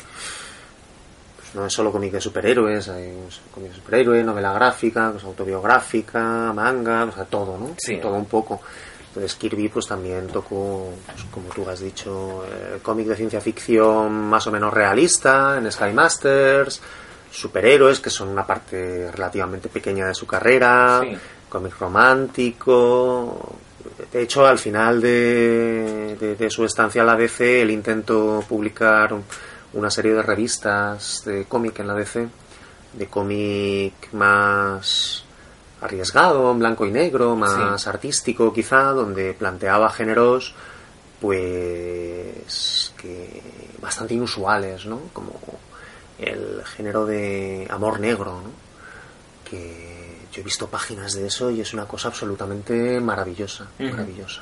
no 1.56 1.66
es 1.66 1.74
solo 1.74 1.92
cómic 1.92 2.12
de 2.12 2.22
superhéroes, 2.22 2.90
hay 2.90 3.14
pues, 3.24 3.40
cómic 3.54 3.70
de 3.72 3.76
superhéroes, 3.78 4.26
novela 4.26 4.54
gráfica, 4.54 5.10
pues, 5.12 5.24
autobiográfica, 5.24 6.52
manga, 6.54 7.06
o 7.06 7.12
sea, 7.12 7.26
todo, 7.26 7.58
¿no? 7.58 7.76
Sí. 7.78 7.98
Todo 7.98 8.14
un 8.16 8.26
poco. 8.26 8.62
Entonces 9.08 9.36
Kirby 9.36 9.70
pues 9.70 9.88
también 9.88 10.28
tocó, 10.28 10.90
pues, 11.06 11.24
como 11.32 11.48
tú 11.50 11.68
has 11.70 11.80
dicho, 11.80 12.44
eh, 12.46 12.80
cómic 12.84 13.08
de 13.08 13.16
ciencia 13.16 13.40
ficción 13.40 14.12
más 14.14 14.46
o 14.48 14.52
menos 14.52 14.74
realista 14.74 15.58
en 15.58 15.72
Sky 15.72 15.94
Masters, 15.94 16.82
superhéroes 17.32 18.00
que 18.02 18.10
son 18.10 18.28
una 18.30 18.46
parte 18.46 19.10
relativamente 19.12 19.70
pequeña 19.70 20.06
de 20.08 20.14
su 20.14 20.28
carrera, 20.28 21.00
Sí. 21.04 21.18
cómic 21.50 21.80
romántico. 21.80 23.56
De 24.12 24.22
hecho, 24.22 24.46
al 24.46 24.58
final 24.60 25.00
de, 25.02 26.18
de- 26.20 26.36
de 26.36 26.50
su 26.50 26.66
estancia 26.66 27.02
en 27.02 27.08
la 27.08 27.16
DC, 27.16 27.62
él 27.62 27.72
intentó 27.72 28.44
publicar 28.48 29.14
un- 29.14 29.24
una 29.76 29.92
serie 29.92 30.14
de 30.14 30.22
revistas 30.22 31.24
de 31.26 31.46
cómic 31.46 31.80
en 31.80 31.88
la 31.88 31.94
DC, 31.94 32.28
de 32.94 33.08
cómic 33.08 33.94
más 34.14 35.24
arriesgado, 35.82 36.52
en 36.52 36.60
blanco 36.60 36.86
y 36.86 36.92
negro, 36.92 37.36
más 37.36 37.86
artístico 37.88 38.52
quizá, 38.54 38.92
donde 38.92 39.34
planteaba 39.34 39.90
géneros 39.90 40.56
pues 41.20 42.94
que 42.98 43.42
bastante 43.82 44.14
inusuales, 44.14 44.86
¿no? 44.86 45.02
Como 45.14 45.34
el 46.20 46.64
género 46.66 47.06
de 47.06 47.68
amor 47.70 48.00
negro, 48.00 48.42
¿no? 48.42 48.52
Que 49.50 50.28
yo 50.32 50.42
he 50.42 50.44
visto 50.44 50.68
páginas 50.68 51.14
de 51.14 51.28
eso 51.28 51.52
y 51.52 51.62
es 51.62 51.74
una 51.74 51.86
cosa 51.86 52.08
absolutamente 52.08 53.00
maravillosa, 53.00 53.68
maravillosa. 53.80 54.42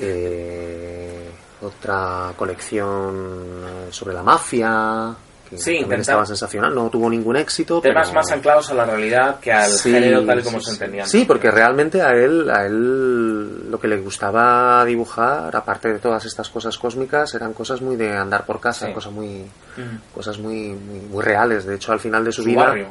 Eh, 0.00 1.30
otra 1.62 2.32
colección 2.36 3.62
eh, 3.64 3.88
sobre 3.90 4.14
la 4.14 4.22
mafia, 4.22 5.14
que 5.48 5.56
Sí, 5.56 5.72
intentar- 5.76 6.00
estaba 6.00 6.26
sensacional, 6.26 6.74
no 6.74 6.90
tuvo 6.90 7.08
ningún 7.08 7.34
éxito. 7.36 7.80
Temas 7.80 8.08
pero- 8.08 8.20
más 8.20 8.30
anclados 8.30 8.70
a 8.70 8.74
la 8.74 8.84
realidad 8.84 9.40
que 9.40 9.50
al 9.50 9.70
Sí, 9.70 9.90
género 9.92 10.22
tal 10.26 10.40
y 10.40 10.42
como 10.42 10.60
sí, 10.60 10.66
se 10.66 10.70
entendía. 10.72 11.06
Sí, 11.06 11.24
porque 11.24 11.50
realmente 11.50 12.02
a 12.02 12.12
él, 12.12 12.50
a 12.50 12.66
él 12.66 13.70
lo 13.70 13.80
que 13.80 13.88
le 13.88 13.96
gustaba 13.98 14.84
dibujar, 14.84 15.56
aparte 15.56 15.90
de 15.92 15.98
todas 16.00 16.24
estas 16.26 16.50
cosas 16.50 16.76
cósmicas, 16.76 17.34
eran 17.34 17.54
cosas 17.54 17.80
muy 17.80 17.96
de 17.96 18.14
andar 18.14 18.44
por 18.44 18.60
casa, 18.60 18.88
Sí. 18.88 18.92
cosas 18.92 19.12
muy, 19.12 19.40
Ujú. 19.76 19.98
cosas 20.14 20.38
muy, 20.38 20.68
muy, 20.74 21.00
muy 21.00 21.24
reales. 21.24 21.64
De 21.64 21.76
hecho, 21.76 21.92
al 21.92 22.00
final 22.00 22.24
de 22.24 22.32
su, 22.32 22.42
Su 22.42 22.48
vida, 22.50 22.64
barrio. 22.66 22.88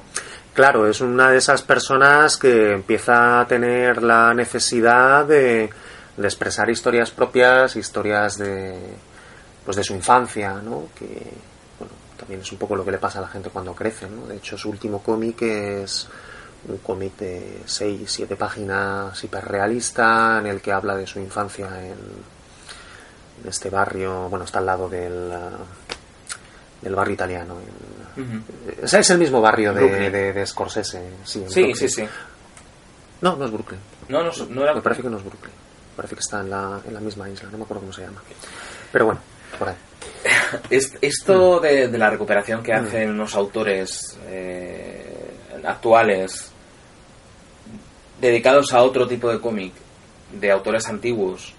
claro, 0.55 0.87
es 0.87 0.99
una 0.99 1.29
de 1.29 1.37
esas 1.37 1.61
personas 1.61 2.37
que 2.37 2.71
empieza 2.73 3.39
a 3.41 3.45
tener 3.47 4.01
la 4.01 4.33
necesidad 4.33 5.25
de, 5.25 5.69
de 6.17 6.27
expresar 6.27 6.69
historias 6.69 7.11
propias, 7.11 7.75
historias 7.75 8.37
de, 8.37 8.75
pues 9.63 9.77
de 9.77 9.83
su 9.83 9.93
infancia, 9.93 10.53
¿no? 10.55 10.87
Que, 10.97 11.05
bueno, 11.79 11.93
también 12.17 12.41
es 12.41 12.51
un 12.51 12.57
poco 12.57 12.75
lo 12.75 12.83
que 12.83 12.91
le 12.91 12.97
pasa 12.97 13.19
a 13.19 13.21
la 13.21 13.27
gente 13.27 13.49
cuando 13.49 13.73
crece, 13.75 14.07
¿no? 14.09 14.25
De 14.27 14.37
hecho, 14.37 14.57
su 14.57 14.69
último 14.69 15.01
cómic 15.03 15.41
es 15.43 16.07
un 16.67 16.77
cómic 16.79 17.15
de 17.17 17.61
6, 17.65 18.01
7 18.11 18.35
páginas 18.35 19.23
hiperrealista 19.23 20.39
en 20.39 20.47
el 20.47 20.59
que 20.59 20.71
habla 20.71 20.95
de 20.97 21.05
su 21.05 21.19
infancia 21.19 21.67
en, 21.85 21.93
en 23.43 23.47
este 23.49 23.69
barrio, 23.69 24.27
bueno, 24.29 24.43
está 24.45 24.57
al 24.59 24.65
lado 24.65 24.89
del, 24.89 25.31
ah, 25.31 25.51
del 26.81 26.95
barrio 26.95 27.13
italiano. 27.13 27.55
en- 27.59 27.97
Ujú. 28.17 28.41
o 28.83 28.87
sea, 28.87 28.99
es 29.01 29.09
el 29.11 29.19
mismo 29.19 29.39
barrio 29.39 29.71
de, 29.75 30.09
de, 30.09 30.33
de 30.33 30.45
Scorsese. 30.47 30.99
Sí, 31.23 31.45
Sí, 31.47 31.61
Brooklyn. 31.61 31.75
sí, 31.75 31.87
sí. 31.89 32.07
No, 33.21 33.35
no 33.35 33.45
es 33.45 33.51
Brooklyn. 33.51 33.79
No, 34.09 34.23
no, 34.23 34.31
no 34.49 34.63
era... 34.63 34.73
Me 34.73 34.81
parece 34.81 35.03
que 35.03 35.09
no 35.09 35.17
es 35.17 35.23
Brooklyn. 35.23 35.53
Parece 35.97 36.15
que 36.15 36.21
está 36.21 36.39
en 36.39 36.49
la, 36.51 36.79
en 36.87 36.93
la 36.93 36.99
misma 37.01 37.27
isla, 37.29 37.49
no 37.51 37.57
me 37.57 37.63
acuerdo 37.65 37.81
cómo 37.81 37.91
se 37.93 38.03
llama. 38.03 38.21
Pero 38.91 39.05
bueno, 39.07 39.19
por 39.59 39.67
ahí. 39.69 39.75
Es- 40.69 40.93
Mm. 40.93 40.97
esto 41.01 41.59
de, 41.59 41.87
de 41.89 41.97
la 41.97 42.09
recuperación 42.09 42.63
que 42.63 42.71
hacen 42.71 43.09
unos 43.09 43.35
autores 43.35 44.17
eh, 44.27 45.31
actuales 45.65 46.51
dedicados 48.21 48.73
a 48.73 48.81
otro 48.83 49.07
tipo 49.07 49.29
de 49.29 49.39
cómic, 49.39 49.73
de 50.31 50.51
autores 50.51 50.87
antiguos, 50.87 51.53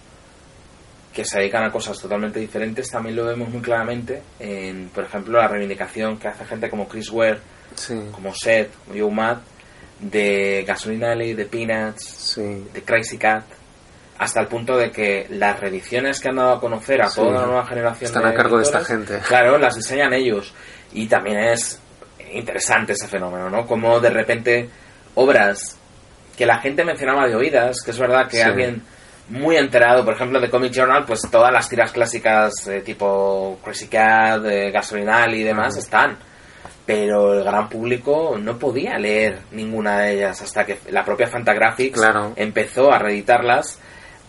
que 1.12 1.24
se 1.24 1.38
dedican 1.38 1.64
a 1.64 1.70
cosas 1.72 1.98
totalmente 1.98 2.38
diferentes, 2.40 2.90
también 2.90 3.16
lo 3.16 3.24
vemos 3.26 3.48
muy 3.48 3.60
claramente 3.60 4.22
en, 4.38 4.88
por 4.90 5.04
ejemplo, 5.04 5.38
la 5.38 5.48
reivindicación 5.48 6.16
que 6.18 6.28
hace 6.28 6.44
gente 6.44 6.70
como 6.70 6.88
Chris 6.88 7.10
Ware, 7.10 7.38
Sí, 7.74 7.94
como 8.12 8.34
Seth, 8.34 8.70
como 8.86 8.98
Joe 8.98 9.10
Matt, 9.14 9.38
de 10.00 10.64
Gasoline 10.66 11.06
Alley, 11.06 11.34
de 11.34 11.44
Peanuts, 11.44 12.02
sí. 12.04 12.66
de 12.72 12.82
Crazy 12.82 13.18
Cat, 13.18 13.44
hasta 14.18 14.40
el 14.40 14.48
punto 14.48 14.76
de 14.76 14.90
que 14.90 15.26
las 15.30 15.58
reediciones 15.60 16.20
que 16.20 16.28
han 16.28 16.36
dado 16.36 16.54
a 16.54 16.60
conocer 16.60 17.00
a 17.02 17.08
Sí. 17.08 17.20
toda 17.20 17.40
la 17.40 17.46
nueva 17.46 17.66
generación 17.66 18.06
Están 18.08 18.26
a 18.26 18.34
cargo 18.34 18.56
de 18.56 18.64
esta 18.64 18.84
gente. 18.84 19.18
Claro, 19.26 19.58
las 19.58 19.76
diseñan 19.76 20.12
ellos. 20.12 20.52
Y 20.92 21.06
también 21.06 21.38
es 21.38 21.80
interesante 22.32 22.92
ese 22.94 23.06
fenómeno, 23.08 23.48
¿no? 23.48 23.66
Como 23.66 24.00
de 24.00 24.10
repente 24.10 24.68
obras 25.14 25.76
que 26.36 26.46
la 26.46 26.58
gente 26.60 26.84
mencionaba 26.84 27.26
de 27.26 27.34
oídas, 27.36 27.82
que 27.82 27.90
es 27.92 27.98
verdad 27.98 28.28
que 28.28 28.36
Sí. 28.38 28.42
alguien 28.42 28.82
muy 29.28 29.56
enterado, 29.56 30.04
por 30.04 30.14
ejemplo, 30.14 30.40
de 30.40 30.48
Comic 30.50 30.72
Journal, 30.72 31.04
pues 31.04 31.20
todas 31.30 31.52
las 31.52 31.68
tiras 31.68 31.92
clásicas 31.92 32.66
eh, 32.68 32.80
tipo 32.80 33.58
Crazy 33.62 33.86
Cat, 33.88 34.44
eh, 34.46 34.70
Gasoline 34.70 35.10
Alley 35.10 35.40
y 35.42 35.44
demás 35.44 35.76
están. 35.76 36.16
Pero 36.86 37.34
el 37.34 37.44
gran 37.44 37.68
público 37.68 38.36
no 38.40 38.58
podía 38.58 38.96
leer 38.98 39.40
ninguna 39.52 39.98
de 40.00 40.14
ellas 40.14 40.40
hasta 40.40 40.64
que 40.64 40.78
la 40.90 41.04
propia 41.04 41.26
Fantagraphics 41.26 41.98
Claro. 42.00 42.32
empezó 42.36 42.90
a 42.90 42.98
reeditarlas 42.98 43.78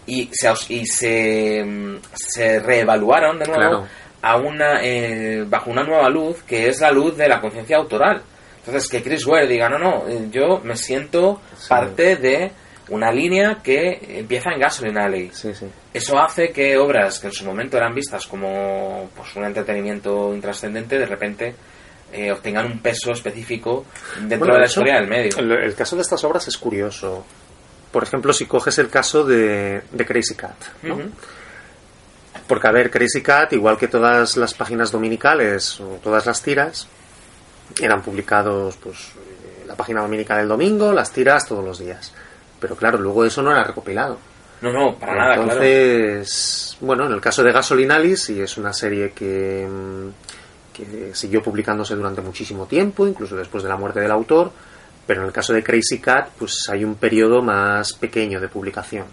y 0.10 0.30
se, 0.32 0.51
y 0.74 0.86
se, 0.86 1.64
mm, 1.64 1.97
se 2.14 2.60
reevaluaron 2.60 3.39
de 3.39 3.45
nuevo 3.45 3.60
Claro. 3.62 3.88
a 4.22 4.36
una, 4.38 4.82
eh, 4.84 5.43
bajo 5.47 5.70
una 5.72 5.84
nueva 5.84 6.10
luz 6.10 6.43
que 6.43 6.68
es 6.68 6.80
la 6.82 6.91
luz 6.91 7.16
de 7.18 7.28
la 7.30 7.39
conciencia 7.39 7.78
autoral. 7.78 8.22
Entonces, 8.66 8.89
que 8.89 9.01
Chris 9.01 9.26
Ware 9.26 9.47
diga, 9.47 9.70
no, 9.70 9.80
no, 9.80 10.07
eh, 10.07 10.28
yo 10.32 10.60
me 10.64 10.76
siento 10.76 11.41
Sí. 11.57 11.68
parte 11.70 12.16
de 12.18 12.51
una 12.89 13.12
línea 13.12 13.60
que 13.64 13.99
empieza 14.20 14.49
en 14.51 14.60
Gasoline 14.60 14.99
Alley. 14.99 15.30
Sí, 15.32 15.53
sí. 15.53 15.68
Eso 15.93 16.18
hace 16.20 16.49
que 16.51 16.76
obras 16.78 17.20
que 17.20 17.28
en 17.28 17.34
su 17.34 17.45
momento 17.45 17.78
eran 17.78 17.93
vistas 17.93 18.26
como 18.28 19.10
pues, 19.16 19.36
un 19.36 19.45
entretenimiento 19.45 20.34
intrascendente, 20.34 20.97
de 20.97 21.05
repente 21.05 21.55
eh, 22.12 22.32
obtengan 22.32 22.66
un 22.66 22.80
peso 22.80 23.12
específico 23.12 23.86
dentro 24.22 24.39
Bueno, 24.39 24.53
de 24.55 24.60
la 24.62 24.66
hecho, 24.66 24.80
historia 24.82 24.95
del 24.99 25.07
medio. 25.07 25.38
El, 25.38 25.51
el 25.51 25.76
caso 25.76 25.95
de 25.95 26.01
estas 26.01 26.24
obras 26.24 26.47
es 26.47 26.57
curioso. 26.57 27.24
Por 27.91 28.03
ejemplo, 28.03 28.33
si 28.33 28.45
coges 28.45 28.77
el 28.77 28.89
caso 28.89 29.23
de, 29.23 29.81
de 29.91 30.05
Crazy 30.05 30.35
Cat, 30.35 30.55
¿no? 30.83 30.97
Porque, 32.47 32.67
a 32.67 32.71
ver, 32.71 32.89
Crazy 32.89 33.21
Cat, 33.21 33.53
igual 33.53 33.77
que 33.77 33.87
todas 33.87 34.37
las 34.37 34.53
páginas 34.53 34.91
dominicales 34.91 35.79
o 35.79 35.99
todas 36.01 36.25
las 36.25 36.41
tiras, 36.41 36.87
eran 37.79 38.01
publicados, 38.01 38.75
pues, 38.77 38.97
eh, 39.15 39.65
la 39.67 39.75
página 39.75 40.01
dominical 40.01 40.39
del 40.39 40.47
domingo, 40.47 40.91
las 40.91 41.11
tiras 41.11 41.47
todos 41.47 41.63
los 41.63 41.79
días. 41.79 42.11
Pero 42.59 42.75
claro, 42.75 42.97
luego 42.97 43.23
eso 43.23 43.41
no 43.41 43.51
era 43.51 43.63
recopilado. 43.63 44.17
No, 44.61 44.73
no, 44.73 44.95
para 44.97 45.15
nada, 45.15 45.35
claro. 45.35 45.43
Entonces, 45.43 46.77
bueno, 46.81 47.05
en 47.05 47.13
el 47.13 47.21
caso 47.21 47.43
de 47.43 47.51
Gasoline 47.51 47.93
Alley, 47.93 48.17
sí 48.17 48.41
es 48.41 48.57
una 48.57 48.73
serie 48.73 49.11
que, 49.11 49.67
mm, 49.69 50.09
que 50.73 51.15
siguió 51.15 51.41
publicándose 51.41 51.95
durante 51.95 52.21
muchísimo 52.21 52.65
tiempo, 52.65 53.07
incluso 53.07 53.35
después 53.35 53.63
de 53.63 53.69
la 53.69 53.77
muerte 53.77 53.99
del 53.99 54.11
autor, 54.11 54.51
pero 55.06 55.22
en 55.22 55.28
el 55.28 55.34
caso 55.34 55.54
de 55.54 55.64
Crazy 55.64 56.00
Cat, 56.00 56.30
pues 56.38 56.70
hay 56.70 56.84
un 56.84 56.95
periodo 56.95 57.41
más 57.41 57.93
pequeño 57.93 58.39
de 58.39 58.47
publicación. 58.47 59.06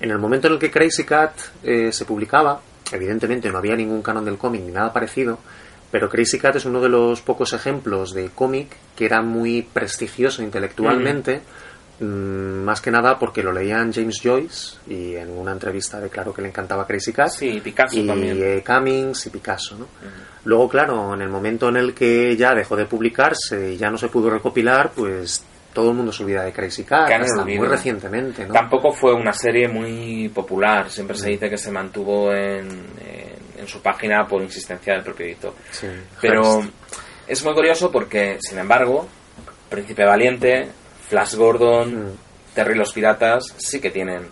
En 0.00 0.10
el 0.10 0.18
momento 0.18 0.46
en 0.46 0.54
el 0.54 0.58
que 0.58 0.70
Crazy 0.70 1.04
Cat 1.04 1.32
eh, 1.62 1.92
se 1.92 2.04
publicaba, 2.04 2.60
evidentemente 2.92 3.50
no 3.50 3.58
había 3.58 3.76
ningún 3.76 4.02
canon 4.02 4.24
del 4.24 4.38
cómic 4.38 4.62
ni 4.62 4.72
nada 4.72 4.92
parecido, 4.92 5.38
pero 5.90 6.08
Crazy 6.08 6.38
Cat 6.38 6.56
es 6.56 6.64
uno 6.64 6.80
de 6.80 6.88
los 6.88 7.20
pocos 7.20 7.52
ejemplos 7.52 8.14
de 8.14 8.30
cómic 8.30 8.76
que 8.96 9.06
era 9.06 9.22
muy 9.22 9.62
prestigioso 9.62 10.42
intelectualmente, 10.42 11.42
más 12.04 12.80
que 12.80 12.90
nada 12.90 13.18
porque 13.18 13.42
lo 13.42 13.52
leían 13.52 13.92
James 13.92 14.20
Joyce 14.22 14.78
y 14.88 15.14
en 15.16 15.30
una 15.30 15.52
entrevista 15.52 16.00
declaró 16.00 16.32
que 16.32 16.40
le 16.42 16.48
encantaba 16.48 16.86
Crazy 16.86 17.12
Cat 17.12 17.28
Sí, 17.30 17.60
Picasso 17.62 17.98
y 17.98 18.06
también. 18.06 18.38
eh, 18.42 18.64
Cummings 18.66 19.26
y 19.26 19.30
Picasso, 19.30 19.76
¿no? 19.76 19.86
Luego, 20.44 20.68
claro, 20.68 21.12
en 21.14 21.20
el 21.22 21.28
momento 21.28 21.68
en 21.68 21.76
el 21.76 21.92
que 21.94 22.34
ya 22.36 22.54
dejó 22.54 22.74
de 22.76 22.86
publicarse 22.86 23.72
y 23.72 23.76
ya 23.76 23.90
no 23.90 23.98
se 23.98 24.08
pudo 24.08 24.30
recopilar, 24.30 24.92
pues 24.94 25.44
todo 25.74 25.90
el 25.90 25.96
mundo 25.96 26.10
se 26.12 26.22
olvida 26.24 26.42
de 26.42 26.52
Crazy 26.52 26.84
Cat, 26.84 27.10
hasta 27.12 27.44
muy 27.44 27.58
recientemente, 27.58 28.46
¿no? 28.46 28.54
Tampoco 28.54 28.92
fue 28.92 29.12
una 29.14 29.32
serie 29.32 29.68
muy 29.68 30.28
popular. 30.30 30.90
Siempre 30.90 31.16
Mm. 31.16 31.20
se 31.20 31.28
dice 31.30 31.50
que 31.50 31.58
se 31.58 31.70
mantuvo 31.70 32.32
en, 32.32 32.66
en- 32.98 33.40
en 33.58 33.68
su 33.68 33.80
página 33.82 34.26
por 34.26 34.40
insistencia 34.42 34.94
del 34.94 35.02
propio 35.04 35.26
editor. 35.26 35.52
Sí, 35.70 35.86
Pero 36.20 36.42
Hearst. 36.60 36.70
es 37.28 37.44
muy 37.44 37.52
curioso 37.54 37.92
porque, 37.92 38.38
sin 38.40 38.58
embargo, 38.58 39.06
Príncipe 39.68 40.04
Valiente, 40.04 40.66
Flash 41.10 41.34
Gordon, 41.34 42.06
Mm. 42.06 42.10
Terry 42.54 42.74
los 42.74 42.92
Piratas 42.92 43.54
sí 43.58 43.80
que 43.80 43.90
tienen 43.90 44.22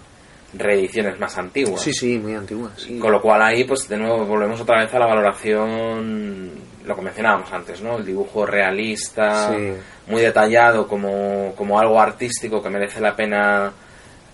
reediciones 0.54 1.20
más 1.20 1.36
antiguas. 1.36 1.82
Sí, 1.82 1.92
sí, 1.92 2.18
muy 2.18 2.34
antiguas. 2.34 2.72
sí. 2.76 2.98
Con 2.98 3.12
lo 3.12 3.20
cual 3.20 3.42
ahí, 3.42 3.64
pues 3.64 3.86
de 3.88 3.98
nuevo, 3.98 4.24
volvemos 4.24 4.58
otra 4.60 4.80
vez 4.80 4.92
a 4.94 4.98
la 4.98 5.06
valoración, 5.06 6.50
lo 6.86 6.96
que 6.96 7.02
mencionábamos 7.02 7.52
antes, 7.52 7.82
¿no? 7.82 7.98
El 7.98 8.06
dibujo 8.06 8.46
realista, 8.46 9.50
Sí. 9.52 9.72
muy 10.06 10.22
detallado 10.22 10.86
como, 10.88 11.52
como 11.54 11.78
algo 11.78 12.00
artístico 12.00 12.62
que 12.62 12.70
merece 12.70 13.00
la 13.00 13.14
pena 13.14 13.72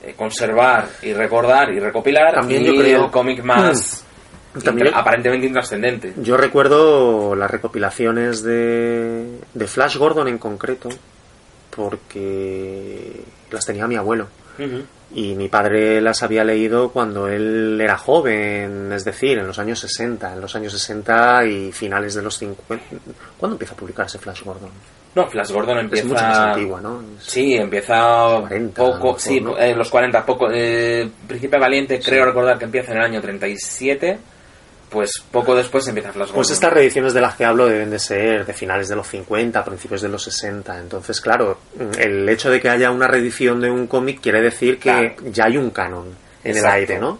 eh, 0.03 0.15
conservar 0.17 0.87
y 1.03 1.13
recordar 1.15 1.71
y 1.73 1.81
recopilar. 1.81 2.35
También 2.35 2.63
y 2.63 2.67
yo 2.67 2.75
creo- 2.81 3.05
el 3.07 3.11
cómic 3.11 3.43
más 3.43 4.05
También 4.65 4.87
intra- 4.89 5.01
aparentemente 5.01 5.47
intrascendente. 5.49 6.13
Yo 6.19 6.37
recuerdo 6.37 7.35
las 7.35 7.51
recopilaciones 7.51 8.43
de, 8.45 9.41
de 9.53 9.67
Flash 9.67 9.97
Gordon 9.97 10.29
en 10.29 10.39
concreto, 10.39 10.91
porque 11.75 13.21
las 13.51 13.65
tenía 13.65 13.87
mi 13.87 13.97
abuelo. 13.97 14.27
Ujú. 14.59 14.83
Y 15.17 15.35
mi 15.35 15.49
padre 15.49 16.01
las 16.01 16.23
había 16.23 16.43
leído 16.45 16.91
cuando 16.91 17.29
él 17.29 17.79
era 17.81 17.97
joven, 17.97 18.91
es 18.93 19.05
decir, 19.05 19.39
en 19.39 19.47
los 19.47 19.59
años 19.59 19.79
60, 19.79 20.33
en 20.33 20.41
los 20.41 20.55
años 20.57 20.73
60 20.73 21.45
y 21.47 21.73
finales 21.73 22.15
de 22.15 22.23
los 22.23 22.37
50. 22.39 22.85
¿Cuándo 23.39 23.55
empieza 23.55 23.75
a 23.75 23.77
publicarse 23.77 24.19
Flash 24.19 24.43
Gordon? 24.43 24.71
No, 25.15 25.29
Flash 25.29 25.53
Gordon 25.53 25.79
empieza... 25.79 26.03
Es 26.05 26.09
mucho 26.13 26.25
más 26.25 26.39
antigua, 26.39 26.81
¿no? 26.81 27.01
Es- 27.19 27.25
Sí, 27.27 27.55
empieza 27.55 28.39
40, 28.41 28.83
a 28.83 28.85
lo 28.85 28.93
poco, 28.95 29.05
mejor, 29.07 29.21
sí, 29.21 29.41
¿no? 29.41 29.57
eh, 29.57 29.75
los 29.75 29.89
40, 29.89 30.27
poco. 30.27 30.49
Eh, 30.53 31.09
Príncipe 31.29 31.59
Valiente, 31.59 32.01
creo 32.01 32.25
recordar 32.25 32.59
que 32.59 32.65
empieza 32.65 32.91
en 32.93 32.99
el 32.99 33.05
año 33.05 33.21
37, 33.21 34.19
pues 34.95 35.11
poco 35.31 35.55
después 35.55 35.87
empieza 35.89 36.09
Flash 36.13 36.29
Gordon. 36.29 36.37
Pues 36.37 36.51
estas 36.51 36.73
reediciones 36.73 37.13
de 37.13 37.21
las 37.21 37.35
que 37.37 37.45
hablo 37.45 37.67
deben 37.67 37.91
de 37.91 37.99
ser 37.99 38.47
de 38.47 38.55
finales 38.55 38.89
de 38.89 38.97
los 38.97 39.07
50, 39.07 39.63
principios 39.63 40.01
de 40.01 40.09
los 40.09 40.23
60. 40.23 40.79
Entonces, 40.79 41.21
claro, 41.21 41.59
el 41.99 42.27
hecho 42.29 42.51
de 42.51 42.61
que 42.61 42.71
haya 42.71 42.91
una 42.91 43.07
reedición 43.07 43.61
de 43.61 43.71
un 43.71 43.87
cómic 43.87 44.21
quiere 44.23 44.41
decir 44.41 44.77
que 44.79 44.83
Claro. 44.91 45.15
ya 45.31 45.45
hay 45.45 45.59
un 45.59 45.69
canon 45.71 46.07
en 46.43 46.51
Exacto. 46.57 46.69
el 46.69 46.81
aire, 46.81 46.99
¿no? 46.99 47.19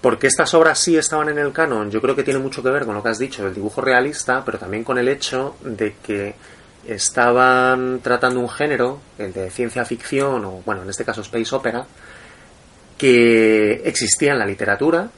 Porque 0.00 0.26
estas 0.26 0.52
obras 0.54 0.78
sí 0.78 0.96
estaban 0.96 1.28
en 1.28 1.38
el 1.38 1.52
canon, 1.52 1.90
yo 1.90 2.00
creo 2.00 2.14
que 2.16 2.22
tiene 2.24 2.40
mucho 2.40 2.62
que 2.62 2.68
ver 2.70 2.84
con 2.84 2.94
lo 2.94 3.02
que 3.02 3.08
has 3.10 3.18
dicho, 3.18 3.44
del 3.44 3.54
dibujo 3.54 3.80
realista, 3.80 4.42
pero 4.44 4.58
también 4.58 4.82
con 4.84 4.98
el 4.98 5.08
hecho 5.08 5.56
de 5.62 5.94
que 6.02 6.34
estaban 6.86 8.00
tratando 8.02 8.40
un 8.40 8.48
género, 8.50 9.00
el 9.18 9.32
de 9.32 9.50
ciencia 9.50 9.84
ficción, 9.86 10.44
o 10.44 10.62
bueno, 10.66 10.82
en 10.82 10.90
este 10.90 11.04
caso 11.06 11.22
space 11.22 11.54
opera, 11.54 11.86
que 12.98 13.82
existía 13.86 14.32
en 14.32 14.38
la 14.38 14.46
literatura, 14.46 15.08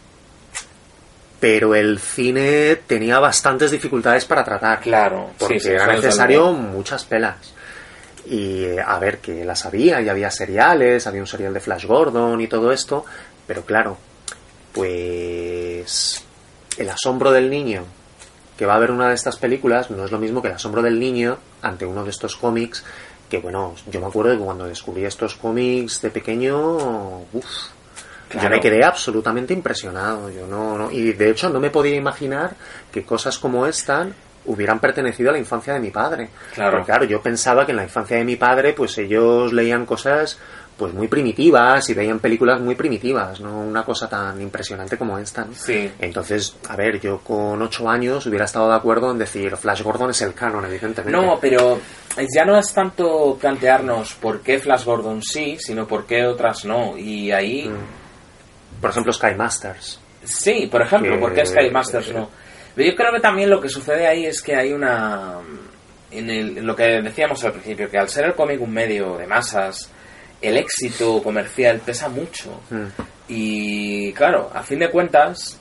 pero 1.40 1.74
el 1.74 1.98
cine 1.98 2.76
tenía 2.86 3.18
bastantes 3.18 3.70
dificultades 3.70 4.24
para 4.24 4.44
tratar. 4.44 4.80
Claro, 4.80 5.30
porque 5.38 5.60
sí, 5.60 5.68
era 5.68 5.86
necesario 5.86 6.52
muchas 6.52 7.04
pelas. 7.04 7.36
Y 8.26 8.64
eh, 8.64 8.80
a 8.84 8.98
ver, 8.98 9.18
que 9.18 9.44
las 9.44 9.66
había, 9.66 10.00
y 10.00 10.08
había 10.08 10.30
seriales, 10.30 11.06
había 11.06 11.20
un 11.20 11.26
serial 11.26 11.54
de 11.54 11.60
Flash 11.60 11.86
Gordon 11.86 12.40
y 12.40 12.48
todo 12.48 12.72
esto, 12.72 13.04
pero 13.46 13.62
claro, 13.64 13.96
pues 14.72 16.24
el 16.78 16.90
asombro 16.90 17.30
del 17.30 17.48
niño 17.50 17.84
que 18.58 18.66
va 18.66 18.74
a 18.74 18.78
ver 18.78 18.90
una 18.90 19.08
de 19.08 19.14
estas 19.14 19.36
películas 19.36 19.90
no 19.90 20.04
es 20.04 20.10
lo 20.10 20.18
mismo 20.18 20.40
que 20.40 20.48
el 20.48 20.54
asombro 20.54 20.82
del 20.82 20.98
niño 20.98 21.38
ante 21.60 21.84
uno 21.84 22.04
de 22.04 22.10
estos 22.10 22.36
cómics 22.36 22.82
que 23.28 23.38
bueno, 23.38 23.74
yo 23.90 24.00
me 24.00 24.06
acuerdo 24.06 24.30
de 24.30 24.38
que 24.38 24.44
cuando 24.44 24.66
descubrí 24.66 25.04
estos 25.04 25.34
cómics 25.34 26.00
de 26.00 26.10
pequeño, 26.10 27.22
uff, 27.32 27.68
yo 28.42 28.50
me 28.50 28.60
quedé 28.60 28.84
absolutamente 28.84 29.52
impresionado. 29.54 30.30
Yo 30.30 30.46
no, 30.46 30.76
no- 30.78 30.90
y 30.90 31.12
de 31.12 31.30
hecho 31.30 31.48
no 31.50 31.60
me 31.60 31.70
podía 31.70 31.94
imaginar 31.96 32.54
que 32.92 33.04
cosas 33.04 33.38
como 33.38 33.66
esta 33.66 34.06
hubieran 34.46 34.78
pertenecido 34.78 35.30
a 35.30 35.32
la 35.32 35.38
infancia 35.38 35.74
de 35.74 35.80
mi 35.80 35.90
padre. 35.90 36.28
Claro. 36.54 36.72
Porque, 36.78 36.86
claro, 36.86 37.04
yo 37.04 37.20
pensaba 37.20 37.64
que 37.66 37.72
en 37.72 37.76
la 37.76 37.82
infancia 37.84 38.16
de 38.16 38.24
mi 38.24 38.36
padre, 38.36 38.72
pues 38.74 38.96
ellos 38.98 39.52
leían 39.52 39.84
cosas 39.86 40.38
pues 40.76 40.92
muy 40.92 41.08
primitivas 41.08 41.88
y 41.88 41.94
veían 41.94 42.18
películas 42.20 42.60
muy 42.60 42.74
primitivas, 42.74 43.40
no 43.40 43.60
una 43.60 43.82
cosa 43.82 44.10
tan 44.10 44.38
impresionante 44.42 44.98
como 44.98 45.18
esta. 45.18 45.46
¿no? 45.46 45.54
Sí. 45.54 45.90
Entonces, 45.98 46.54
a 46.68 46.76
ver, 46.76 47.00
yo 47.00 47.20
con 47.20 47.62
ocho 47.62 47.88
años 47.88 48.26
hubiera 48.26 48.44
estado 48.44 48.68
de 48.68 48.76
acuerdo 48.76 49.10
en 49.10 49.16
decir 49.16 49.56
Flash 49.56 49.82
Gordon 49.82 50.10
es 50.10 50.20
el 50.20 50.34
canon, 50.34 50.66
evidentemente. 50.66 51.18
No, 51.18 51.38
pero 51.40 51.80
ya 52.30 52.44
no 52.44 52.58
es 52.58 52.74
tanto 52.74 53.38
plantearnos 53.40 54.12
por 54.16 54.40
qué 54.42 54.58
Flash 54.58 54.84
Gordon 54.84 55.22
sí, 55.22 55.56
sino 55.58 55.86
por 55.88 56.04
qué 56.04 56.26
otras 56.26 56.66
no. 56.66 56.96
Y 56.98 57.32
ahí, 57.32 57.70
Por 58.80 58.90
ejemplo, 58.90 59.12
Sky 59.12 59.34
Masters. 59.36 60.00
sí, 60.24 60.68
por 60.70 60.82
ejemplo, 60.82 61.14
Que- 61.14 61.18
por 61.20 61.34
qué 61.34 61.46
Sky 61.46 61.70
Masters 61.70 62.12
no. 62.12 62.28
Pero 62.74 62.90
yo 62.90 62.96
creo 62.96 63.12
que 63.12 63.20
también 63.20 63.48
lo 63.48 63.60
que 63.60 63.68
sucede 63.68 64.06
ahí 64.06 64.26
es 64.26 64.42
que 64.42 64.54
hay 64.54 64.72
una... 64.72 65.38
En, 66.10 66.30
el- 66.30 66.58
en 66.58 66.66
lo 66.66 66.76
que 66.76 67.00
decíamos 67.02 67.42
al 67.44 67.52
principio, 67.52 67.90
que 67.90 67.98
al 67.98 68.08
ser 68.08 68.26
el 68.26 68.34
cómic 68.34 68.60
un 68.60 68.72
medio 68.72 69.16
de 69.16 69.26
masas, 69.26 69.90
el 70.40 70.56
éxito 70.58 71.22
comercial 71.22 71.80
pesa 71.84 72.08
mucho. 72.08 72.60
Mm. 72.70 72.84
Y 73.28 74.12
claro, 74.12 74.50
a 74.54 74.62
fin 74.62 74.78
de 74.78 74.90
cuentas, 74.90 75.58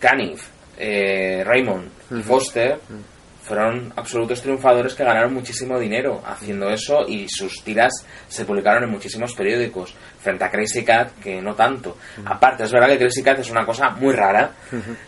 Caniff, 0.00 0.48
eh, 0.78 1.42
Raymond 1.44 1.88
y 2.10 2.22
Foster 2.22 2.78
fueron 3.44 3.92
absolutos 3.96 4.40
triunfadores 4.42 4.94
que 4.94 5.04
ganaron 5.04 5.34
muchísimo 5.34 5.78
dinero 5.78 6.22
haciendo 6.26 6.70
eso 6.70 7.06
y 7.06 7.26
sus 7.28 7.62
tiras 7.62 7.92
se 8.28 8.44
publicaron 8.44 8.84
en 8.84 8.90
muchísimos 8.90 9.34
periódicos 9.34 9.94
frente 10.20 10.44
a 10.44 10.50
Crazy 10.50 10.82
Cat 10.84 11.10
que 11.22 11.42
no 11.42 11.54
tanto. 11.54 11.96
Aparte, 12.24 12.64
es 12.64 12.72
verdad 12.72 12.88
que 12.88 12.98
Crazy 12.98 13.22
Cat 13.22 13.38
es 13.40 13.50
una 13.50 13.66
cosa 13.66 13.90
muy 13.90 14.14
rara 14.14 14.50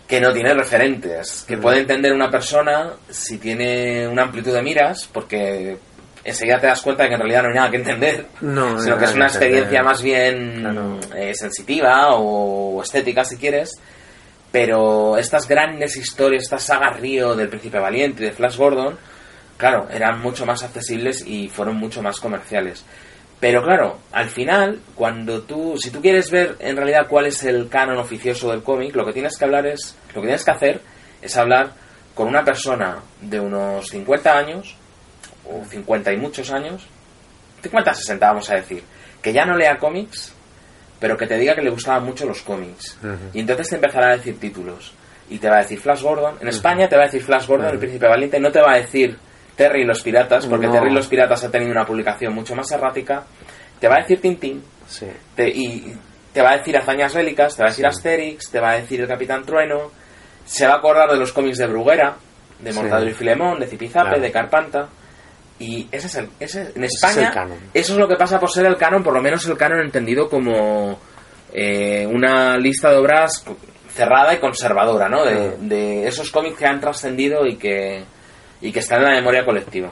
que 0.06 0.20
no 0.20 0.32
tiene 0.32 0.52
referentes, 0.52 1.44
que 1.48 1.56
puede 1.56 1.80
entender 1.80 2.12
una 2.12 2.30
persona 2.30 2.92
si 3.08 3.38
tiene 3.38 4.06
una 4.06 4.22
amplitud 4.24 4.52
de 4.52 4.62
miras 4.62 5.08
porque 5.10 5.78
enseguida 6.22 6.58
te 6.58 6.66
das 6.66 6.82
cuenta 6.82 7.04
de 7.04 7.08
que 7.10 7.14
en 7.14 7.20
realidad 7.20 7.42
no 7.44 7.48
hay 7.48 7.54
nada 7.54 7.70
que 7.70 7.76
entender, 7.76 8.26
No, 8.42 8.78
sino 8.80 8.98
que 8.98 9.04
es 9.06 9.14
una 9.14 9.26
experiencia 9.28 9.82
más 9.82 10.02
bien 10.02 10.58
Claro. 10.60 10.98
eh, 11.16 11.32
sensitiva 11.34 12.14
o 12.16 12.82
estética 12.82 13.24
si 13.24 13.36
quieres 13.38 13.70
pero 14.52 15.16
estas 15.18 15.46
grandes 15.48 15.96
historias, 15.96 16.44
esta 16.44 16.58
saga 16.58 16.90
Río 16.90 17.34
del 17.34 17.48
Príncipe 17.48 17.78
Valiente 17.78 18.22
y 18.22 18.26
de 18.26 18.32
Flash 18.32 18.56
Gordon, 18.56 18.96
claro, 19.56 19.88
eran 19.90 20.20
mucho 20.20 20.46
más 20.46 20.62
accesibles 20.62 21.26
y 21.26 21.48
fueron 21.48 21.76
mucho 21.76 22.02
más 22.02 22.20
comerciales. 22.20 22.84
Pero 23.38 23.62
claro, 23.62 23.98
al 24.12 24.30
final, 24.30 24.80
cuando 24.94 25.42
tú, 25.42 25.76
si 25.78 25.90
tú 25.90 26.00
quieres 26.00 26.30
ver 26.30 26.56
en 26.58 26.76
realidad 26.76 27.06
cuál 27.08 27.26
es 27.26 27.44
el 27.44 27.68
canon 27.68 27.98
oficioso 27.98 28.50
del 28.50 28.62
cómic, 28.62 28.94
lo 28.96 29.04
que 29.04 29.12
tienes 29.12 29.36
que 29.36 29.44
hablar 29.44 29.66
es, 29.66 29.94
lo 30.14 30.22
que 30.22 30.28
tienes 30.28 30.44
que 30.44 30.50
hacer 30.50 30.80
es 31.20 31.36
hablar 31.36 31.72
con 32.14 32.28
una 32.28 32.42
persona 32.42 32.98
de 33.20 33.38
unos 33.38 33.88
50 33.88 34.38
años, 34.38 34.74
o 35.44 35.64
50 35.64 36.12
y 36.14 36.16
muchos 36.16 36.50
años, 36.50 36.86
50, 37.62 37.94
60 37.94 38.26
vamos 38.26 38.50
a 38.50 38.54
decir, 38.54 38.82
que 39.20 39.34
ya 39.34 39.44
no 39.44 39.54
lea 39.54 39.76
cómics, 39.76 40.32
pero 41.00 41.16
que 41.16 41.26
te 41.26 41.36
diga 41.38 41.54
que 41.54 41.62
le 41.62 41.70
gustaban 41.70 42.04
mucho 42.04 42.26
los 42.26 42.42
cómics. 42.42 42.98
Y 43.32 43.40
entonces 43.40 43.68
te 43.68 43.74
empezará 43.76 44.08
a 44.12 44.16
decir 44.16 44.38
títulos. 44.38 44.92
Y 45.28 45.38
te 45.38 45.48
va 45.50 45.56
a 45.56 45.62
decir 45.62 45.80
Flash 45.80 46.02
Gordon. 46.02 46.36
En 46.40 46.48
España 46.48 46.88
te 46.88 46.96
va 46.96 47.02
a 47.02 47.06
decir 47.06 47.22
Flash 47.22 47.46
Gordon, 47.46 47.68
el 47.72 47.78
príncipe 47.78 48.06
valiente. 48.08 48.38
No 48.40 48.50
te 48.52 48.60
va 48.60 48.72
a 48.74 48.76
decir 48.76 49.16
Terry 49.56 49.82
y 49.82 49.84
los 49.84 50.02
piratas, 50.02 50.46
porque 50.46 50.66
No. 50.66 50.72
Terry 50.72 50.90
y 50.90 50.94
los 50.94 51.06
piratas 51.08 51.42
ha 51.44 51.50
tenido 51.50 51.72
una 51.72 51.84
publicación 51.84 52.32
mucho 52.34 52.54
más 52.54 52.70
errática. 52.70 53.24
Te 53.80 53.88
va 53.88 53.96
a 53.96 54.00
decir 54.00 54.20
Tintín. 54.20 54.62
Sí. 54.86 55.06
te- 55.34 55.48
y 55.48 55.96
te 56.32 56.42
va 56.42 56.50
a 56.52 56.58
decir 56.58 56.76
hazañas 56.76 57.12
bélicas, 57.14 57.56
te 57.56 57.62
va 57.62 57.68
a 57.68 57.70
decir 57.70 57.84
Asterix, 57.86 58.50
te 58.50 58.60
va 58.60 58.70
a 58.70 58.74
decir 58.76 59.00
el 59.00 59.08
Capitán 59.08 59.44
Trueno. 59.44 59.90
Se 60.44 60.64
va 60.66 60.74
a 60.74 60.76
acordar 60.76 61.10
de 61.10 61.16
los 61.16 61.32
cómics 61.32 61.58
de 61.58 61.66
Bruguera, 61.66 62.14
de 62.60 62.72
Sí. 62.72 62.78
Mortadelo 62.78 63.10
y 63.10 63.14
Filemón, 63.14 63.58
de 63.58 63.66
Zipizape, 63.66 64.04
Claro. 64.10 64.20
de 64.22 64.30
Carpanta. 64.30 64.88
Y 65.58 65.88
ese 65.90 66.06
es 66.08 66.14
el, 66.16 66.28
ese, 66.38 66.72
en 66.74 66.84
es 66.84 66.94
España, 66.94 67.28
el 67.28 67.34
canon. 67.34 67.58
eso 67.72 67.92
es 67.94 67.98
lo 67.98 68.06
que 68.08 68.16
pasa 68.16 68.38
por 68.38 68.50
ser 68.50 68.66
el 68.66 68.76
canon, 68.76 69.02
por 69.02 69.14
lo 69.14 69.22
menos 69.22 69.46
el 69.46 69.56
canon 69.56 69.80
entendido 69.80 70.28
como 70.28 70.98
eh, 71.52 72.06
una 72.06 72.58
lista 72.58 72.90
de 72.90 72.96
obras 72.98 73.42
cerrada 73.94 74.34
y 74.34 74.38
conservadora, 74.38 75.08
¿no? 75.08 75.24
De, 75.24 75.56
Mm. 75.56 75.68
de 75.68 76.06
esos 76.06 76.30
cómics 76.30 76.58
que 76.58 76.66
han 76.66 76.80
trascendido 76.80 77.46
y 77.46 77.56
que, 77.56 78.04
y 78.60 78.70
que 78.70 78.80
están 78.80 78.98
en 79.00 79.04
la 79.08 79.14
memoria 79.14 79.44
colectiva. 79.46 79.90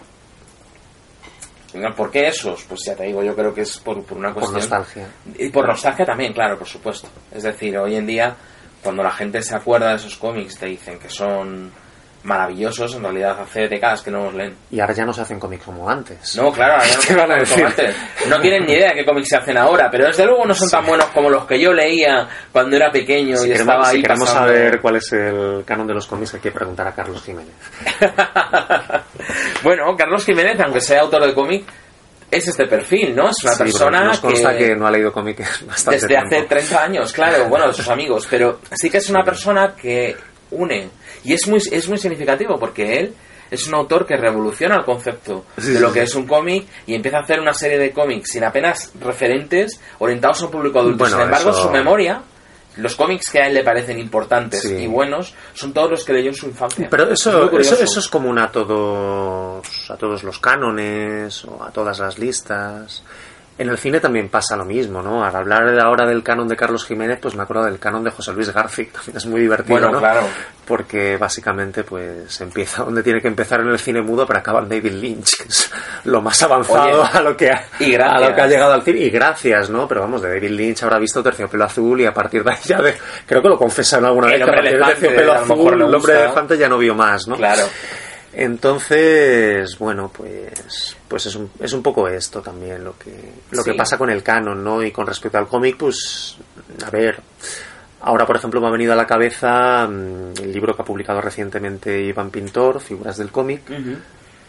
¿Por 1.97 2.11
qué 2.11 2.29
esos? 2.29 2.63
Pues 2.65 2.83
ya 2.87 2.95
te 2.95 3.05
digo, 3.05 3.23
yo 3.25 3.35
creo 3.35 3.53
que 3.53 3.63
es 3.63 3.79
por, 3.79 4.05
por 4.05 4.17
una 4.19 4.33
Por 4.33 4.43
cuestión... 4.45 4.61
nostalgia. 4.61 5.09
Y 5.39 5.49
por 5.49 5.67
nostalgia 5.67 6.05
también, 6.07 6.33
claro, 6.33 6.57
por 6.57 6.69
supuesto. 6.69 7.09
Es 7.33 7.43
decir, 7.43 7.77
hoy 7.79 7.97
en 7.97 8.07
día, 8.07 8.37
cuando 8.83 9.03
la 9.03 9.11
gente 9.11 9.43
se 9.43 9.57
acuerda 9.57 9.91
de 9.91 9.97
esos 9.97 10.17
cómics, 10.17 10.57
te 10.57 10.67
dicen 10.67 11.01
que 11.01 11.09
son 11.09 11.73
maravillosos, 12.25 12.95
en 12.95 13.03
realidad 13.03 13.39
hace 13.41 13.69
décadas 13.69 14.03
que 14.03 14.11
no 14.11 14.25
los 14.25 14.35
leen. 14.35 14.57
Y 14.71 14.81
ahora 14.81 14.95
ya 14.95 15.05
no 15.05 15.13
se 15.13 15.21
hacen 15.23 15.39
cómics 15.39 15.65
como 15.65 15.89
antes. 15.89 16.35
No, 16.37 16.51
claro, 16.53 16.75
ahora 16.75 16.87
ya 16.87 16.97
no, 16.97 17.03
¿Qué 17.07 17.15
van 17.15 17.33
a 17.33 17.37
decir? 17.37 17.65
antes. 17.65 17.97
no 18.29 18.41
tienen 18.41 18.65
ni 18.67 18.73
idea 18.73 18.89
de 18.89 18.95
qué 18.97 19.05
cómics 19.05 19.29
se 19.29 19.37
hacen 19.37 19.57
ahora, 19.59 19.91
pero 19.91 20.07
desde 20.07 20.25
luego 20.27 20.45
no 20.47 20.55
son 20.55 20.69
tan 20.71 20.85
buenos 20.87 21.07
como 21.07 21.29
los 21.31 21.45
que 21.47 21.61
yo 21.61 21.73
leía 21.73 22.27
cuando 22.51 22.77
era 22.77 22.91
pequeño 22.91 23.37
Si 23.37 23.45
y 23.47 23.53
queremos, 23.53 23.61
estaba 23.75 23.89
ahí 23.89 23.97
si 23.97 24.03
queremos 24.03 24.29
pasando- 24.29 24.49
saber 24.49 24.81
cuál 24.81 24.97
es 24.97 25.13
el 25.13 25.65
canon 25.67 25.87
de 25.87 25.95
los 25.95 26.07
cómics, 26.07 26.35
hay 26.35 26.41
que 26.41 26.51
preguntar 26.51 26.89
a 26.89 26.93
Carlos 26.95 27.23
Jiménez. 27.23 27.55
bueno, 29.63 29.97
Carlos 29.97 30.25
Jiménez, 30.25 30.59
aunque 30.61 30.81
sea 30.81 31.01
autor 31.03 31.27
de 31.27 31.35
cómic, 31.35 31.65
es 32.31 32.49
este 32.49 32.67
perfil, 32.67 33.15
¿no? 33.15 33.29
Es 33.29 33.37
una 33.45 33.53
Sí, 33.53 33.63
persona 33.65 34.05
nos 34.05 34.21
consta 34.21 34.53
que... 34.57 34.69
que... 34.69 34.77
no 34.77 34.87
ha 34.87 34.91
leído 34.91 35.13
cómics 35.13 35.65
bastante 35.67 36.01
desde 36.01 36.17
hace 36.17 36.29
tiempo. 36.29 36.49
30 36.49 36.83
años, 36.85 37.13
claro, 37.13 37.49
bueno, 37.49 37.69
de 37.69 37.75
sus 37.75 37.89
amigos, 37.89 38.27
pero 38.29 38.61
sí 38.73 38.91
que 38.91 38.99
es 38.99 39.09
una 39.11 39.23
persona 39.23 39.75
que 39.77 40.17
une 40.51 40.89
y 41.25 41.33
es 41.33 41.47
muy 41.49 41.59
es 41.71 41.89
muy 41.89 41.99
significativo 41.99 42.59
porque 42.59 42.99
él 43.01 43.15
es 43.51 43.67
un 43.69 43.75
autor 43.75 44.07
que 44.07 44.17
revoluciona 44.17 44.77
el 44.77 44.85
concepto 44.85 45.45
Sí, 45.59 45.73
de 45.73 45.81
lo 45.81 45.89
sí, 45.89 45.95
que 45.95 46.01
sí. 46.01 46.05
es 46.07 46.15
un 46.15 46.27
cómic 46.27 46.67
y 46.87 46.95
empieza 46.95 47.19
a 47.19 47.23
hacer 47.23 47.41
una 47.41 47.53
serie 47.55 47.79
de 47.79 47.91
cómics 47.93 48.31
sin 48.33 48.43
apenas 48.45 48.93
referentes 49.01 49.81
orientados 49.99 50.43
a 50.43 50.47
un 50.47 50.51
público 50.51 50.79
adulto. 50.81 50.99
Bueno, 50.99 51.17
sin 51.17 51.25
embargo, 51.27 51.51
eso- 51.51 51.63
su 51.65 51.71
memoria, 51.71 52.23
los 52.77 52.97
cómics 52.97 53.31
que 53.31 53.39
a 53.41 53.47
él 53.47 53.55
le 53.55 53.63
parecen 53.63 53.99
importantes 54.01 54.63
Sí. 54.63 54.75
y 54.75 54.87
buenos, 54.89 55.35
son 55.53 55.73
todos 55.73 55.91
los 55.91 56.05
que 56.05 56.13
leyó 56.15 56.31
en 56.31 56.35
su 56.35 56.47
infancia. 56.47 56.89
Pero 56.91 57.05
Es 57.05 57.21
eso, 57.21 57.49
curioso. 57.49 57.75
eso, 57.75 57.85
eso 57.85 58.01
es 58.01 58.09
común 58.09 58.39
a 58.39 58.51
todos, 58.51 59.91
a 59.91 59.97
todos 59.97 60.25
los 60.25 60.39
cánones 60.41 61.45
o 61.45 61.63
a 61.63 61.71
todas 61.71 61.99
las 62.01 62.19
listas. 62.19 63.05
En 63.57 63.69
el 63.69 63.79
cine 63.79 64.01
también 64.01 64.29
pasa 64.29 64.57
lo 64.57 64.65
mismo, 64.65 65.01
¿no? 65.01 65.25
Al 65.25 65.35
hablar 65.37 65.71
de 65.71 65.81
ahora 65.81 66.05
del 66.07 66.25
canon 66.25 66.49
de 66.49 66.57
Carlos 66.57 66.85
Jiménez, 66.85 67.21
pues 67.23 67.37
me 67.37 67.45
acuerdo 67.45 67.65
del 67.65 67.79
canon 67.79 68.03
de 68.03 68.11
José 68.11 68.33
Luis 68.33 68.53
García, 68.53 68.87
también 68.93 69.17
es 69.17 69.27
muy 69.27 69.41
divertido, 69.41 69.75
Bueno, 69.79 69.93
¿no? 69.93 69.99
claro. 70.01 70.23
Porque 70.67 71.17
básicamente, 71.19 71.85
pues 71.85 72.41
empieza 72.41 72.83
donde 72.83 73.03
tiene 73.03 73.21
que 73.21 73.29
empezar 73.29 73.61
en 73.61 73.69
el 73.69 73.79
cine 73.79 74.01
mudo, 74.03 74.27
pero 74.27 74.39
acaba 74.41 74.61
en 74.61 74.69
David 74.71 74.93
Lynch, 74.93 75.37
que 75.37 75.49
es 75.49 75.71
lo 76.05 76.21
más 76.23 76.43
avanzado 76.43 77.03
Oye, 77.03 77.11
a 77.13 77.21
lo 77.21 77.37
que 77.37 77.51
ha, 77.51 77.65
y 77.79 77.93
gracias. 77.93 78.23
a 78.23 78.29
lo 78.31 78.35
que 78.35 78.41
ha 78.41 78.47
llegado 78.47 78.73
al 78.73 78.83
cine. 78.83 78.99
Y 79.01 79.11
gracias, 79.11 79.71
¿no? 79.71 79.87
Pero 79.87 80.01
vamos, 80.01 80.23
de 80.23 80.31
David 80.31 80.51
Lynch 80.51 80.83
habrá 80.83 80.99
visto 80.99 81.23
Terciopelo 81.23 81.65
Azul 81.65 82.01
y 82.01 82.07
a 82.07 82.15
partir 82.15 82.43
de 82.43 82.51
ahí 82.51 82.59
ya 82.65 82.81
de, 82.81 82.97
creo 83.27 83.41
que 83.43 83.49
lo 83.51 83.59
confesaron 83.59 84.07
alguna 84.07 84.29
El 84.29 84.33
vez, 84.33 84.45
que 84.45 84.51
a 84.51 84.55
partir 84.55 84.73
de 84.73 84.85
Terciopelo 84.85 85.33
Azul, 85.35 85.75
el 85.75 85.83
hombre 85.83 85.99
gusta. 85.99 86.25
elefante 86.25 86.59
ya 86.59 86.69
no 86.69 86.79
vio 86.79 86.95
más, 86.95 87.29
¿no? 87.29 87.37
Claro. 87.37 87.63
Entonces, 88.37 89.79
bueno, 89.79 90.11
pues, 90.15 90.97
pues 91.09 91.27
es, 91.27 91.35
un, 91.37 91.51
es 91.61 91.73
un 91.73 91.83
poco 91.83 92.09
esto 92.09 92.41
también 92.41 92.83
lo 92.85 92.99
que, 92.99 93.11
lo 93.51 93.63
Sí. 93.63 93.71
que 93.71 93.77
pasa 93.77 93.97
con 93.99 94.11
el 94.11 94.23
canon, 94.23 94.63
¿no? 94.65 94.83
Y 94.83 94.91
con 94.91 95.07
respecto 95.07 95.39
al 95.39 95.47
cómic, 95.49 95.77
pues, 95.77 96.37
a 96.85 96.91
ver, 96.91 97.21
ahora 98.01 98.27
por 98.27 98.37
ejemplo 98.37 98.61
me 98.61 98.67
ha 98.67 98.71
venido 98.71 98.93
a 98.93 98.97
la 98.97 99.07
cabeza 99.07 99.87
mm, 99.89 100.41
el 100.43 100.53
libro 100.53 100.75
que 100.75 100.83
ha 100.83 100.85
publicado 100.85 101.21
recientemente 101.21 102.03
Iván 102.03 102.31
Pintor, 102.31 102.81
Figuras 102.81 103.17
del 103.17 103.31
cómic, 103.31 103.63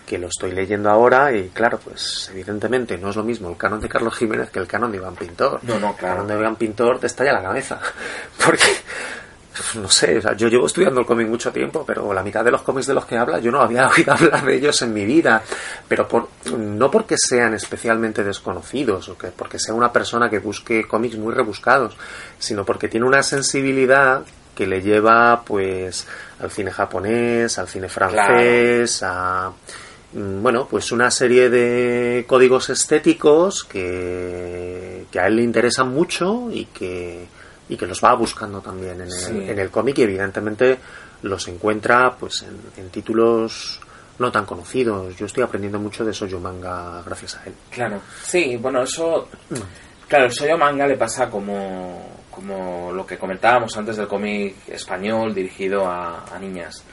que 0.06 0.18
lo 0.20 0.28
estoy 0.28 0.52
leyendo 0.52 0.90
ahora 0.90 1.32
y 1.36 1.50
claro, 1.50 1.80
pues 1.84 2.30
evidentemente 2.32 2.98
no 2.98 3.10
es 3.10 3.16
lo 3.16 3.24
mismo 3.24 3.50
el 3.50 3.58
canon 3.58 3.80
de 3.82 3.90
Carlos 3.90 4.16
Jiménez 4.16 4.50
que 4.52 4.60
el 4.60 4.68
canon 4.68 4.92
de 4.92 4.98
Iván 4.98 5.16
Pintor. 5.16 5.60
No, 5.64 5.80
no, 5.80 5.92
El 5.92 5.96
claro. 5.96 6.16
canon 6.16 6.28
de 6.28 6.36
Iván 6.40 6.56
Pintor 6.58 7.00
te 7.00 7.08
estalla 7.08 7.34
la 7.34 7.42
cabeza. 7.42 7.80
Porque, 8.46 8.68
no 9.76 9.90
sé, 9.90 10.18
o 10.18 10.22
sea, 10.22 10.34
yo 10.36 10.48
llevo 10.48 10.66
estudiando 10.66 11.00
el 11.00 11.06
cómic 11.06 11.28
mucho 11.28 11.52
tiempo, 11.52 11.84
pero 11.86 12.14
la 12.14 12.24
mitad 12.24 12.44
de 12.44 12.52
los 12.52 12.62
cómics 12.62 12.88
de 12.88 12.94
los 12.94 13.06
que 13.06 13.18
habla 13.18 13.40
yo 13.40 13.52
no 13.52 13.62
había 13.62 13.88
oído 13.98 14.14
hablar 14.14 14.46
de 14.46 14.56
ellos 14.56 14.82
en 14.82 14.94
mi 14.94 15.06
vida. 15.06 15.42
Pero 15.88 16.08
por, 16.08 16.30
no 16.58 16.92
porque 16.92 17.16
sean 17.18 17.54
especialmente 17.54 18.24
desconocidos 18.24 19.10
o 19.10 19.18
que 19.18 19.28
porque 19.28 19.60
sea 19.60 19.74
una 19.74 19.92
persona 19.92 20.30
que 20.30 20.40
busque 20.40 20.88
cómics 20.88 21.18
muy 21.18 21.34
rebuscados, 21.34 21.96
sino 22.40 22.66
porque 22.66 22.88
tiene 22.88 23.06
una 23.06 23.24
sensibilidad 23.24 24.24
que 24.56 24.66
le 24.66 24.82
lleva 24.82 25.44
pues 25.44 26.08
al 26.40 26.50
cine 26.50 26.72
japonés, 26.72 27.58
al 27.58 27.68
cine 27.68 27.90
francés, 27.90 29.04
a 29.04 29.52
mm, 30.14 30.42
bueno, 30.42 30.68
pues 30.70 30.92
una 30.92 31.12
serie 31.12 31.50
de 31.50 32.26
códigos 32.28 32.70
estéticos 32.70 33.64
que, 33.66 35.06
que 35.12 35.20
a 35.20 35.28
él 35.28 35.38
le 35.38 35.44
interesan 35.44 35.90
mucho 35.90 36.50
y 36.52 36.66
que, 36.66 37.28
y 37.70 37.78
que 37.78 37.88
los 37.88 38.04
va 38.04 38.14
buscando 38.16 38.62
también 38.62 38.96
en 39.02 39.08
el, 39.08 39.12
Sí. 39.12 39.32
en 39.50 39.60
el 39.60 39.70
cómic 39.72 39.98
y 40.00 40.04
evidentemente 40.04 40.78
los 41.24 41.48
encuentra 41.48 42.16
pues 42.20 42.44
en, 42.44 42.60
en 42.84 42.90
títulos 42.90 43.80
no 44.20 44.32
tan 44.32 44.46
conocidos. 44.46 45.16
Yo 45.18 45.26
estoy 45.26 45.44
aprendiendo 45.44 45.80
mucho 45.80 46.06
de 46.06 46.14
Soyo 46.14 46.40
Manga 46.40 47.02
gracias 47.06 47.36
a 47.38 47.44
él. 47.46 47.54
Claro, 47.72 48.02
sí, 48.24 48.56
bueno, 48.58 48.84
eso. 48.84 49.28
Claro, 50.08 50.26
el 50.26 50.32
Soyo 50.32 50.58
Manga 50.58 50.86
le 50.88 50.96
pasa 50.98 51.30
como, 51.30 52.24
como 52.32 52.92
lo 52.94 53.06
que 53.06 53.18
comentábamos 53.18 53.76
antes 53.76 53.98
del 53.98 54.08
cómic 54.08 54.56
español 54.70 55.34
dirigido 55.34 55.86
a, 55.88 56.24
a 56.34 56.40
niñas. 56.40 56.84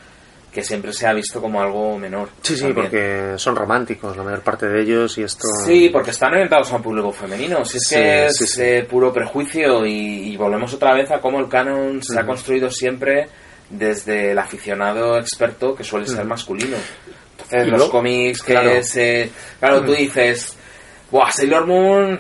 Que 0.53 0.63
siempre 0.63 0.93
se 0.93 1.07
ha 1.07 1.15
visto 1.15 1.41
como 1.41 1.63
algo 1.63 1.99
menor. 1.99 2.29
Sí, 2.43 2.55
sí, 2.55 2.63
también. 2.65 2.75
porque 2.75 3.33
son 3.37 3.57
románticos 3.57 4.17
la 4.17 4.23
mayor 4.23 4.43
parte 4.43 4.69
de 4.69 4.83
ellos 4.83 5.17
y 5.17 5.23
esto... 5.23 5.47
Sí, 5.65 5.89
porque 5.91 6.11
están 6.11 6.33
orientados 6.35 6.71
a 6.73 6.77
un 6.77 6.83
público 6.83 7.11
femenino. 7.11 7.65
Si 7.65 7.79
es 7.79 7.85
Sí, 7.89 7.95
que 7.95 8.27
es 8.27 8.37
sí, 8.37 8.47
sí. 8.47 8.63
eh, 8.63 8.87
puro 8.89 9.13
prejuicio 9.13 9.87
y, 9.87 10.31
y 10.33 10.37
volvemos 10.37 10.75
otra 10.75 10.95
vez 10.95 11.11
a 11.11 11.21
cómo 11.21 11.41
el 11.41 11.49
canon 11.49 12.03
se 12.03 12.19
ha 12.21 12.27
construido 12.27 12.71
siempre 12.71 13.29
desde 13.71 14.33
el 14.33 14.39
aficionado 14.39 15.19
experto 15.19 15.75
que 15.75 15.85
suele 15.85 16.07
ser 16.07 16.27
masculino. 16.27 16.77
Entonces 17.39 17.69
los 17.69 17.89
cómics 17.89 18.43
que 18.43 18.53
claro. 18.53 18.83
se... 18.83 19.31
Claro, 19.59 19.83
tú 19.83 19.93
dices... 19.93 20.57
Buah, 21.13 21.31
Sailor 21.31 21.67
Moon 21.67 22.19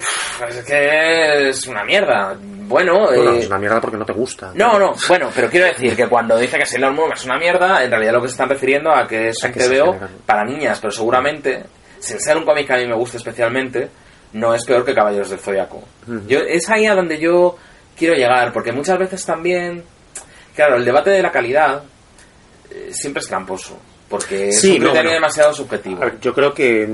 es 0.49 0.57
que 0.65 1.49
es 1.49 1.67
una 1.67 1.83
mierda. 1.83 2.37
Bueno, 2.39 3.07
Bueno, 3.07 3.33
eh, 3.33 3.39
es 3.41 3.47
una 3.47 3.59
mierda 3.59 3.81
porque 3.81 3.97
no 3.97 4.05
te 4.05 4.13
gusta. 4.13 4.53
no, 4.55 4.79
no, 4.79 4.93
bueno, 5.09 5.31
pero 5.35 5.49
quiero 5.51 5.67
decir 5.67 5.97
que 5.97 6.07
cuando 6.09 6.37
dice 6.39 6.59
que 6.59 6.67
Sailor 6.67 6.93
Moon 6.93 7.11
es 7.13 7.25
una 7.25 7.39
mierda, 7.39 7.83
en 7.83 7.91
realidad 7.91 8.13
lo 8.13 8.21
que 8.23 8.29
se 8.29 8.33
están 8.33 8.49
refiriendo 8.51 8.91
a 8.95 9.07
que 9.09 9.29
es 9.31 9.43
A 9.43 9.49
un 9.49 9.53
que 9.55 9.61
TVO 9.61 9.99
para 10.27 10.45
niñas, 10.45 10.79
pero 10.81 10.91
seguramente, 10.93 11.65
sin 11.99 12.21
ser 12.21 12.37
un 12.37 12.45
cómic 12.45 12.67
que 12.67 12.75
a 12.75 12.77
mí 12.77 12.87
me 12.87 12.95
guste 12.95 13.17
especialmente, 13.17 13.89
no 14.35 14.55
es 14.55 14.65
peor 14.65 14.85
que 14.85 14.95
Caballeros 14.95 15.31
del 15.31 15.39
Zodiaco. 15.41 15.83
Yo, 16.27 16.39
es 16.41 16.69
ahí 16.71 16.87
a 16.87 16.95
donde 16.95 17.19
yo 17.19 17.57
quiero 17.97 18.15
llegar, 18.15 18.53
porque 18.53 18.73
muchas 18.73 18.99
veces 18.99 19.25
también, 19.27 19.83
claro, 20.55 20.77
el 20.77 20.85
debate 20.85 21.11
de 21.11 21.23
la 21.23 21.31
calidad 21.33 21.83
eh, 22.71 22.89
siempre 22.93 23.21
es 23.23 23.29
tramposo, 23.29 23.79
porque 24.09 24.49
es 24.49 24.61
Sí, 24.61 24.73
un 24.73 24.75
no, 24.81 24.85
criterio 24.91 25.11
bueno. 25.11 25.15
demasiado 25.15 25.53
subjetivo. 25.55 26.01
Ver, 26.01 26.21
yo 26.21 26.33
creo 26.35 26.53
que. 26.55 26.89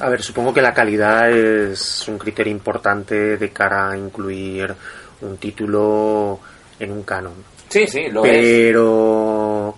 A 0.00 0.08
ver, 0.08 0.22
supongo 0.22 0.54
que 0.54 0.62
la 0.62 0.74
calidad 0.74 1.30
es 1.30 2.06
un 2.08 2.18
criterio 2.18 2.52
importante 2.52 3.36
de 3.36 3.50
cara 3.50 3.90
a 3.90 3.96
incluir 3.96 4.74
un 5.20 5.36
título 5.38 6.40
en 6.78 6.92
un 6.92 7.02
canon. 7.02 7.34
Sí, 7.68 7.86
sí, 7.86 8.08
lo 8.08 8.24
es. 8.24 8.30
Pero 8.30 9.74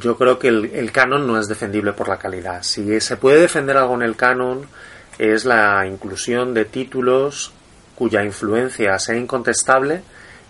yo 0.00 0.16
creo 0.16 0.38
que 0.38 0.48
el, 0.48 0.66
el 0.74 0.92
canon 0.92 1.26
no 1.26 1.38
es 1.38 1.48
defendible 1.48 1.92
por 1.92 2.08
la 2.08 2.18
calidad. 2.18 2.62
Si 2.62 3.00
se 3.00 3.16
puede 3.16 3.40
defender 3.40 3.76
algo 3.76 3.94
en 3.94 4.02
el 4.02 4.16
canon 4.16 4.66
es 5.18 5.44
la 5.44 5.86
inclusión 5.86 6.54
de 6.54 6.64
títulos 6.64 7.52
cuya 7.94 8.24
influencia 8.24 8.98
sea 8.98 9.16
incontestable 9.16 10.02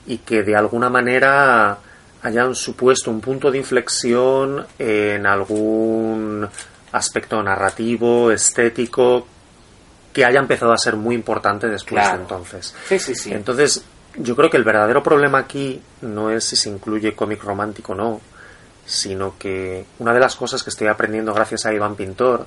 y 0.06 0.18
que 0.18 0.42
de 0.42 0.56
alguna 0.56 0.88
manera 0.88 1.78
hayan 2.22 2.54
supuesto 2.54 3.10
un 3.10 3.20
punto 3.20 3.50
de 3.50 3.58
inflexión 3.58 4.64
en 4.78 5.26
algún 5.26 6.48
aspecto 6.92 7.42
narrativo, 7.42 8.30
estético, 8.30 9.26
que 10.12 10.24
haya 10.24 10.38
empezado 10.40 10.72
a 10.72 10.78
ser 10.78 10.96
muy 10.96 11.14
importante 11.14 11.68
después 11.68 12.00
Claro. 12.02 12.16
de 12.18 12.22
entonces. 12.22 12.74
Sí, 12.88 12.98
sí, 12.98 13.14
sí. 13.14 13.32
Entonces, 13.32 13.82
yo 14.16 14.36
creo 14.36 14.50
que 14.50 14.58
el 14.58 14.64
verdadero 14.64 15.02
problema 15.02 15.38
aquí 15.38 15.80
no 16.02 16.30
es 16.30 16.44
si 16.44 16.56
se 16.56 16.68
incluye 16.68 17.14
cómic 17.14 17.42
romántico 17.42 17.92
o 17.92 17.94
no, 17.96 18.20
sino 18.84 19.38
que 19.38 19.86
una 20.00 20.12
de 20.12 20.20
las 20.20 20.36
cosas 20.36 20.62
que 20.62 20.70
estoy 20.70 20.88
aprendiendo 20.88 21.32
gracias 21.32 21.64
a 21.66 21.72
Iván 21.72 21.94
Pintor 21.96 22.46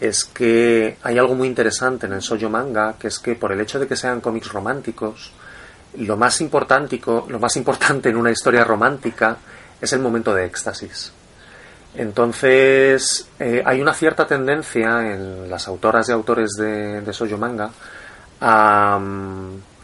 es 0.00 0.24
que 0.24 0.96
hay 1.02 1.18
algo 1.18 1.34
muy 1.34 1.48
interesante 1.48 2.06
en 2.06 2.12
el 2.12 2.20
shoujo 2.20 2.48
manga, 2.48 2.94
que 2.98 3.08
es 3.08 3.18
que 3.18 3.34
por 3.34 3.52
el 3.52 3.60
hecho 3.60 3.78
de 3.80 3.86
que 3.88 3.96
sean 3.96 4.20
cómics 4.20 4.52
románticos, 4.52 5.32
lo 5.98 6.16
más 6.16 6.40
importante, 6.40 7.00
lo 7.06 7.38
más 7.38 7.56
importante 7.56 8.08
en 8.10 8.16
una 8.16 8.30
historia 8.30 8.64
romántica 8.64 9.36
es 9.80 9.92
el 9.92 10.00
momento 10.00 10.32
de 10.34 10.44
éxtasis. 10.46 11.12
Entonces, 11.94 13.28
eh, 13.38 13.62
hay 13.64 13.80
una 13.80 13.92
cierta 13.94 14.26
tendencia 14.26 15.12
en 15.12 15.50
las 15.50 15.68
autoras 15.68 16.08
y 16.08 16.12
autores 16.12 16.50
de, 16.58 17.00
de 17.02 17.12
manga 17.36 17.70
a, 18.40 18.98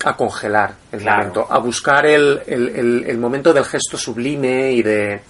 a 0.04 0.16
congelar 0.16 0.74
el 0.92 1.00
Claro. 1.00 1.18
momento, 1.18 1.46
a 1.50 1.58
buscar 1.58 2.06
el, 2.06 2.40
el- 2.46 2.68
el- 2.70 3.04
el 3.08 3.18
momento 3.18 3.52
del 3.52 3.64
gesto 3.64 3.96
sublime 3.96 4.72
y 4.72 4.82
de, 4.82 5.20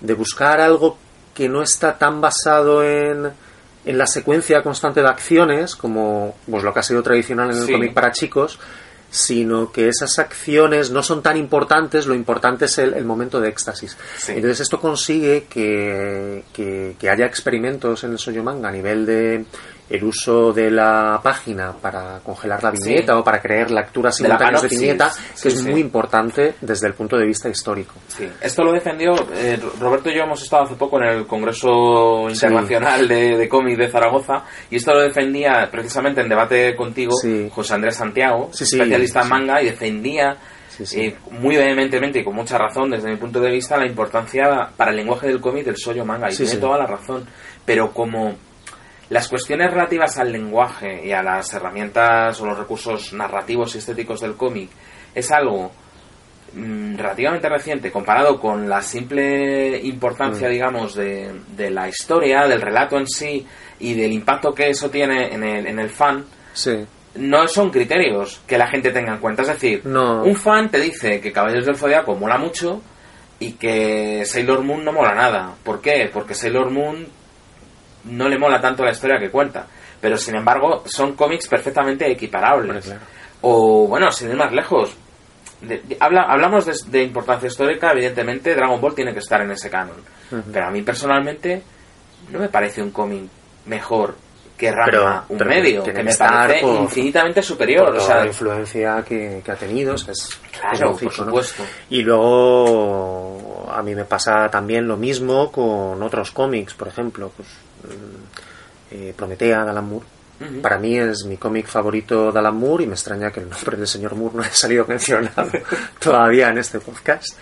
de 0.00 0.14
buscar 0.14 0.60
algo 0.60 0.96
que 1.34 1.48
no 1.48 1.62
está 1.62 1.96
tan 1.98 2.20
basado 2.20 2.82
en, 2.82 3.30
en 3.84 3.98
la 3.98 4.06
secuencia 4.06 4.62
constante 4.62 5.02
de 5.02 5.08
acciones, 5.08 5.76
como 5.76 6.34
pues, 6.50 6.62
lo 6.62 6.72
que 6.72 6.80
ha 6.80 6.82
sido 6.82 7.02
tradicional 7.02 7.50
en 7.50 7.56
el 7.58 7.66
Sí. 7.66 7.72
cómic 7.72 7.92
para 7.94 8.12
chicos, 8.12 8.58
sino 9.14 9.70
que 9.70 9.88
esas 9.88 10.18
acciones 10.18 10.90
no 10.90 11.02
son 11.02 11.22
tan 11.22 11.36
importantes, 11.36 12.06
lo 12.06 12.14
importante 12.14 12.64
es 12.64 12.78
el, 12.78 12.94
el 12.94 13.04
momento 13.04 13.42
de 13.42 13.50
éxtasis. 13.50 13.94
Sí. 14.16 14.32
Entonces 14.32 14.60
esto 14.60 14.80
consigue 14.80 15.44
que, 15.50 16.44
que- 16.52 16.96
que 16.98 17.10
haya 17.10 17.26
experimentos 17.26 18.02
en 18.04 18.12
el 18.12 18.18
Soyo 18.18 18.42
Manga 18.42 18.70
a 18.70 18.72
nivel 18.72 19.04
de 19.04 19.44
el 19.92 20.04
uso 20.04 20.52
de 20.52 20.70
la 20.70 21.20
página 21.22 21.72
para 21.72 22.18
congelar 22.20 22.62
la 22.62 22.70
viñeta 22.70 23.12
Sí. 23.12 23.18
o 23.18 23.22
para 23.22 23.40
crear 23.42 23.70
lecturas 23.70 24.16
De 24.16 24.26
la 24.28 24.36
simultáneas 24.38 24.62
de, 24.62 24.68
viñeta, 24.68 25.10
Sí, 25.10 25.42
que 25.42 25.48
es 25.48 25.58
sí. 25.60 25.68
muy 25.70 25.80
importante 25.80 26.54
desde 26.62 26.88
el 26.88 26.94
punto 26.94 27.16
de 27.18 27.26
vista 27.26 27.48
histórico. 27.50 27.94
Sí, 28.08 28.26
esto 28.40 28.64
lo 28.64 28.72
defendió, 28.72 29.12
eh, 29.34 29.60
Roberto 29.78 30.08
y 30.08 30.16
yo 30.16 30.22
hemos 30.22 30.42
estado 30.42 30.64
hace 30.64 30.74
poco 30.76 30.96
en 31.02 31.08
el 31.08 31.26
Congreso 31.26 32.24
Sí. 32.28 32.34
Internacional 32.34 33.06
de, 33.06 33.36
de 33.36 33.48
Cómic 33.48 33.76
de 33.76 33.88
Zaragoza 33.90 34.44
y 34.70 34.76
esto 34.76 34.94
lo 34.94 35.00
defendía 35.02 35.68
precisamente 35.70 36.22
en 36.22 36.28
debate 36.28 36.74
contigo 36.74 37.12
Sí. 37.20 37.48
José 37.52 37.74
Andrés 37.74 37.96
Santiago, 37.96 38.48
Sí, 38.52 38.64
sí, 38.64 38.76
especialista 38.76 39.20
en 39.20 39.24
sí. 39.26 39.30
manga, 39.30 39.62
y 39.62 39.66
defendía 39.66 40.36
Sí, 40.68 40.86
sí. 40.86 41.00
eh, 41.02 41.16
muy 41.32 41.56
vehementemente 41.56 42.20
y 42.20 42.24
con 42.24 42.34
mucha 42.34 42.56
razón 42.56 42.90
desde 42.90 43.10
mi 43.10 43.16
punto 43.16 43.40
de 43.40 43.50
vista 43.50 43.76
la 43.76 43.86
importancia 43.86 44.70
para 44.74 44.90
el 44.90 44.96
lenguaje 44.96 45.26
del 45.28 45.38
cómic 45.38 45.66
del 45.66 45.76
sollo 45.76 46.02
manga 46.06 46.28
y 46.28 46.32
Sí, 46.32 46.38
tiene 46.44 46.52
sí. 46.52 46.60
toda 46.60 46.78
la 46.78 46.86
razón, 46.86 47.26
pero 47.66 47.92
como 47.92 48.34
las 49.10 49.28
cuestiones 49.28 49.70
relativas 49.70 50.18
al 50.18 50.32
lenguaje 50.32 51.04
y 51.06 51.12
a 51.12 51.22
las 51.22 51.52
herramientas 51.52 52.40
o 52.40 52.46
los 52.46 52.58
recursos 52.58 53.12
narrativos 53.12 53.74
y 53.74 53.78
estéticos 53.78 54.20
del 54.20 54.36
cómic 54.36 54.70
es 55.14 55.30
algo 55.30 55.70
mm, 56.54 56.96
relativamente 56.96 57.48
reciente 57.48 57.90
comparado 57.90 58.38
con 58.38 58.68
la 58.68 58.82
simple 58.82 59.78
importancia, 59.84 60.48
Mm. 60.48 60.50
digamos, 60.50 60.94
de, 60.94 61.30
de 61.56 61.70
la 61.70 61.88
historia, 61.88 62.46
del 62.46 62.60
relato 62.60 62.96
en 62.98 63.06
sí 63.06 63.46
y 63.80 63.94
del 63.94 64.12
impacto 64.12 64.54
que 64.54 64.68
eso 64.70 64.90
tiene 64.90 65.32
en 65.34 65.42
el, 65.42 65.66
en 65.66 65.78
el 65.78 65.88
fan, 65.90 66.24
Sí. 66.52 66.84
no 67.16 67.48
son 67.48 67.70
criterios 67.70 68.40
que 68.46 68.58
la 68.58 68.66
gente 68.68 68.90
tenga 68.90 69.12
en 69.14 69.18
cuenta. 69.20 69.42
Es 69.42 69.48
decir, 69.48 69.84
No. 69.86 70.22
un 70.24 70.36
fan 70.36 70.70
te 70.70 70.78
dice 70.80 71.20
que 71.20 71.32
Caballeros 71.32 71.66
del 71.66 71.76
Zodiaco 71.76 72.14
mola 72.16 72.36
mucho 72.38 72.82
y 73.38 73.52
que 73.54 74.24
Sailor 74.26 74.62
Moon 74.62 74.84
no 74.84 74.92
mola 74.92 75.14
nada. 75.14 75.54
¿Por 75.64 75.80
qué? 75.80 76.10
Porque 76.12 76.34
Sailor 76.34 76.70
Moon 76.70 77.06
no 78.04 78.28
le 78.28 78.38
mola 78.38 78.60
tanto 78.60 78.84
la 78.84 78.92
historia 78.92 79.18
que 79.18 79.30
cuenta. 79.30 79.66
Pero 80.00 80.16
sin 80.16 80.34
embargo, 80.36 80.82
son 80.86 81.14
cómics 81.14 81.46
perfectamente 81.46 82.10
equiparables. 82.10 82.84
Claro. 82.86 83.00
O, 83.42 83.86
bueno, 83.86 84.10
sin 84.10 84.30
ir 84.30 84.36
más 84.36 84.52
lejos. 84.52 84.94
de- 85.60 85.78
de- 85.78 85.96
habla- 86.00 86.24
hablamos 86.28 86.66
de, 86.66 86.74
de 86.90 87.04
importancia 87.04 87.46
histórica, 87.46 87.92
evidentemente 87.92 88.52
Dragon 88.54 88.80
Ball 88.80 88.96
tiene 88.96 89.12
que 89.12 89.20
estar 89.20 89.40
en 89.42 89.52
ese 89.52 89.70
canon. 89.70 89.96
Pero 90.52 90.66
a 90.66 90.70
mí 90.70 90.82
personalmente 90.82 91.62
no 92.30 92.38
me 92.40 92.48
parece 92.48 92.82
un 92.82 92.90
cómic 92.90 93.22
mejor 93.66 94.16
que 94.56 94.70
Ranma, 94.72 94.86
Pero- 94.90 95.24
un 95.28 95.38
pero 95.38 95.50
medio, 95.50 95.82
que 95.84 95.92
que 95.92 96.02
me 96.02 96.10
estar 96.10 96.30
parece 96.48 96.62
por- 96.66 96.80
infinitamente 96.82 97.42
superior. 97.42 97.86
Por 97.86 97.96
o 97.96 98.00
sea, 98.00 98.16
la 98.20 98.26
influencia 98.26 99.04
que, 99.06 99.40
que 99.44 99.50
ha 99.52 99.56
tenido, 99.56 99.94
o 99.94 99.98
sea, 99.98 100.12
es, 100.12 100.36
Claro, 100.52 100.72
es 100.74 100.80
lógico, 100.80 101.10
por 101.10 101.18
¿no? 101.20 101.24
supuesto. 101.26 101.62
Y 101.90 102.02
luego 102.02 103.66
a 103.72 103.82
mí 103.82 103.94
me 103.94 104.04
pasa 104.04 104.48
también 104.50 104.86
lo 104.86 104.96
mismo 104.96 105.50
con 105.52 106.02
otros 106.02 106.30
cómics, 106.32 106.74
por 106.74 106.88
ejemplo, 106.88 107.30
pues 107.36 107.48
eh, 108.90 109.12
Prometea 109.16 109.64
de 109.64 109.70
Alan 109.70 109.88
Moore. 109.88 110.06
Para 110.60 110.76
mí 110.76 110.98
es 110.98 111.24
mi 111.24 111.36
cómic 111.36 111.66
favorito 111.68 112.32
de 112.32 112.38
Alan 112.40 112.56
Moore 112.56 112.82
y 112.82 112.86
me 112.88 112.94
extraña 112.94 113.30
que 113.30 113.38
el 113.40 113.48
nombre 113.48 113.76
del 113.76 113.86
señor 113.86 114.16
Moore 114.16 114.34
no 114.36 114.42
haya 114.42 114.52
salido 114.52 114.84
mencionado 114.88 115.48
todavía 116.00 116.48
en 116.48 116.58
este 116.58 116.80
podcast. 116.80 117.36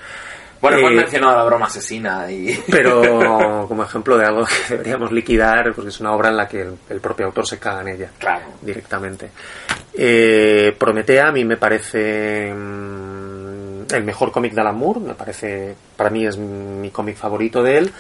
Bueno, 0.60 0.76
hemos 0.76 0.92
Eh, 0.92 0.96
mencionado 0.96 1.38
la 1.38 1.44
broma 1.44 1.64
asesina 1.66 2.30
y... 2.30 2.54
Pero 2.70 3.64
como 3.66 3.82
ejemplo 3.82 4.18
de 4.18 4.26
algo 4.26 4.44
que 4.44 4.74
deberíamos 4.74 5.10
liquidar, 5.12 5.72
porque 5.74 5.88
es 5.88 5.98
una 6.00 6.12
obra 6.12 6.28
en 6.28 6.36
la 6.36 6.46
que 6.46 6.60
el, 6.60 6.74
el 6.90 7.00
propio 7.00 7.24
autor 7.24 7.46
se 7.46 7.58
caga 7.58 7.80
en 7.80 7.88
ella 7.88 8.10
Claro. 8.18 8.44
directamente. 8.60 9.30
Eh, 9.94 10.76
Prometea 10.78 11.28
a 11.28 11.32
mí 11.32 11.42
me 11.46 11.56
parece 11.56 12.52
mm, 12.54 13.94
el 13.94 14.04
mejor 14.04 14.30
cómic 14.30 14.52
de 14.52 14.60
Alan 14.60 14.76
Moore, 14.76 15.00
me 15.00 15.14
parece, 15.14 15.74
para 15.96 16.10
mí 16.10 16.26
es 16.26 16.36
mi 16.36 16.90
cómic 16.90 17.16
favorito 17.16 17.62
de 17.62 17.78
él, 17.78 17.92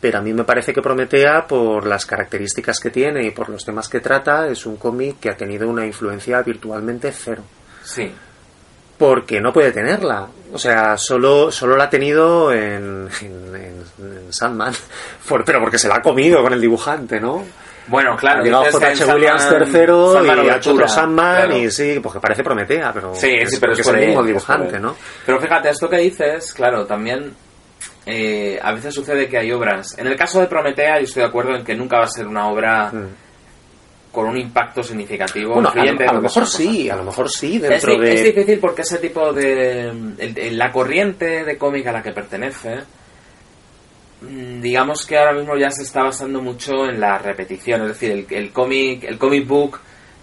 pero 0.00 0.18
a 0.18 0.22
mí 0.22 0.32
me 0.32 0.44
parece 0.44 0.72
que 0.72 0.80
Prometea, 0.82 1.46
por 1.46 1.86
las 1.86 2.06
características 2.06 2.78
que 2.80 2.90
tiene 2.90 3.26
y 3.26 3.30
por 3.30 3.48
los 3.48 3.64
temas 3.64 3.88
que 3.88 4.00
trata, 4.00 4.46
es 4.48 4.64
un 4.66 4.76
cómic 4.76 5.18
que 5.20 5.30
ha 5.30 5.36
tenido 5.36 5.68
una 5.68 5.84
influencia 5.86 6.40
virtualmente 6.42 7.10
cero. 7.12 7.42
Sí. 7.82 8.12
Porque 8.96 9.40
no 9.40 9.52
puede 9.52 9.70
tenerla. 9.72 10.26
O 10.52 10.58
sea, 10.58 10.96
solo, 10.96 11.52
solo 11.52 11.76
la 11.76 11.84
ha 11.84 11.90
tenido 11.90 12.52
en, 12.52 13.08
en, 13.22 13.54
en- 13.56 13.84
en 14.26 14.32
Sandman. 14.32 14.72
Por- 15.28 15.44
pero 15.44 15.60
porque 15.60 15.78
se 15.78 15.88
la 15.88 15.96
ha 15.96 16.02
comido 16.02 16.42
con 16.42 16.52
el 16.52 16.60
dibujante, 16.60 17.20
¿no? 17.20 17.44
Bueno, 17.86 18.16
claro. 18.16 18.40
ha 18.40 18.44
llegado 18.44 18.64
J.H. 18.70 19.04
Williams 19.14 19.42
Sandman 19.42 20.44
y 20.44 20.48
ha 20.50 20.56
hecho 20.56 20.72
otro 20.74 20.88
Sandman 20.88 21.36
claro. 21.46 21.56
y 21.56 21.70
sí, 21.70 22.00
porque 22.02 22.20
parece 22.20 22.42
Prometea, 22.44 22.92
pero 22.92 23.14
Sí, 23.14 23.32
sí, 23.46 23.56
pero 23.58 23.72
es, 23.72 23.80
por 23.80 23.96
el 23.96 24.06
mismo 24.08 24.22
dibujante. 24.22 24.78
¿no? 24.78 24.94
Pero 25.24 25.40
fíjate, 25.40 25.70
esto 25.70 25.88
que 25.88 25.96
dices, 25.96 26.52
claro, 26.52 26.84
también 26.84 27.32
eh, 28.10 28.58
a 28.62 28.72
veces 28.72 28.94
sucede 28.94 29.28
que 29.28 29.36
hay 29.38 29.52
obras. 29.52 29.96
En 29.98 30.06
el 30.06 30.16
caso 30.16 30.40
de 30.40 30.46
Prometea, 30.46 30.96
yo 30.98 31.04
estoy 31.04 31.22
de 31.22 31.28
acuerdo 31.28 31.54
en 31.56 31.64
que 31.64 31.74
nunca 31.74 31.98
va 31.98 32.04
a 32.04 32.08
ser 32.08 32.26
una 32.26 32.48
obra 32.48 32.90
Mm. 32.90 33.06
con 34.12 34.26
un 34.26 34.38
impacto 34.38 34.82
significativo. 34.82 35.52
Bueno, 35.54 35.68
a, 35.68 35.84
lo- 35.84 36.10
a 36.10 36.20
mejor 36.20 36.46
sí, 36.46 36.88
a 36.88 36.96
lo 36.96 37.04
mejor 37.04 37.28
sí, 37.30 37.56
Es, 37.56 37.62
dentro 37.62 37.92
di- 37.92 37.98
de... 38.00 38.14
es 38.14 38.24
difícil 38.24 38.58
porque 38.60 38.82
ese 38.82 38.98
tipo 38.98 39.32
de. 39.32 39.88
el- 39.90 40.34
el- 40.38 40.56
la 40.58 40.72
corriente 40.72 41.44
de 41.44 41.58
cómic 41.58 41.86
a 41.88 41.92
la 41.92 42.02
que 42.02 42.12
pertenece 42.12 42.78
mm, 44.22 44.60
digamos 44.60 45.06
que 45.06 45.16
ahora 45.18 45.32
mismo 45.34 45.56
ya 45.56 45.70
se 45.70 45.82
está 45.82 46.02
basando 46.02 46.40
mucho 46.42 46.86
en 46.88 46.98
la 47.00 47.18
repetición, 47.18 47.82
es 47.82 47.88
decir, 47.88 48.10
el, 48.12 48.26
el 48.30 48.52
cómic, 48.52 49.04
el 49.04 49.18
comic 49.18 49.46
book 49.46 49.78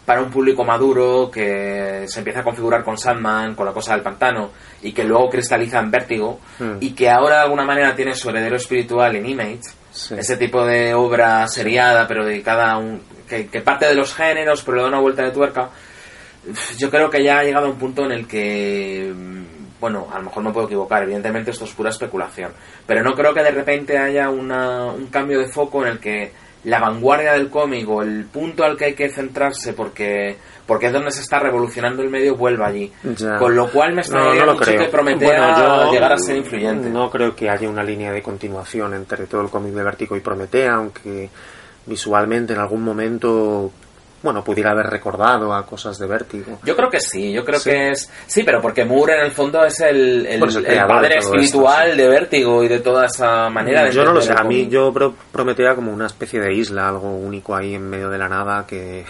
para 0.05 0.21
un 0.21 0.29
público 0.29 0.63
maduro 0.63 1.29
que 1.31 2.05
se 2.07 2.19
empieza 2.19 2.41
a 2.41 2.43
configurar 2.43 2.83
con 2.83 2.97
Sandman, 2.97 3.55
con 3.55 3.65
la 3.65 3.73
cosa 3.73 3.93
del 3.93 4.03
pantano, 4.03 4.51
y 4.83 4.91
que 4.93 5.03
luego 5.03 5.29
cristaliza 5.29 5.79
en 5.79 5.89
Vértigo, 5.91 6.39
Hmm. 6.59 6.77
y 6.79 6.91
que 6.93 7.09
ahora 7.09 7.37
de 7.37 7.41
alguna 7.43 7.65
manera 7.65 7.95
tiene 7.95 8.13
su 8.13 8.29
heredero 8.29 8.55
espiritual 8.55 9.15
en 9.15 9.25
Image, 9.27 9.61
Sí. 9.91 10.13
ese 10.17 10.37
tipo 10.37 10.65
de 10.65 10.93
obra 10.93 11.47
seriada, 11.47 12.07
pero 12.07 12.25
dedicada 12.25 12.71
a 12.71 12.77
un. 12.77 13.01
Que, 13.27 13.47
que 13.47 13.61
parte 13.61 13.87
de 13.87 13.95
los 13.95 14.13
géneros, 14.13 14.61
pero 14.63 14.77
le 14.77 14.83
da 14.83 14.89
una 14.89 14.99
vuelta 14.99 15.23
de 15.23 15.31
tuerca. 15.31 15.69
Yo 16.77 16.91
creo 16.91 17.09
que 17.09 17.23
ya 17.23 17.39
ha 17.39 17.43
llegado 17.43 17.65
a 17.65 17.69
un 17.69 17.77
punto 17.77 18.05
en 18.05 18.11
el 18.11 18.27
que. 18.27 19.11
mm, 19.15 19.45
Bueno, 19.79 20.07
a 20.11 20.17
lo 20.19 20.23
mejor 20.25 20.41
me 20.43 20.51
puedo 20.51 20.67
equivocar, 20.67 21.03
evidentemente 21.03 21.51
esto 21.51 21.65
es 21.65 21.71
pura 21.73 21.89
especulación. 21.89 22.51
Pero 22.87 23.03
no 23.03 23.13
creo 23.13 23.33
que 23.33 23.43
de 23.43 23.51
repente 23.51 23.97
haya 23.97 24.29
una, 24.29 24.85
un 24.85 25.07
cambio 25.07 25.39
de 25.39 25.47
foco 25.49 25.83
en 25.83 25.91
el 25.91 25.99
que 25.99 26.31
la 26.65 26.79
vanguardia 26.79 27.33
del 27.33 27.49
cómic 27.49 27.87
o 27.89 28.01
el 28.01 28.25
punto 28.25 28.63
al 28.63 28.75
que 28.77 28.85
hay 28.85 28.93
que 28.93 29.09
centrarse 29.09 29.73
porque 29.73 30.35
porque 30.65 30.87
es 30.87 30.93
donde 30.93 31.11
se 31.11 31.21
está 31.21 31.37
revolucionando 31.39 32.01
el 32.01 32.09
medio 32.09 32.35
vuelva 32.35 32.67
allí. 32.67 32.91
Ya. 33.17 33.37
Con 33.37 33.55
lo 33.55 33.69
cual 33.71 33.89
me 33.89 33.95
No, 33.97 34.01
extrañaría 34.01 34.39
no 34.41 34.45
lo 34.47 34.53
mucho 34.53 34.65
creo. 34.65 34.79
que 34.81 34.87
Prometea 34.89 35.27
Bueno, 35.53 35.85
yo 35.85 35.91
llegar 35.91 36.11
a 36.13 36.17
ser 36.17 36.35
influyente. 36.37 36.89
No 36.89 37.09
creo 37.11 37.35
que 37.35 37.49
haya 37.49 37.69
una 37.69 37.83
línea 37.83 38.11
de 38.11 38.23
continuación 38.23 38.95
entre 38.95 39.27
todo 39.27 39.41
el 39.41 39.49
cómic 39.49 39.73
de 39.73 39.83
Vértigo 39.83 40.15
y 40.17 40.21
Prometea, 40.21 40.73
aunque 40.73 41.29
visualmente 41.85 42.53
en 42.53 42.59
algún 42.59 42.81
momento, 42.83 43.71
bueno, 44.25 44.43
pudiera 44.43 44.71
haber 44.71 44.87
recordado 44.87 45.53
a 45.53 45.65
cosas 45.65 45.97
de 45.97 46.05
Vértigo. 46.07 46.59
Yo 46.65 46.75
creo 46.75 46.89
que 46.89 46.99
sí, 46.99 47.31
yo 47.31 47.45
creo 47.45 47.59
Sí. 47.59 47.69
que 47.69 47.91
es... 47.91 48.11
Sí, 48.27 48.43
pero 48.43 48.61
porque 48.61 48.83
Moore 48.83 49.13
en 49.19 49.25
el 49.27 49.31
fondo 49.31 49.63
es 49.63 49.79
el, 49.79 50.25
el, 50.25 50.43
el 50.43 50.65
el 50.65 50.85
padre 50.85 51.19
espiritual 51.19 51.83
esto, 51.89 51.95
sí. 51.95 52.01
de 52.01 52.07
Vértigo 52.09 52.63
y 52.63 52.67
de 52.67 52.79
toda 52.79 53.05
esa 53.05 53.49
manera 53.49 53.83
de 53.85 53.91
yo 53.91 54.03
no 54.03 54.11
lo 54.11 54.19
sé, 54.21 54.31
entender 54.31 54.45
a 54.45 54.49
mí 54.49 54.67
yo 54.69 54.91
pro- 54.91 55.15
Prometea 55.31 55.75
como 55.75 55.93
una 55.93 56.07
especie 56.07 56.41
de 56.41 56.53
isla, 56.53 56.89
algo 56.89 57.09
único 57.15 57.55
ahí 57.55 57.75
en 57.75 57.89
medio 57.89 58.09
de 58.09 58.17
la 58.17 58.27
nada 58.27 58.65
que... 58.67 59.05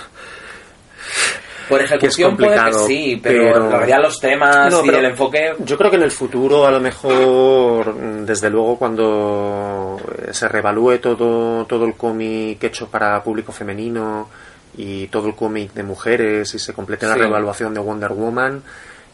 Por 1.67 1.79
que 1.79 1.85
es 1.85 1.91
ejecución 1.93 2.37
puede 2.37 2.63
que 2.63 2.73
sí, 2.73 3.19
pero, 3.23 3.43
pero- 3.53 3.65
en 3.65 3.71
realidad 3.71 3.97
los 4.03 4.19
temas 4.19 4.71
No, 4.71 4.85
y 4.85 4.89
el 4.89 5.05
enfoque... 5.05 5.55
Yo 5.59 5.77
creo 5.79 5.89
que 5.89 5.97
en 5.97 6.03
el 6.03 6.11
futuro, 6.11 6.67
a 6.67 6.69
lo 6.71 6.79
mejor, 6.79 7.95
mm, 7.95 8.23
desde 8.25 8.51
luego, 8.51 8.77
cuando 8.77 9.97
eh, 10.27 10.27
se 10.31 10.47
revalúe 10.47 10.99
todo, 10.99 11.65
todo 11.65 11.85
el 11.85 11.95
cómic 11.95 12.63
hecho 12.63 12.87
para 12.87 13.23
público 13.23 13.51
femenino 13.51 14.29
y 14.77 15.07
todo 15.07 15.27
el 15.27 15.35
cómic 15.35 15.73
de 15.73 15.83
mujeres 15.83 16.53
y 16.55 16.59
se 16.59 16.73
complete 16.73 17.05
la 17.07 17.13
Sí. 17.13 17.19
revaluación 17.19 17.73
de 17.73 17.79
Wonder 17.79 18.11
Woman, 18.11 18.61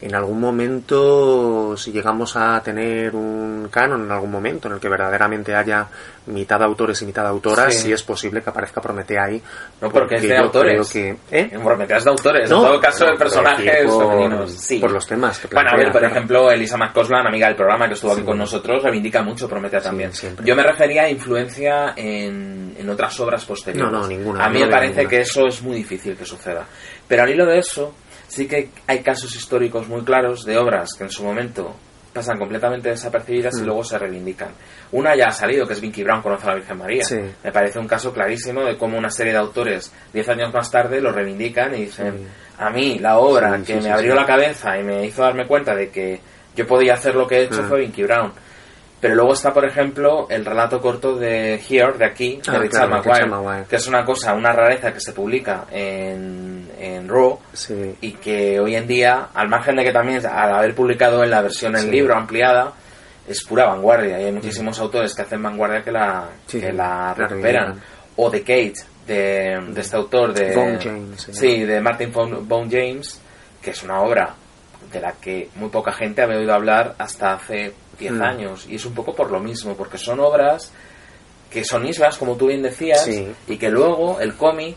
en 0.02 0.14
algún 0.14 0.40
momento, 0.40 1.76
si 1.76 1.92
llegamos 1.92 2.36
a 2.36 2.60
tener 2.62 3.14
un 3.14 3.68
canon 3.70 4.04
en 4.04 4.10
algún 4.10 4.30
momento 4.30 4.68
en 4.68 4.74
el 4.74 4.80
que 4.80 4.88
verdaderamente 4.88 5.54
haya 5.54 5.86
mitad 6.26 6.62
autores 6.62 7.00
y 7.02 7.06
mitad 7.06 7.26
autoras, 7.26 7.72
Sí. 7.74 7.82
sí, 7.82 7.92
es 7.92 8.02
posible 8.02 8.42
que 8.42 8.50
aparezca 8.50 8.80
Prometea 8.80 9.24
ahí. 9.24 9.42
No, 9.80 9.90
porque 9.90 10.16
es 10.16 10.22
de 10.22 10.36
autores. 10.36 10.88
creo 10.92 11.16
que... 11.30 11.36
¿eh? 11.36 11.48
En 11.52 11.62
Prometeas 11.62 12.04
de 12.04 12.10
autores, 12.10 12.50
No, 12.50 12.56
en 12.58 12.62
todo 12.66 12.80
caso 12.80 13.04
no, 13.06 13.12
de 13.12 13.16
personajes 13.18 13.84
por- 13.86 14.08
femeninos. 14.08 14.52
Sí. 14.52 14.78
por 14.78 14.90
los 14.90 15.06
temas 15.06 15.38
que 15.38 15.48
Bueno, 15.48 15.70
a 15.72 15.76
ver, 15.76 15.92
por 15.92 16.04
ejemplo, 16.04 16.50
Elisa 16.50 16.76
McCoslan, 16.76 17.26
amiga 17.26 17.46
del 17.46 17.56
programa 17.56 17.86
que 17.88 17.94
estuvo 17.94 18.12
aquí 18.12 18.22
con 18.22 18.38
nosotros, 18.38 18.82
reivindica 18.82 19.22
mucho 19.22 19.48
Prometea 19.48 19.80
también. 19.80 20.10
Yo 20.44 20.54
me 20.56 20.62
refería 20.62 21.02
a 21.04 21.10
influencia 21.10 21.92
en, 21.96 22.74
en 22.78 22.88
otras 22.90 23.18
obras 23.20 23.44
posteriores. 23.44 23.92
No, 23.92 24.00
no, 24.00 24.06
ninguna, 24.06 24.44
A 24.44 24.48
mí 24.50 24.60
me 24.60 24.66
parece 24.68 24.88
ninguna. 25.02 25.08
que 25.10 25.20
eso 25.20 25.46
es 25.46 25.62
muy 25.62 25.76
difícil 25.76 26.16
que 26.16 26.24
suceda. 26.24 26.64
Pero 27.08 27.22
al 27.22 27.30
hilo 27.30 27.46
de 27.46 27.58
eso, 27.58 27.94
sí 28.32 28.46
que 28.48 28.70
hay 28.86 29.00
casos 29.02 29.34
históricos 29.36 29.88
muy 29.88 30.02
claros 30.02 30.44
de 30.44 30.56
obras 30.56 30.94
que 30.96 31.04
en 31.04 31.10
su 31.10 31.22
momento 31.22 31.74
pasan 32.12 32.38
completamente 32.38 32.90
desapercibidas 32.90 33.54
y 33.58 33.62
Mm. 33.62 33.66
luego 33.66 33.84
se 33.84 33.98
reivindican. 33.98 34.50
Una 34.92 35.16
ya 35.16 35.28
ha 35.28 35.32
salido, 35.32 35.66
que 35.66 35.72
es 35.72 35.80
Vinky 35.80 36.02
Brown 36.02 36.20
conoce 36.22 36.44
a 36.44 36.50
la 36.50 36.54
Virgen 36.56 36.76
María. 36.78 37.04
Sí. 37.04 37.16
Me 37.42 37.52
parece 37.52 37.78
un 37.78 37.86
caso 37.88 38.12
clarísimo 38.12 38.62
de 38.64 38.76
cómo 38.76 38.98
una 38.98 39.10
serie 39.10 39.32
de 39.32 39.38
autores, 39.38 39.92
diez 40.12 40.28
años 40.28 40.52
más 40.52 40.70
tarde, 40.70 41.00
lo 41.00 41.10
reivindican 41.12 41.74
y 41.74 41.86
dicen, 41.86 42.18
Sí. 42.18 42.24
a 42.58 42.70
mí 42.70 42.98
la 42.98 43.18
obra 43.18 43.56
Sí, 43.58 43.64
que 43.64 43.80
me 43.80 43.90
abrió 43.90 44.14
la 44.14 44.26
cabeza 44.26 44.78
y 44.78 44.82
me 44.82 45.06
hizo 45.06 45.22
darme 45.22 45.46
cuenta 45.46 45.74
de 45.74 45.88
que 45.90 46.20
yo 46.54 46.66
podía 46.66 46.94
hacer 46.94 47.14
lo 47.14 47.26
que 47.26 47.36
he 47.38 47.42
hecho 47.44 47.62
Mm. 47.62 47.68
fue 47.68 47.80
Vinky 47.80 48.02
Brown. 48.02 48.32
Pero 49.02 49.16
luego 49.16 49.32
está, 49.34 49.52
por 49.52 49.64
ejemplo, 49.66 50.28
el 50.30 50.44
relato 50.44 50.80
corto 50.80 51.16
de 51.16 51.56
Here, 51.56 51.92
de 51.98 52.06
aquí, 52.06 52.36
de 52.36 52.42
Ah, 52.52 52.58
Richard, 52.58 52.70
claro, 52.70 52.88
Maguire, 52.90 53.12
Richard 53.14 53.28
Maguire. 53.30 53.64
que 53.68 53.76
es 53.76 53.86
una 53.88 54.04
cosa, 54.04 54.32
una 54.32 54.52
rareza 54.52 54.92
que 54.94 55.00
se 55.00 55.12
publica 55.12 55.64
en, 55.72 56.70
en 56.78 57.08
Raw 57.08 57.38
Sí. 57.52 57.96
y 58.00 58.12
que 58.12 58.60
hoy 58.60 58.76
en 58.76 58.86
día, 58.86 59.28
al 59.34 59.48
margen 59.48 59.74
de 59.76 59.84
que 59.84 59.92
también 59.92 60.24
al 60.24 60.54
haber 60.54 60.74
publicado 60.74 61.24
en 61.24 61.30
la 61.30 61.42
versión 61.42 61.74
en 61.74 61.82
Sí. 61.82 61.90
libro 61.90 62.14
ampliada, 62.14 62.72
es 63.26 63.42
pura 63.44 63.66
vanguardia 63.66 64.20
y 64.20 64.24
hay 64.26 64.32
muchísimos 64.32 64.78
autores 64.78 65.14
que 65.14 65.22
hacen 65.22 65.42
vanguardia 65.42 65.82
que 65.82 65.90
la, 65.90 66.28
que 66.48 66.72
la 66.72 67.12
recuperan. 67.14 67.80
O 68.14 68.30
de 68.30 68.40
Kate, 68.40 68.74
de, 69.06 69.58
de 69.70 69.80
este 69.80 69.96
autor 69.96 70.32
de... 70.32 70.54
Bone 70.54 70.78
James, 70.80 71.28
Sí, 71.32 71.64
de 71.64 71.80
Martin 71.80 72.12
Bone 72.12 72.68
James, 72.70 73.20
que 73.60 73.70
es 73.70 73.82
una 73.82 74.00
obra 74.00 74.32
de 74.92 75.00
la 75.00 75.12
que 75.14 75.48
muy 75.56 75.70
poca 75.70 75.92
gente 75.92 76.22
había 76.22 76.36
oído 76.38 76.54
hablar 76.54 76.94
hasta 76.98 77.32
hace 77.34 77.72
10 78.02 78.12
Mm. 78.14 78.22
años. 78.22 78.66
Y 78.68 78.76
es 78.76 78.84
un 78.86 78.94
poco 78.94 79.14
por 79.14 79.30
lo 79.30 79.40
mismo, 79.40 79.74
porque 79.76 79.98
son 79.98 80.20
obras 80.20 80.72
que 81.50 81.64
son 81.64 81.86
islas, 81.86 82.16
como 82.16 82.36
tú 82.36 82.46
bien 82.46 82.62
decías, 82.62 83.04
Sí. 83.04 83.30
y 83.46 83.56
que 83.58 83.68
luego 83.70 84.18
el 84.20 84.34
cómic 84.36 84.76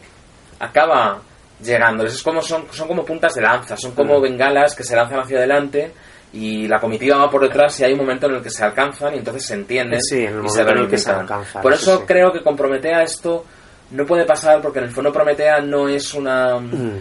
acaba 0.60 1.22
llegándoles. 1.64 2.14
Es 2.16 2.24
como 2.24 2.42
son, 2.42 2.66
son 2.72 2.88
como 2.88 3.06
puntas 3.06 3.34
de 3.34 3.42
lanza, 3.42 3.78
son 3.78 3.92
como 3.94 4.20
Mm. 4.20 4.24
bengalas 4.24 4.76
que 4.76 4.84
se 4.84 4.96
lanzan 4.96 5.20
hacia 5.22 5.38
adelante 5.38 5.94
y 6.34 6.68
la 6.68 6.80
comitiva 6.82 7.18
va 7.18 7.30
por 7.30 7.42
detrás 7.42 7.80
y 7.80 7.86
hay 7.86 7.94
un 7.94 8.00
momento 8.00 8.28
en 8.28 8.36
el 8.36 8.42
que 8.42 8.50
se 8.50 8.64
alcanzan 8.66 9.16
y 9.16 9.20
entonces 9.20 9.46
se 9.46 9.54
entienden 9.54 10.02
Sí, 10.02 10.26
en 10.26 10.40
el 10.40 10.46
y 10.46 10.50
se 10.50 10.62
en 10.62 10.68
el 10.78 10.88
que 10.90 10.98
se 10.98 11.12
alcanzan, 11.12 11.62
Por 11.62 11.72
eso 11.74 11.92
eso 11.94 12.00
sí. 12.02 12.06
creo 12.08 12.32
que 12.34 12.44
con 12.44 12.56
Prometea 12.58 13.04
esto 13.04 13.46
no 13.92 14.06
puede 14.06 14.26
pasar 14.26 14.62
porque 14.62 14.80
en 14.80 14.86
el 14.86 14.92
fondo 14.92 15.14
Prometea 15.14 15.62
no 15.62 15.88
es 15.88 16.14
una... 16.14 16.60
Mm. 16.60 17.00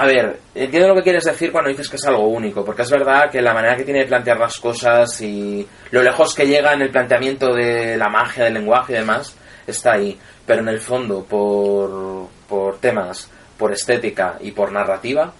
A 0.00 0.06
ver, 0.06 0.38
entiendo 0.54 0.90
lo 0.90 0.94
que 0.94 1.02
quieres 1.02 1.24
decir 1.24 1.50
cuando 1.50 1.70
dices 1.70 1.88
que 1.88 1.96
es 1.96 2.06
algo 2.06 2.28
único, 2.28 2.64
porque 2.64 2.82
es 2.82 2.90
verdad 2.90 3.28
que 3.32 3.42
la 3.42 3.52
manera 3.52 3.74
que 3.74 3.82
tiene 3.82 4.02
de 4.02 4.06
plantear 4.06 4.38
las 4.38 4.56
cosas 4.58 5.20
y 5.22 5.66
lo 5.90 6.04
lejos 6.04 6.36
que 6.36 6.46
llega 6.46 6.72
en 6.72 6.82
el 6.82 6.90
planteamiento 6.92 7.52
de 7.52 7.96
la 7.96 8.08
magia 8.08 8.44
del 8.44 8.54
lenguaje 8.54 8.92
y 8.92 8.96
demás, 8.98 9.36
está 9.66 9.94
ahí. 9.94 10.16
Pero 10.46 10.60
en 10.60 10.68
el 10.68 10.78
fondo, 10.78 11.24
por, 11.24 12.28
por 12.48 12.78
temas, 12.78 13.28
por 13.58 13.72
estética 13.72 14.36
y 14.40 14.52
por 14.52 14.70
narrativa, 14.70 15.32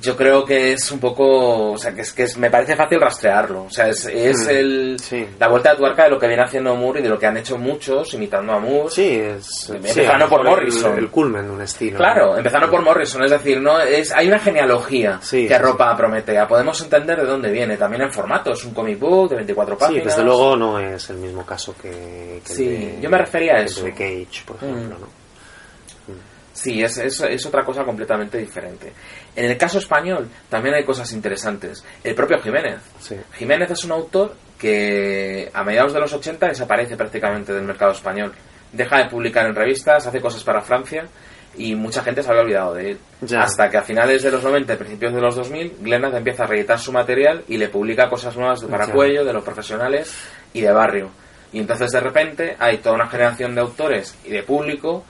yo 0.00 0.16
creo 0.16 0.44
que 0.44 0.72
es 0.72 0.90
un 0.90 0.98
poco, 0.98 1.72
o 1.72 1.78
sea, 1.78 1.94
que 1.94 2.02
es 2.02 2.12
que 2.12 2.24
es- 2.24 2.36
me 2.36 2.50
parece 2.50 2.76
fácil 2.76 3.00
rastrearlo. 3.00 3.64
O 3.64 3.70
sea, 3.70 3.88
es, 3.88 4.06
es 4.06 4.46
Mm, 4.46 4.50
el, 4.50 4.96
sí. 5.00 5.26
la 5.38 5.48
vuelta 5.48 5.70
de 5.70 5.76
tuerca 5.76 6.04
de 6.04 6.10
lo 6.10 6.18
que 6.18 6.26
viene 6.28 6.42
haciendo 6.42 6.74
Moore 6.76 7.00
y 7.00 7.02
de 7.02 7.08
lo 7.08 7.18
que 7.18 7.26
han 7.26 7.36
hecho 7.36 7.56
muchos 7.58 8.12
imitando 8.14 8.52
a 8.52 8.58
Moore. 8.58 8.90
Sí, 8.90 9.08
es. 9.20 9.70
Empezando 9.70 10.26
sí, 10.26 10.30
por 10.30 10.44
Morrison. 10.44 10.98
El, 10.98 11.10
culmen 11.10 11.46
de 11.46 11.50
un 11.52 11.62
estilo. 11.62 11.96
Claro, 11.96 12.36
empezando 12.36 12.70
por 12.70 12.82
Morrison, 12.82 13.22
es 13.24 13.30
decir, 13.30 13.60
no 13.60 13.80
es 13.80 14.12
hay 14.12 14.28
una 14.28 14.38
genealogía 14.38 15.18
Sí, 15.22 15.42
que 15.42 15.48
sí, 15.48 15.54
arropa 15.54 15.90
a 15.90 15.96
Prometea. 15.96 16.46
Podemos 16.48 16.80
entender 16.82 17.18
de 17.20 17.26
dónde 17.26 17.50
viene, 17.50 17.76
también 17.76 18.02
en 18.02 18.12
formato, 18.12 18.52
es 18.52 18.64
un 18.64 18.74
comic 18.74 18.98
book 18.98 19.30
de 19.30 19.36
24 19.36 19.74
Sí, 19.76 19.80
páginas. 19.80 20.04
desde 20.04 20.22
luego 20.24 20.56
no 20.56 20.78
es 20.78 21.08
el 21.10 21.16
mismo 21.16 21.44
caso 21.46 21.74
que. 21.80 22.40
que 22.44 22.52
el 22.52 22.56
Sí, 22.56 22.68
de- 22.68 22.98
yo 23.00 23.10
me 23.10 23.18
refería 23.18 23.54
a 23.54 23.58
el 23.60 23.66
eso. 23.66 23.84
de 23.84 23.92
Cage, 23.92 24.42
por 24.46 24.56
ejemplo, 24.56 24.96
Mm. 24.96 25.00
¿no? 25.00 25.24
Sí, 26.52 26.82
es, 26.84 26.96
es, 26.98 27.20
es 27.20 27.46
otra 27.46 27.64
cosa 27.64 27.84
completamente 27.84 28.38
diferente. 28.38 28.92
En 29.36 29.50
el 29.50 29.56
caso 29.56 29.78
español 29.78 30.28
también 30.48 30.74
hay 30.74 30.84
cosas 30.84 31.12
interesantes. 31.12 31.84
El 32.02 32.14
propio 32.14 32.38
Jiménez. 32.40 32.78
Sí. 33.00 33.16
Jiménez 33.34 33.70
es 33.70 33.84
un 33.84 33.92
autor 33.92 34.34
que 34.58 35.50
a 35.52 35.64
mediados 35.64 35.92
de 35.92 36.00
los 36.00 36.12
80 36.12 36.46
desaparece 36.48 36.96
prácticamente 36.96 37.52
del 37.52 37.64
mercado 37.64 37.92
español. 37.92 38.32
Deja 38.72 38.98
de 38.98 39.08
publicar 39.10 39.46
en 39.46 39.54
revistas, 39.54 40.06
hace 40.06 40.20
cosas 40.20 40.42
para 40.44 40.60
Francia 40.60 41.04
y 41.56 41.74
mucha 41.74 42.02
gente 42.02 42.22
se 42.22 42.30
había 42.30 42.42
olvidado 42.42 42.74
de 42.74 42.92
él. 42.92 42.98
Ya. 43.22 43.42
Hasta 43.42 43.68
que 43.70 43.76
a 43.76 43.82
finales 43.82 44.22
de 44.22 44.30
los 44.30 44.42
90 44.42 44.72
y 44.72 44.76
principios 44.76 45.14
de 45.14 45.20
los 45.20 45.36
2000, 45.36 45.76
Glenad 45.80 46.16
empieza 46.16 46.44
a 46.44 46.46
reeditar 46.46 46.78
su 46.78 46.92
material 46.92 47.44
y 47.48 47.56
le 47.56 47.68
publica 47.68 48.08
cosas 48.08 48.36
nuevas 48.36 48.60
de 48.60 48.68
para 48.68 48.86
Ya. 48.86 48.92
cuello, 48.92 49.24
de 49.24 49.32
los 49.32 49.44
profesionales 49.44 50.14
y 50.52 50.60
de 50.60 50.72
barrio. 50.72 51.10
Y 51.52 51.60
entonces 51.60 51.90
de 51.92 52.00
repente 52.00 52.56
hay 52.58 52.78
toda 52.78 52.96
una 52.96 53.06
generación 53.08 53.54
de 53.54 53.60
autores 53.60 54.16
y 54.24 54.30
de 54.30 54.42
público 54.42 55.04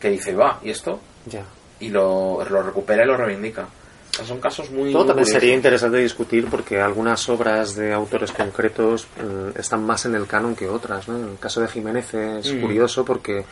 que 0.00 0.10
dice, 0.10 0.34
va, 0.34 0.58
¿y 0.62 0.70
esto? 0.70 1.00
Ya. 1.26 1.44
Y 1.84 1.90
lo, 1.90 2.44
lo 2.48 2.62
recupera 2.62 3.04
y 3.04 3.06
lo 3.06 3.16
reivindica. 3.16 3.62
O 3.62 4.16
sea, 4.16 4.24
son 4.24 4.38
casos 4.40 4.70
muy... 4.70 4.92
Todo 4.92 5.06
también 5.06 5.24
curiosos. 5.24 5.32
sería 5.40 5.54
interesante 5.54 5.98
discutir 5.98 6.46
porque 6.48 6.80
algunas 6.80 7.28
obras 7.28 7.74
de 7.74 7.92
autores 7.92 8.30
concretos 8.32 9.06
mm, 9.20 9.58
están 9.58 9.84
más 9.84 10.04
en 10.06 10.14
el 10.14 10.26
canon 10.26 10.54
que 10.54 10.68
otras. 10.68 11.08
¿no? 11.08 11.16
En 11.18 11.28
el 11.32 11.38
caso 11.38 11.60
de 11.60 11.68
Jiménez 11.68 12.14
es 12.14 12.52
Mm. 12.54 12.60
curioso 12.60 13.04
porque 13.04 13.44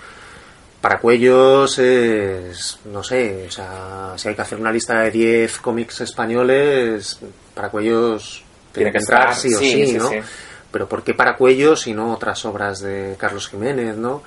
para 0.80 0.98
Cuellos 0.98 1.78
es, 1.78 2.78
no 2.86 3.02
sé, 3.04 3.46
o 3.48 3.50
sea, 3.50 4.12
si 4.16 4.28
hay 4.28 4.34
que 4.34 4.42
hacer 4.42 4.59
una 4.59 4.72
lista 4.72 5.00
de 5.00 5.10
10 5.12 5.59
cómics 5.59 6.00
españoles, 6.00 7.20
para 7.54 7.68
Cuellos 7.68 8.42
Tiene 8.72 8.90
que 8.90 8.98
entrar 8.98 9.30
estar, 9.30 9.36
sí 9.36 9.54
o 9.54 9.59
sí, 9.59 9.70
sí, 9.70 9.86
sí, 9.86 9.98
¿no? 9.98 10.09
sí. 10.09 10.16
Pero 10.72 10.88
¿por 10.88 11.02
qué 11.04 11.14
para 11.14 11.36
Cuellos 11.36 11.86
y 11.86 11.92
no 11.94 12.12
otras 12.12 12.44
obras 12.46 12.80
de 12.80 13.14
Carlos 13.18 13.48
Jiménez, 13.48 13.96
no? 13.96 14.22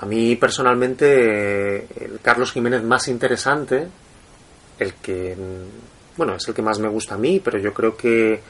A 0.00 0.06
mí 0.06 0.36
personalmente 0.36 1.86
el 2.04 2.20
Carlos 2.22 2.52
Jiménez 2.52 2.82
más 2.82 3.08
interesante 3.08 3.86
el 4.78 4.94
que 4.94 5.36
bueno 6.16 6.34
es 6.36 6.48
el 6.48 6.54
que 6.54 6.62
más 6.62 6.78
me 6.78 6.88
gusta 6.88 7.14
a 7.14 7.18
mí 7.18 7.40
pero 7.44 7.58
yo 7.58 7.72
creo 7.74 7.96
que 7.96 8.40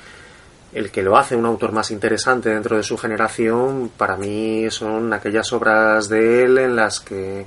el 0.72 0.90
que 0.90 1.02
lo 1.02 1.16
hace 1.16 1.34
un 1.36 1.46
autor 1.46 1.72
más 1.72 1.90
interesante 1.90 2.50
dentro 2.50 2.76
de 2.76 2.82
su 2.82 2.96
generación, 2.96 3.90
para 3.96 4.16
mí 4.16 4.70
son 4.70 5.12
aquellas 5.12 5.52
obras 5.52 6.08
de 6.08 6.44
él 6.44 6.58
en 6.58 6.76
las 6.76 7.00
que 7.00 7.44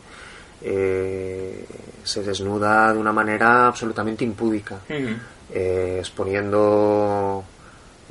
eh, 0.62 1.66
se 2.04 2.24
desnuda 2.24 2.92
de 2.92 3.00
una 3.00 3.14
manera 3.14 3.68
absolutamente 3.68 4.26
impúdica, 4.26 4.80
eh, 4.90 5.98
exponiendo 6.00 7.44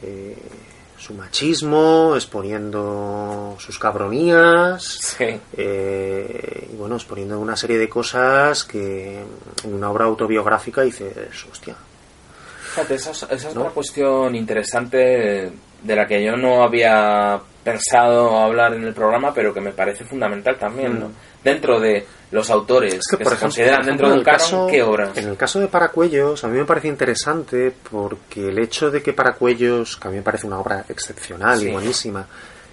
eh, 0.02 0.36
su 1.02 1.14
machismo, 1.14 2.12
exponiendo 2.14 3.56
sus 3.58 3.76
cabronías, 3.76 5.16
y 5.18 6.76
bueno, 6.76 6.94
exponiendo 6.94 7.40
una 7.40 7.56
serie 7.56 7.76
de 7.76 7.88
cosas 7.88 8.62
que 8.62 9.18
en 9.64 9.74
una 9.74 9.90
obra 9.90 10.04
autobiográfica 10.04 10.82
dices, 10.82 11.12
hostia, 11.50 11.74
Fíjate, 12.72 12.94
esa 12.94 13.10
es, 13.10 13.44
otra 13.44 13.70
cuestión 13.70 14.34
interesante 14.34 15.52
de 15.82 15.96
la 15.96 16.06
que 16.06 16.24
yo 16.24 16.36
no 16.36 16.62
había 16.62 17.38
pensado 17.62 18.38
hablar 18.38 18.72
en 18.74 18.84
el 18.84 18.94
programa, 18.94 19.34
pero 19.34 19.52
que 19.52 19.60
me 19.60 19.72
parece 19.72 20.04
fundamental 20.04 20.56
también, 20.56 20.98
¿no? 20.98 21.08
Mm. 21.08 21.12
Dentro 21.44 21.80
de 21.80 22.06
los 22.32 22.50
autores 22.50 23.00
que, 23.08 23.24
se 23.24 23.36
consideran 23.36 23.84
dentro 23.84 24.10
del 24.10 24.24
caso, 24.24 24.66
¿qué 24.68 24.82
obras? 24.82 25.16
En 25.16 25.28
el 25.28 25.36
caso 25.36 25.60
de 25.60 25.68
Paracuellos, 25.68 26.42
a 26.42 26.48
mí 26.48 26.58
me 26.58 26.64
parece 26.64 26.88
interesante 26.88 27.72
porque 27.90 28.48
el 28.48 28.58
hecho 28.58 28.90
de 28.90 29.02
que 29.02 29.12
Paracuellos, 29.12 29.98
que 29.98 30.08
a 30.08 30.10
mí 30.10 30.16
me 30.16 30.22
parece 30.22 30.46
una 30.46 30.58
obra 30.58 30.84
excepcional 30.88 31.62
y 31.62 31.70
buenísima, 31.70 32.26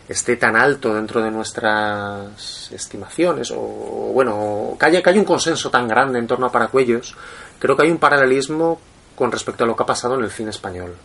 esté 0.08 0.38
tan 0.38 0.56
alto 0.56 0.96
dentro 0.96 1.22
de 1.22 1.30
nuestras 1.30 2.72
estimaciones, 2.72 3.52
o 3.52 4.12
bueno, 4.14 4.78
que 4.80 4.86
haya, 4.86 5.04
que 5.04 5.10
haya 5.10 5.20
un 5.20 5.26
consenso 5.26 5.70
tan 5.70 5.88
grande 5.88 6.20
en 6.20 6.26
torno 6.26 6.46
a 6.46 6.52
Paracuellos, 6.52 7.16
creo 7.60 7.76
que 7.76 7.84
hay 7.84 7.92
un 7.92 8.00
paralelismo 8.00 8.80
con 9.14 9.30
respecto 9.30 9.66
a 9.66 9.68
lo 9.68 9.76
que 9.76 9.84
ha 9.84 9.86
pasado 9.86 10.16
en 10.16 10.24
el 10.24 10.32
cine 10.32 10.52
español. 10.52 10.96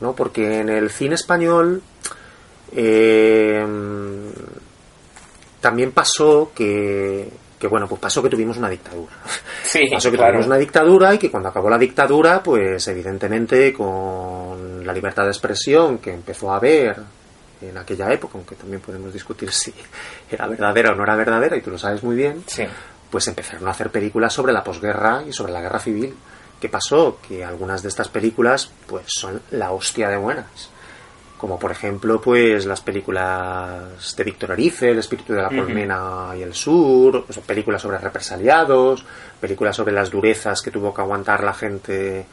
¿no? 0.00 0.14
Porque 0.14 0.60
en 0.60 0.70
el 0.70 0.90
cine 0.90 1.14
español 1.14 1.82
eh, 2.74 3.62
también 5.60 5.92
pasó 5.92 6.52
que, 6.54 7.28
que, 7.62 7.68
bueno, 7.68 7.86
pues 7.86 8.00
pasó 8.00 8.20
que 8.20 8.28
tuvimos 8.28 8.56
una 8.56 8.68
dictadura. 8.68 9.12
Sí, 9.62 9.84
pasó 9.90 10.10
que 10.10 10.18
tuvimos 10.18 10.46
una 10.46 10.58
dictadura 10.58 11.14
y 11.14 11.18
que 11.18 11.30
cuando 11.30 11.48
acabó 11.48 11.70
la 11.70 11.78
dictadura, 11.78 12.42
pues 12.42 12.86
evidentemente 12.88 13.72
con 13.72 14.84
la 14.84 14.92
libertad 14.92 15.22
de 15.22 15.30
expresión 15.30 15.98
que 15.98 16.12
empezó 16.12 16.52
a 16.52 16.56
haber 16.56 16.96
en 17.62 17.78
aquella 17.78 18.12
época, 18.12 18.32
aunque 18.34 18.56
también 18.56 18.82
podemos 18.82 19.12
discutir 19.12 19.52
si 19.52 19.72
era 20.30 20.48
verdadera 20.48 20.90
o 20.90 20.96
no 20.96 21.04
era 21.04 21.14
verdadera, 21.14 21.56
y 21.56 21.60
tú 21.60 21.70
lo 21.70 21.78
sabes 21.78 22.02
muy 22.02 22.16
bien, 22.16 22.44
pues 23.08 23.28
empezaron 23.28 23.68
a 23.68 23.70
hacer 23.70 23.90
películas 23.90 24.32
sobre 24.32 24.52
la 24.52 24.64
posguerra 24.64 25.22
y 25.26 25.32
sobre 25.32 25.52
la 25.52 25.60
guerra 25.60 25.78
civil. 25.78 26.14
¿Qué 26.60 26.68
pasó? 26.68 27.18
Que 27.26 27.44
algunas 27.44 27.80
de 27.82 27.88
estas 27.88 28.08
películas 28.08 28.72
pues 28.86 29.04
son 29.06 29.40
la 29.52 29.70
hostia 29.70 30.08
de 30.08 30.16
buenas. 30.16 30.71
Como 31.42 31.58
por 31.58 31.72
ejemplo, 31.72 32.20
pues 32.20 32.66
las 32.66 32.82
películas 32.82 34.14
de 34.16 34.22
Víctor 34.22 34.52
Arice, 34.52 34.90
El 34.90 35.00
espíritu 35.00 35.32
de 35.32 35.42
la 35.42 35.48
colmena 35.48 36.28
y 36.38 36.42
el 36.42 36.54
sur, 36.54 37.24
pues, 37.24 37.36
películas 37.40 37.82
sobre 37.82 37.98
represaliados, 37.98 39.04
películas 39.40 39.74
sobre 39.74 39.90
las 39.90 40.08
durezas 40.08 40.62
que 40.62 40.70
tuvo 40.70 40.94
que 40.94 41.00
aguantar 41.00 41.42
la 41.42 41.52
gente 41.52 42.26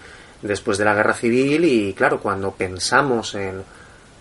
después 0.43 0.77
de 0.77 0.85
la 0.85 0.93
guerra 0.93 1.15
civil 1.15 1.65
y 1.65 1.93
claro, 1.93 2.19
cuando 2.19 2.51
pensamos 2.51 3.33
en 3.33 3.63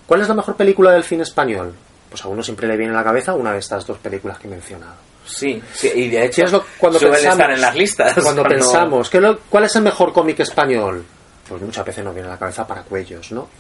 ¿cuál 0.06 0.23
es 0.23 0.28
la 0.28 0.35
mejor 0.35 0.56
película 0.56 0.93
del 0.93 1.05
cine 1.05 1.24
español? 1.24 1.74
Pues 2.09 2.24
a 2.24 2.28
uno 2.28 2.43
siempre 2.43 2.66
le 2.66 2.78
viene 2.78 2.94
a 2.94 2.97
la 2.97 3.05
cabeza 3.05 3.35
una 3.35 3.52
de 3.52 3.59
estas 3.59 3.86
dos 3.86 3.98
películas 3.98 4.39
que 4.39 4.48
he 4.48 4.51
mencionado. 4.51 4.94
Sí, 5.27 5.62
y 5.82 6.09
de 6.09 6.24
hecho 6.24 6.44
es 6.44 6.51
lo, 6.52 6.65
cuando 6.78 6.98
pensamos, 6.98 7.32
estar 7.32 7.51
en 7.51 7.60
las 7.60 7.77
listas. 7.77 8.15
Cuando, 8.23 8.43
pensamos, 8.43 9.10
¿qué 9.10 9.36
¿cuál 9.51 9.65
es 9.65 9.77
el 9.77 9.82
mejor 9.82 10.15
cómic 10.15 10.40
español? 10.40 11.05
Pues 11.47 11.60
muchas 11.60 11.85
veces 11.85 12.02
nos 12.02 12.15
viene 12.15 12.31
a 12.31 12.32
la 12.32 12.39
cabeza 12.39 12.66
para 12.66 12.81
cuellos, 12.85 13.32
¿no? 13.32 13.51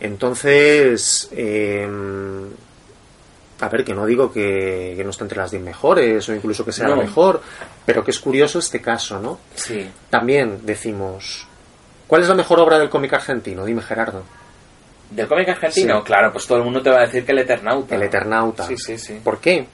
Entonces, 0.00 1.28
em, 1.32 2.48
a 3.60 3.68
ver, 3.68 3.84
que 3.84 3.94
no 3.94 4.06
digo 4.06 4.32
que, 4.32 5.00
no 5.04 5.10
esté 5.10 5.24
entre 5.24 5.38
las 5.38 5.50
10 5.50 5.62
mejores 5.62 6.28
o 6.28 6.34
incluso 6.34 6.64
que 6.64 6.72
sea 6.72 6.88
la 6.88 6.96
mejor, 6.96 7.42
pero 7.84 8.02
que 8.02 8.10
es 8.10 8.18
curioso 8.18 8.58
este 8.58 8.80
caso, 8.80 9.20
¿no? 9.20 9.38
Sí. 9.54 9.88
También 10.08 10.60
decimos, 10.64 11.46
¿cuál 12.06 12.22
es 12.22 12.28
la 12.28 12.34
mejor 12.34 12.60
obra 12.60 12.78
del 12.78 12.88
cómic 12.88 13.12
argentino? 13.12 13.64
Dime, 13.64 13.82
Gerardo. 13.82 14.22
¿Del 15.10 15.28
cómic 15.28 15.48
argentino? 15.50 16.02
Claro, 16.02 16.32
pues 16.32 16.46
todo 16.46 16.58
el 16.58 16.64
mundo 16.64 16.80
te 16.82 16.88
va 16.88 16.98
a 16.98 17.06
decir 17.06 17.24
que 17.24 17.32
el 17.32 17.40
Eternauta. 17.40 17.94
El 17.94 18.02
Eternauta. 18.04 18.66
Sí, 18.66 18.76
sí, 18.78 18.96
sí. 18.96 19.20
¿Por 19.22 19.38
qué? 19.40 19.66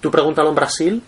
Tú 0.00 0.10
pregúntalo 0.10 0.48
en 0.48 0.54
Brasil 0.54 1.02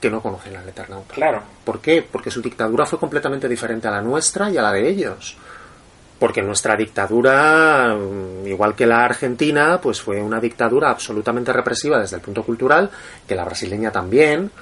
que 0.00 0.10
no 0.10 0.20
conocen 0.20 0.56
al 0.56 0.68
Eternauta. 0.68 1.14
Claro. 1.14 1.42
¿Por 1.64 1.80
qué? 1.80 2.02
Porque 2.02 2.30
su 2.30 2.42
dictadura 2.42 2.86
fue 2.86 2.98
completamente 2.98 3.48
diferente 3.48 3.86
a 3.86 3.92
la 3.92 4.02
nuestra 4.02 4.50
y 4.50 4.58
a 4.58 4.62
la 4.62 4.72
de 4.72 4.88
ellos. 4.88 5.36
Porque 6.20 6.42
nuestra 6.42 6.76
dictadura, 6.76 7.96
mm, 7.96 8.46
igual 8.46 8.76
que 8.76 8.86
la 8.86 9.04
argentina, 9.04 9.80
pues 9.82 10.00
fue 10.00 10.22
una 10.22 10.38
dictadura 10.38 10.90
absolutamente 10.90 11.52
represiva 11.52 11.98
desde 11.98 12.16
el 12.16 12.22
punto 12.22 12.44
cultural, 12.44 12.88
que 13.26 13.34
la 13.34 13.44
brasileña 13.44 13.90
también, 13.90 14.52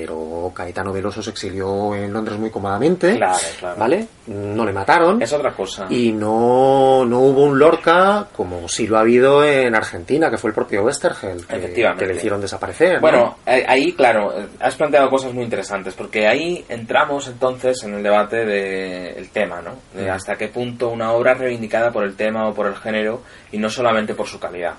pero 0.00 0.50
Caetano 0.54 0.94
Veloso 0.94 1.22
se 1.22 1.28
exilió 1.28 1.94
en 1.94 2.10
Londres 2.10 2.38
muy 2.38 2.48
cómodamente, 2.48 3.16
claro, 3.16 3.38
claro. 3.58 3.76
¿vale? 3.78 4.06
No 4.28 4.64
le 4.64 4.72
mataron. 4.72 5.20
Es 5.20 5.30
otra 5.34 5.52
cosa. 5.52 5.88
Y 5.90 6.10
no, 6.10 7.04
no 7.04 7.18
hubo 7.18 7.44
un 7.44 7.58
Lorca 7.58 8.26
como 8.34 8.66
sí 8.66 8.86
lo 8.86 8.96
ha 8.96 9.00
habido 9.00 9.44
en 9.44 9.74
Argentina, 9.74 10.30
que 10.30 10.38
fue 10.38 10.48
el 10.48 10.54
propio 10.54 10.84
Westergel, 10.84 11.46
que, 11.46 11.94
que 11.98 12.06
le 12.06 12.14
hicieron 12.14 12.40
desaparecer. 12.40 12.98
Bueno, 12.98 13.36
ahí, 13.44 13.92
claro, 13.92 14.32
has 14.58 14.74
planteado 14.74 15.10
cosas 15.10 15.34
muy 15.34 15.44
interesantes, 15.44 15.92
porque 15.92 16.26
ahí 16.26 16.64
entramos 16.70 17.28
entonces 17.28 17.82
en 17.84 17.92
el 17.92 18.02
debate 18.02 18.46
del 18.46 19.28
tema, 19.28 19.60
¿no? 19.60 19.74
De 19.92 20.08
mm. 20.08 20.14
hasta 20.14 20.36
qué 20.36 20.48
punto 20.48 20.88
una 20.88 21.12
obra 21.12 21.34
reivindicada 21.34 21.90
por 21.90 22.04
el 22.04 22.16
tema 22.16 22.48
o 22.48 22.54
por 22.54 22.68
el 22.68 22.76
género 22.76 23.20
y 23.52 23.58
no 23.58 23.68
solamente 23.68 24.14
por 24.14 24.26
su 24.26 24.40
calidad. 24.40 24.76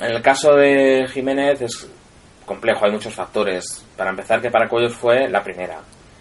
En 0.00 0.12
el 0.12 0.22
caso 0.22 0.54
de 0.54 1.08
Jiménez 1.12 1.62
es 1.62 1.88
complejo, 2.50 2.84
hay 2.84 2.90
muchos 2.90 3.14
factores. 3.14 3.84
Para 3.96 4.10
empezar, 4.10 4.40
que 4.40 4.50
para 4.50 4.64
Paracuellos 4.64 4.96
fue 4.96 5.28
la 5.28 5.40
primera. 5.40 5.78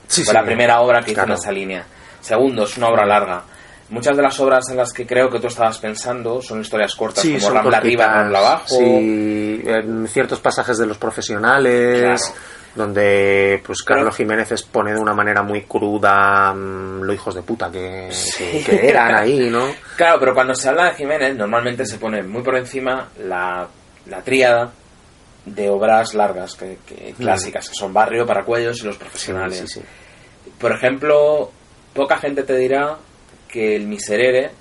fue 0.07 0.31
la 0.31 0.43
primera 0.43 0.79
obra 0.79 1.01
que 1.01 1.11
hizo 1.11 1.23
en 1.23 1.31
esa 1.31 1.51
línea. 1.51 1.83
Segundo, 2.21 2.65
es 2.65 2.77
una 2.77 2.89
obra 2.89 3.03
larga. 3.03 3.41
Muchas 3.89 4.15
de 4.15 4.21
las 4.21 4.39
obras 4.39 4.69
en 4.69 4.77
las 4.77 4.93
que 4.93 5.07
creo 5.07 5.27
que 5.27 5.39
tú 5.39 5.47
estabas 5.47 5.79
pensando 5.79 6.39
son 6.43 6.61
historias 6.61 6.93
cortas, 6.93 7.25
como 7.25 7.49
Rambla 7.49 7.77
arriba, 7.77 8.05
Rambla 8.05 8.37
abajo. 8.37 8.67
Sí, 8.67 9.63
en 9.65 10.07
ciertos 10.07 10.39
pasajes 10.39 10.77
de 10.77 10.85
los 10.85 10.99
profesionales, 10.99 12.31
donde 12.75 13.59
pues 13.65 13.81
Carlos 13.81 14.15
Jiménez 14.15 14.51
expone 14.51 14.93
de 14.93 14.99
una 14.99 15.15
manera 15.15 15.41
muy 15.41 15.63
cruda 15.63 16.53
mm, 16.53 17.01
lo 17.01 17.11
hijos 17.11 17.33
de 17.33 17.41
puta 17.41 17.71
que, 17.71 18.11
que, 18.63 18.87
eran 18.87 19.15
ahí, 19.15 19.49
¿no? 19.49 19.65
Claro, 19.97 20.19
pero 20.19 20.35
cuando 20.35 20.53
se 20.53 20.69
habla 20.69 20.91
de 20.91 20.95
Jiménez, 20.95 21.35
normalmente 21.35 21.87
se 21.87 21.97
pone 21.97 22.21
muy 22.21 22.43
por 22.43 22.55
encima 22.55 23.09
la, 23.17 23.67
la 24.05 24.21
tríada 24.21 24.71
de 25.55 25.69
obras 25.69 26.13
largas, 26.13 26.55
que, 26.55 26.77
mm. 27.17 27.21
clásicas, 27.21 27.69
que 27.69 27.75
son 27.75 27.93
Barrio, 27.93 28.25
para 28.25 28.43
cuellos 28.43 28.81
y 28.81 28.85
Los 28.85 28.97
Profesionales. 28.97 29.79
Por 30.57 30.71
ejemplo, 30.71 31.51
poca 31.93 32.17
gente 32.17 32.43
te 32.43 32.55
dirá 32.57 32.97
que 33.47 33.75
El 33.75 33.87
Miserere 33.87 34.51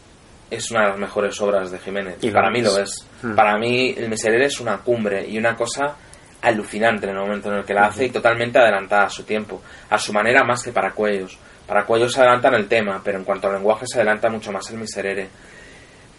es 0.51 0.71
una 0.71 0.83
de 0.83 0.89
las 0.91 0.99
mejores 0.99 1.41
obras 1.41 1.71
de 1.71 1.79
Jiménez. 1.79 2.17
Y 2.23 2.31
para 2.31 2.51
mí 2.51 2.63
lo 2.63 2.79
es. 2.79 3.07
Mm. 3.23 3.35
Para 3.35 3.59
mí 3.59 3.95
El 3.97 4.09
Miserere 4.09 4.47
es 4.47 4.61
una 4.61 4.79
cumbre 4.79 5.29
y 5.29 5.39
una 5.39 5.55
cosa 5.55 5.97
alucinante 6.41 7.07
en 7.07 7.13
el 7.13 7.19
momento 7.19 7.51
en 7.51 7.59
el 7.59 7.65
que 7.65 7.75
la 7.75 7.87
hace 7.87 8.07
y 8.07 8.11
totalmente 8.11 8.59
adelantada 8.59 9.05
a 9.05 9.11
su 9.11 9.25
tiempo, 9.25 9.61
a 9.91 9.99
su 9.99 10.13
manera 10.13 10.45
más 10.45 10.63
que 10.63 10.73
para 10.73 10.93
cuellos. 10.93 11.37
Para 11.67 11.85
cuellos 11.85 12.13
se 12.13 12.21
adelanta 12.21 12.49
en 12.49 12.55
el 12.55 12.69
tema, 12.69 13.01
pero 13.05 13.19
en 13.19 13.25
cuanto 13.25 13.49
al 13.49 13.55
lenguaje 13.55 13.87
se 13.87 13.99
adelanta 13.99 14.31
mucho 14.31 14.53
más 14.53 14.71
el 14.71 14.79
Miserere. 14.79 15.29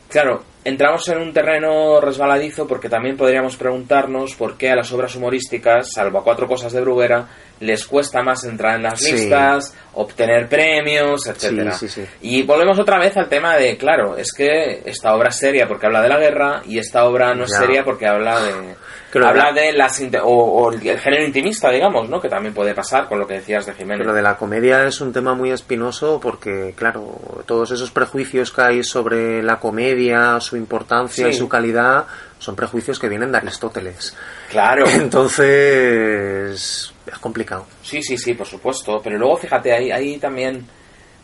Claro, 0.09 0.43
entramos 0.69 1.07
en 1.09 1.17
un 1.19 1.33
terreno 1.33 1.99
resbaladizo 1.99 2.67
porque 2.67 2.89
también 2.89 3.17
podríamos 3.17 3.57
preguntarnos 3.57 4.35
por 4.35 4.57
qué 4.57 4.71
a 4.71 4.75
las 4.75 4.91
obras 4.91 5.15
humorísticas, 5.15 5.91
salvo 5.93 6.19
a 6.19 6.23
cuatro 6.23 6.47
cosas 6.47 6.71
de 6.71 6.81
Bruguera, 6.81 7.27
les 7.59 7.85
cuesta 7.85 8.23
más 8.23 8.43
entrar 8.45 8.77
en 8.77 8.83
las 8.83 9.01
listas, 9.01 9.75
obtener 9.93 10.47
premios, 10.47 11.27
etcétera. 11.27 11.75
y 12.21 12.43
volvemos 12.43 12.79
otra 12.79 12.99
vez 12.99 13.17
al 13.17 13.27
tema 13.27 13.57
de, 13.57 13.77
claro, 13.77 14.15
es 14.15 14.31
que 14.31 14.81
esta 14.85 15.13
obra 15.13 15.29
es 15.29 15.37
seria 15.37 15.67
porque 15.67 15.87
habla 15.87 16.01
de 16.01 16.09
la 16.09 16.19
guerra 16.19 16.61
y 16.65 16.79
esta 16.79 17.05
obra 17.05 17.33
no 17.35 17.43
es 17.43 17.51
seria 17.51 17.83
porque 17.83 18.07
habla 18.07 18.39
de 18.39 18.75
habla 19.15 19.51
de 19.51 19.73
las 19.73 20.01
o, 20.23 20.71
el 20.71 20.99
género 20.99 21.25
intimista, 21.25 21.69
digamos, 21.71 22.09
¿no? 22.09 22.21
Que 22.21 22.29
también 22.29 22.53
puede 22.53 22.73
pasar 22.73 23.07
con 23.07 23.19
lo 23.19 23.27
que 23.27 23.35
decías 23.35 23.65
de 23.65 23.73
Jiménez. 23.73 24.05
Lo 24.05 24.13
de 24.13 24.21
la 24.21 24.37
comedia 24.37 24.85
es 24.85 25.01
un 25.01 25.11
tema 25.11 25.33
muy 25.33 25.51
espinoso 25.51 26.19
porque, 26.21 26.73
claro, 26.75 27.17
todos 27.45 27.71
esos 27.71 27.91
prejuicios 27.91 28.51
que 28.51 28.61
hay 28.61 28.83
sobre 28.83 29.41
la 29.41 29.59
comedia, 29.59 30.39
su 30.39 30.57
importancia 30.59 31.27
y 31.27 31.33
su 31.33 31.49
calidad, 31.49 32.05
son 32.37 32.55
prejuicios 32.55 32.99
que 32.99 33.09
vienen 33.09 33.31
de 33.31 33.39
Aristóteles. 33.39 34.15
Claro. 34.49 34.85
Entonces, 34.87 36.93
es 37.05 37.19
complicado. 37.19 37.65
Sí, 37.81 38.03
sí, 38.03 38.17
sí, 38.17 38.33
por 38.33 38.45
supuesto. 38.45 39.01
Pero 39.03 39.17
luego, 39.17 39.37
fíjate, 39.37 39.73
ahí, 39.73 39.91
ahí 39.91 40.17
también... 40.17 40.65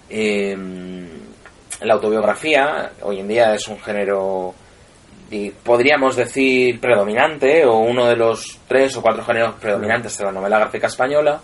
Eh, 0.09 0.55
la 1.81 1.95
autobiografía 1.95 2.91
hoy 3.01 3.19
en 3.19 3.27
día 3.27 3.53
es 3.53 3.67
un 3.67 3.79
género 3.79 4.53
podríamos 5.63 6.15
decir 6.15 6.79
predominante 6.79 7.65
o 7.65 7.79
uno 7.79 8.05
de 8.05 8.15
los 8.15 8.59
tres 8.67 8.95
o 8.95 9.01
cuatro 9.01 9.23
géneros 9.23 9.55
predominantes 9.55 10.17
de 10.17 10.23
la 10.23 10.31
novela 10.31 10.59
gráfica 10.59 10.87
española 10.87 11.41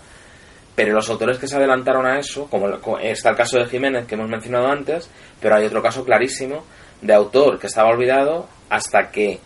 Pero 0.74 0.94
los 0.94 1.10
autores 1.10 1.38
que 1.38 1.48
se 1.48 1.56
adelantaron 1.56 2.06
a 2.06 2.18
eso, 2.18 2.48
como 2.48 2.98
está 2.98 3.30
el 3.30 3.36
caso 3.36 3.58
de 3.58 3.66
Jiménez 3.66 4.06
que 4.06 4.14
hemos 4.14 4.28
mencionado 4.28 4.68
antes, 4.68 5.10
pero 5.40 5.56
hay 5.56 5.66
otro 5.66 5.82
caso 5.82 6.04
clarísimo 6.04 6.64
de 7.02 7.12
autor 7.12 7.58
que 7.58 7.66
estaba 7.66 7.90
olvidado 7.90 8.46
hasta 8.70 9.10
que 9.10 9.38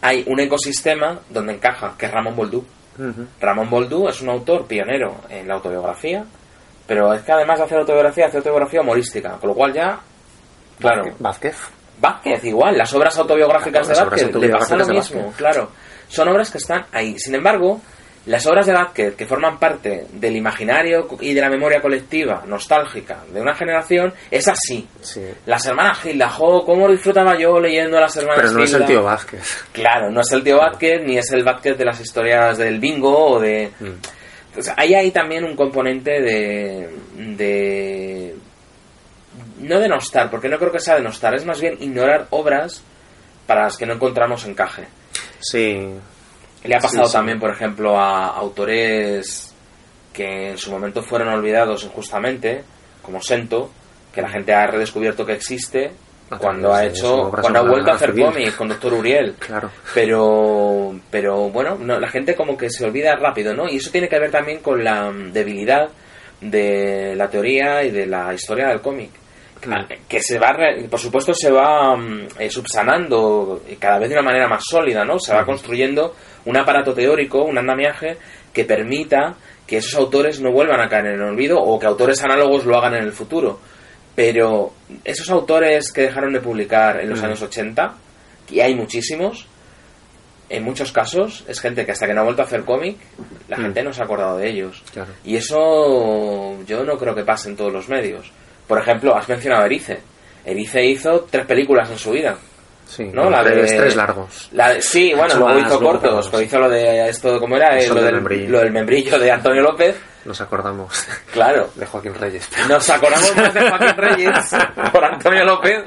hay 0.00 0.24
un 0.26 0.40
ecosistema 0.40 1.20
donde 1.28 1.54
encaja, 1.54 1.94
que 1.98 2.06
es 2.06 2.12
Ramón 2.12 2.34
Boldú. 2.34 2.64
Ramón 3.40 3.70
Boldú 3.70 4.08
es 4.08 4.20
un 4.20 4.28
autor 4.28 4.66
pionero 4.66 5.16
en 5.28 5.48
la 5.48 5.54
autobiografía, 5.54 6.24
pero 6.86 7.12
es 7.14 7.22
que 7.22 7.32
además 7.32 7.58
de 7.58 7.64
hacer 7.64 7.78
autobiografía, 7.78 8.26
hace 8.26 8.38
autobiografía 8.38 8.80
humorística, 8.80 9.38
con 9.38 9.48
lo 9.50 9.54
cual 9.54 9.72
ya, 9.72 10.00
claro, 10.78 11.04
Vázquez. 11.18 11.56
Vázquez 11.98 12.44
igual, 12.44 12.76
las 12.76 12.92
obras 12.94 13.16
autobiográficas 13.18 13.88
de 13.88 13.94
Vázquez, 13.94 14.34
le 14.34 14.48
pasa 14.50 14.76
lo 14.76 14.86
mismo, 14.86 15.32
claro. 15.36 15.70
Son 16.08 16.28
obras 16.28 16.50
que 16.50 16.58
están 16.58 16.86
ahí. 16.92 17.18
Sin 17.18 17.34
embargo, 17.34 17.80
las 18.26 18.46
obras 18.46 18.66
de 18.66 18.72
Vázquez 18.72 19.14
que 19.16 19.26
forman 19.26 19.58
parte 19.58 20.06
del 20.12 20.36
imaginario 20.36 21.08
y 21.20 21.32
de 21.32 21.40
la 21.40 21.48
memoria 21.48 21.80
colectiva 21.80 22.44
nostálgica 22.46 23.24
de 23.32 23.40
una 23.40 23.54
generación, 23.54 24.12
es 24.30 24.46
así. 24.46 24.86
Sí. 25.00 25.22
Las 25.46 25.64
hermanas 25.66 26.00
Gilda, 26.00 26.28
jo, 26.28 26.64
cómo 26.64 26.88
disfrutaba 26.88 27.38
yo 27.38 27.58
leyendo 27.58 27.96
a 27.96 28.02
las 28.02 28.16
hermanas 28.16 28.42
Pero 28.42 28.52
no 28.52 28.64
es 28.64 28.74
el 28.74 28.84
tío 28.84 29.02
Vázquez. 29.02 29.64
Claro, 29.72 30.10
no 30.10 30.20
es 30.20 30.32
el 30.32 30.42
tío 30.42 30.58
Vázquez 30.58 31.02
ni 31.04 31.16
es 31.16 31.32
el 31.32 31.44
Vázquez 31.44 31.78
de 31.78 31.84
las 31.84 32.00
historias 32.00 32.58
del 32.58 32.78
bingo 32.78 33.32
o 33.32 33.40
de... 33.40 33.70
Mm. 33.80 34.20
Entonces, 34.48 34.74
ahí 34.76 34.94
hay 34.94 35.10
también 35.12 35.44
un 35.44 35.54
componente 35.54 36.20
de, 36.20 36.90
de... 37.16 38.36
No 39.60 39.78
denostar, 39.78 40.28
porque 40.28 40.48
no 40.48 40.58
creo 40.58 40.72
que 40.72 40.80
sea 40.80 40.96
denostar, 40.96 41.34
es 41.34 41.46
más 41.46 41.60
bien 41.60 41.76
ignorar 41.80 42.26
obras 42.30 42.82
para 43.46 43.62
las 43.64 43.76
que 43.76 43.86
no 43.86 43.94
encontramos 43.94 44.44
encaje. 44.46 44.86
Sí. 45.40 45.78
Le 46.64 46.76
ha 46.76 46.78
pasado 46.78 47.04
Sí, 47.04 47.10
sí. 47.10 47.16
también, 47.16 47.38
por 47.38 47.50
ejemplo, 47.50 47.98
a 47.98 48.26
autores 48.28 49.54
que 50.12 50.50
en 50.50 50.58
su 50.58 50.70
momento 50.70 51.02
fueron 51.02 51.28
olvidados 51.28 51.84
injustamente, 51.84 52.64
como 53.02 53.22
Sento, 53.22 53.70
que 54.12 54.22
la 54.22 54.28
gente 54.28 54.52
ha 54.52 54.66
redescubierto 54.66 55.24
que 55.24 55.32
existe 55.34 55.92
A 56.30 56.38
cuando 56.38 56.72
ha 56.72 56.84
hecho, 56.84 57.30
cuando 57.30 57.60
ha 57.60 57.62
vuelto 57.62 57.90
a 57.90 57.94
hacer 57.94 58.14
cómics 58.14 58.54
con 58.54 58.68
Doctor 58.68 58.94
Uriel. 58.94 59.34
Claro. 59.38 59.70
Pero, 59.94 61.00
pero 61.10 61.48
bueno, 61.50 61.76
no, 61.78 61.98
la 61.98 62.08
gente 62.08 62.34
como 62.34 62.56
que 62.56 62.70
se 62.70 62.84
olvida 62.84 63.16
rápido, 63.16 63.54
¿no? 63.54 63.68
Y 63.68 63.76
eso 63.76 63.90
tiene 63.90 64.08
que 64.08 64.18
ver 64.18 64.30
también 64.30 64.58
con 64.60 64.82
la 64.82 65.10
mm, 65.10 65.32
debilidad 65.32 65.88
de 66.40 67.14
la 67.16 67.28
teoría 67.28 67.82
y 67.82 67.90
de 67.90 68.06
la 68.06 68.32
historia 68.34 68.68
del 68.68 68.80
cómic. 68.80 69.10
Mm. 69.66 70.08
Que 70.08 70.20
se 70.22 70.38
va, 70.38 70.56
por 70.90 70.98
supuesto, 70.98 71.34
se 71.34 71.50
va 71.50 71.96
mm, 71.96 72.28
eh, 72.38 72.50
subsanando 72.50 73.62
cada 73.78 73.98
vez 73.98 74.08
de 74.08 74.14
una 74.14 74.24
manera 74.24 74.48
más 74.48 74.62
sólida, 74.68 75.04
¿no? 75.04 75.18
Se 75.18 75.34
va 75.34 75.44
construyendo 75.44 76.14
un 76.44 76.56
aparato 76.56 76.94
teórico, 76.94 77.44
un 77.44 77.58
andamiaje 77.58 78.16
que 78.52 78.64
permita 78.64 79.34
que 79.66 79.76
esos 79.78 79.94
autores 79.94 80.40
no 80.40 80.50
vuelvan 80.52 80.80
a 80.80 80.88
caer 80.88 81.06
en 81.06 81.14
el 81.14 81.22
olvido 81.22 81.58
o 81.58 81.78
que 81.78 81.86
autores 81.86 82.22
análogos 82.24 82.64
lo 82.66 82.76
hagan 82.76 82.94
en 82.96 83.04
el 83.04 83.12
futuro. 83.12 83.60
Pero 84.16 84.72
esos 85.04 85.30
autores 85.30 85.92
que 85.92 86.02
dejaron 86.02 86.32
de 86.32 86.40
publicar 86.40 87.00
en 87.00 87.08
los 87.10 87.20
Mm. 87.20 87.24
años 87.26 87.42
80, 87.42 87.94
y 88.50 88.60
hay 88.60 88.74
muchísimos, 88.74 89.46
en 90.48 90.64
muchos 90.64 90.90
casos 90.90 91.44
es 91.46 91.60
gente 91.60 91.86
que 91.86 91.92
hasta 91.92 92.06
que 92.08 92.12
no 92.14 92.22
ha 92.22 92.24
vuelto 92.24 92.42
a 92.42 92.44
hacer 92.46 92.64
cómic, 92.64 92.96
la 93.48 93.56
Mm. 93.56 93.62
gente 93.62 93.82
no 93.84 93.92
se 93.92 94.02
ha 94.02 94.04
acordado 94.04 94.36
de 94.38 94.48
ellos. 94.50 94.82
Claro. 94.92 95.12
Y 95.24 95.36
eso 95.36 96.62
yo 96.66 96.84
no 96.84 96.96
creo 96.98 97.14
que 97.14 97.22
pase 97.24 97.48
en 97.50 97.56
todos 97.56 97.72
los 97.72 97.88
medios. 97.88 98.30
Por 98.66 98.78
ejemplo, 98.80 99.16
has 99.16 99.28
mencionado 99.28 99.62
a 99.62 99.66
Erice. 99.66 100.00
Erice 100.44 100.84
hizo 100.84 101.26
tres 101.30 101.46
películas 101.46 101.90
en 101.90 101.98
su 101.98 102.10
vida. 102.10 102.36
Sí. 102.90 103.04
¿No? 103.12 103.30
La 103.30 103.44
tres, 103.44 103.70
de- 103.70 103.76
tres 103.76 103.94
largos. 103.96 104.48
La 104.52 104.70
de- 104.70 104.82
sí, 104.82 105.14
bueno, 105.14 105.36
luego 105.36 105.58
hizo 105.60 105.78
cortos. 105.80 106.28
Pero 106.28 106.42
hizo 106.42 106.58
lo 106.58 106.68
de 106.68 107.08
esto, 107.08 107.38
¿cómo 107.38 107.56
era? 107.56 107.78
Eh, 107.78 107.86
lo, 107.88 107.94
del 107.94 108.04
del, 108.06 108.14
membrillo. 108.16 108.50
lo 108.50 108.58
del 108.58 108.72
membrillo 108.72 109.18
de 109.18 109.30
Antonio 109.30 109.62
López. 109.62 109.96
Nos 110.24 110.40
acordamos 110.40 111.06
Claro. 111.32 111.70
de 111.76 111.86
Joaquín 111.86 112.14
Reyes. 112.14 112.48
Nos 112.68 112.90
acordamos 112.90 113.34
más 113.36 113.54
de 113.54 113.60
Joaquín 113.70 113.96
Reyes 113.96 114.50
por 114.92 115.04
Antonio 115.04 115.44
López 115.44 115.84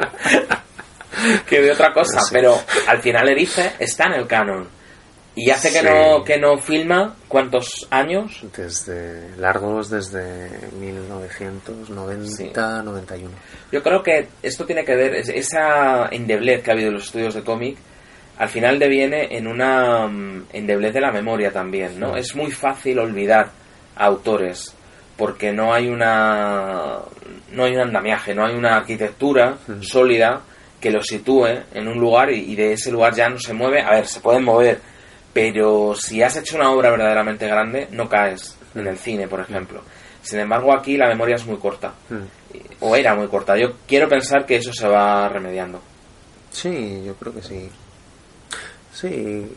que 1.47 1.61
de 1.61 1.71
otra 1.71 1.93
cosa. 1.93 2.21
Pero 2.31 2.57
al 2.87 2.99
final 3.01 3.27
Erice 3.29 3.73
está 3.79 4.05
en 4.05 4.13
el 4.13 4.27
canon. 4.27 4.67
Y 5.35 5.49
hace 5.49 5.71
que 5.71 5.81
no 5.83 6.23
que 6.23 6.37
no 6.37 6.57
filma 6.57 7.15
cuántos 7.27 7.87
años. 7.89 8.43
Desde 8.55 9.35
largos 9.37 9.89
desde 9.89 10.49
1990, 10.79 12.83
91. 12.83 13.31
Yo 13.71 13.83
creo 13.83 14.03
que 14.03 14.27
esto 14.41 14.65
tiene 14.65 14.85
que 14.85 14.95
ver, 14.95 15.15
es- 15.15 15.29
esa 15.29 16.07
endeblez 16.11 16.63
que 16.63 16.71
ha 16.71 16.73
habido 16.73 16.89
en 16.89 16.95
los 16.95 17.05
estudios 17.05 17.33
de 17.33 17.43
cómic, 17.43 17.77
al 18.37 18.49
final 18.49 18.79
deviene 18.79 19.35
en 19.35 19.47
una 19.47 20.07
mm, 20.07 20.45
endeblez 20.53 20.93
de 20.93 21.01
la 21.01 21.11
memoria 21.11 21.51
también, 21.51 21.99
¿no? 21.99 22.15
Es 22.15 22.35
muy 22.35 22.51
fácil 22.51 22.99
olvidar 22.99 23.49
a 23.95 24.05
autores 24.05 24.73
porque 25.17 25.51
no 25.51 25.73
hay 25.73 25.87
una 25.87 26.99
no 27.51 27.63
hay 27.65 27.75
un 27.75 27.81
andamiaje, 27.81 28.33
no 28.33 28.45
hay 28.45 28.55
una 28.55 28.77
arquitectura 28.77 29.57
sólida 29.81 30.41
que 30.81 30.89
los 30.91 31.05
sitúe 31.05 31.47
en 31.73 31.87
un 31.87 31.99
lugar 31.99 32.31
y, 32.31 32.51
y 32.51 32.55
de 32.55 32.73
ese 32.73 32.91
lugar 32.91 33.13
ya 33.15 33.29
no 33.29 33.37
se 33.39 33.53
mueve. 33.53 33.81
A 33.81 33.91
ver, 33.91 34.07
se 34.07 34.19
pueden 34.19 34.43
mover, 34.43 34.81
pero 35.33 35.95
si 35.95 36.21
has 36.21 36.37
hecho 36.37 36.55
una 36.55 36.71
obra 36.71 36.91
verdaderamente 36.91 37.47
grande, 37.47 37.87
no 37.91 38.07
caes 38.07 38.55
en 38.75 38.87
el 38.87 38.97
cine, 38.97 39.27
por 39.27 39.39
ejemplo. 39.41 39.81
Sin 40.21 40.39
embargo, 40.39 40.71
aquí 40.73 40.95
la 40.95 41.07
memoria 41.09 41.35
es 41.35 41.45
muy 41.45 41.57
corta 41.57 41.93
Mm. 42.09 42.55
o 42.81 42.95
era 42.95 43.15
muy 43.15 43.27
corta. 43.27 43.57
Yo 43.57 43.73
quiero 43.87 44.07
pensar 44.07 44.45
que 44.45 44.55
eso 44.57 44.71
se 44.73 44.87
va 44.87 45.27
remediando. 45.29 45.81
Sí, 46.51 47.03
yo 47.05 47.15
creo 47.15 47.33
que 47.33 47.41
sí. 47.41 47.69
Sí. 48.93 49.51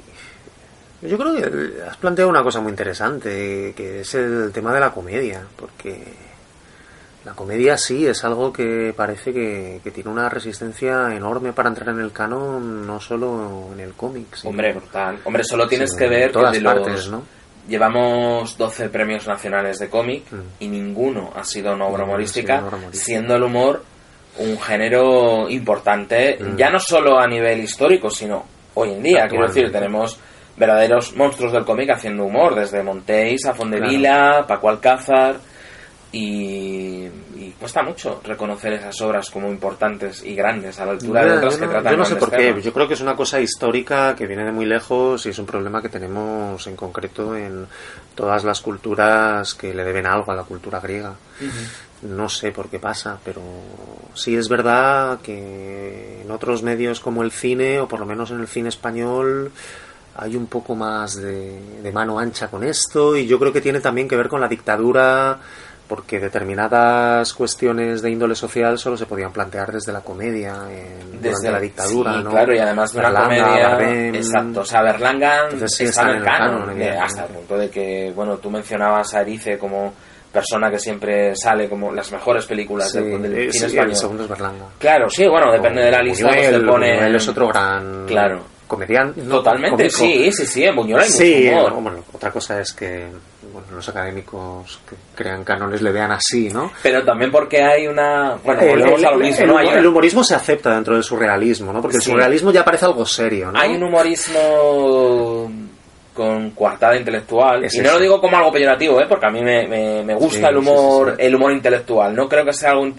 Yo 1.03 1.19
creo 1.19 1.35
que 1.37 1.83
has 1.83 1.97
planteado 1.99 2.31
una 2.31 2.43
cosa 2.43 2.61
muy 2.61 2.71
interesante, 2.71 3.75
que 3.77 4.01
es 4.01 4.15
el 4.15 4.51
tema 4.53 4.73
de 4.73 4.81
la 4.81 4.91
comedia, 4.93 5.45
porque 5.57 6.03
la 7.27 7.33
comedia 7.33 7.77
sí 7.77 8.07
es 8.07 8.23
algo 8.25 8.53
que 8.53 8.95
parece 8.97 9.33
que, 9.33 9.81
que 9.83 9.91
tiene 9.91 10.11
una 10.11 10.29
resistencia 10.29 11.13
enorme 11.13 11.53
para 11.53 11.69
entrar 11.69 11.89
en 11.89 11.99
el 12.01 12.13
canon, 12.13 12.87
no 12.87 13.01
solo 13.01 13.71
en 13.73 13.81
el 13.81 13.95
cómic. 13.95 14.37
sino- 14.37 14.51
Hombre, 14.51 14.73
brutal. 14.73 15.19
Hombre, 15.25 15.43
solo 15.43 15.67
tienes 15.67 15.93
que 15.97 16.07
ver 16.09 16.29
que 16.29 16.33
todas 16.35 16.53
de 16.53 16.61
los- 16.61 17.09
¿no? 17.11 17.23
Llevamos 17.69 18.57
12 18.57 18.89
premios 18.91 19.27
nacionales 19.27 19.81
de 19.81 19.89
cómic 19.91 20.23
Mm. 20.31 20.37
y 20.61 20.69
ninguno 20.69 21.33
ha 21.35 21.43
sido 21.43 21.75
una 21.75 21.87
obra 21.87 22.05
ha 22.05 22.07
humorística, 22.07 22.63
siendo 22.93 23.35
el 23.35 23.43
humor 23.43 23.83
un 24.39 24.57
género 24.61 25.49
importante, 25.51 26.39
Mm. 26.41 26.57
ya 26.57 26.71
no 26.71 26.79
solo 26.79 27.19
a 27.19 27.27
nivel 27.27 27.59
histórico, 27.59 28.09
sino 28.09 28.45
hoy 28.75 28.93
en 28.93 29.03
día. 29.03 29.27
Quiero 29.29 29.49
decir, 29.49 29.73
tenemos 29.73 30.17
verdaderos 30.57 31.17
monstruos 31.17 31.53
del 31.53 31.65
cómic 31.65 31.91
haciendo 31.91 32.25
humor, 32.25 32.55
desde 32.55 32.85
Montéis 32.85 33.45
a 33.47 33.53
Fondevila, 33.55 34.45
Paco 34.47 34.69
Alcázar, 34.69 35.39
y 36.13 37.09
cuesta 37.59 37.83
mucho 37.83 38.21
reconocer 38.23 38.75
esas 38.75 39.01
obras 39.01 39.31
como 39.31 39.49
importantes 39.49 40.23
y 40.23 40.35
grandes 40.35 40.79
a 40.79 40.85
la 40.85 40.93
altura 40.93 41.25
de 41.25 41.33
otras 41.39 41.55
yo 41.55 41.61
que 41.61 41.67
no, 41.67 41.73
tratan 41.73 41.93
yo 41.93 41.97
no 41.97 42.05
sé 42.05 42.17
por 42.17 42.31
qué. 42.31 42.61
Yo 42.63 42.73
creo 42.73 42.87
que 42.87 42.95
es 42.95 43.01
una 43.01 43.17
cosa 43.17 43.41
histórica 43.41 44.15
que 44.15 44.27
viene 44.27 44.45
de 44.45 44.53
muy 44.53 44.67
lejos 44.67 45.25
y 45.27 45.31
es 45.31 45.39
un 45.39 45.47
problema 45.47 45.81
que 45.81 45.89
tenemos 45.89 46.67
en 46.67 46.77
concreto 46.77 47.35
en 47.37 47.67
todas 48.15 48.45
las 48.45 48.61
culturas 48.61 49.55
que 49.55 49.73
le 49.73 49.85
deben 49.85 50.07
algo 50.07 50.33
a 50.33 50.37
la 50.37 50.43
cultura 50.43 50.81
griega. 50.81 51.15
No 52.03 52.29
sé 52.29 52.53
por 52.53 52.69
qué 52.69 52.79
pasa, 52.79 53.19
pero 53.25 53.41
sí 54.15 54.37
es 54.37 54.49
verdad 54.49 55.21
que 55.21 56.23
en 56.23 56.31
otros 56.31 56.63
medios 56.63 57.01
como 57.01 57.23
el 57.23 57.31
cine, 57.31 57.81
o 57.81 57.89
por 57.89 58.01
lo 58.01 58.07
menos 58.07 58.31
en 58.31 58.41
el 58.41 58.49
cine 58.49 58.69
español, 58.69 59.51
hay 60.15 60.37
un 60.37 60.47
poco 60.47 60.75
más 60.75 61.17
de, 61.17 61.59
de 61.83 61.93
mano 61.93 62.19
ancha 62.19 62.49
con 62.49 62.65
esto 62.65 63.17
y 63.17 63.27
yo 63.27 63.39
creo 63.39 63.53
que 63.53 63.61
tiene 63.61 63.81
también 63.81 64.09
que 64.09 64.17
ver 64.17 64.29
con 64.29 64.41
la 64.41 64.49
dictadura 64.49 65.39
porque 65.89 66.19
determinadas 66.19 67.33
cuestiones 67.35 68.03
de 68.03 68.11
índole 68.11 68.35
social 68.35 68.79
solo 68.79 68.97
se 68.97 69.07
podían 69.07 69.33
plantear 69.33 69.71
desde 69.73 69.93
la 69.93 70.01
comedia 70.01 70.55
en, 70.71 71.21
durante 71.23 71.51
la 71.53 71.61
dictadura, 71.61 72.15
sí, 72.19 72.25
¿no? 72.25 72.31
claro, 72.31 72.55
y 72.55 72.59
además 72.59 72.93
de 72.93 72.99
una 72.99 73.09
Berlanga, 73.11 73.45
comedia. 73.47 73.69
Bardem, 73.69 74.15
exacto, 74.15 74.61
o 74.61 74.65
sea, 74.65 74.83
Berlanga 74.83 75.51
sí 75.67 75.85
está 75.85 75.85
están 75.85 76.11
en 76.11 76.17
el 76.17 76.23
canon, 76.25 76.61
canon, 76.67 76.83
eh, 76.83 76.91
hasta 76.91 77.23
el 77.27 77.29
punto 77.33 77.57
de 77.59 77.71
que, 77.71 78.13
bueno, 78.15 78.37
tú 78.39 78.51
mencionabas 78.51 79.15
a 79.15 79.21
Erice 79.23 79.59
como 79.59 79.93
persona 80.33 80.71
que 80.71 80.79
siempre 80.79 81.35
sale 81.37 81.69
como 81.69 81.93
las 81.93 82.11
mejores 82.13 82.45
películas 82.47 82.91
Sí, 82.91 82.99
del, 83.01 83.23
del 83.23 83.35
eh, 83.49 83.53
cine 83.53 83.67
español. 83.67 83.91
el 83.91 83.97
segundo 83.97 84.23
es 84.25 84.29
Berlanga. 84.29 84.65
Claro, 84.79 85.09
sí, 85.09 85.27
bueno, 85.27 85.51
depende 85.53 85.83
de 85.83 85.91
la 85.91 86.03
lista, 86.03 86.29
pues 86.29 86.37
Buñuel, 86.47 86.61
te 86.61 86.67
pone... 86.67 87.17
Es 87.17 87.29
otro 87.29 87.49
gran 87.49 88.05
Claro. 88.07 88.45
comediante. 88.67 89.23
Totalmente, 89.23 89.89
sí, 89.89 90.31
sí, 90.33 90.45
sí, 90.47 90.65
en 90.65 90.77
Buñuel 90.77 91.03
hay 91.03 91.09
Sí, 91.09 91.45
mucho 91.45 91.57
humor. 91.59 91.73
no, 91.73 91.81
bueno, 91.81 92.05
otra 92.13 92.31
cosa 92.33 92.61
es 92.61 92.73
que 92.75 93.07
bueno, 93.57 93.69
los 93.77 93.89
académicos 93.89 94.79
que 94.89 94.97
crean 95.15 95.45
canones 95.45 95.83
le 95.83 95.93
vean 95.93 96.13
así, 96.13 96.49
¿no? 96.51 96.73
Pero 96.83 97.05
también 97.05 97.31
porque 97.31 97.63
hay 97.63 97.87
una... 97.87 98.37
Bueno, 98.45 98.61
el, 98.63 98.81
el- 98.83 99.05
a 99.05 99.11
lo 99.11 99.19
mismo, 99.19 99.41
el 99.43 99.47
¿no? 99.49 99.55
humor- 99.55 99.61
Hay, 99.73 99.79
el 99.79 99.87
humorismo 99.87 100.25
se 100.25 100.35
acepta 100.35 100.75
dentro 100.75 100.95
del 100.95 101.03
surrealismo, 101.03 101.73
¿no? 101.73 101.81
Porque 101.83 101.97
el 101.97 102.03
Sí. 102.03 102.11
surrealismo 102.11 102.51
ya 102.53 102.65
parece 102.65 102.85
algo 102.85 103.05
serio, 103.07 103.51
¿no? 103.53 103.59
hay 103.59 103.75
un 103.75 103.83
humorismo 103.85 105.51
con 106.15 106.51
coartada 106.53 106.97
intelectual 106.97 107.65
Es 107.65 107.75
y 107.75 107.79
no 107.79 107.85
eso. 107.85 107.95
lo 107.95 108.01
digo 108.01 108.21
como 108.21 108.37
algo 108.39 108.51
peyorativo 108.51 109.01
¿eh? 109.01 109.07
porque 109.09 109.27
a 109.27 109.31
mí 109.31 109.43
me, 109.43 109.67
me- 109.69 110.03
me 110.03 110.15
gusta 110.15 110.39
Sí, 110.39 110.45
el 110.47 110.57
humor 110.57 111.09
sí, 111.09 111.11
sí, 111.13 111.17
sí. 111.21 111.27
el 111.27 111.35
humor 111.35 111.53
intelectual 111.53 112.15
no 112.17 112.27
creo 112.29 112.45
que 112.45 112.53
sea 112.55 112.71
algo 112.71 112.91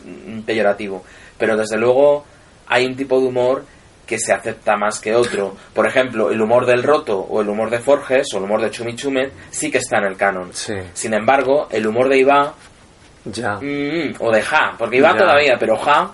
peyorativo 0.45 1.03
pero 1.37 1.57
desde 1.57 1.77
luego 1.77 2.25
hay 2.67 2.85
un 2.85 2.95
tipo 2.95 3.19
de 3.19 3.25
humor 3.27 3.65
que 4.07 4.17
se 4.17 4.33
acepta 4.33 4.75
más 4.77 4.99
que 4.99 5.13
otro. 5.13 5.55
Por 5.73 5.85
ejemplo, 5.85 6.31
el 6.31 6.41
humor 6.41 6.65
del 6.65 6.81
Roto 6.81 7.19
o 7.19 7.41
el 7.41 7.49
humor 7.49 7.69
de 7.69 7.79
Forges 7.79 8.27
o 8.33 8.37
el 8.37 8.45
humor 8.45 8.61
de 8.61 8.71
Chumi 8.71 8.95
Chumet 8.95 9.31
sí 9.51 9.69
que 9.69 9.77
está 9.79 9.97
en 9.99 10.05
el 10.05 10.15
canon. 10.17 10.49
Sí. 10.53 10.73
Sin 10.93 11.13
embargo, 11.13 11.67
el 11.69 11.85
humor 11.85 12.07
de 12.09 12.17
Iba 12.19 12.53
Ya. 13.25 13.55
mm, 13.57 14.15
o 14.19 14.31
de 14.31 14.41
Ja, 14.41 14.73
porque 14.77 14.97
Iba 14.97 15.11
Ya. 15.11 15.17
todavía, 15.17 15.57
pero 15.59 15.75
Ja 15.77 16.09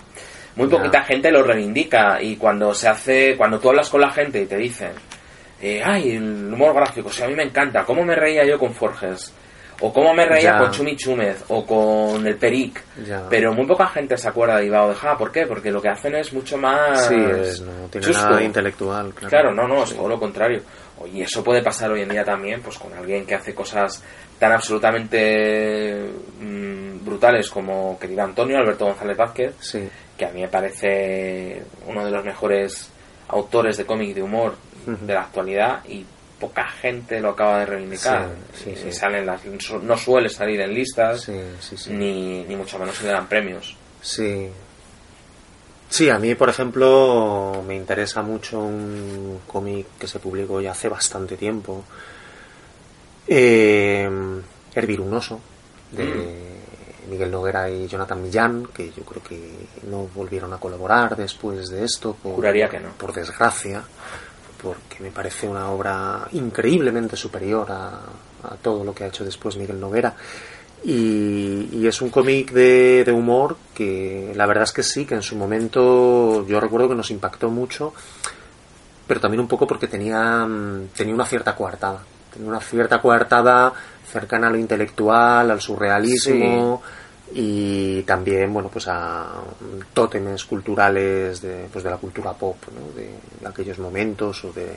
muy 0.56 0.68
Ya. 0.68 0.76
poquita 0.76 1.02
gente 1.04 1.30
lo 1.30 1.42
reivindica 1.42 2.20
y 2.20 2.36
cuando 2.36 2.74
se 2.74 2.88
hace, 2.88 3.36
cuando 3.36 3.58
tú 3.58 3.68
hablas 3.70 3.88
con 3.88 4.00
la 4.00 4.10
gente 4.10 4.42
y 4.42 4.46
te 4.46 4.56
dicen, 4.56 4.90
eh, 5.62 5.80
ay, 5.84 6.16
el 6.16 6.52
humor 6.52 6.74
gráfico, 6.74 7.08
o 7.08 7.12
sea, 7.12 7.26
a 7.26 7.28
mí 7.28 7.34
me 7.36 7.44
encanta, 7.44 7.84
¿cómo 7.84 8.04
me 8.04 8.14
reía 8.14 8.44
yo 8.44 8.58
con 8.58 8.74
Forges? 8.74 9.32
O 9.80 9.92
cómo 9.92 10.14
me 10.14 10.24
reía 10.24 10.52
Ya. 10.52 10.58
con 10.58 10.70
Chumi 10.70 10.96
Chúmez 10.96 11.44
o 11.48 11.66
con 11.66 12.26
el 12.26 12.36
Peric. 12.36 12.82
Ya. 13.04 13.26
Pero 13.28 13.52
muy 13.52 13.66
poca 13.66 13.86
gente 13.88 14.16
se 14.16 14.28
acuerda 14.28 14.56
de 14.58 14.66
Iba 14.66 14.84
o 14.84 14.88
de 14.90 14.94
Ja. 14.94 15.16
¿Por 15.18 15.32
qué? 15.32 15.46
Porque 15.46 15.70
lo 15.70 15.82
que 15.82 15.88
hacen 15.88 16.14
es 16.14 16.32
mucho 16.32 16.56
más... 16.56 17.06
Sí, 17.08 17.14
es, 17.14 17.60
no 17.60 17.88
tiene 17.90 18.06
chusco. 18.06 18.22
nada 18.24 18.36
de 18.38 18.44
intelectual. 18.44 19.12
Claro, 19.14 19.28
Claro, 19.30 19.54
no, 19.54 19.66
no, 19.68 19.82
es 19.84 19.94
todo 19.94 20.08
lo 20.08 20.18
contrario. 20.18 20.62
Y 21.12 21.22
eso 21.22 21.42
puede 21.42 21.60
pasar 21.62 21.90
hoy 21.90 22.02
en 22.02 22.08
día 22.08 22.24
también, 22.24 22.62
pues 22.62 22.78
con 22.78 22.92
alguien 22.94 23.26
que 23.26 23.34
hace 23.34 23.52
cosas 23.54 24.02
tan 24.38 24.52
absolutamente 24.52 26.08
mm, 26.40 27.04
brutales 27.04 27.50
como 27.50 27.98
querido 27.98 28.22
Antonio, 28.22 28.58
Alberto 28.58 28.86
González 28.86 29.16
Vázquez, 29.16 29.54
Sí, 29.60 29.88
que 30.16 30.24
a 30.24 30.30
mí 30.30 30.40
me 30.42 30.48
parece 30.48 31.62
uno 31.86 32.04
de 32.04 32.10
los 32.10 32.24
mejores 32.24 32.90
autores 33.28 33.76
de 33.76 33.84
cómic 33.86 34.14
de 34.14 34.22
humor 34.22 34.54
de 34.86 35.14
la 35.14 35.22
actualidad 35.22 35.80
y 35.88 36.04
poca 36.48 36.66
gente 36.68 37.20
lo 37.20 37.30
acaba 37.30 37.60
de 37.60 37.66
reivindicar. 37.66 38.28
Sí, 38.52 38.64
sí, 38.64 38.70
Y 38.88 38.92
sí. 38.92 38.92
salen 38.92 39.24
las, 39.24 39.40
no 39.82 39.96
suele 39.96 40.28
salir 40.28 40.60
en 40.60 40.74
listas, 40.74 41.28
ni, 41.88 42.44
ni 42.44 42.56
mucho 42.56 42.78
menos 42.78 42.96
se 42.96 43.04
le 43.04 43.12
dan 43.12 43.26
premios. 43.28 43.76
Sí. 44.02 44.48
Sí, 45.88 46.10
a 46.10 46.18
mí, 46.18 46.34
por 46.34 46.48
ejemplo, 46.48 47.62
me 47.66 47.74
interesa 47.76 48.20
mucho 48.22 48.58
un 48.60 49.40
cómic 49.46 49.86
que 49.98 50.06
se 50.06 50.18
publicó 50.18 50.60
ya 50.60 50.72
hace 50.72 50.88
bastante 50.88 51.36
tiempo. 51.36 51.84
Eh, 53.26 54.08
Hervir 54.74 55.00
un 55.00 55.14
oso, 55.14 55.40
de 55.92 56.04
Mm. 56.04 57.10
Miguel 57.10 57.30
Noguera 57.30 57.70
y 57.70 57.86
Jonathan 57.86 58.22
Millán, 58.22 58.66
que 58.74 58.90
yo 58.90 59.02
creo 59.04 59.22
que 59.22 59.38
no 59.88 60.08
volvieron 60.14 60.52
a 60.52 60.58
colaborar 60.58 61.14
después 61.16 61.68
de 61.68 61.84
esto. 61.84 62.14
Por, 62.22 62.34
Juraría 62.34 62.68
que 62.68 62.80
no. 62.80 62.90
Por 62.98 63.12
desgracia, 63.12 63.82
porque 64.64 65.00
me 65.00 65.10
parece 65.10 65.46
una 65.46 65.68
obra 65.70 66.26
increíblemente 66.32 67.16
superior 67.16 67.70
a, 67.70 68.00
a 68.42 68.56
todo 68.62 68.82
lo 68.82 68.94
que 68.94 69.04
ha 69.04 69.08
hecho 69.08 69.24
después 69.24 69.56
Miguel 69.56 69.78
Noguera. 69.78 70.16
Y, 70.84 71.86
es 71.86 72.00
un 72.00 72.08
cómic 72.08 72.50
de, 72.52 73.04
de 73.04 73.12
humor 73.12 73.56
que 73.74 74.32
la 74.34 74.46
verdad 74.46 74.64
es 74.64 74.72
que 74.72 74.82
sí, 74.82 75.04
que 75.04 75.14
en 75.14 75.22
su 75.22 75.36
momento 75.36 76.46
yo 76.46 76.60
recuerdo 76.60 76.88
que 76.88 76.94
nos 76.94 77.10
impactó 77.10 77.50
mucho, 77.50 77.92
pero 79.06 79.20
también 79.20 79.40
un 79.40 79.48
poco 79.48 79.66
porque 79.66 79.86
tenía, 79.86 80.46
mm, 80.46 80.88
tenía 80.96 81.14
una 81.14 81.26
cierta 81.26 81.54
coartada. 81.54 82.02
Tenía 82.32 82.48
una 82.48 82.60
cierta 82.60 83.00
coartada 83.00 83.72
cercana 84.10 84.48
a 84.48 84.50
lo 84.50 84.56
intelectual, 84.56 85.50
al 85.50 85.60
surrealismo 85.60 86.82
y 87.36 88.02
también, 88.04 88.52
bueno, 88.52 88.68
pues 88.72 88.86
a 88.88 89.26
tótemes 89.92 90.44
culturales 90.44 91.40
de, 91.42 91.66
pues 91.72 91.82
de 91.84 91.90
la 91.90 91.96
cultura 91.96 92.32
pop, 92.32 92.56
¿no? 92.72 92.94
de, 92.96 93.10
de 93.40 93.48
aquellos 93.48 93.78
momentos 93.78 94.44
o 94.44 94.52
de, 94.52 94.68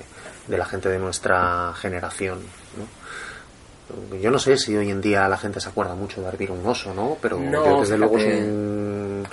de 0.48 0.58
la 0.58 0.66
gente 0.66 0.90
de 0.90 0.98
nuestra 1.00 1.74
generación, 1.80 2.40
¿no? 2.78 4.18
Yo 4.20 4.32
no 4.32 4.38
sé 4.40 4.58
si 4.58 4.76
hoy 4.76 4.90
en 4.90 5.00
día 5.00 5.30
la 5.30 5.38
gente 5.38 5.62
se 5.62 5.70
acuerda 5.70 5.96
mucho 5.96 6.20
de 6.22 6.28
Arbir 6.28 6.52
un 6.52 6.66
oso, 6.66 6.94
¿no? 6.94 7.18
Pero 7.22 7.40
No, 7.40 7.66
yo, 7.76 7.80
desde 7.82 7.98
luego 7.98 8.18
es 8.18 8.26
un- 8.26 9.26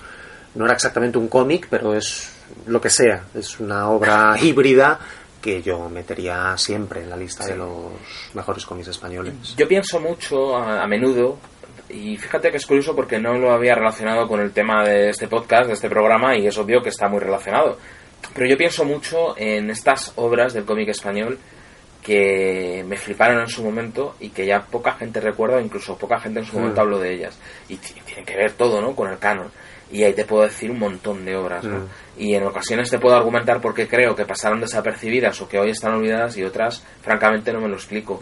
no 0.54 0.64
era 0.66 0.74
exactamente 0.74 1.18
un 1.18 1.26
cómic, 1.26 1.66
pero 1.68 1.92
es 1.94 2.30
lo 2.66 2.80
que 2.80 2.88
sea. 2.90 3.24
Es 3.34 3.58
una 3.58 3.88
obra 3.90 4.36
híbrida 4.40 5.00
que 5.42 5.60
yo 5.60 5.88
metería 5.88 6.56
siempre 6.56 7.02
en 7.02 7.10
la 7.10 7.16
lista 7.16 7.44
de 7.46 7.56
los 7.56 7.92
mejores 8.34 8.64
cómics 8.64 8.88
españoles. 8.88 9.34
Yo 9.56 9.66
pienso 9.66 9.98
mucho 10.00 10.56
a, 10.56 10.84
a 10.84 10.86
menudo, 10.86 11.36
y 11.94 12.16
fíjate 12.16 12.50
que 12.50 12.56
es 12.56 12.66
curioso 12.66 12.94
porque 12.94 13.18
no 13.18 13.34
lo 13.34 13.52
había 13.52 13.74
relacionado 13.74 14.26
con 14.26 14.40
el 14.40 14.52
tema 14.52 14.84
de 14.84 15.10
este 15.10 15.28
podcast, 15.28 15.68
de 15.68 15.74
este 15.74 15.88
programa, 15.88 16.36
y 16.36 16.46
es 16.46 16.58
obvio 16.58 16.82
que 16.82 16.88
está 16.88 17.08
muy 17.08 17.20
relacionado. 17.20 17.78
Pero 18.34 18.48
yo 18.48 18.56
pienso 18.56 18.84
mucho 18.84 19.38
en 19.38 19.70
estas 19.70 20.12
obras 20.16 20.52
del 20.52 20.64
cómic 20.64 20.88
español 20.88 21.38
que 22.02 22.84
me 22.86 22.96
fliparon 22.96 23.40
en 23.40 23.48
su 23.48 23.64
momento 23.64 24.16
y 24.20 24.30
que 24.30 24.44
ya 24.44 24.60
poca 24.60 24.92
gente 24.92 25.20
recuerda, 25.20 25.60
incluso 25.60 25.96
poca 25.96 26.20
gente 26.20 26.40
en 26.40 26.46
su 26.46 26.58
momento 26.58 26.80
habló 26.80 26.98
de 26.98 27.14
ellas. 27.14 27.38
Y 27.68 27.76
tienen 27.76 28.24
que 28.26 28.36
ver 28.36 28.52
todo, 28.52 28.80
¿no? 28.80 28.94
Con 28.94 29.10
el 29.10 29.18
canon. 29.18 29.50
Y 29.90 30.02
ahí 30.02 30.12
te 30.12 30.24
puedo 30.24 30.42
decir 30.42 30.70
un 30.70 30.80
montón 30.80 31.24
de 31.24 31.36
obras, 31.36 31.64
¿no? 31.64 31.78
Mm. 31.78 31.88
Y 32.18 32.34
en 32.34 32.44
ocasiones 32.44 32.90
te 32.90 32.98
puedo 32.98 33.16
argumentar 33.16 33.60
por 33.60 33.74
qué 33.74 33.86
creo 33.86 34.14
que 34.14 34.24
pasaron 34.24 34.60
desapercibidas 34.60 35.40
o 35.40 35.48
que 35.48 35.58
hoy 35.58 35.70
están 35.70 35.94
olvidadas 35.94 36.36
y 36.36 36.42
otras, 36.42 36.84
francamente, 37.02 37.52
no 37.52 37.60
me 37.60 37.68
lo 37.68 37.76
explico. 37.76 38.20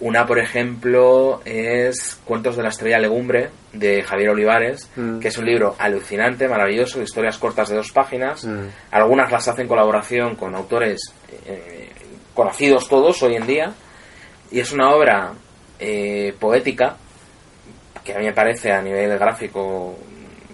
Una, 0.00 0.26
por 0.26 0.38
ejemplo, 0.38 1.40
es 1.44 2.20
Cuentos 2.24 2.56
de 2.56 2.62
la 2.62 2.68
Estrella 2.68 2.98
Legumbre, 3.00 3.50
de 3.72 4.02
Javier 4.04 4.30
Olivares, 4.30 4.88
Mm. 4.94 5.18
que 5.18 5.28
es 5.28 5.38
un 5.38 5.44
libro 5.46 5.74
alucinante, 5.78 6.46
maravilloso, 6.48 6.98
de 6.98 7.04
historias 7.04 7.36
cortas 7.38 7.68
de 7.68 7.76
dos 7.76 7.90
páginas. 7.90 8.44
Mm. 8.44 8.68
Algunas 8.92 9.32
las 9.32 9.48
hace 9.48 9.62
en 9.62 9.68
colaboración 9.68 10.36
con 10.36 10.54
autores 10.54 11.00
eh, 11.46 11.90
conocidos 12.32 12.88
todos 12.88 13.20
hoy 13.24 13.34
en 13.34 13.46
día. 13.46 13.72
Y 14.52 14.60
es 14.60 14.72
una 14.72 14.90
obra 14.90 15.32
eh, 15.80 16.32
poética, 16.38 16.96
que 18.04 18.14
a 18.14 18.18
mí 18.18 18.24
me 18.26 18.32
parece 18.32 18.70
a 18.72 18.80
nivel 18.80 19.18
gráfico 19.18 19.98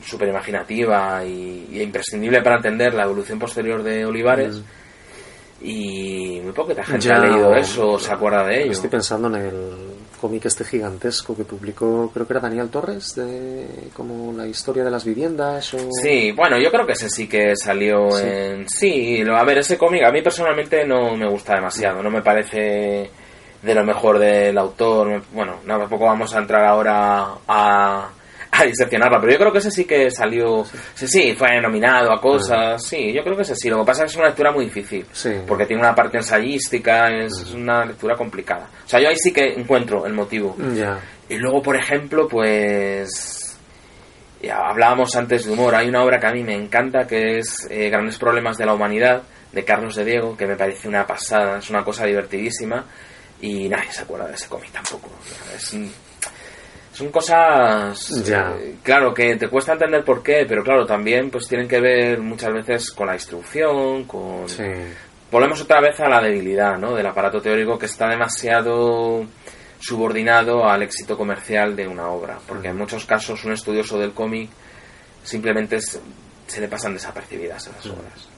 súper 0.03 0.29
imaginativa 0.29 1.23
y, 1.25 1.69
y 1.71 1.83
imprescindible 1.83 2.43
para 2.43 2.57
entender 2.57 2.95
la 2.95 3.05
evolución 3.05 3.39
posterior 3.39 3.83
de 3.83 4.05
Olivares. 4.07 4.63
Y 5.67 6.41
muy 6.43 6.53
poquita 6.53 6.85
gente. 6.85 7.07
Ya, 7.09 7.17
ha 7.17 7.19
leído 7.21 7.55
eso 7.55 7.93
o 7.93 7.99
se 7.99 8.13
acuerda 8.13 8.45
de 8.47 8.63
ello. 8.63 8.73
Estoy 8.73 8.91
pensando 8.91 9.29
en 9.29 9.35
el 9.37 9.71
cómic 10.21 10.45
este 10.45 10.65
gigantesco 10.65 11.35
que 11.37 11.45
publicó, 11.45 12.11
creo 12.13 12.27
que 12.27 12.33
era 12.35 12.41
Daniel 12.41 12.69
Torres, 12.69 13.15
de 13.15 13.67
como 13.95 14.33
la 14.37 14.47
historia 14.47 14.85
de 14.85 14.91
las 14.91 15.05
viviendas. 15.05 15.73
O... 15.75 15.79
Sí, 16.03 16.33
bueno, 16.33 16.59
yo 16.63 16.71
creo 16.71 16.87
que 16.87 16.93
ese 16.93 17.09
sí 17.09 17.27
que 17.29 17.57
salió 17.57 18.11
Sí. 18.11 18.23
en... 18.27 18.69
Sí, 18.69 19.25
lo- 19.25 19.37
a 19.37 19.45
ver, 19.45 19.59
ese 19.59 19.79
cómic 19.79 20.03
a 20.05 20.13
mí 20.13 20.21
personalmente 20.23 20.87
no 20.87 21.17
me 21.17 21.29
gusta 21.29 21.55
demasiado, 21.55 22.03
no 22.03 22.11
me 22.11 22.21
parece 22.23 23.11
de 23.63 23.75
lo 23.75 23.85
mejor 23.85 24.19
del 24.19 24.57
autor. 24.59 25.23
Bueno, 25.33 25.57
no, 25.65 25.79
tampoco 25.79 26.05
vamos 26.05 26.35
a 26.35 26.39
entrar 26.41 26.65
ahora 26.67 27.27
a, 27.49 28.11
a 28.61 28.65
diseccionarla, 28.65 29.19
pero 29.21 29.33
yo 29.33 29.39
creo 29.39 29.53
que 29.53 29.59
ese 29.59 29.71
sí 29.71 29.85
que 29.85 30.11
salió... 30.11 30.65
Sí, 30.95 31.07
sí, 31.09 31.35
fue 31.37 31.61
nominado 31.61 32.13
a 32.13 32.21
cosas, 32.21 32.83
sí, 32.87 33.13
yo 33.13 33.23
creo 33.23 33.37
que 33.37 33.43
ese 33.43 33.57
sí. 33.57 33.69
Lo 33.71 33.79
que 33.81 33.85
pasa 33.87 34.05
es 34.05 34.11
que 34.13 34.15
es 34.15 34.19
una 34.19 34.29
lectura 34.29 34.53
muy 34.53 34.65
difícil, 34.67 35.07
Sí. 35.13 35.31
porque 35.47 35.67
tiene 35.67 35.83
una 35.83 35.95
parte 35.95 36.19
ensayística, 36.19 37.09
es 37.09 37.53
una 37.55 37.85
lectura 37.85 38.15
complicada. 38.17 38.69
O 38.85 38.89
sea, 38.89 39.01
yo 39.01 39.09
ahí 39.09 39.17
sí 39.17 39.33
que 39.33 39.55
encuentro 39.55 40.07
el 40.07 40.13
motivo. 40.13 40.57
Ya. 40.75 40.99
Y 41.29 41.37
luego, 41.37 41.63
por 41.63 41.77
ejemplo, 41.77 42.29
pues 42.29 43.59
ya 44.43 44.57
hablábamos 44.69 45.15
antes 45.17 45.47
de 45.47 45.53
humor. 45.53 45.75
Hay 45.75 45.89
una 45.89 46.03
obra 46.05 46.19
que 46.21 46.27
a 46.27 46.33
mí 46.33 46.43
me 46.43 46.55
encanta 46.55 47.07
que 47.07 47.39
es 47.39 47.67
eh, 47.71 47.89
Grandes 47.89 48.19
Problemas 48.19 48.59
de 48.59 48.67
la 48.67 48.75
Humanidad 48.75 49.23
de 49.53 49.65
Carlos 49.65 49.95
de 49.95 50.05
Diego, 50.05 50.37
que 50.37 50.47
me 50.47 50.57
parece 50.57 50.89
una 50.89 51.07
pasada, 51.07 51.59
es 51.59 51.71
una 51.71 51.83
cosa 51.85 52.05
divertidísima 52.07 52.85
y 53.41 53.69
nadie 53.69 53.91
se 53.93 54.03
acuerda 54.03 54.27
de 54.29 54.35
ese 54.35 54.49
cómic 54.49 54.71
tampoco. 54.73 55.09
Es 55.55 55.73
un- 55.73 55.91
son 56.95 57.11
cosas, 57.11 58.09
Ya. 58.25 58.55
eh, 58.59 58.77
claro, 58.83 59.13
que 59.13 59.37
te 59.37 59.49
cuesta 59.49 59.73
entender 59.73 60.03
por 60.05 60.23
qué, 60.23 60.47
pero 60.49 60.63
claro, 60.63 60.87
también 60.87 61.31
pues 61.31 61.47
tienen 61.49 61.69
que 61.69 61.81
ver 61.81 62.21
muchas 62.21 62.53
veces 62.53 62.91
con 62.93 63.07
la 63.09 63.13
distribución, 63.15 64.05
con... 64.05 64.49
Sí. 64.49 64.63
Volvemos 65.31 65.61
otra 65.61 65.81
vez 65.81 65.99
a 66.01 66.09
la 66.09 66.23
debilidad 66.23 66.79
¿no? 66.79 66.95
del 66.95 67.07
aparato 67.07 67.41
teórico 67.41 67.77
que 67.77 67.87
está 67.87 68.09
demasiado 68.09 69.27
subordinado 69.81 70.65
al 70.69 70.83
éxito 70.83 71.17
comercial 71.19 71.75
de 71.77 71.89
una 71.89 72.09
obra, 72.09 72.39
porque 72.47 72.69
en 72.69 72.77
muchos 72.79 73.05
casos 73.05 73.45
un 73.45 73.53
estudioso 73.53 73.99
del 73.99 74.13
cómic 74.13 74.49
simplemente 75.25 75.81
se, 75.81 76.01
se 76.47 76.61
le 76.61 76.69
pasan 76.69 76.95
desapercibidas 76.95 77.67
esas 77.67 77.87
obras. 77.87 78.29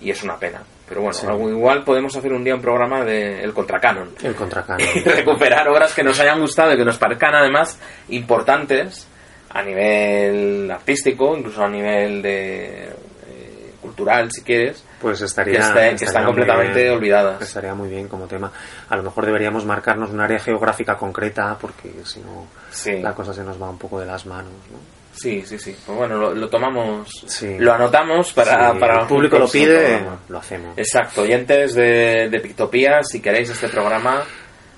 Y 0.00 0.10
es 0.10 0.22
una 0.22 0.38
pena. 0.38 0.62
Pero 0.88 1.02
bueno, 1.02 1.12
Sí. 1.14 1.26
algo 1.26 1.48
igual 1.48 1.84
podemos 1.84 2.16
hacer 2.16 2.32
un 2.32 2.42
día 2.42 2.54
un 2.54 2.60
programa 2.62 3.04
de 3.04 3.42
El 3.44 3.52
Contracanon. 3.52 4.10
El 4.22 4.34
contracano. 4.34 4.82
Y 4.94 5.00
recuperar 5.00 5.68
obras 5.68 5.94
que 5.94 6.02
nos 6.02 6.18
hayan 6.20 6.40
gustado 6.40 6.72
y 6.72 6.76
que 6.76 6.84
nos 6.84 6.98
parezcan 6.98 7.34
además 7.34 7.78
importantes 8.08 9.06
a 9.50 9.62
nivel 9.62 10.70
artístico, 10.70 11.36
incluso 11.36 11.62
a 11.64 11.68
nivel 11.68 12.22
de 12.22 12.84
eh, 12.88 13.72
cultural, 13.80 14.30
si 14.32 14.42
quieres, 14.42 14.84
Pues 15.00 15.20
estaría. 15.20 15.54
que, 15.54 15.58
esté- 15.60 15.72
que 15.74 15.80
estaría 15.94 16.06
están 16.06 16.24
completamente 16.24 16.82
bien. 16.82 16.94
olvidadas. 16.94 17.42
Estaría 17.42 17.74
muy 17.74 17.88
bien 17.88 18.08
como 18.08 18.26
tema. 18.26 18.50
A 18.88 18.96
lo 18.96 19.02
mejor 19.02 19.26
deberíamos 19.26 19.64
marcarnos 19.64 20.10
un 20.10 20.20
área 20.20 20.38
geográfica 20.38 20.96
concreta 20.96 21.56
porque 21.60 21.92
si 22.04 22.20
no 22.20 22.46
Sí. 22.70 22.98
la 23.00 23.14
cosa 23.14 23.32
se 23.34 23.42
nos 23.44 23.60
va 23.60 23.70
un 23.70 23.78
poco 23.78 23.98
de 24.00 24.06
las 24.06 24.24
manos. 24.26 24.52
¿no? 24.72 24.99
Sí, 25.20 25.42
sí, 25.44 25.58
sí. 25.58 25.76
Pues 25.84 25.98
bueno, 25.98 26.16
lo, 26.16 26.34
lo 26.34 26.48
tomamos, 26.48 27.08
Sí. 27.26 27.56
lo 27.58 27.74
anotamos 27.74 28.32
para, 28.32 28.72
Si 28.72 28.78
para 28.78 29.02
el 29.02 29.06
público 29.06 29.38
lo 29.38 29.48
pide, 29.48 30.00
lo 30.28 30.38
hacemos. 30.38 30.78
Exacto, 30.78 31.22
oyentes 31.22 31.74
de, 31.74 32.28
de 32.30 32.40
Pictopía, 32.40 33.02
si 33.02 33.20
queréis 33.20 33.50
este 33.50 33.68
programa, 33.68 34.22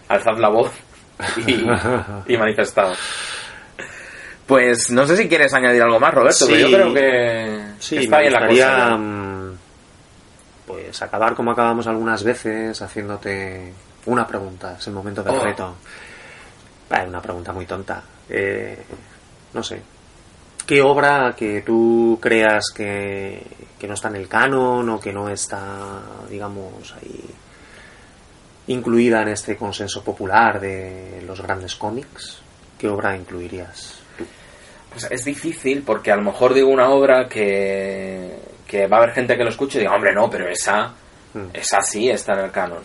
alzad 0.09 0.37
la 0.39 0.49
voz 0.49 0.73
y, 1.47 1.65
y 2.33 2.37
manifestaos. 2.37 2.99
Pues 4.47 4.91
no 4.91 5.07
sé 5.07 5.17
si 5.17 5.29
quieres 5.29 5.55
añadir 5.55 5.83
algo 5.83 6.01
más, 6.01 6.13
Roberto, 6.13 6.45
Sí. 6.47 6.53
pero 6.53 6.69
yo 6.69 6.77
creo 6.77 6.95
que, 6.95 7.63
Sí, 7.79 7.97
que 7.97 8.03
está 8.05 8.17
me 8.17 8.23
bien 8.23 8.33
la 8.33 8.47
cosa. 8.49 8.89
¿no? 8.91 8.99
mm, 8.99 9.59
Pues 10.67 10.85
pues 10.87 11.03
acabar 11.03 11.35
como 11.35 11.53
acabamos 11.53 11.87
algunas 11.87 12.25
veces 12.25 12.81
haciéndote 12.83 13.73
una 14.07 14.27
pregunta, 14.27 14.77
es 14.79 14.87
el 14.89 14.93
momento 14.95 15.23
del 15.23 15.35
Oh. 15.37 15.45
reto. 15.45 15.77
Vale, 16.91 17.09
una 17.09 17.23
pregunta 17.23 17.53
muy 17.53 17.65
tonta. 17.67 18.03
Eh, 18.29 18.77
no 19.55 19.63
sé. 19.63 19.81
¿Qué 20.67 20.81
obra 20.81 21.35
que 21.37 21.63
tú 21.63 22.19
creas 22.21 22.67
que, 22.75 23.43
que 23.79 23.89
no 23.89 23.95
está 23.95 24.09
en 24.09 24.17
el 24.17 24.29
canon 24.29 24.89
o 24.89 25.01
que 25.01 25.13
no 25.13 25.29
está, 25.29 26.01
digamos, 26.31 26.95
ahí 27.01 27.25
incluida 28.69 29.23
en 29.23 29.29
este 29.29 29.57
consenso 29.57 30.05
popular 30.05 30.61
de 30.61 31.23
los 31.27 31.41
grandes 31.43 31.75
cómics? 31.75 32.41
¿Qué 32.79 32.89
obra 32.89 33.17
incluirías? 33.17 34.01
tú? 34.17 34.25
Pues 34.91 35.09
es 35.11 35.25
difícil 35.25 35.83
porque 35.83 36.13
a 36.13 36.17
lo 36.17 36.23
mejor 36.23 36.55
digo 36.55 36.69
una 36.69 36.91
obra 36.91 37.29
que, 37.29 38.39
que 38.67 38.87
va 38.87 38.99
a 38.99 39.03
haber 39.03 39.15
gente 39.15 39.37
que 39.37 39.45
lo 39.45 39.51
escuche 39.51 39.79
y 39.79 39.81
diga, 39.83 39.95
hombre, 39.95 40.15
no, 40.15 40.31
pero 40.31 40.49
esa, 40.49 40.95
Mm. 41.35 41.47
esa 41.55 41.81
sí 41.81 42.11
está 42.11 42.35
en 42.35 42.41
el 42.41 42.51
canon. 42.51 42.83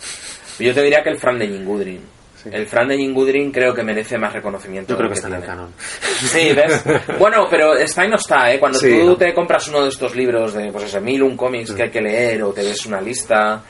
Yo 0.60 0.74
te 0.74 0.82
diría 0.82 1.04
que 1.04 1.10
el 1.10 1.18
Fran 1.18 1.38
de 1.38 1.48
Jingudrin. 1.48 2.02
Sí. 2.42 2.50
El 2.54 2.68
Fran 2.68 2.88
de 2.88 2.98
Jingudrin 2.98 3.52
creo 3.52 3.74
que 3.74 3.84
merece 3.84 4.18
más 4.18 4.32
reconocimiento. 4.32 4.94
Yo 4.94 4.98
creo 4.98 5.10
que 5.10 5.16
está 5.16 5.28
en 5.28 5.34
el 5.36 5.44
canon. 5.44 5.72
Sí, 5.80 6.54
¿ves? 6.54 6.84
Bueno, 7.20 7.48
pero 7.50 7.74
está 7.76 8.06
y 8.06 8.10
no 8.10 8.16
está, 8.18 8.52
¿eh? 8.54 8.60
Cuando 8.60 8.78
Sí, 8.78 8.90
tú 9.00 9.06
¿no? 9.06 9.16
te 9.18 9.34
compras 9.34 9.68
uno 9.70 9.84
de 9.84 9.90
estos 9.90 10.16
libros 10.16 10.54
de, 10.54 10.72
pues 10.72 10.86
eso, 10.86 11.02
mil 11.02 11.24
un 11.24 11.36
cómics 11.36 11.72
Mm. 11.72 11.76
que 11.76 11.84
hay 11.84 11.90
que 11.92 12.02
leer 12.02 12.44
o 12.44 12.54
te 12.54 12.62
ves 12.64 12.86
una 12.86 13.02
lista, 13.02 13.62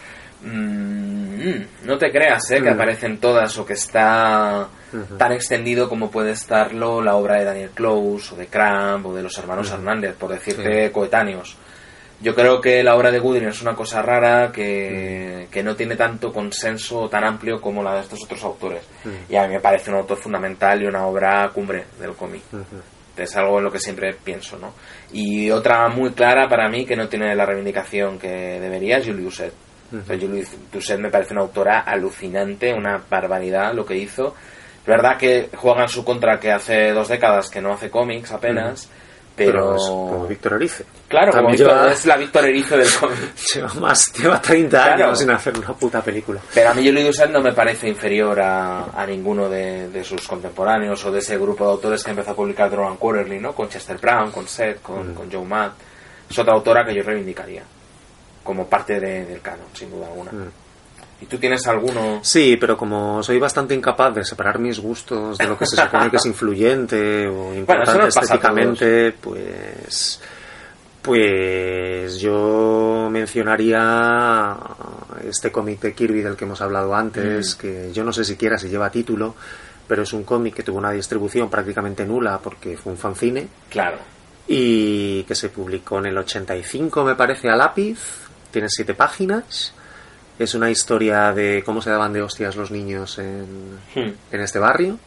mm, 0.44 1.85
no 1.85 1.98
te 1.98 2.11
creas, 2.11 2.49
¿eh? 2.52 2.61
Que 2.61 2.69
Mm. 2.72 2.73
aparecen 2.73 3.18
todas 3.19 3.57
o 3.57 3.65
que 3.65 3.73
está 3.73 4.68
tan 5.18 5.31
extendido 5.34 5.89
como 5.89 6.10
puede 6.10 6.31
estarlo 6.31 7.02
la 7.02 7.15
obra 7.15 7.35
de 7.39 7.44
Daniel 7.45 7.69
Close 7.73 8.34
o 8.34 8.38
de 8.38 8.48
Cramp 8.48 9.06
o 9.06 9.14
de 9.15 9.22
los 9.23 9.38
hermanos. 9.38 9.69
Hernández, 9.72 10.15
por 10.15 10.31
decirte 10.31 10.91
coetáneos. 10.91 11.57
Yo 12.19 12.34
creo 12.34 12.60
que 12.60 12.84
la 12.84 12.95
obra 12.95 13.11
de 13.11 13.19
Goodwin 13.19 13.48
es 13.48 13.61
una 13.61 13.76
cosa 13.76 14.02
rara 14.02 14.52
que, 14.52 15.48
que 15.52 15.61
no 15.61 15.76
tiene 15.76 15.95
tanto 15.95 16.31
consenso 16.31 17.07
tan 17.10 17.23
amplio 17.23 17.61
como 17.61 17.84
la 17.84 17.94
de 17.95 18.02
estos 18.02 18.23
otros 18.23 18.44
autores. 18.44 18.84
Mm. 19.03 19.31
Y 19.31 19.35
a 19.35 19.48
mí 19.48 19.53
me 19.53 19.60
parece 19.60 19.91
un 19.91 19.98
autor 19.98 20.18
fundamental 20.18 20.81
y 20.81 20.88
una 20.88 21.06
obra 21.06 21.49
cumbre 21.53 21.85
del 21.99 22.14
cómic. 22.14 22.41
Ujú. 22.52 22.81
Es 23.15 23.35
algo 23.35 23.57
en 23.60 23.65
lo 23.65 23.72
que 23.72 23.80
siempre 23.80 24.15
pienso, 24.23 24.57
¿no? 24.57 24.73
Y 25.11 25.49
otra 25.52 25.88
muy 25.89 26.11
clara 26.11 26.48
para 26.48 26.69
mí 26.69 26.85
que 26.85 26.95
no 26.95 27.07
tiene 27.07 27.35
la 27.35 27.45
reivindicación 27.45 28.19
que 28.19 28.60
debería 28.60 28.98
es 28.98 29.06
Julie 29.06 29.23
Doucet. 29.23 29.53
O 29.91 30.06
sea, 30.06 30.18
Julie 30.19 30.45
Doucet 30.72 30.99
me 30.99 31.10
parece 31.10 31.34
una 31.34 31.44
autora 31.44 31.80
alucinante, 31.80 32.73
una 32.73 33.02
barbaridad 33.10 33.73
lo 33.73 33.85
que 33.85 33.98
hizo. 33.98 34.35
Es 34.81 34.85
verdad 34.85 35.18
que 35.18 35.49
juega 35.56 35.84
en 35.84 35.89
su 35.89 36.03
contra 36.03 36.39
que 36.39 36.52
hace 36.52 36.91
dos 36.91 37.07
décadas 37.07 37.49
que 37.49 37.61
no 37.61 37.73
hace 37.73 37.89
cómics 37.89 38.31
apenas, 38.31 38.89
pero... 39.38 39.76
es 39.76 39.84
como 39.84 40.28
Víctor 40.28 40.54
Erice. 40.56 40.84
Claro, 41.08 41.32
como 41.32 41.50
Víctor- 41.50 41.68
lleva- 41.70 41.92
es 41.92 42.06
la 42.06 42.18
Víctor 42.18 42.46
Erizo 42.46 42.76
del 42.76 42.94
cómic. 42.94 43.18
Lleva 43.54 43.74
más, 43.76 44.12
lleva 44.14 44.42
30 44.42 44.70
Claro. 44.84 45.04
años 45.06 45.20
sin 45.20 45.30
hacer 45.32 45.58
una 45.58 45.74
puta 45.74 46.02
película. 46.02 46.42
Pero 46.54 46.70
a 46.70 46.74
mí 46.74 46.86
Julie 46.86 47.04
Doucet 47.04 47.30
no 47.30 47.40
me 47.42 47.54
parece 47.54 47.88
inferior 47.88 48.40
a, 48.42 48.86
a 49.00 49.06
ninguno 49.06 49.48
de, 49.48 49.88
de 49.90 50.04
sus 50.04 50.28
contemporáneos 50.28 51.06
o 51.06 51.12
de 51.12 51.20
ese 51.20 51.38
grupo 51.38 51.64
de 51.66 51.72
autores 51.72 52.04
que 52.04 52.10
empezó 52.12 52.32
a 52.32 52.36
publicar 52.36 52.70
Drogan 52.70 52.98
Quarterly, 52.98 53.40
¿no? 53.40 53.54
Con 53.54 53.70
Chester 53.70 53.98
Brown, 54.00 54.32
con 54.32 54.48
Seth, 54.48 54.82
con, 54.82 55.12
Mm. 55.12 55.14
con 55.14 55.32
Joe 55.32 55.46
Matt. 55.46 55.74
Es 56.30 56.38
otra 56.40 56.54
autora 56.54 56.84
que 56.86 56.94
yo 56.96 57.04
reivindicaría 57.04 57.64
como 58.44 58.66
parte 58.68 59.00
de- 59.00 59.26
del 59.26 59.42
canon, 59.42 59.68
sin 59.74 59.90
duda 59.92 60.08
alguna. 60.08 60.32
Mm. 60.32 60.52
¿Y 61.19 61.26
tú 61.26 61.38
tienes 61.38 61.65
alguno? 61.68 62.19
Sí, 62.22 62.57
pero 62.60 62.77
como 62.77 63.23
soy 63.23 63.39
bastante 63.39 63.73
incapaz 63.73 64.14
de 64.15 64.23
separar 64.23 64.60
mis 64.60 64.80
gustos 64.80 65.38
de 65.38 65.48
lo 65.48 65.57
que 65.57 65.65
se 65.65 65.76
supone 65.76 66.11
que 66.11 66.18
es 66.18 66.26
influyente 66.27 67.27
o 67.27 67.53
importante 67.56 68.07
estéticamente, 68.07 69.11
pues 69.14 70.22
pues 71.02 72.19
yo 72.19 73.07
mencionaría 73.11 74.57
este 75.27 75.52
cómic 75.52 75.80
de 75.81 75.94
Kirby 75.94 76.22
del 76.22 76.35
que 76.35 76.45
hemos 76.45 76.61
hablado 76.61 76.94
antes, 76.94 77.56
Mm. 77.56 77.60
que 77.61 77.91
yo 77.94 78.03
no 78.03 78.11
sé 78.11 78.23
siquiera 78.26 78.57
si 78.57 78.68
lleva 78.69 78.89
título, 78.89 79.34
pero 79.88 80.03
es 80.03 80.11
un 80.14 80.23
cómic 80.23 80.56
que 80.56 80.64
tuvo 80.64 80.77
una 80.77 80.91
distribución 80.91 81.49
prácticamente 81.49 82.06
nula 82.06 82.39
porque 82.39 82.76
fue 82.77 82.91
un 82.91 82.98
fanzine 82.98 83.48
Claro. 83.69 83.98
y 84.48 85.23
que 85.23 85.34
se 85.35 85.49
publicó 85.49 85.99
en 85.99 86.07
el 86.07 86.18
85 86.18 87.03
me 87.06 87.15
parece 87.15 87.49
a 87.49 87.56
lápiz, 87.56 87.98
tiene 88.52 88.68
siete 88.69 88.94
páginas, 88.94 89.73
es 90.40 90.54
una 90.54 90.70
historia 90.70 91.32
de 91.34 91.64
cómo 91.66 91.82
se 91.82 91.90
daban 91.90 92.14
de 92.14 92.22
hostias 92.22 92.56
los 92.56 92.72
niños 92.72 93.18
en, 93.20 93.46
Hmm. 93.96 94.12
en 94.32 94.42
este 94.42 94.60
barrio 94.60 95.00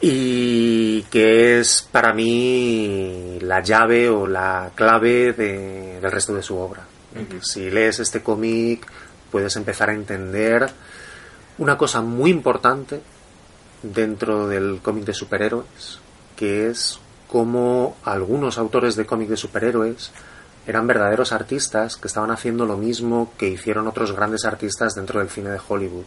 y 0.00 1.02
que 1.04 1.60
es 1.60 1.86
para 1.92 2.12
mí 2.14 3.38
la 3.42 3.60
llave 3.62 4.08
o 4.08 4.26
la 4.26 4.70
clave 4.74 5.32
de- 5.32 6.00
del 6.00 6.10
resto 6.12 6.34
de 6.34 6.42
su 6.42 6.56
obra. 6.56 6.82
Si 7.42 7.70
lees 7.70 7.98
este 8.00 8.22
cómic 8.22 8.86
puedes 9.30 9.56
empezar 9.56 9.90
a 9.90 9.94
entender 9.94 10.68
una 11.58 11.76
cosa 11.76 12.00
muy 12.00 12.30
importante 12.30 13.00
dentro 13.82 14.46
del 14.48 14.80
cómic 14.82 15.04
de 15.04 15.14
superhéroes, 15.14 15.98
que 16.36 16.68
es 16.68 16.98
cómo 17.26 17.96
algunos 18.04 18.58
autores 18.58 18.96
de 18.96 19.06
cómic 19.06 19.28
de 19.28 19.36
superhéroes 19.36 20.12
eran 20.66 20.86
verdaderos 20.86 21.32
artistas 21.32 21.96
que 21.96 22.08
estaban 22.08 22.30
haciendo 22.30 22.66
lo 22.66 22.76
mismo 22.76 23.32
que 23.38 23.48
hicieron 23.48 23.88
otros 23.88 24.12
grandes 24.12 24.44
artistas 24.44 24.94
dentro 24.94 25.20
del 25.20 25.30
cine 25.30 25.50
de 25.50 25.60
Hollywood, 25.66 26.06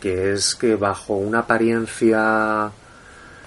que 0.00 0.32
es 0.32 0.54
que 0.54 0.76
bajo 0.76 1.14
una 1.14 1.40
apariencia 1.40 2.70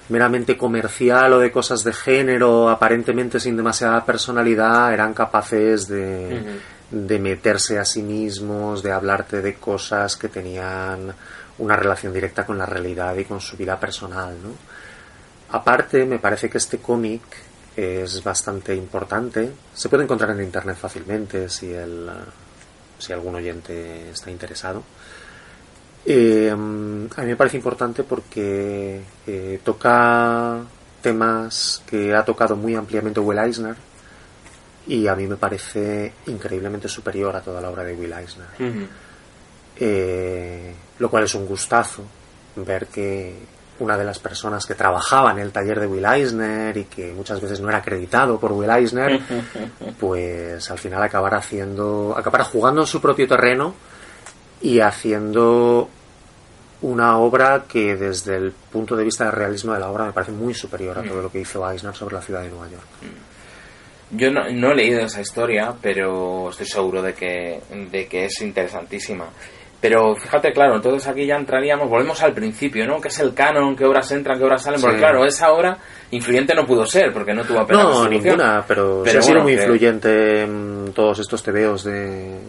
meramente 0.09 0.57
comercial 0.57 1.33
o 1.33 1.39
de 1.39 1.51
cosas 1.51 1.83
de 1.83 1.93
género, 1.93 2.69
aparentemente 2.69 3.39
sin 3.39 3.57
demasiada 3.57 4.05
personalidad, 4.05 4.93
eran 4.93 5.13
capaces 5.13 5.87
de, 5.87 6.59
de 6.89 7.19
meterse 7.19 7.77
a 7.77 7.85
sí 7.85 8.01
mismos, 8.01 8.81
de 8.81 8.91
hablarte 8.91 9.41
de 9.41 9.55
cosas 9.55 10.15
que 10.15 10.29
tenían 10.29 11.13
una 11.59 11.75
relación 11.75 12.13
directa 12.13 12.45
con 12.45 12.57
la 12.57 12.65
realidad 12.65 13.15
y 13.17 13.25
con 13.25 13.41
su 13.41 13.57
vida 13.57 13.79
personal, 13.79 14.35
¿no? 14.41 14.51
Aparte, 15.49 16.05
me 16.05 16.19
parece 16.19 16.49
que 16.49 16.57
este 16.57 16.77
cómic 16.79 17.21
es 17.77 18.23
bastante 18.23 18.75
importante. 18.75 19.51
Se 19.73 19.87
puede 19.87 20.03
encontrar 20.03 20.31
en 20.31 20.41
internet 20.41 20.77
fácilmente 20.77 21.47
si 21.47 21.71
el 21.71 22.09
si 22.97 23.13
algún 23.13 23.35
oyente 23.35 24.09
está 24.09 24.31
interesado. 24.31 24.83
Eh, 26.03 26.49
a 26.49 26.55
mí 26.55 27.27
me 27.27 27.35
parece 27.35 27.57
importante 27.57 28.03
porque 28.03 29.01
eh, 29.27 29.59
toca 29.63 30.63
temas 31.01 31.83
que 31.85 32.15
ha 32.15 32.25
tocado 32.25 32.55
muy 32.55 32.73
ampliamente 32.75 33.19
Will 33.19 33.37
Eisner 33.37 33.75
y 34.87 35.05
a 35.05 35.15
mí 35.15 35.27
me 35.27 35.35
parece 35.35 36.13
increíblemente 36.27 36.87
superior 36.87 37.35
a 37.35 37.41
toda 37.41 37.61
la 37.61 37.69
obra 37.69 37.83
de 37.83 37.93
Will 37.93 38.13
Eisner. 38.13 38.47
Ujú. 38.57 38.87
Eh, 39.79 40.73
lo 40.97 41.09
cual 41.09 41.25
es 41.25 41.35
un 41.35 41.45
gustazo 41.45 42.03
ver 42.55 42.87
que 42.87 43.35
una 43.79 43.97
de 43.97 44.03
las 44.03 44.19
personas 44.19 44.65
que 44.65 44.75
trabajaba 44.75 45.31
en 45.31 45.39
el 45.39 45.51
taller 45.51 45.79
de 45.79 45.87
Will 45.87 46.05
Eisner 46.05 46.75
y 46.77 46.85
que 46.85 47.11
muchas 47.13 47.41
veces 47.41 47.59
no 47.59 47.69
era 47.69 47.79
acreditado 47.79 48.39
por 48.39 48.51
Will 48.51 48.69
Eisner, 48.69 49.19
pues 49.99 50.69
al 50.69 50.77
final 50.77 51.01
acabará 51.03 51.37
haciendo, 51.37 52.15
acabará 52.17 52.43
jugando 52.43 52.81
en 52.81 52.87
su 52.87 53.01
propio 53.01 53.27
terreno 53.27 53.73
y 54.61 54.79
haciendo 54.79 55.89
una 56.81 57.17
obra 57.17 57.65
que 57.67 57.95
desde 57.95 58.35
el 58.37 58.51
punto 58.51 58.95
de 58.95 59.03
vista 59.03 59.25
del 59.25 59.33
realismo 59.33 59.73
de 59.73 59.79
la 59.79 59.89
obra 59.89 60.05
me 60.05 60.11
parece 60.11 60.31
muy 60.31 60.53
superior 60.53 60.97
a 60.99 61.03
todo 61.03 61.21
lo 61.21 61.31
que 61.31 61.41
hizo 61.41 61.69
Eisner 61.69 61.95
sobre 61.95 62.15
la 62.15 62.21
ciudad 62.21 62.41
de 62.41 62.49
Nueva 62.49 62.69
York. 62.69 62.85
Yo 64.11 64.31
no, 64.31 64.49
no 64.49 64.71
he 64.71 64.75
leído 64.75 65.01
esa 65.01 65.19
historia, 65.19 65.73
pero 65.81 66.49
estoy 66.49 66.65
seguro 66.65 67.01
de 67.01 67.13
que, 67.13 67.59
de 67.91 68.07
que 68.07 68.25
es 68.25 68.41
interesantísima. 68.41 69.25
Pero 69.79 70.15
fíjate, 70.15 70.51
claro, 70.53 70.75
entonces 70.77 71.07
aquí 71.07 71.25
ya 71.27 71.35
entraríamos, 71.35 71.87
volvemos 71.87 72.21
al 72.23 72.33
principio, 72.33 72.87
¿no? 72.87 72.99
¿Qué 72.99 73.09
es 73.09 73.19
el 73.19 73.33
canon? 73.35 73.75
¿Qué 73.75 73.85
obras 73.85 74.09
entran? 74.11 74.39
¿Qué 74.39 74.43
obras 74.43 74.63
salen? 74.63 74.81
Porque 74.81 74.95
Sí. 74.95 75.01
claro, 75.01 75.23
esa 75.23 75.51
obra 75.51 75.77
influyente 76.09 76.55
no 76.55 76.65
pudo 76.65 76.83
ser, 76.85 77.13
porque 77.13 77.33
no 77.33 77.43
tuvo 77.43 77.59
apenas 77.59 77.83
No, 77.83 78.07
ninguna, 78.09 78.63
pero, 78.67 78.97
sí 79.03 79.09
Pero 79.11 79.19
ha 79.19 79.21
sido 79.21 79.41
muy 79.43 79.55
que- 79.55 79.61
influyente 79.61 80.41
en 80.41 80.91
todos 80.95 81.19
estos 81.19 81.43
tebeos 81.43 81.83
de, 81.83 82.39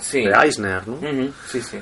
Sí. 0.00 0.22
de 0.24 0.32
Eisner, 0.32 0.86
¿no? 0.88 0.94
Ujú, 0.94 1.32
sí, 1.48 1.60
sí. 1.62 1.78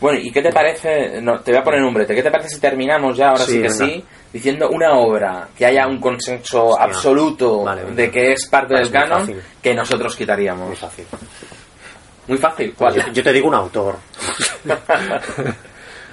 Bueno, 0.00 0.20
¿y 0.22 0.30
qué 0.30 0.40
te 0.40 0.52
parece? 0.52 1.20
No, 1.20 1.40
te 1.40 1.50
voy 1.50 1.60
a 1.60 1.64
poner 1.64 1.82
un 1.82 1.92
brete. 1.92 2.14
¿Qué 2.14 2.22
te 2.22 2.30
parece 2.30 2.50
si 2.50 2.60
terminamos 2.60 3.16
ya, 3.16 3.30
ahora 3.30 3.44
sí, 3.44 3.52
Sí, 3.52 3.56
que 3.62 3.68
venga. 3.68 3.84
sí, 3.84 4.04
diciendo 4.32 4.70
una 4.70 4.92
obra 4.92 5.48
que 5.56 5.66
haya 5.66 5.86
un 5.88 6.00
consenso 6.00 6.66
Hostia. 6.68 6.84
absoluto 6.84 7.64
Vale, 7.64 7.82
de 7.94 8.10
que 8.10 8.32
es 8.32 8.46
parte 8.46 8.74
Ah, 8.74 8.78
del 8.78 8.86
es 8.86 8.92
canon 8.92 9.18
fácil. 9.20 9.42
que 9.60 9.74
nosotros 9.74 10.16
quitaríamos? 10.16 10.68
Muy 10.68 10.76
fácil. 10.76 11.04
Muy 12.28 12.38
fácil. 12.38 12.74
¿Cuál? 12.76 12.94
Yo, 12.94 13.12
yo 13.12 13.22
te 13.22 13.32
digo 13.32 13.48
un 13.48 13.54
autor. 13.54 13.96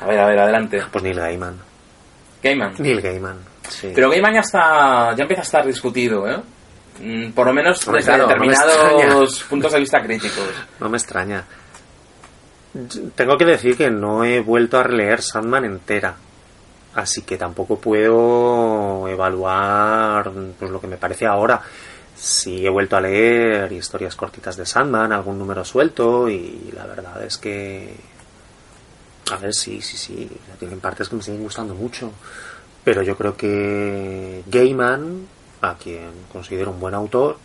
a 0.02 0.06
ver, 0.08 0.20
a 0.20 0.26
ver, 0.26 0.40
adelante. 0.40 0.82
Pues 0.92 1.04
Neil 1.04 1.20
Gaiman. 1.20 1.58
Gaiman. 2.42 2.74
Neil 2.80 3.02
Gaiman. 3.02 3.38
Sí. 3.70 3.92
Pero 3.94 4.10
Gaiman 4.10 4.34
ya 4.34 4.40
está, 4.40 5.16
ya 5.16 5.24
empieza 5.24 5.42
a 5.42 5.46
estar 5.46 5.66
discutido, 5.66 6.28
¿eh? 6.30 6.40
Mm, 7.00 7.32
Por 7.32 7.48
lo 7.48 7.54
menos 7.54 7.86
desde 7.86 8.04
claro, 8.04 8.24
no 8.24 8.36
me 8.38 8.48
determinados 8.48 9.44
puntos 9.44 9.74
de 9.74 9.80
vista 9.80 10.02
críticos. 10.02 10.50
No 10.80 10.90
me 10.90 10.98
extraña. 10.98 11.44
Tengo 13.16 13.38
que 13.38 13.46
decir 13.46 13.76
que 13.76 13.90
no 13.90 14.24
he 14.24 14.40
vuelto 14.42 14.78
a 14.78 14.84
releer 14.84 15.22
Sandman 15.22 15.66
entera. 15.66 16.16
Así 16.94 17.24
que 17.24 17.38
tampoco 17.38 17.78
puedo 17.78 19.08
evaluar 19.10 20.32
pues, 20.58 20.72
lo 20.72 20.80
que 20.80 20.88
me 20.88 20.98
parece 20.98 21.26
ahora. 21.26 21.62
Sí 22.16 22.66
he 22.66 22.70
vuelto 22.70 22.96
a 22.98 23.02
leer 23.02 23.72
historias 23.72 24.16
cortitas 24.16 24.56
de 24.58 24.66
Sandman, 24.66 25.12
algún 25.12 25.38
número 25.38 25.64
suelto, 25.66 26.30
y 26.30 26.72
la 26.74 26.86
verdad 26.86 27.24
es 27.24 27.38
que. 27.38 27.96
A 29.32 29.38
ver, 29.38 29.54
sí, 29.54 29.82
sí, 29.82 29.98
sí. 29.98 30.30
Tienen 30.60 30.80
partes 30.80 31.10
que 31.10 31.16
me 31.16 31.24
siguen 31.24 31.42
gustando 31.44 31.74
mucho. 31.74 32.12
Pero 32.84 33.02
yo 33.02 33.18
creo 33.18 33.36
que 33.36 34.44
Gaiman, 34.46 35.28
a 35.62 35.76
quien 35.76 36.12
considero 36.32 36.70
un 36.72 36.80
buen 36.80 36.94
autor, 36.94 37.38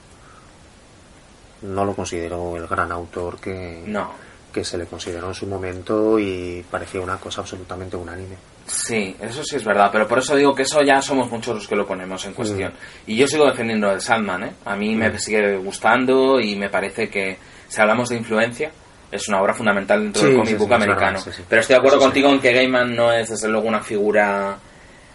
no 1.63 1.85
lo 1.85 1.95
considero 1.95 2.57
el 2.57 2.67
gran 2.67 2.93
autor 2.93 3.39
que, 3.41 3.83
No. 3.87 4.13
que 4.53 4.65
se 4.65 4.77
le 4.77 4.85
consideró 4.87 5.29
en 5.29 5.35
su 5.35 5.47
momento 5.47 6.19
y 6.19 6.65
parecía 6.71 7.01
una 7.01 7.17
cosa 7.19 7.41
absolutamente 7.41 7.97
unánime. 7.97 8.37
Sí, 8.73 9.17
eso 9.21 9.43
sí 9.43 9.57
es 9.57 9.65
verdad, 9.65 9.89
pero 9.93 10.07
por 10.07 10.19
eso 10.19 10.37
digo 10.37 10.55
que 10.55 10.63
eso 10.63 10.81
ya 10.83 11.03
somos 11.03 11.29
muchos 11.31 11.55
los 11.57 11.67
que 11.67 11.75
lo 11.75 11.87
ponemos 11.87 12.25
en 12.27 12.35
cuestión. 12.35 12.73
Y 13.07 13.17
yo 13.17 13.27
sigo 13.27 13.47
defendiendo 13.47 13.91
el 13.91 14.01
Sandman, 14.01 14.45
¿eh? 14.45 14.53
A 14.65 14.77
mí 14.77 14.95
me 14.95 15.19
sigue 15.19 15.57
gustando 15.57 16.39
y 16.41 16.55
me 16.57 16.69
parece 16.69 17.09
que 17.09 17.37
si 17.69 17.81
hablamos 17.81 18.09
de 18.11 18.17
influencia, 18.17 18.71
es 19.11 19.27
una 19.29 19.41
obra 19.43 19.55
fundamental 19.55 20.03
dentro 20.05 20.21
Sí, 20.23 20.27
del 20.29 20.35
sí, 20.35 20.39
comic 20.39 20.53
sí, 20.53 20.59
book 20.59 20.73
americano. 20.75 21.19
verdad. 21.25 21.45
Pero 21.49 21.61
estoy 21.63 21.75
de 21.75 21.79
acuerdo 21.79 21.97
Eso 21.99 22.05
contigo 22.07 22.29
en 22.31 22.41
que 22.41 22.53
Gaiman 22.53 22.95
no 22.95 23.13
es 23.13 23.29
desde 23.29 23.49
luego 23.49 23.67
una 23.67 23.81
figura 23.81 24.57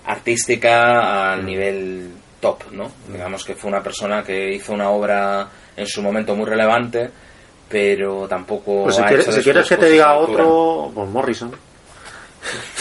artística 0.05 1.31
al 1.33 1.43
Mm. 1.43 1.45
nivel 1.45 2.11
top, 2.41 2.71
¿no? 2.71 2.91
Digamos 3.11 3.43
que 3.45 3.55
fue 3.55 3.69
una 3.69 3.81
persona 3.81 4.21
que 4.23 4.53
hizo 4.53 4.73
una 4.73 4.89
obra 4.89 5.47
en 5.77 5.87
su 5.87 6.01
momento 6.01 6.35
muy 6.35 6.45
relevante, 6.45 7.09
pero 7.69 8.27
tampoco 8.27 8.83
Pues 8.83 8.95
si, 8.95 9.01
ha 9.01 9.05
quieres, 9.07 9.27
hecho 9.27 9.37
si 9.37 9.43
quieres 9.43 9.67
que 9.67 9.77
te 9.77 9.89
diga 9.89 10.13
otro, 10.15 10.91
pues 10.93 11.09
Morrison. 11.09 11.51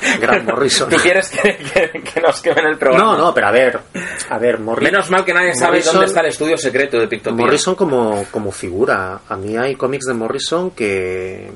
Gran 0.20 0.44
Morrison. 0.46 0.88
¿Tú 0.88 0.96
quieres 0.96 1.30
que, 1.30 1.56
que- 1.58 2.02
que 2.02 2.20
nos 2.20 2.40
quemen 2.40 2.66
el 2.66 2.78
programa? 2.78 3.12
No, 3.12 3.18
no, 3.18 3.34
pero 3.34 3.46
a 3.48 3.50
ver, 3.50 3.80
a 4.28 4.38
ver, 4.38 4.58
Morrison. 4.58 4.92
Menos 4.92 5.10
mal 5.10 5.24
que 5.24 5.34
nadie 5.34 5.54
sabe 5.54 5.78
Morrison- 5.78 5.92
dónde 5.92 6.06
está 6.06 6.20
el 6.20 6.26
estudio 6.26 6.56
secreto 6.56 6.98
de 6.98 7.08
Pictopía. 7.08 7.44
Morrison 7.44 7.74
como, 7.74 8.24
como 8.30 8.50
figura. 8.52 9.20
A 9.28 9.36
mí 9.36 9.56
hay 9.56 9.74
cómics 9.76 10.06
de 10.06 10.14
Morrison 10.14 10.70
que, 10.72 11.50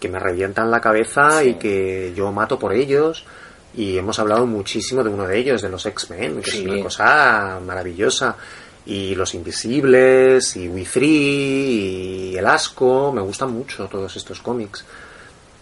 que 0.00 0.08
me 0.08 0.18
revientan 0.18 0.70
la 0.70 0.80
cabeza 0.80 1.40
Sí. 1.42 1.50
y 1.50 1.54
que 1.54 2.12
yo 2.16 2.30
mato 2.32 2.58
por 2.58 2.72
ellos. 2.72 3.24
Y 3.74 3.98
hemos 3.98 4.18
hablado 4.18 4.46
muchísimo 4.46 5.04
de 5.04 5.10
uno 5.10 5.26
de 5.26 5.36
ellos, 5.38 5.60
de 5.60 5.68
los 5.68 5.84
X-Men, 5.84 6.40
que 6.40 6.50
Sí. 6.50 6.60
es 6.60 6.66
una 6.66 6.82
cosa 6.82 7.60
maravillosa. 7.64 8.34
Y 8.86 9.14
Los 9.16 9.34
Invisibles, 9.34 10.56
y 10.56 10.68
We 10.68 10.84
Free, 10.84 12.30
y 12.32 12.36
El 12.38 12.46
Asco, 12.46 13.12
me 13.12 13.20
gustan 13.20 13.50
mucho 13.52 13.86
todos 13.86 14.14
estos 14.16 14.40
cómics. 14.40 14.84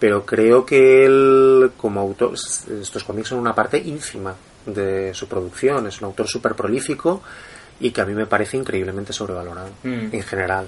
Pero 0.05 0.26
creo 0.26 0.66
que 0.66 1.06
él, 1.06 1.72
como 1.78 1.98
autor, 1.98 2.35
estos 2.35 3.02
cómics 3.05 3.28
son 3.28 3.39
una 3.39 3.55
parte 3.55 3.78
ínfima 3.78 4.35
de 4.66 5.14
su 5.14 5.26
producción. 5.26 5.86
Es 5.86 5.98
un 6.02 6.05
autor 6.05 6.28
súper 6.28 6.55
prolífico 6.55 7.22
y 7.81 7.90
que 7.90 8.02
a 8.02 8.05
mí 8.05 8.12
me 8.12 8.26
parece 8.26 8.59
increíblemente 8.59 9.14
sobrevalorado 9.14 9.70
Mm. 9.82 10.09
en 10.12 10.22
general. 10.22 10.66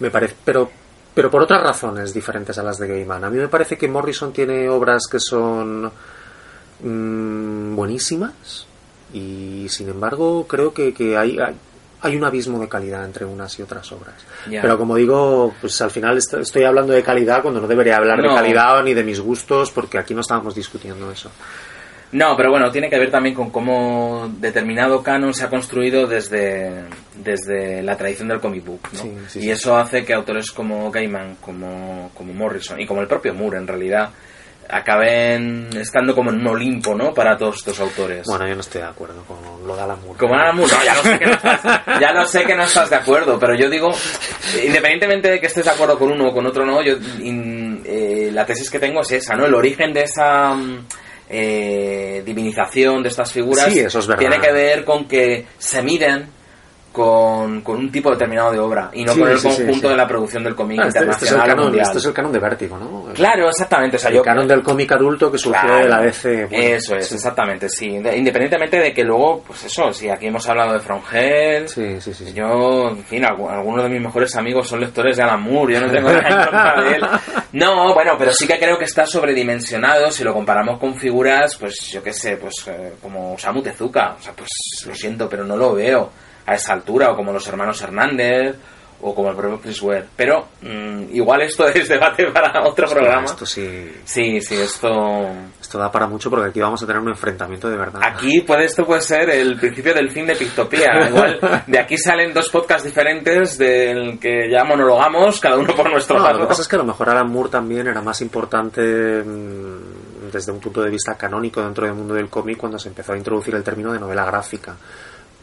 Me 0.00 0.10
parece, 0.10 0.34
pero, 0.44 0.70
pero 1.14 1.30
por 1.30 1.40
otras 1.40 1.62
razones 1.62 2.12
diferentes 2.12 2.58
a 2.58 2.62
las 2.62 2.76
de 2.78 2.88
Gaiman. 2.88 3.24
A 3.24 3.30
mí 3.30 3.38
me 3.38 3.48
parece 3.48 3.78
que 3.78 3.88
Morrison 3.88 4.34
tiene 4.34 4.68
obras 4.68 5.06
que 5.10 5.18
son 5.18 5.90
mm, 6.82 7.74
buenísimas 7.74 8.66
y 9.14 9.66
sin 9.70 9.88
embargo 9.88 10.46
creo 10.46 10.74
que, 10.74 10.92
que 10.92 11.16
hay, 11.16 11.38
hay, 11.38 11.56
hay 12.04 12.16
un 12.16 12.24
abismo 12.24 12.58
de 12.60 12.68
calidad 12.68 13.04
entre 13.04 13.24
unas 13.24 13.58
y 13.58 13.62
otras 13.62 13.90
obras. 13.92 14.14
Pero 14.48 14.78
como 14.78 14.94
digo, 14.96 15.52
pues 15.60 15.80
al 15.82 15.90
final 15.90 16.16
est- 16.18 16.34
estoy 16.34 16.64
hablando 16.64 16.92
de 16.92 17.02
calidad 17.02 17.42
cuando 17.42 17.60
no 17.60 17.66
debería 17.66 17.96
hablar 17.96 18.18
No. 18.22 18.28
de 18.30 18.34
calidad 18.36 18.82
ni 18.84 18.94
de 18.94 19.02
mis 19.02 19.18
gustos 19.20 19.70
porque 19.70 19.98
aquí 19.98 20.14
no 20.14 20.20
estábamos 20.20 20.54
discutiendo 20.54 21.10
eso. 21.10 21.30
No, 22.12 22.36
pero 22.36 22.50
bueno, 22.50 22.70
tiene 22.70 22.88
que 22.88 22.96
ver 22.98 23.10
también 23.10 23.34
con 23.34 23.50
cómo 23.50 24.30
determinado 24.38 25.02
canon 25.02 25.34
se 25.34 25.44
ha 25.46 25.50
construido 25.50 26.06
desde, 26.06 26.84
desde 27.16 27.82
la 27.82 27.96
tradición 27.96 28.28
del 28.28 28.38
comic 28.38 28.64
book, 28.64 28.80
¿no? 28.92 29.00
Sí, 29.00 29.12
sí, 29.28 29.40
y 29.40 29.50
eso 29.50 29.76
hace 29.76 30.04
que 30.04 30.14
autores 30.14 30.52
como 30.52 30.92
Gaiman, 30.92 31.36
como, 31.40 32.12
como 32.14 32.32
Morrison 32.32 32.80
y 32.80 32.86
como 32.86 33.00
el 33.00 33.08
propio 33.08 33.34
Moore 33.34 33.58
en 33.58 33.66
realidad 33.66 34.10
acaben 34.68 35.68
estando 35.78 36.14
como 36.14 36.30
en 36.30 36.36
un 36.40 36.46
Olimpo, 36.48 36.94
¿no? 36.94 37.12
Para 37.14 37.36
todos 37.36 37.56
estos 37.56 37.78
autores. 37.80 38.26
Bueno, 38.26 38.46
yo 38.48 38.54
no 38.54 38.60
estoy 38.60 38.80
de 38.82 38.86
acuerdo 38.88 39.22
con 39.24 39.38
lo 39.66 39.76
de 39.76 39.82
Alan 39.82 40.00
Moore. 40.02 40.18
Como 40.18 40.34
Alan 40.34 40.56
Moore, 40.56 40.72
no, 40.72 40.84
ya 40.84 40.94
lo, 40.94 41.02
sé 41.02 41.18
que 41.18 41.26
no 41.26 41.32
estás, 41.32 41.60
ya 42.00 42.12
lo 42.12 42.26
sé 42.26 42.44
que 42.44 42.54
no 42.54 42.62
estás 42.64 42.90
de 42.90 42.96
acuerdo, 42.96 43.38
pero 43.38 43.54
yo 43.54 43.68
digo, 43.70 43.90
independientemente 44.64 45.30
de 45.30 45.40
que 45.40 45.46
estés 45.46 45.64
de 45.64 45.70
acuerdo 45.70 45.98
con 45.98 46.10
uno 46.12 46.28
o 46.28 46.32
con 46.32 46.46
otro, 46.46 46.64
no, 46.64 46.82
yo 46.82 46.96
in- 47.20 47.82
eh, 47.84 48.30
la 48.32 48.46
tesis 48.46 48.70
que 48.70 48.78
tengo 48.78 49.00
es 49.02 49.12
esa, 49.12 49.34
¿no? 49.36 49.46
El 49.46 49.54
origen 49.54 49.92
de 49.92 50.02
esa 50.02 50.56
eh, 51.28 52.22
divinización 52.24 53.02
de 53.02 53.08
estas 53.08 53.32
figuras 53.32 53.72
Sí, 53.72 53.78
eso 53.80 53.98
es 53.98 54.08
tiene 54.18 54.38
que 54.40 54.52
ver 54.52 54.84
con 54.84 55.06
que 55.06 55.46
se 55.58 55.82
miden 55.82 56.26
con, 56.94 57.60
con 57.62 57.76
un 57.76 57.90
tipo 57.90 58.08
determinado 58.08 58.52
de 58.52 58.58
obra 58.60 58.88
y 58.92 59.04
no 59.04 59.12
Sí, 59.14 59.18
con 59.20 59.28
el 59.28 59.38
sí, 59.38 59.48
conjunto 59.48 59.88
sí. 59.88 59.88
de 59.88 59.96
la 59.96 60.06
producción 60.06 60.44
del 60.44 60.54
cómic 60.54 60.78
Ah, 60.80 60.86
este, 60.86 61.00
este 61.00 61.10
es 61.10 61.14
internacional 61.16 61.48
canon, 61.48 61.64
mundial. 61.64 61.86
este 61.86 61.98
es 61.98 62.04
el 62.04 62.12
canon 62.14 62.32
de 62.32 62.38
Vértigo, 62.38 62.78
¿no? 62.78 63.12
Claro, 63.14 63.48
exactamente. 63.48 63.96
O 63.96 63.98
sea, 63.98 64.10
el 64.10 64.16
yo, 64.16 64.22
canon 64.22 64.46
del 64.46 64.62
cómic 64.62 64.92
adulto 64.92 65.32
que 65.32 65.38
surgió 65.38 65.60
Claro, 65.60 65.82
de 65.82 65.88
la 65.88 66.00
DC. 66.00 66.46
bueno, 66.46 66.64
eso 66.76 66.94
es, 66.96 67.10
exactamente, 67.12 67.68
sí. 67.68 67.98
De- 67.98 68.16
Independientemente 68.16 68.78
de 68.78 68.92
que 68.94 69.02
luego, 69.02 69.42
pues 69.44 69.64
eso, 69.64 69.92
si 69.92 70.08
aquí 70.08 70.26
hemos 70.28 70.48
hablado 70.48 70.72
de 70.74 70.78
Frongel, 70.78 71.68
Sí, 71.68 72.00
sí, 72.00 72.14
sí. 72.14 72.26
sí. 72.26 72.32
yo, 72.32 72.90
en 72.90 73.04
fin, 73.04 73.24
algu- 73.24 73.50
algunos 73.50 73.82
de 73.82 73.88
mis 73.90 74.00
mejores 74.00 74.36
amigos 74.36 74.68
son 74.68 74.78
lectores 74.80 75.16
de 75.16 75.22
Alan 75.24 75.42
Moore, 75.42 75.74
yo 75.74 75.80
no 75.80 75.90
tengo 75.92 76.08
nada 76.12 76.80
de 76.80 76.94
él. 76.96 77.02
No, 77.54 77.94
bueno, 77.94 78.14
pero 78.18 78.32
sí 78.32 78.48
que 78.48 78.58
creo 78.58 78.76
que 78.78 78.84
está 78.84 79.06
sobredimensionado 79.06 80.10
si 80.10 80.24
lo 80.24 80.32
comparamos 80.32 80.78
con 80.80 80.94
figuras, 80.96 81.56
pues 81.56 81.74
yo 81.92 82.02
qué 82.02 82.12
sé, 82.12 82.36
pues 82.36 82.52
eh, 82.68 82.94
como 83.00 83.34
Osamu 83.34 83.62
Tezuka, 83.62 84.16
o 84.18 84.22
sea, 84.22 84.32
pues 84.32 84.48
lo 84.86 84.94
siento, 84.94 85.28
pero 85.28 85.44
no 85.44 85.56
lo 85.56 85.74
veo 85.74 86.10
a 86.46 86.54
esa 86.54 86.72
altura, 86.74 87.10
o 87.12 87.16
como 87.16 87.32
los 87.32 87.46
hermanos 87.48 87.80
Hernández, 87.82 88.56
o 89.06 89.14
como 89.14 89.28
el 89.28 89.36
propio 89.36 89.60
Chris 89.60 89.82
Ware. 89.82 90.04
Pero 90.16 90.46
mm, 90.62 91.14
igual 91.14 91.42
esto 91.42 91.66
es 91.68 91.88
debate 91.88 92.30
para 92.32 92.66
otro 92.66 92.86
programa. 92.88 93.24
Esto 93.26 93.44
sí, 93.44 93.92
Sí, 94.04 94.40
sí, 94.40 94.54
esto... 94.54 94.88
esto 95.60 95.78
da 95.78 95.90
para 95.92 96.06
mucho 96.06 96.30
porque 96.30 96.48
aquí 96.48 96.60
vamos 96.60 96.82
a 96.82 96.86
tener 96.86 97.02
un 97.02 97.08
enfrentamiento 97.10 97.68
de 97.68 97.76
verdad. 97.76 98.00
Aquí 98.02 98.40
puede, 98.42 98.64
esto 98.64 98.84
puede 98.86 99.02
ser 99.02 99.28
el 99.28 99.58
principio 99.58 99.92
del 99.92 100.10
fin 100.10 100.26
de 100.26 100.36
Pictopía. 100.36 100.88
Igual 101.10 101.38
de 101.66 101.78
aquí 101.78 101.98
salen 101.98 102.32
dos 102.32 102.48
podcasts 102.48 102.84
diferentes 102.84 103.58
del 103.58 104.18
que 104.18 104.48
ya 104.50 104.64
monologamos, 104.64 105.38
cada 105.38 105.58
uno 105.58 105.74
por 105.74 105.90
nuestro 105.90 106.16
No, 106.16 106.24
lado. 106.24 106.38
lo 106.38 106.44
que 106.44 106.48
pasa 106.48 106.62
es 106.62 106.68
que 106.68 106.76
a 106.76 106.78
lo 106.78 106.86
mejor 106.86 107.10
Alan 107.10 107.30
Moore 107.30 107.50
también 107.50 107.86
era 107.86 108.00
más 108.00 108.22
importante 108.22 108.80
mm, 109.22 110.30
desde 110.32 110.50
un 110.50 110.60
punto 110.60 110.80
de 110.82 110.88
vista 110.90 111.14
canónico 111.14 111.60
dentro 111.62 111.84
del 111.84 111.94
mundo 111.94 112.14
del 112.14 112.30
cómic 112.30 112.56
cuando 112.56 112.78
se 112.78 112.88
empezó 112.88 113.12
a 113.12 113.18
introducir 113.18 113.54
el 113.54 113.62
término 113.62 113.92
de 113.92 113.98
novela 113.98 114.24
gráfica. 114.24 114.76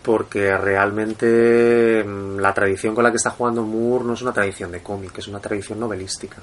Porque 0.01 0.55
realmente 0.57 2.03
mm, 2.03 2.39
la 2.39 2.53
tradición 2.53 2.95
con 2.95 3.03
la 3.03 3.11
que 3.11 3.17
está 3.17 3.29
jugando 3.31 3.61
Moore 3.63 4.05
no 4.05 4.13
es 4.13 4.21
una 4.21 4.33
tradición 4.33 4.71
de 4.71 4.81
cómic, 4.81 5.17
es 5.19 5.27
una 5.27 5.39
tradición 5.39 5.79
novelística. 5.79 6.37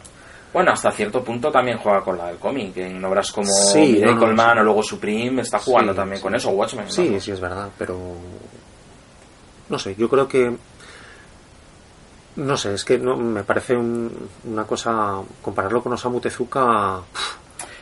Bueno, 0.52 0.70
hasta 0.72 0.90
cierto 0.92 1.22
punto 1.22 1.50
también 1.50 1.76
juega 1.78 2.00
con 2.02 2.16
la 2.16 2.28
del 2.28 2.36
cómic. 2.38 2.76
En 2.78 3.04
obras 3.04 3.32
como 3.32 3.50
Sí, 3.52 4.00
no, 4.02 4.14
no, 4.14 4.26
Man 4.32 4.54
sí. 4.54 4.60
o 4.60 4.62
luego 4.64 4.82
Supreme 4.82 5.42
está 5.42 5.58
jugando 5.58 5.92
Sí, 5.92 5.96
también 5.96 6.16
sí. 6.18 6.22
con 6.22 6.34
eso, 6.34 6.50
Watchmen. 6.50 6.84
¿no? 6.86 6.90
Sí, 6.90 7.20
sí, 7.20 7.32
es 7.32 7.40
verdad, 7.40 7.68
pero. 7.76 7.98
No 9.68 9.78
sé, 9.78 9.94
yo 9.96 10.08
creo 10.08 10.26
que. 10.28 10.56
No 12.36 12.56
sé, 12.56 12.74
es 12.74 12.84
que 12.84 12.98
no, 12.98 13.16
me 13.16 13.42
parece 13.42 13.76
un- 13.76 14.28
una 14.44 14.64
cosa. 14.64 15.16
Compararlo 15.42 15.82
con 15.82 15.92
Osamu 15.92 16.20
Tezuka. 16.20 17.00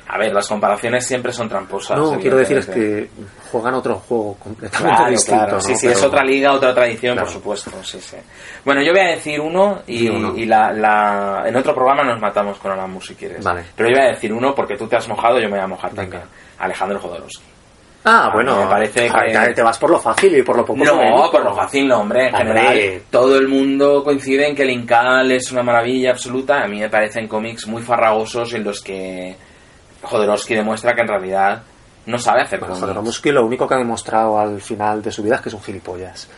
A 0.08 0.18
ver, 0.18 0.32
las 0.32 0.46
comparaciones 0.46 1.04
siempre 1.04 1.32
son 1.32 1.48
tramposas. 1.48 1.98
No, 1.98 2.16
quiero 2.20 2.36
decir 2.36 2.58
es 2.58 2.66
que 2.66 3.08
juegan 3.50 3.74
otro 3.74 3.96
juego 3.96 4.36
completamente 4.38 4.94
Claro, 4.96 5.10
distinto. 5.10 5.38
claro. 5.40 5.52
¿no? 5.54 5.60
Sí, 5.60 5.74
sí, 5.74 5.86
Pero- 5.88 5.98
es 5.98 6.04
otra 6.04 6.22
liga, 6.24 6.52
otra 6.52 6.72
tradición, 6.74 7.14
Claro. 7.14 7.26
por 7.26 7.34
supuesto. 7.34 7.70
Sí, 7.82 8.00
sí. 8.00 8.16
Bueno, 8.64 8.82
yo 8.82 8.92
voy 8.92 9.00
a 9.00 9.08
decir 9.16 9.40
uno 9.40 9.82
y, 9.86 9.98
Di 10.02 10.08
uno. 10.08 10.36
y 10.36 10.44
la, 10.46 10.72
la- 10.72 11.42
en 11.46 11.56
otro 11.56 11.74
programa 11.74 12.04
nos 12.04 12.20
matamos 12.20 12.56
con 12.58 12.70
Alan 12.70 12.88
Moore 12.90 13.04
si 13.06 13.14
quieres. 13.16 13.42
Vale. 13.44 13.64
Pero 13.74 13.88
yo 13.88 13.96
voy 13.96 14.04
a 14.06 14.10
decir 14.10 14.32
uno 14.32 14.54
porque 14.54 14.76
tú 14.76 14.86
te 14.86 14.94
has 14.96 15.08
mojado, 15.08 15.38
yo 15.40 15.46
me 15.48 15.56
voy 15.56 15.64
a 15.64 15.66
mojar 15.66 15.92
también. 15.92 16.22
Alejandro 16.58 17.00
Jodorowsky. 17.00 17.44
Ah, 18.08 18.30
bueno, 18.32 18.60
me 18.60 18.66
parece 18.68 19.10
ah, 19.12 19.24
que- 19.48 19.54
te- 19.54 19.62
vas 19.62 19.78
por 19.78 19.90
lo 19.90 19.98
fácil 19.98 20.38
y 20.38 20.42
por 20.42 20.56
lo 20.56 20.64
poco 20.64 20.84
No, 20.84 21.28
por 21.32 21.42
lo 21.42 21.52
fácil 21.52 21.88
no, 21.88 21.98
hombre. 21.98 22.28
En 22.28 22.34
Hombre. 22.36 22.60
general, 22.62 23.02
todo 23.10 23.36
el 23.36 23.48
mundo 23.48 24.04
coincide 24.04 24.46
en 24.46 24.54
que 24.54 24.62
el 24.62 24.70
Incal 24.70 25.32
es 25.32 25.50
una 25.50 25.64
maravilla 25.64 26.12
absoluta. 26.12 26.62
A 26.62 26.68
mí 26.68 26.78
me 26.78 26.88
parecen 26.88 27.26
cómics 27.26 27.66
muy 27.66 27.82
farragosos 27.82 28.54
en 28.54 28.62
los 28.62 28.80
que 28.80 29.34
Jodorowsky 30.06 30.54
demuestra 30.54 30.94
que 30.94 31.02
en 31.02 31.08
realidad 31.08 31.62
no 32.06 32.18
sabe 32.18 32.42
hacer 32.42 32.60
Bueno. 32.60 32.76
Jodorowsky 32.76 33.32
lo 33.32 33.44
único 33.44 33.66
que 33.66 33.74
ha 33.74 33.78
demostrado 33.78 34.38
al 34.38 34.60
final 34.60 35.02
de 35.02 35.10
su 35.12 35.22
vida 35.22 35.36
es 35.36 35.40
que 35.40 35.48
es 35.48 35.54
un 35.54 35.62
gilipollas. 35.62 36.28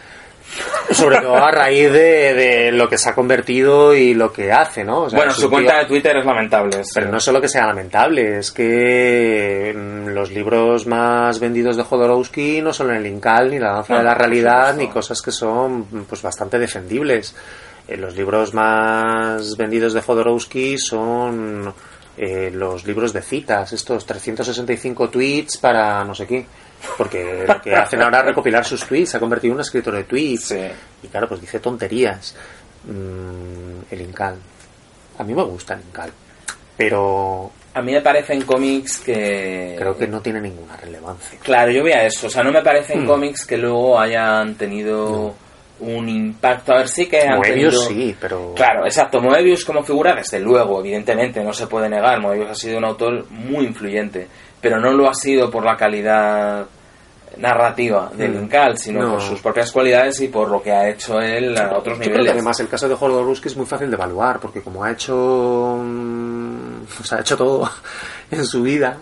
Sobre 0.90 1.18
todo 1.20 1.36
a 1.36 1.50
raíz 1.50 1.92
de, 1.92 2.32
de 2.32 2.72
lo 2.72 2.88
que 2.88 2.96
se 2.96 3.10
ha 3.10 3.14
convertido 3.14 3.94
y 3.94 4.14
lo 4.14 4.32
que 4.32 4.50
hace, 4.50 4.82
¿no? 4.82 5.02
O 5.02 5.10
sea, 5.10 5.18
bueno, 5.18 5.34
su 5.34 5.50
cuenta 5.50 5.80
de 5.80 5.84
Twitter 5.84 6.16
es 6.16 6.24
lamentable. 6.24 6.84
sí. 6.84 6.90
Pero 6.94 7.10
no 7.10 7.20
solo 7.20 7.38
que 7.38 7.48
sea 7.48 7.66
lamentable, 7.66 8.38
es 8.38 8.50
que 8.50 9.74
mm, 9.76 10.08
los 10.08 10.30
libros 10.30 10.86
más 10.86 11.38
vendidos 11.38 11.76
de 11.76 11.82
Jodorowsky 11.82 12.62
no 12.62 12.72
son 12.72 12.94
el 12.94 13.06
Incal, 13.06 13.50
ni 13.50 13.58
la 13.58 13.72
danza 13.74 13.92
No, 13.92 13.98
de 13.98 14.04
la 14.06 14.14
realidad, 14.14 14.74
ni 14.74 14.88
cosas 14.88 15.20
que 15.20 15.32
son 15.32 15.84
pues 16.08 16.22
bastante 16.22 16.58
defendibles. 16.58 17.36
Eh, 17.86 17.98
los 17.98 18.16
libros 18.16 18.54
más 18.54 19.54
vendidos 19.56 19.92
de 19.92 20.00
Jodorowsky 20.00 20.78
son 20.78 21.74
eh, 22.18 22.50
los 22.52 22.84
libros 22.84 23.12
de 23.12 23.22
citas, 23.22 23.72
estos 23.72 24.04
365 24.04 25.08
tweets 25.08 25.56
para 25.58 26.04
no 26.04 26.14
sé 26.14 26.26
qué. 26.26 26.44
Porque 26.96 27.44
lo 27.46 27.60
que 27.60 27.74
hacen 27.74 28.02
ahora 28.02 28.20
es 28.20 28.26
recopilar 28.26 28.64
sus 28.64 28.84
tweets, 28.84 29.10
se 29.10 29.16
ha 29.16 29.20
convertido 29.20 29.52
en 29.52 29.56
un 29.56 29.60
escritor 29.62 29.94
de 29.94 30.04
tweets. 30.04 30.44
Sí. 30.48 30.60
Y 31.02 31.08
claro, 31.08 31.28
pues 31.28 31.40
dice 31.40 31.58
tonterías. 31.60 32.34
Mm, 32.84 33.80
el 33.90 34.00
Incal. 34.00 34.36
A 35.18 35.24
mí 35.24 35.34
me 35.34 35.42
gusta 35.42 35.74
el 35.74 35.80
Incal. 35.80 36.10
Pero 36.76 37.50
A 37.74 37.82
mí 37.82 37.92
me 37.92 38.00
parecen 38.00 38.42
cómics 38.42 38.98
que... 38.98 39.74
creo 39.78 39.96
que 39.96 40.06
no 40.06 40.20
tiene 40.20 40.40
ninguna 40.40 40.76
relevancia. 40.76 41.38
Claro, 41.42 41.70
yo 41.72 41.82
voy 41.82 41.92
a 41.92 42.04
eso. 42.06 42.28
O 42.28 42.30
sea, 42.30 42.42
no 42.44 42.52
me 42.52 42.62
parecen 42.62 43.02
Hmm. 43.04 43.06
cómics 43.06 43.44
que 43.44 43.56
luego 43.56 43.98
hayan 43.98 44.54
tenido 44.54 45.34
un 45.80 46.08
impacto. 46.08 46.72
A 46.72 46.78
ver, 46.78 46.88
sí 46.88 47.06
que 47.06 47.20
han 47.20 47.36
Moebius 47.38 47.86
tenido... 47.88 48.10
sí, 48.10 48.16
pero... 48.20 48.52
Claro, 48.54 48.84
exacto. 48.84 49.20
Moebius 49.20 49.64
como 49.64 49.82
figura, 49.82 50.14
desde 50.14 50.40
luego, 50.40 50.80
evidentemente, 50.80 51.42
no 51.44 51.52
se 51.52 51.66
puede 51.66 51.88
negar. 51.88 52.20
Moebius 52.20 52.50
ha 52.50 52.54
sido 52.54 52.78
un 52.78 52.84
autor 52.84 53.26
muy 53.30 53.64
influyente, 53.66 54.26
pero 54.60 54.78
no 54.80 54.92
lo 54.92 55.08
ha 55.08 55.14
sido 55.14 55.50
por 55.50 55.64
la 55.64 55.76
calidad 55.76 56.66
narrativa 57.36 58.10
del 58.16 58.32
Mm. 58.32 58.42
Incal, 58.44 58.78
sino 58.78 59.02
No. 59.02 59.10
por 59.12 59.22
sus 59.22 59.40
propias 59.40 59.70
cualidades 59.70 60.20
y 60.20 60.28
por 60.28 60.50
lo 60.50 60.60
que 60.60 60.72
ha 60.72 60.88
hecho 60.88 61.20
él 61.20 61.56
a 61.56 61.76
otros 61.78 61.98
Yo 61.98 62.04
creo 62.04 62.08
niveles. 62.14 62.24
que 62.24 62.30
además 62.32 62.58
el 62.60 62.68
caso 62.68 62.88
de 62.88 62.94
Jodorowsky 62.96 63.48
es 63.48 63.56
muy 63.56 63.66
fácil 63.66 63.88
de 63.90 63.94
evaluar, 63.96 64.40
porque 64.40 64.60
como 64.62 64.82
ha 64.82 64.90
hecho, 64.90 65.78
mm, 65.80 66.82
o 67.00 67.04
sea, 67.04 67.18
ha 67.18 67.20
hecho 67.20 67.36
todo 67.36 67.70
en 68.30 68.44
su 68.44 68.62
vida, 68.62 68.96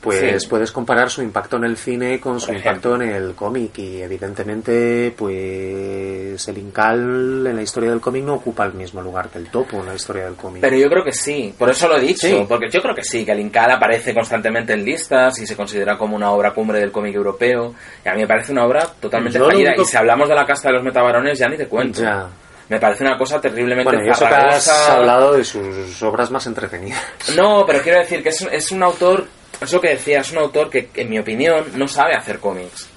pues 0.00 0.42
Sí. 0.42 0.48
puedes 0.48 0.72
comparar 0.72 1.10
su 1.10 1.22
impacto 1.22 1.56
en 1.56 1.64
el 1.64 1.76
cine 1.76 2.18
con 2.20 2.40
su 2.40 2.46
Por 2.48 2.56
impacto 2.56 2.94
en 2.96 3.02
el 3.02 3.34
cómic 3.34 3.76
y 3.78 4.00
evidentemente, 4.02 5.12
pues 5.16 6.48
el 6.48 6.58
Incal 6.58 7.46
en 7.46 7.56
la 7.56 7.62
historia 7.62 7.90
del 7.90 8.00
cómic 8.00 8.24
no 8.24 8.34
ocupa 8.34 8.64
el 8.66 8.74
mismo 8.74 9.00
lugar 9.02 9.28
que 9.28 9.38
el 9.38 9.48
Topo 9.50 9.78
en 9.78 9.86
la 9.86 9.94
historia 9.94 10.24
del 10.24 10.34
cómic. 10.36 10.60
Pero 10.62 10.76
yo 10.76 10.88
creo 10.88 11.04
que 11.04 11.12
sí, 11.12 11.54
por 11.58 11.70
eso 11.70 11.88
lo 11.88 11.96
he 11.96 12.00
dicho, 12.00 12.26
Sí. 12.26 12.44
porque 12.48 12.68
yo 12.70 12.80
creo 12.80 12.94
que 12.94 13.04
sí, 13.04 13.24
que 13.24 13.32
el 13.32 13.40
Incal 13.40 13.70
aparece 13.70 14.14
constantemente 14.14 14.72
en 14.72 14.84
listas 14.84 15.38
y 15.38 15.46
se 15.46 15.56
considera 15.56 15.96
como 15.98 16.16
una 16.16 16.30
obra 16.32 16.52
cumbre 16.52 16.80
del 16.80 16.90
cómic 16.92 17.14
europeo. 17.14 17.74
Y 18.04 18.08
a 18.08 18.14
mí 18.14 18.20
me 18.22 18.26
parece 18.26 18.52
una 18.52 18.64
obra 18.64 18.86
totalmente 19.00 19.38
Yo 19.38 19.46
fallida. 19.46 19.68
único- 19.70 19.82
Y 19.82 19.86
si 19.86 19.96
hablamos 19.96 20.28
de 20.28 20.34
la 20.34 20.46
casta 20.46 20.68
de 20.68 20.74
los 20.74 20.82
metabarones, 20.84 21.38
ya 21.38 21.48
ni 21.48 21.56
te 21.56 21.66
cuento. 21.66 22.00
Ya. 22.02 22.26
Me 22.68 22.78
parece 22.78 23.02
una 23.04 23.18
cosa 23.18 23.40
terriblemente 23.40 23.90
Bueno, 23.96 24.12
eso 24.12 24.26
que 24.28 24.34
has 24.34 24.88
hablado 24.88 25.32
de 25.32 25.42
sus 25.44 26.00
obras 26.04 26.30
más 26.30 26.46
entretenidas. 26.46 27.02
No, 27.36 27.64
pero 27.66 27.80
quiero 27.82 27.98
decir 27.98 28.22
que 28.22 28.28
es, 28.28 28.42
es 28.42 28.70
un 28.70 28.82
autor, 28.84 29.26
es 29.60 29.72
lo 29.72 29.80
que 29.80 29.90
decía, 29.90 30.20
es 30.20 30.32
un 30.32 30.38
autor 30.38 30.70
que, 30.70 30.88
en 30.94 31.08
mi 31.10 31.18
opinión, 31.18 31.64
no 31.76 31.86
sabe 31.88 32.14
hacer 32.14 32.38
cómics. 32.38 32.88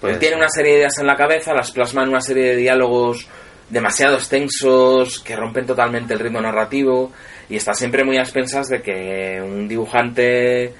Pues- 0.00 0.14
Él 0.14 0.18
tiene 0.18 0.36
una 0.36 0.48
serie 0.48 0.72
de 0.72 0.78
ideas 0.78 0.98
en 0.98 1.06
la 1.06 1.16
cabeza, 1.16 1.52
las 1.54 1.70
plasma 1.72 2.02
en 2.02 2.10
una 2.10 2.20
serie 2.20 2.44
de 2.50 2.56
diálogos 2.56 3.26
demasiado 3.68 4.14
extensos, 4.16 5.20
que 5.20 5.36
rompen 5.36 5.66
totalmente 5.66 6.14
el 6.14 6.20
ritmo 6.20 6.40
narrativo, 6.40 7.12
y 7.48 7.56
está 7.56 7.74
siempre 7.74 8.04
muy 8.04 8.16
a 8.16 8.22
expensas 8.22 8.68
de 8.68 8.80
que 8.80 9.40
un 9.42 9.68
dibujante 9.68 10.72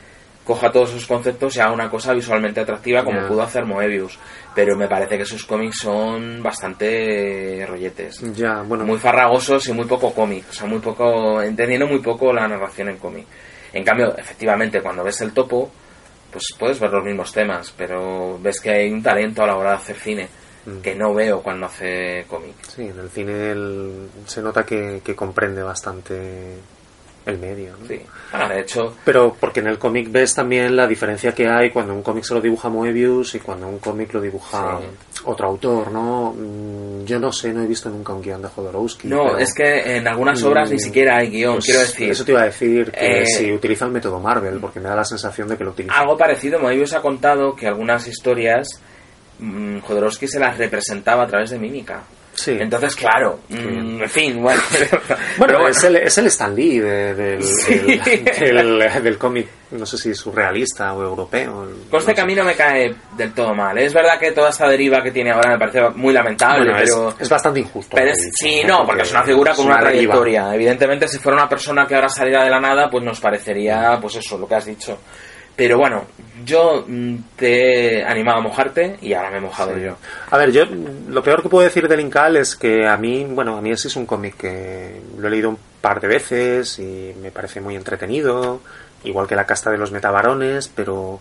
coja 0.45 0.73
todos 0.73 0.91
esos 0.91 1.07
conceptos 1.07 1.55
y 1.57 1.61
haga 1.61 1.73
una 1.73 1.91
cosa 1.91 2.15
visualmente 2.15 2.61
atractiva 2.61 3.05
como 3.05 3.27
pudo 3.29 3.43
hacer 3.43 3.67
Moebius. 3.67 4.19
Pero 4.55 4.77
me 4.77 4.89
parece 4.89 5.19
que 5.19 5.27
sus 5.27 5.45
cómics 5.45 5.81
son 5.83 6.43
bastante 6.43 7.67
rolletes. 7.69 8.21
Ya, 8.35 8.63
bueno, 8.63 8.85
Muy 8.87 8.99
farragosos 8.99 9.69
y 9.69 9.73
muy 9.75 9.85
poco 9.85 10.15
cómic, 10.15 10.45
o 10.49 10.53
sea, 10.53 10.67
muy 10.67 10.79
poco, 10.79 11.43
entendiendo 11.43 11.87
muy 11.87 11.99
poco 11.99 12.33
la 12.33 12.49
narración 12.49 12.89
en 12.89 12.97
cómic. 12.97 13.27
En 13.73 13.85
cambio, 13.85 14.17
efectivamente, 14.17 14.81
cuando 14.81 15.05
ves 15.05 15.21
el 15.21 15.33
topo, 15.33 15.71
pues 16.33 16.45
puedes 16.59 16.79
ver 16.81 16.91
los 16.91 17.05
mismos 17.05 17.33
temas, 17.33 17.73
pero 17.77 18.39
ves 18.41 18.61
que 18.61 18.71
hay 18.71 18.91
un 18.93 19.03
talento 19.03 19.43
a 19.43 19.47
la 19.47 19.57
hora 19.57 19.71
de 19.71 19.77
hacer 19.77 19.97
cine 19.97 20.29
Mm. 20.67 20.81
que 20.81 20.95
no 20.95 21.15
veo 21.15 21.41
cuando 21.43 21.67
hace 21.67 22.27
cómic. 22.29 22.57
Sí, 22.67 22.83
en 22.83 22.99
el 22.99 23.09
cine 23.09 23.55
se 24.27 24.43
nota 24.43 24.65
que, 24.67 25.01
que 25.05 25.15
comprende 25.15 25.63
bastante 25.63 26.57
el 27.31 27.39
medio. 27.39 27.73
¿no? 27.81 27.87
Sí. 27.87 28.01
Ah, 28.33 28.49
de 28.49 28.61
hecho, 28.61 28.95
Pero 29.05 29.35
porque 29.39 29.61
en 29.61 29.69
el 29.69 29.79
cómic 29.79 30.11
ves 30.11 30.35
también 30.35 30.75
la 30.77 30.87
diferencia 30.87 31.33
que 31.33 31.47
hay 31.49 31.71
cuando 31.71 31.95
un 31.95 32.03
cómic 32.03 32.25
se 32.25 32.35
lo 32.35 32.41
dibuja 32.41 32.69
Moebius 32.69 33.35
y 33.35 33.41
cuando 33.41 33.67
un 33.69 33.79
cómic 33.79 34.13
lo 34.15 34.21
dibuja 34.21 34.79
Sí. 34.81 35.23
otro 35.25 35.49
autor, 35.49 35.91
¿no? 35.93 36.35
Mm, 36.37 37.05
Yo 37.05 37.19
no 37.19 37.33
sé, 37.33 37.53
no 37.53 37.63
he 37.63 37.67
visto 37.67 37.89
nunca 37.89 38.13
un 38.13 38.21
guion 38.23 38.43
de 38.43 38.49
Jodorowsky. 38.49 39.09
no, 39.09 39.23
pero, 39.25 39.39
es 39.39 39.55
que 39.55 39.97
en 39.97 40.07
algunas 40.09 40.43
obras 40.43 40.69
mm, 40.69 40.73
ni 40.75 40.79
siquiera 40.81 41.17
hay 41.19 41.31
guion, 41.31 41.55
pues, 41.55 41.65
quiero 41.67 41.81
decir. 41.81 42.11
Eso 42.11 42.25
te 42.25 42.33
iba 42.33 42.43
a 42.43 42.47
decir, 42.47 42.91
que 42.93 43.23
eh, 43.23 43.27
si 43.27 43.51
utiliza 43.53 43.87
el 43.87 43.93
método 43.93 44.21
Marvel, 44.21 44.59
porque 44.61 44.81
me 44.81 44.89
da 44.89 44.97
la 44.97 45.05
sensación 45.05 45.49
de 45.49 45.57
que 45.57 45.65
lo 45.65 45.71
utiliza. 45.71 45.95
Algo 45.99 46.17
parecido, 46.19 46.59
Moebius 46.61 46.93
ha 46.95 47.01
contado 47.01 47.55
que 47.57 47.67
algunas 47.67 48.07
historias 48.07 48.69
mm, 49.39 49.79
Jodorowsky 49.81 50.29
se 50.29 50.39
las 50.41 50.59
representaba 50.59 51.23
a 51.25 51.27
través 51.27 51.51
de 51.51 51.59
mímica. 51.59 52.03
Sí. 52.39 52.57
Entonces, 52.61 52.95
claro, 52.97 53.41
mm, 53.49 54.03
en 54.03 54.09
fin, 54.11 54.43
bueno. 54.43 54.61
Bueno, 55.39 55.69
Es, 55.69 55.83
el, 55.85 55.97
es 55.97 56.19
el 56.19 56.27
Stan 56.27 56.55
Lee 56.55 56.79
de- 56.79 57.15
del, 57.15 57.43
Sí. 57.43 57.75
del, 57.79 58.79
del- 58.79 59.03
del 59.03 59.19
cómic, 59.19 59.47
no 59.73 59.85
sé 59.87 59.97
si 59.99 60.15
surrealista 60.15 60.93
o 60.95 61.03
europeo. 61.03 61.69
Conste 61.91 62.11
no 62.13 62.15
que 62.15 62.21
a 62.21 62.25
sé. 62.25 62.27
mí 62.27 62.35
no 62.35 62.45
me 62.45 62.55
cae 62.55 62.95
del 63.17 63.33
todo 63.33 63.55
mal. 63.55 63.77
Es 63.79 63.93
verdad 63.93 64.19
que 64.19 64.33
toda 64.33 64.51
esta 64.51 64.69
deriva 64.69 65.03
que 65.03 65.11
tiene 65.11 65.31
ahora 65.31 65.51
me 65.53 65.59
parece 65.59 65.81
muy 65.95 66.13
lamentable, 66.13 66.71
Bueno, 66.71 66.79
pero... 66.85 67.15
es, 67.19 67.29
bastante 67.29 67.61
injusto. 67.61 67.97
pero 67.97 68.11
es- 68.11 68.31
sí, 68.35 68.63
no, 68.65 68.85
porque 68.87 69.03
es 69.03 69.11
una 69.11 69.23
figura 69.25 69.55
con 69.55 69.67
una 69.67 69.81
trayectoria. 69.81 70.55
Evidentemente, 70.55 71.09
si 71.09 71.19
fuera 71.19 71.37
una 71.39 71.49
persona 71.49 71.87
que 71.87 71.95
ahora 71.95 72.09
saliera 72.09 72.45
de 72.45 72.51
la 72.51 72.61
nada, 72.61 72.89
pues 72.91 73.05
nos 73.05 73.21
parecería, 73.21 73.99
pues 74.01 74.17
eso, 74.17 74.39
lo 74.39 74.47
que 74.49 74.55
has 74.55 74.65
dicho. 74.65 74.99
Pero 75.59 75.77
bueno, 75.77 76.05
yo 76.45 76.85
mm, 76.87 77.17
te 77.35 77.99
he 77.99 78.05
animado 78.05 78.39
a 78.39 78.43
mojarte 78.43 78.97
y 79.03 79.13
ahora 79.13 79.29
me 79.33 79.39
he 79.39 79.41
mojado 79.41 79.77
yo. 79.77 79.97
A 80.31 80.39
ver, 80.39 80.53
yo 80.53 80.63
lo 81.09 81.21
peor 81.21 81.43
que 81.43 81.49
puedo 81.49 81.65
decir 81.65 81.89
del 81.89 81.99
Incal 81.99 82.37
es 82.37 82.55
que 82.55 82.87
a 82.87 82.97
mí, 82.97 83.25
bueno, 83.29 83.57
a 83.59 83.61
mí 83.61 83.73
ese 83.73 83.89
es 83.89 83.97
un 83.97 84.07
cómic 84.07 84.37
que 84.37 85.03
lo 85.19 85.27
he 85.27 85.31
leído 85.33 85.49
un 85.49 85.59
par 85.81 86.01
de 86.01 86.07
veces 86.07 86.79
y 86.79 87.13
me 87.21 87.33
parece 87.33 87.61
muy 87.61 87.75
entretenido, 87.75 88.61
igual 89.03 89.27
que 89.27 89.35
La 89.35 89.47
casta 89.47 89.73
de 89.73 89.79
los 89.79 89.91
metabarones, 89.91 90.69
pero 90.69 91.19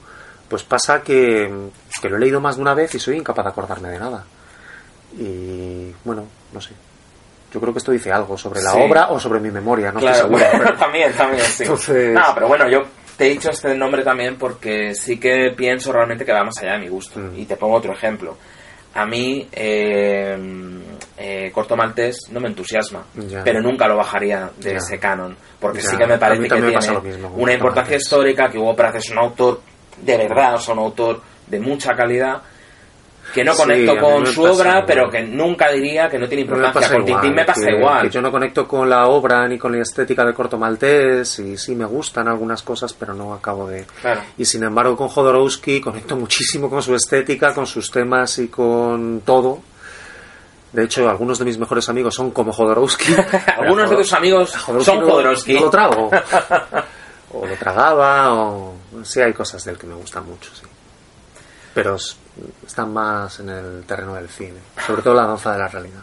pues 0.47 0.61
pasa 0.64 1.01
que, 1.01 1.51
que 1.99 2.07
lo 2.09 2.18
he 2.18 2.19
leído 2.19 2.39
más 2.39 2.57
de 2.57 2.61
una 2.61 2.76
vez 2.76 2.93
y 2.93 2.99
soy 2.99 3.18
incapaz 3.18 3.43
de 3.45 3.49
acordarme 3.51 3.89
de 3.89 3.97
nada. 3.97 4.23
Y 5.18 5.91
bueno, 6.03 6.26
no 6.53 6.61
sé. 6.61 6.73
Yo 7.51 7.59
creo 7.59 7.73
que 7.73 7.80
esto 7.80 7.91
dice 7.91 8.11
algo 8.11 8.38
sobre 8.38 8.61
la 8.61 8.72
Sí. 8.72 8.77
obra 8.81 9.07
o 9.09 9.19
sobre 9.19 9.39
mi 9.39 9.49
memoria, 9.49 9.91
no 9.91 9.99
claro, 9.99 10.15
estoy 10.27 10.38
seguro. 10.39 10.59
pero- 10.64 10.73
también, 10.77 11.11
también, 11.14 11.43
sí. 11.45 11.64
Entonces- 11.64 12.14
No, 12.14 12.22
pero 12.35 12.47
bueno, 12.47 12.69
yo 12.69 12.84
te 13.18 13.26
he 13.26 13.30
dicho 13.30 13.49
este 13.49 13.76
nombre 13.76 14.03
también 14.03 14.38
porque 14.38 14.94
sí 14.94 15.19
que 15.19 15.52
pienso 15.56 15.91
realmente 15.91 16.23
que 16.26 16.31
va 16.34 16.44
más 16.44 16.57
allá 16.61 16.73
de 16.73 16.80
mi 16.80 16.88
gusto. 16.88 17.19
Mm. 17.19 17.39
Y 17.39 17.45
te 17.45 17.56
pongo 17.57 17.76
otro 17.77 17.94
ejemplo. 17.94 18.38
A 18.94 19.06
mí, 19.06 19.48
eh, 19.52 20.38
eh, 21.18 21.52
Corto 21.52 21.76
Maltés 21.76 22.18
no 22.31 22.39
me 22.39 22.48
entusiasma, 22.48 23.06
Ya. 23.15 23.44
pero 23.44 23.61
nunca 23.61 23.88
lo 23.88 23.95
bajaría 23.98 24.49
de 24.57 24.72
Ya. 24.72 24.77
ese 24.77 24.98
canon, 24.99 25.35
porque 25.60 25.81
Ya. 25.81 25.89
sí 25.89 25.98
que 25.98 26.07
me 26.07 26.18
parece 26.18 26.44
que 26.44 26.49
tiene 26.49 26.68
mismo 26.68 27.34
una 27.35 27.53
importancia 27.53 27.91
Maltés. 27.94 28.02
histórica, 28.03 28.49
que 28.49 28.57
Hugo 28.57 28.76
Pratt 28.76 28.95
es 28.95 29.10
un 29.11 29.19
autor 29.19 29.61
de 30.02 30.18
verdad, 30.18 30.56
o 30.56 30.60
sea, 30.60 30.73
un 30.73 30.80
autor 30.81 31.22
de 31.48 31.60
mucha 31.60 31.94
calidad, 31.95 32.41
que 33.33 33.43
no 33.43 33.53
conecto 33.55 33.97
con 33.97 34.25
su 34.25 34.41
obra, 34.43 34.69
igual. 34.69 34.83
pero 34.87 35.09
que 35.09 35.21
nunca 35.23 35.69
diría 35.71 36.09
que 36.09 36.17
no 36.17 36.27
tiene 36.27 36.43
importancia. 36.43 36.89
Con 36.91 37.05
Tintín 37.05 37.35
me 37.35 37.45
pasa 37.45 37.65
que- 37.65 37.75
igual. 37.77 38.01
que 38.03 38.09
yo 38.09 38.21
no 38.21 38.31
conecto 38.31 38.67
con 38.67 38.89
la 38.89 39.07
obra 39.07 39.47
ni 39.47 39.57
con 39.57 39.71
la 39.75 39.81
estética 39.81 40.25
de 40.25 40.33
Corto 40.33 40.57
Maltés 40.57 41.39
y 41.39 41.57
sí 41.57 41.75
me 41.75 41.85
gustan 41.85 42.27
algunas 42.27 42.63
cosas, 42.63 42.93
pero 42.93 43.13
no 43.13 43.33
acabo 43.33 43.67
de... 43.67 43.85
Claro. 44.01 44.21
Y 44.37 44.45
sin 44.45 44.63
embargo 44.63 44.95
con 44.95 45.07
Jodorowsky 45.09 45.81
conecto 45.81 46.15
muchísimo 46.15 46.69
con 46.69 46.81
su 46.81 46.95
estética, 46.95 47.53
con 47.53 47.67
sus 47.67 47.91
temas 47.91 48.37
y 48.39 48.47
con 48.47 49.21
todo. 49.25 49.59
De 50.73 50.83
hecho, 50.83 51.09
algunos 51.09 51.39
de 51.39 51.45
mis 51.45 51.57
mejores 51.57 51.87
amigos 51.89 52.13
son 52.15 52.31
como 52.31 52.51
Jodorowsky. 52.51 53.15
Algunos 53.57 53.89
de 53.89 53.95
tus 53.95 54.13
amigos 54.13 54.55
Jodorowsky 54.55 54.91
son 54.91 55.09
Jodorowsky. 55.09 55.53
No 55.53 55.61
lo 55.61 55.69
trago. 55.69 56.09
o 57.33 57.45
lo 57.45 57.55
tragaba, 57.55 58.33
o... 58.33 58.73
Sí, 59.03 59.21
hay 59.21 59.33
cosas 59.33 59.63
del 59.63 59.77
que 59.77 59.87
me 59.87 59.95
gustan 59.95 60.25
mucho, 60.25 60.49
sí. 60.53 60.63
Pero 61.83 61.95
es- 61.95 62.17
están 62.65 62.91
más 62.93 63.39
en 63.39 63.49
el 63.49 63.83
terreno 63.85 64.15
del 64.15 64.27
cine. 64.29 64.59
Sobre 64.85 65.01
todo 65.01 65.13
la 65.13 65.25
danza 65.27 65.53
de 65.53 65.59
la 65.59 65.67
realidad. 65.67 66.01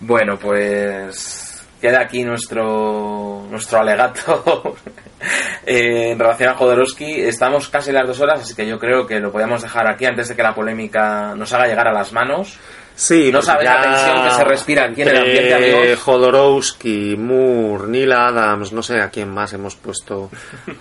Bueno, 0.00 0.38
pues 0.38 1.64
queda 1.80 2.00
aquí 2.00 2.22
nuestro 2.24 3.46
nuestro 3.50 3.80
alegato 3.80 4.76
eh, 5.66 6.12
en 6.12 6.18
relación 6.18 6.50
a 6.50 6.54
Jodorowsky. 6.54 7.22
Estamos 7.22 7.68
casi 7.68 7.92
las 7.92 8.06
dos 8.06 8.20
horas, 8.20 8.40
así 8.40 8.54
que 8.54 8.66
yo 8.66 8.78
creo 8.78 9.06
que 9.06 9.18
lo 9.20 9.30
podemos 9.32 9.62
dejar 9.62 9.86
aquí 9.90 10.04
antes 10.06 10.28
de 10.28 10.36
que 10.36 10.42
la 10.42 10.54
polémica 10.54 11.34
nos 11.36 11.52
haga 11.52 11.66
llegar 11.66 11.88
a 11.88 11.92
las 11.92 12.12
manos. 12.12 12.58
Sí, 12.94 13.30
No 13.32 13.40
sabes 13.40 13.64
la 13.64 13.80
tensión 13.82 14.24
que 14.24 14.30
se 14.30 14.44
respira 14.44 14.84
aquí 14.84 15.00
en 15.02 15.08
el 15.08 15.16
entre 15.16 15.54
ambiente, 15.54 15.76
amigos. 15.84 16.00
Jodorowsky, 16.02 17.16
Moore, 17.16 17.88
Neil 17.88 18.12
Adams, 18.12 18.72
no 18.72 18.82
sé 18.82 19.00
a 19.00 19.08
quién 19.10 19.30
más 19.32 19.52
hemos 19.54 19.74
puesto 19.76 20.30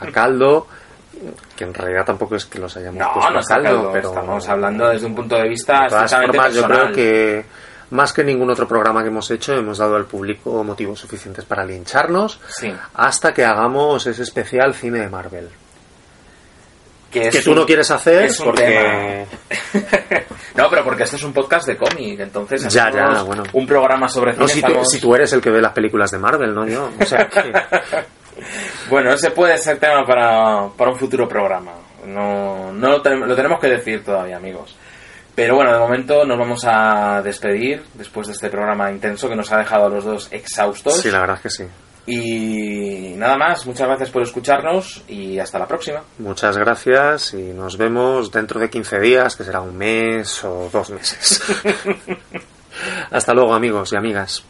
a 0.02 0.06
caldo, 0.08 0.68
que 1.56 1.64
en 1.64 1.74
realidad 1.74 2.06
tampoco 2.06 2.36
es 2.36 2.46
que 2.46 2.60
los 2.60 2.76
hayamos 2.78 3.00
No, 3.00 3.14
puesto 3.14 3.32
no 3.32 3.40
a 3.40 3.44
caldo, 3.44 3.64
caldo, 3.70 3.92
pero 3.92 4.10
estamos 4.10 4.50
hablando 4.50 4.88
desde 4.90 5.06
un 5.06 5.16
punto 5.16 5.36
de 5.36 5.48
vista 5.50 5.84
de 5.84 5.90
todas 5.90 6.16
formas 6.16 6.54
yo 6.54 6.64
creo 6.66 6.92
que 6.92 7.46
más 7.92 8.14
que 8.14 8.24
ningún 8.24 8.50
otro 8.52 8.68
programa 8.68 9.02
que 9.02 9.08
hemos 9.10 9.30
hecho 9.32 9.54
hemos 9.54 9.80
dado 9.80 9.96
al 9.96 10.06
público 10.06 10.64
motivos 10.64 11.00
suficientes 11.00 11.44
para 11.46 11.66
lincharnos 11.66 12.40
Sí. 12.50 12.72
hasta 12.94 13.34
que 13.34 13.44
hagamos 13.44 14.06
ese 14.08 14.24
especial 14.24 14.74
cine 14.74 15.00
de 15.00 15.10
Marvel. 15.10 15.50
Que, 17.12 17.30
que 17.32 17.42
tú 17.42 17.50
un- 17.52 17.56
no 17.58 17.66
quieres 17.66 17.90
hacer 17.90 18.26
es 18.26 18.38
porque 18.40 19.26
no, 20.56 20.70
pero 20.70 20.84
porque 20.84 21.04
este 21.04 21.16
es 21.16 21.24
un 21.24 21.34
podcast 21.34 21.66
de 21.68 21.76
cómic, 21.76 22.20
entonces 22.20 22.72
Ya, 22.72 22.92
ya, 22.92 23.24
bueno. 23.24 23.42
un 23.54 23.66
programa 23.66 24.08
sobre 24.08 24.34
cine. 24.34 24.44
No, 24.44 24.48
si, 24.48 24.62
tú, 24.62 24.68
estamos- 24.68 24.90
si 24.92 25.00
tú 25.00 25.16
eres 25.16 25.34
el 25.34 25.42
que 25.42 25.50
ve 25.50 25.60
las 25.60 25.72
películas 25.74 26.12
de 26.12 26.20
Marvel, 26.20 26.54
no 26.54 26.68
yo. 26.68 26.92
O 27.00 27.06
sea 27.06 27.28
que 27.30 27.52
bueno, 28.90 29.12
ese 29.12 29.32
puede 29.32 29.58
ser 29.58 29.80
tema 29.80 30.06
para, 30.06 30.68
para 30.78 30.92
un 30.92 30.98
futuro 30.98 31.28
programa. 31.28 31.74
No, 32.06 32.72
no 32.72 32.90
lo, 32.90 33.02
tenemos, 33.02 33.28
lo 33.28 33.36
tenemos 33.36 33.60
que 33.60 33.68
decir 33.68 34.04
todavía, 34.04 34.38
amigos. 34.38 34.76
Pero 35.36 35.56
bueno, 35.56 35.72
de 35.72 35.80
momento 35.80 36.26
nos 36.26 36.38
vamos 36.38 36.66
a 36.66 37.22
despedir 37.22 37.84
después 37.94 38.28
de 38.28 38.34
este 38.34 38.50
programa 38.50 38.92
intenso 38.92 39.30
que 39.30 39.36
nos 39.36 39.52
ha 39.52 39.58
dejado 39.58 39.86
a 39.86 39.90
los 39.90 40.04
dos 40.04 40.28
exhaustos. 40.32 41.02
Sí, 41.02 41.10
la 41.12 41.22
verdad 41.22 41.38
es 41.38 41.42
que 41.44 41.50
sí. 41.50 41.64
Y 42.12 43.14
nada 43.16 43.38
más, 43.38 43.66
muchas 43.68 43.88
gracias 43.88 44.10
por 44.10 44.24
escucharnos 44.24 45.04
y 45.08 45.38
hasta 45.38 45.60
la 45.60 45.68
próxima. 45.68 46.02
Muchas 46.18 46.58
gracias 46.58 47.34
y 47.36 47.54
nos 47.54 47.78
vemos 47.78 48.32
dentro 48.32 48.60
de 48.60 48.70
15 48.70 49.00
días, 49.00 49.36
que 49.36 49.44
será 49.44 49.62
un 49.62 49.78
mes 49.78 50.44
o 50.44 50.70
dos 50.74 50.90
meses. 50.90 51.42
hasta 53.12 53.34
luego 53.34 53.54
amigos 53.54 53.94
y 53.94 53.96
amigas. 53.96 54.44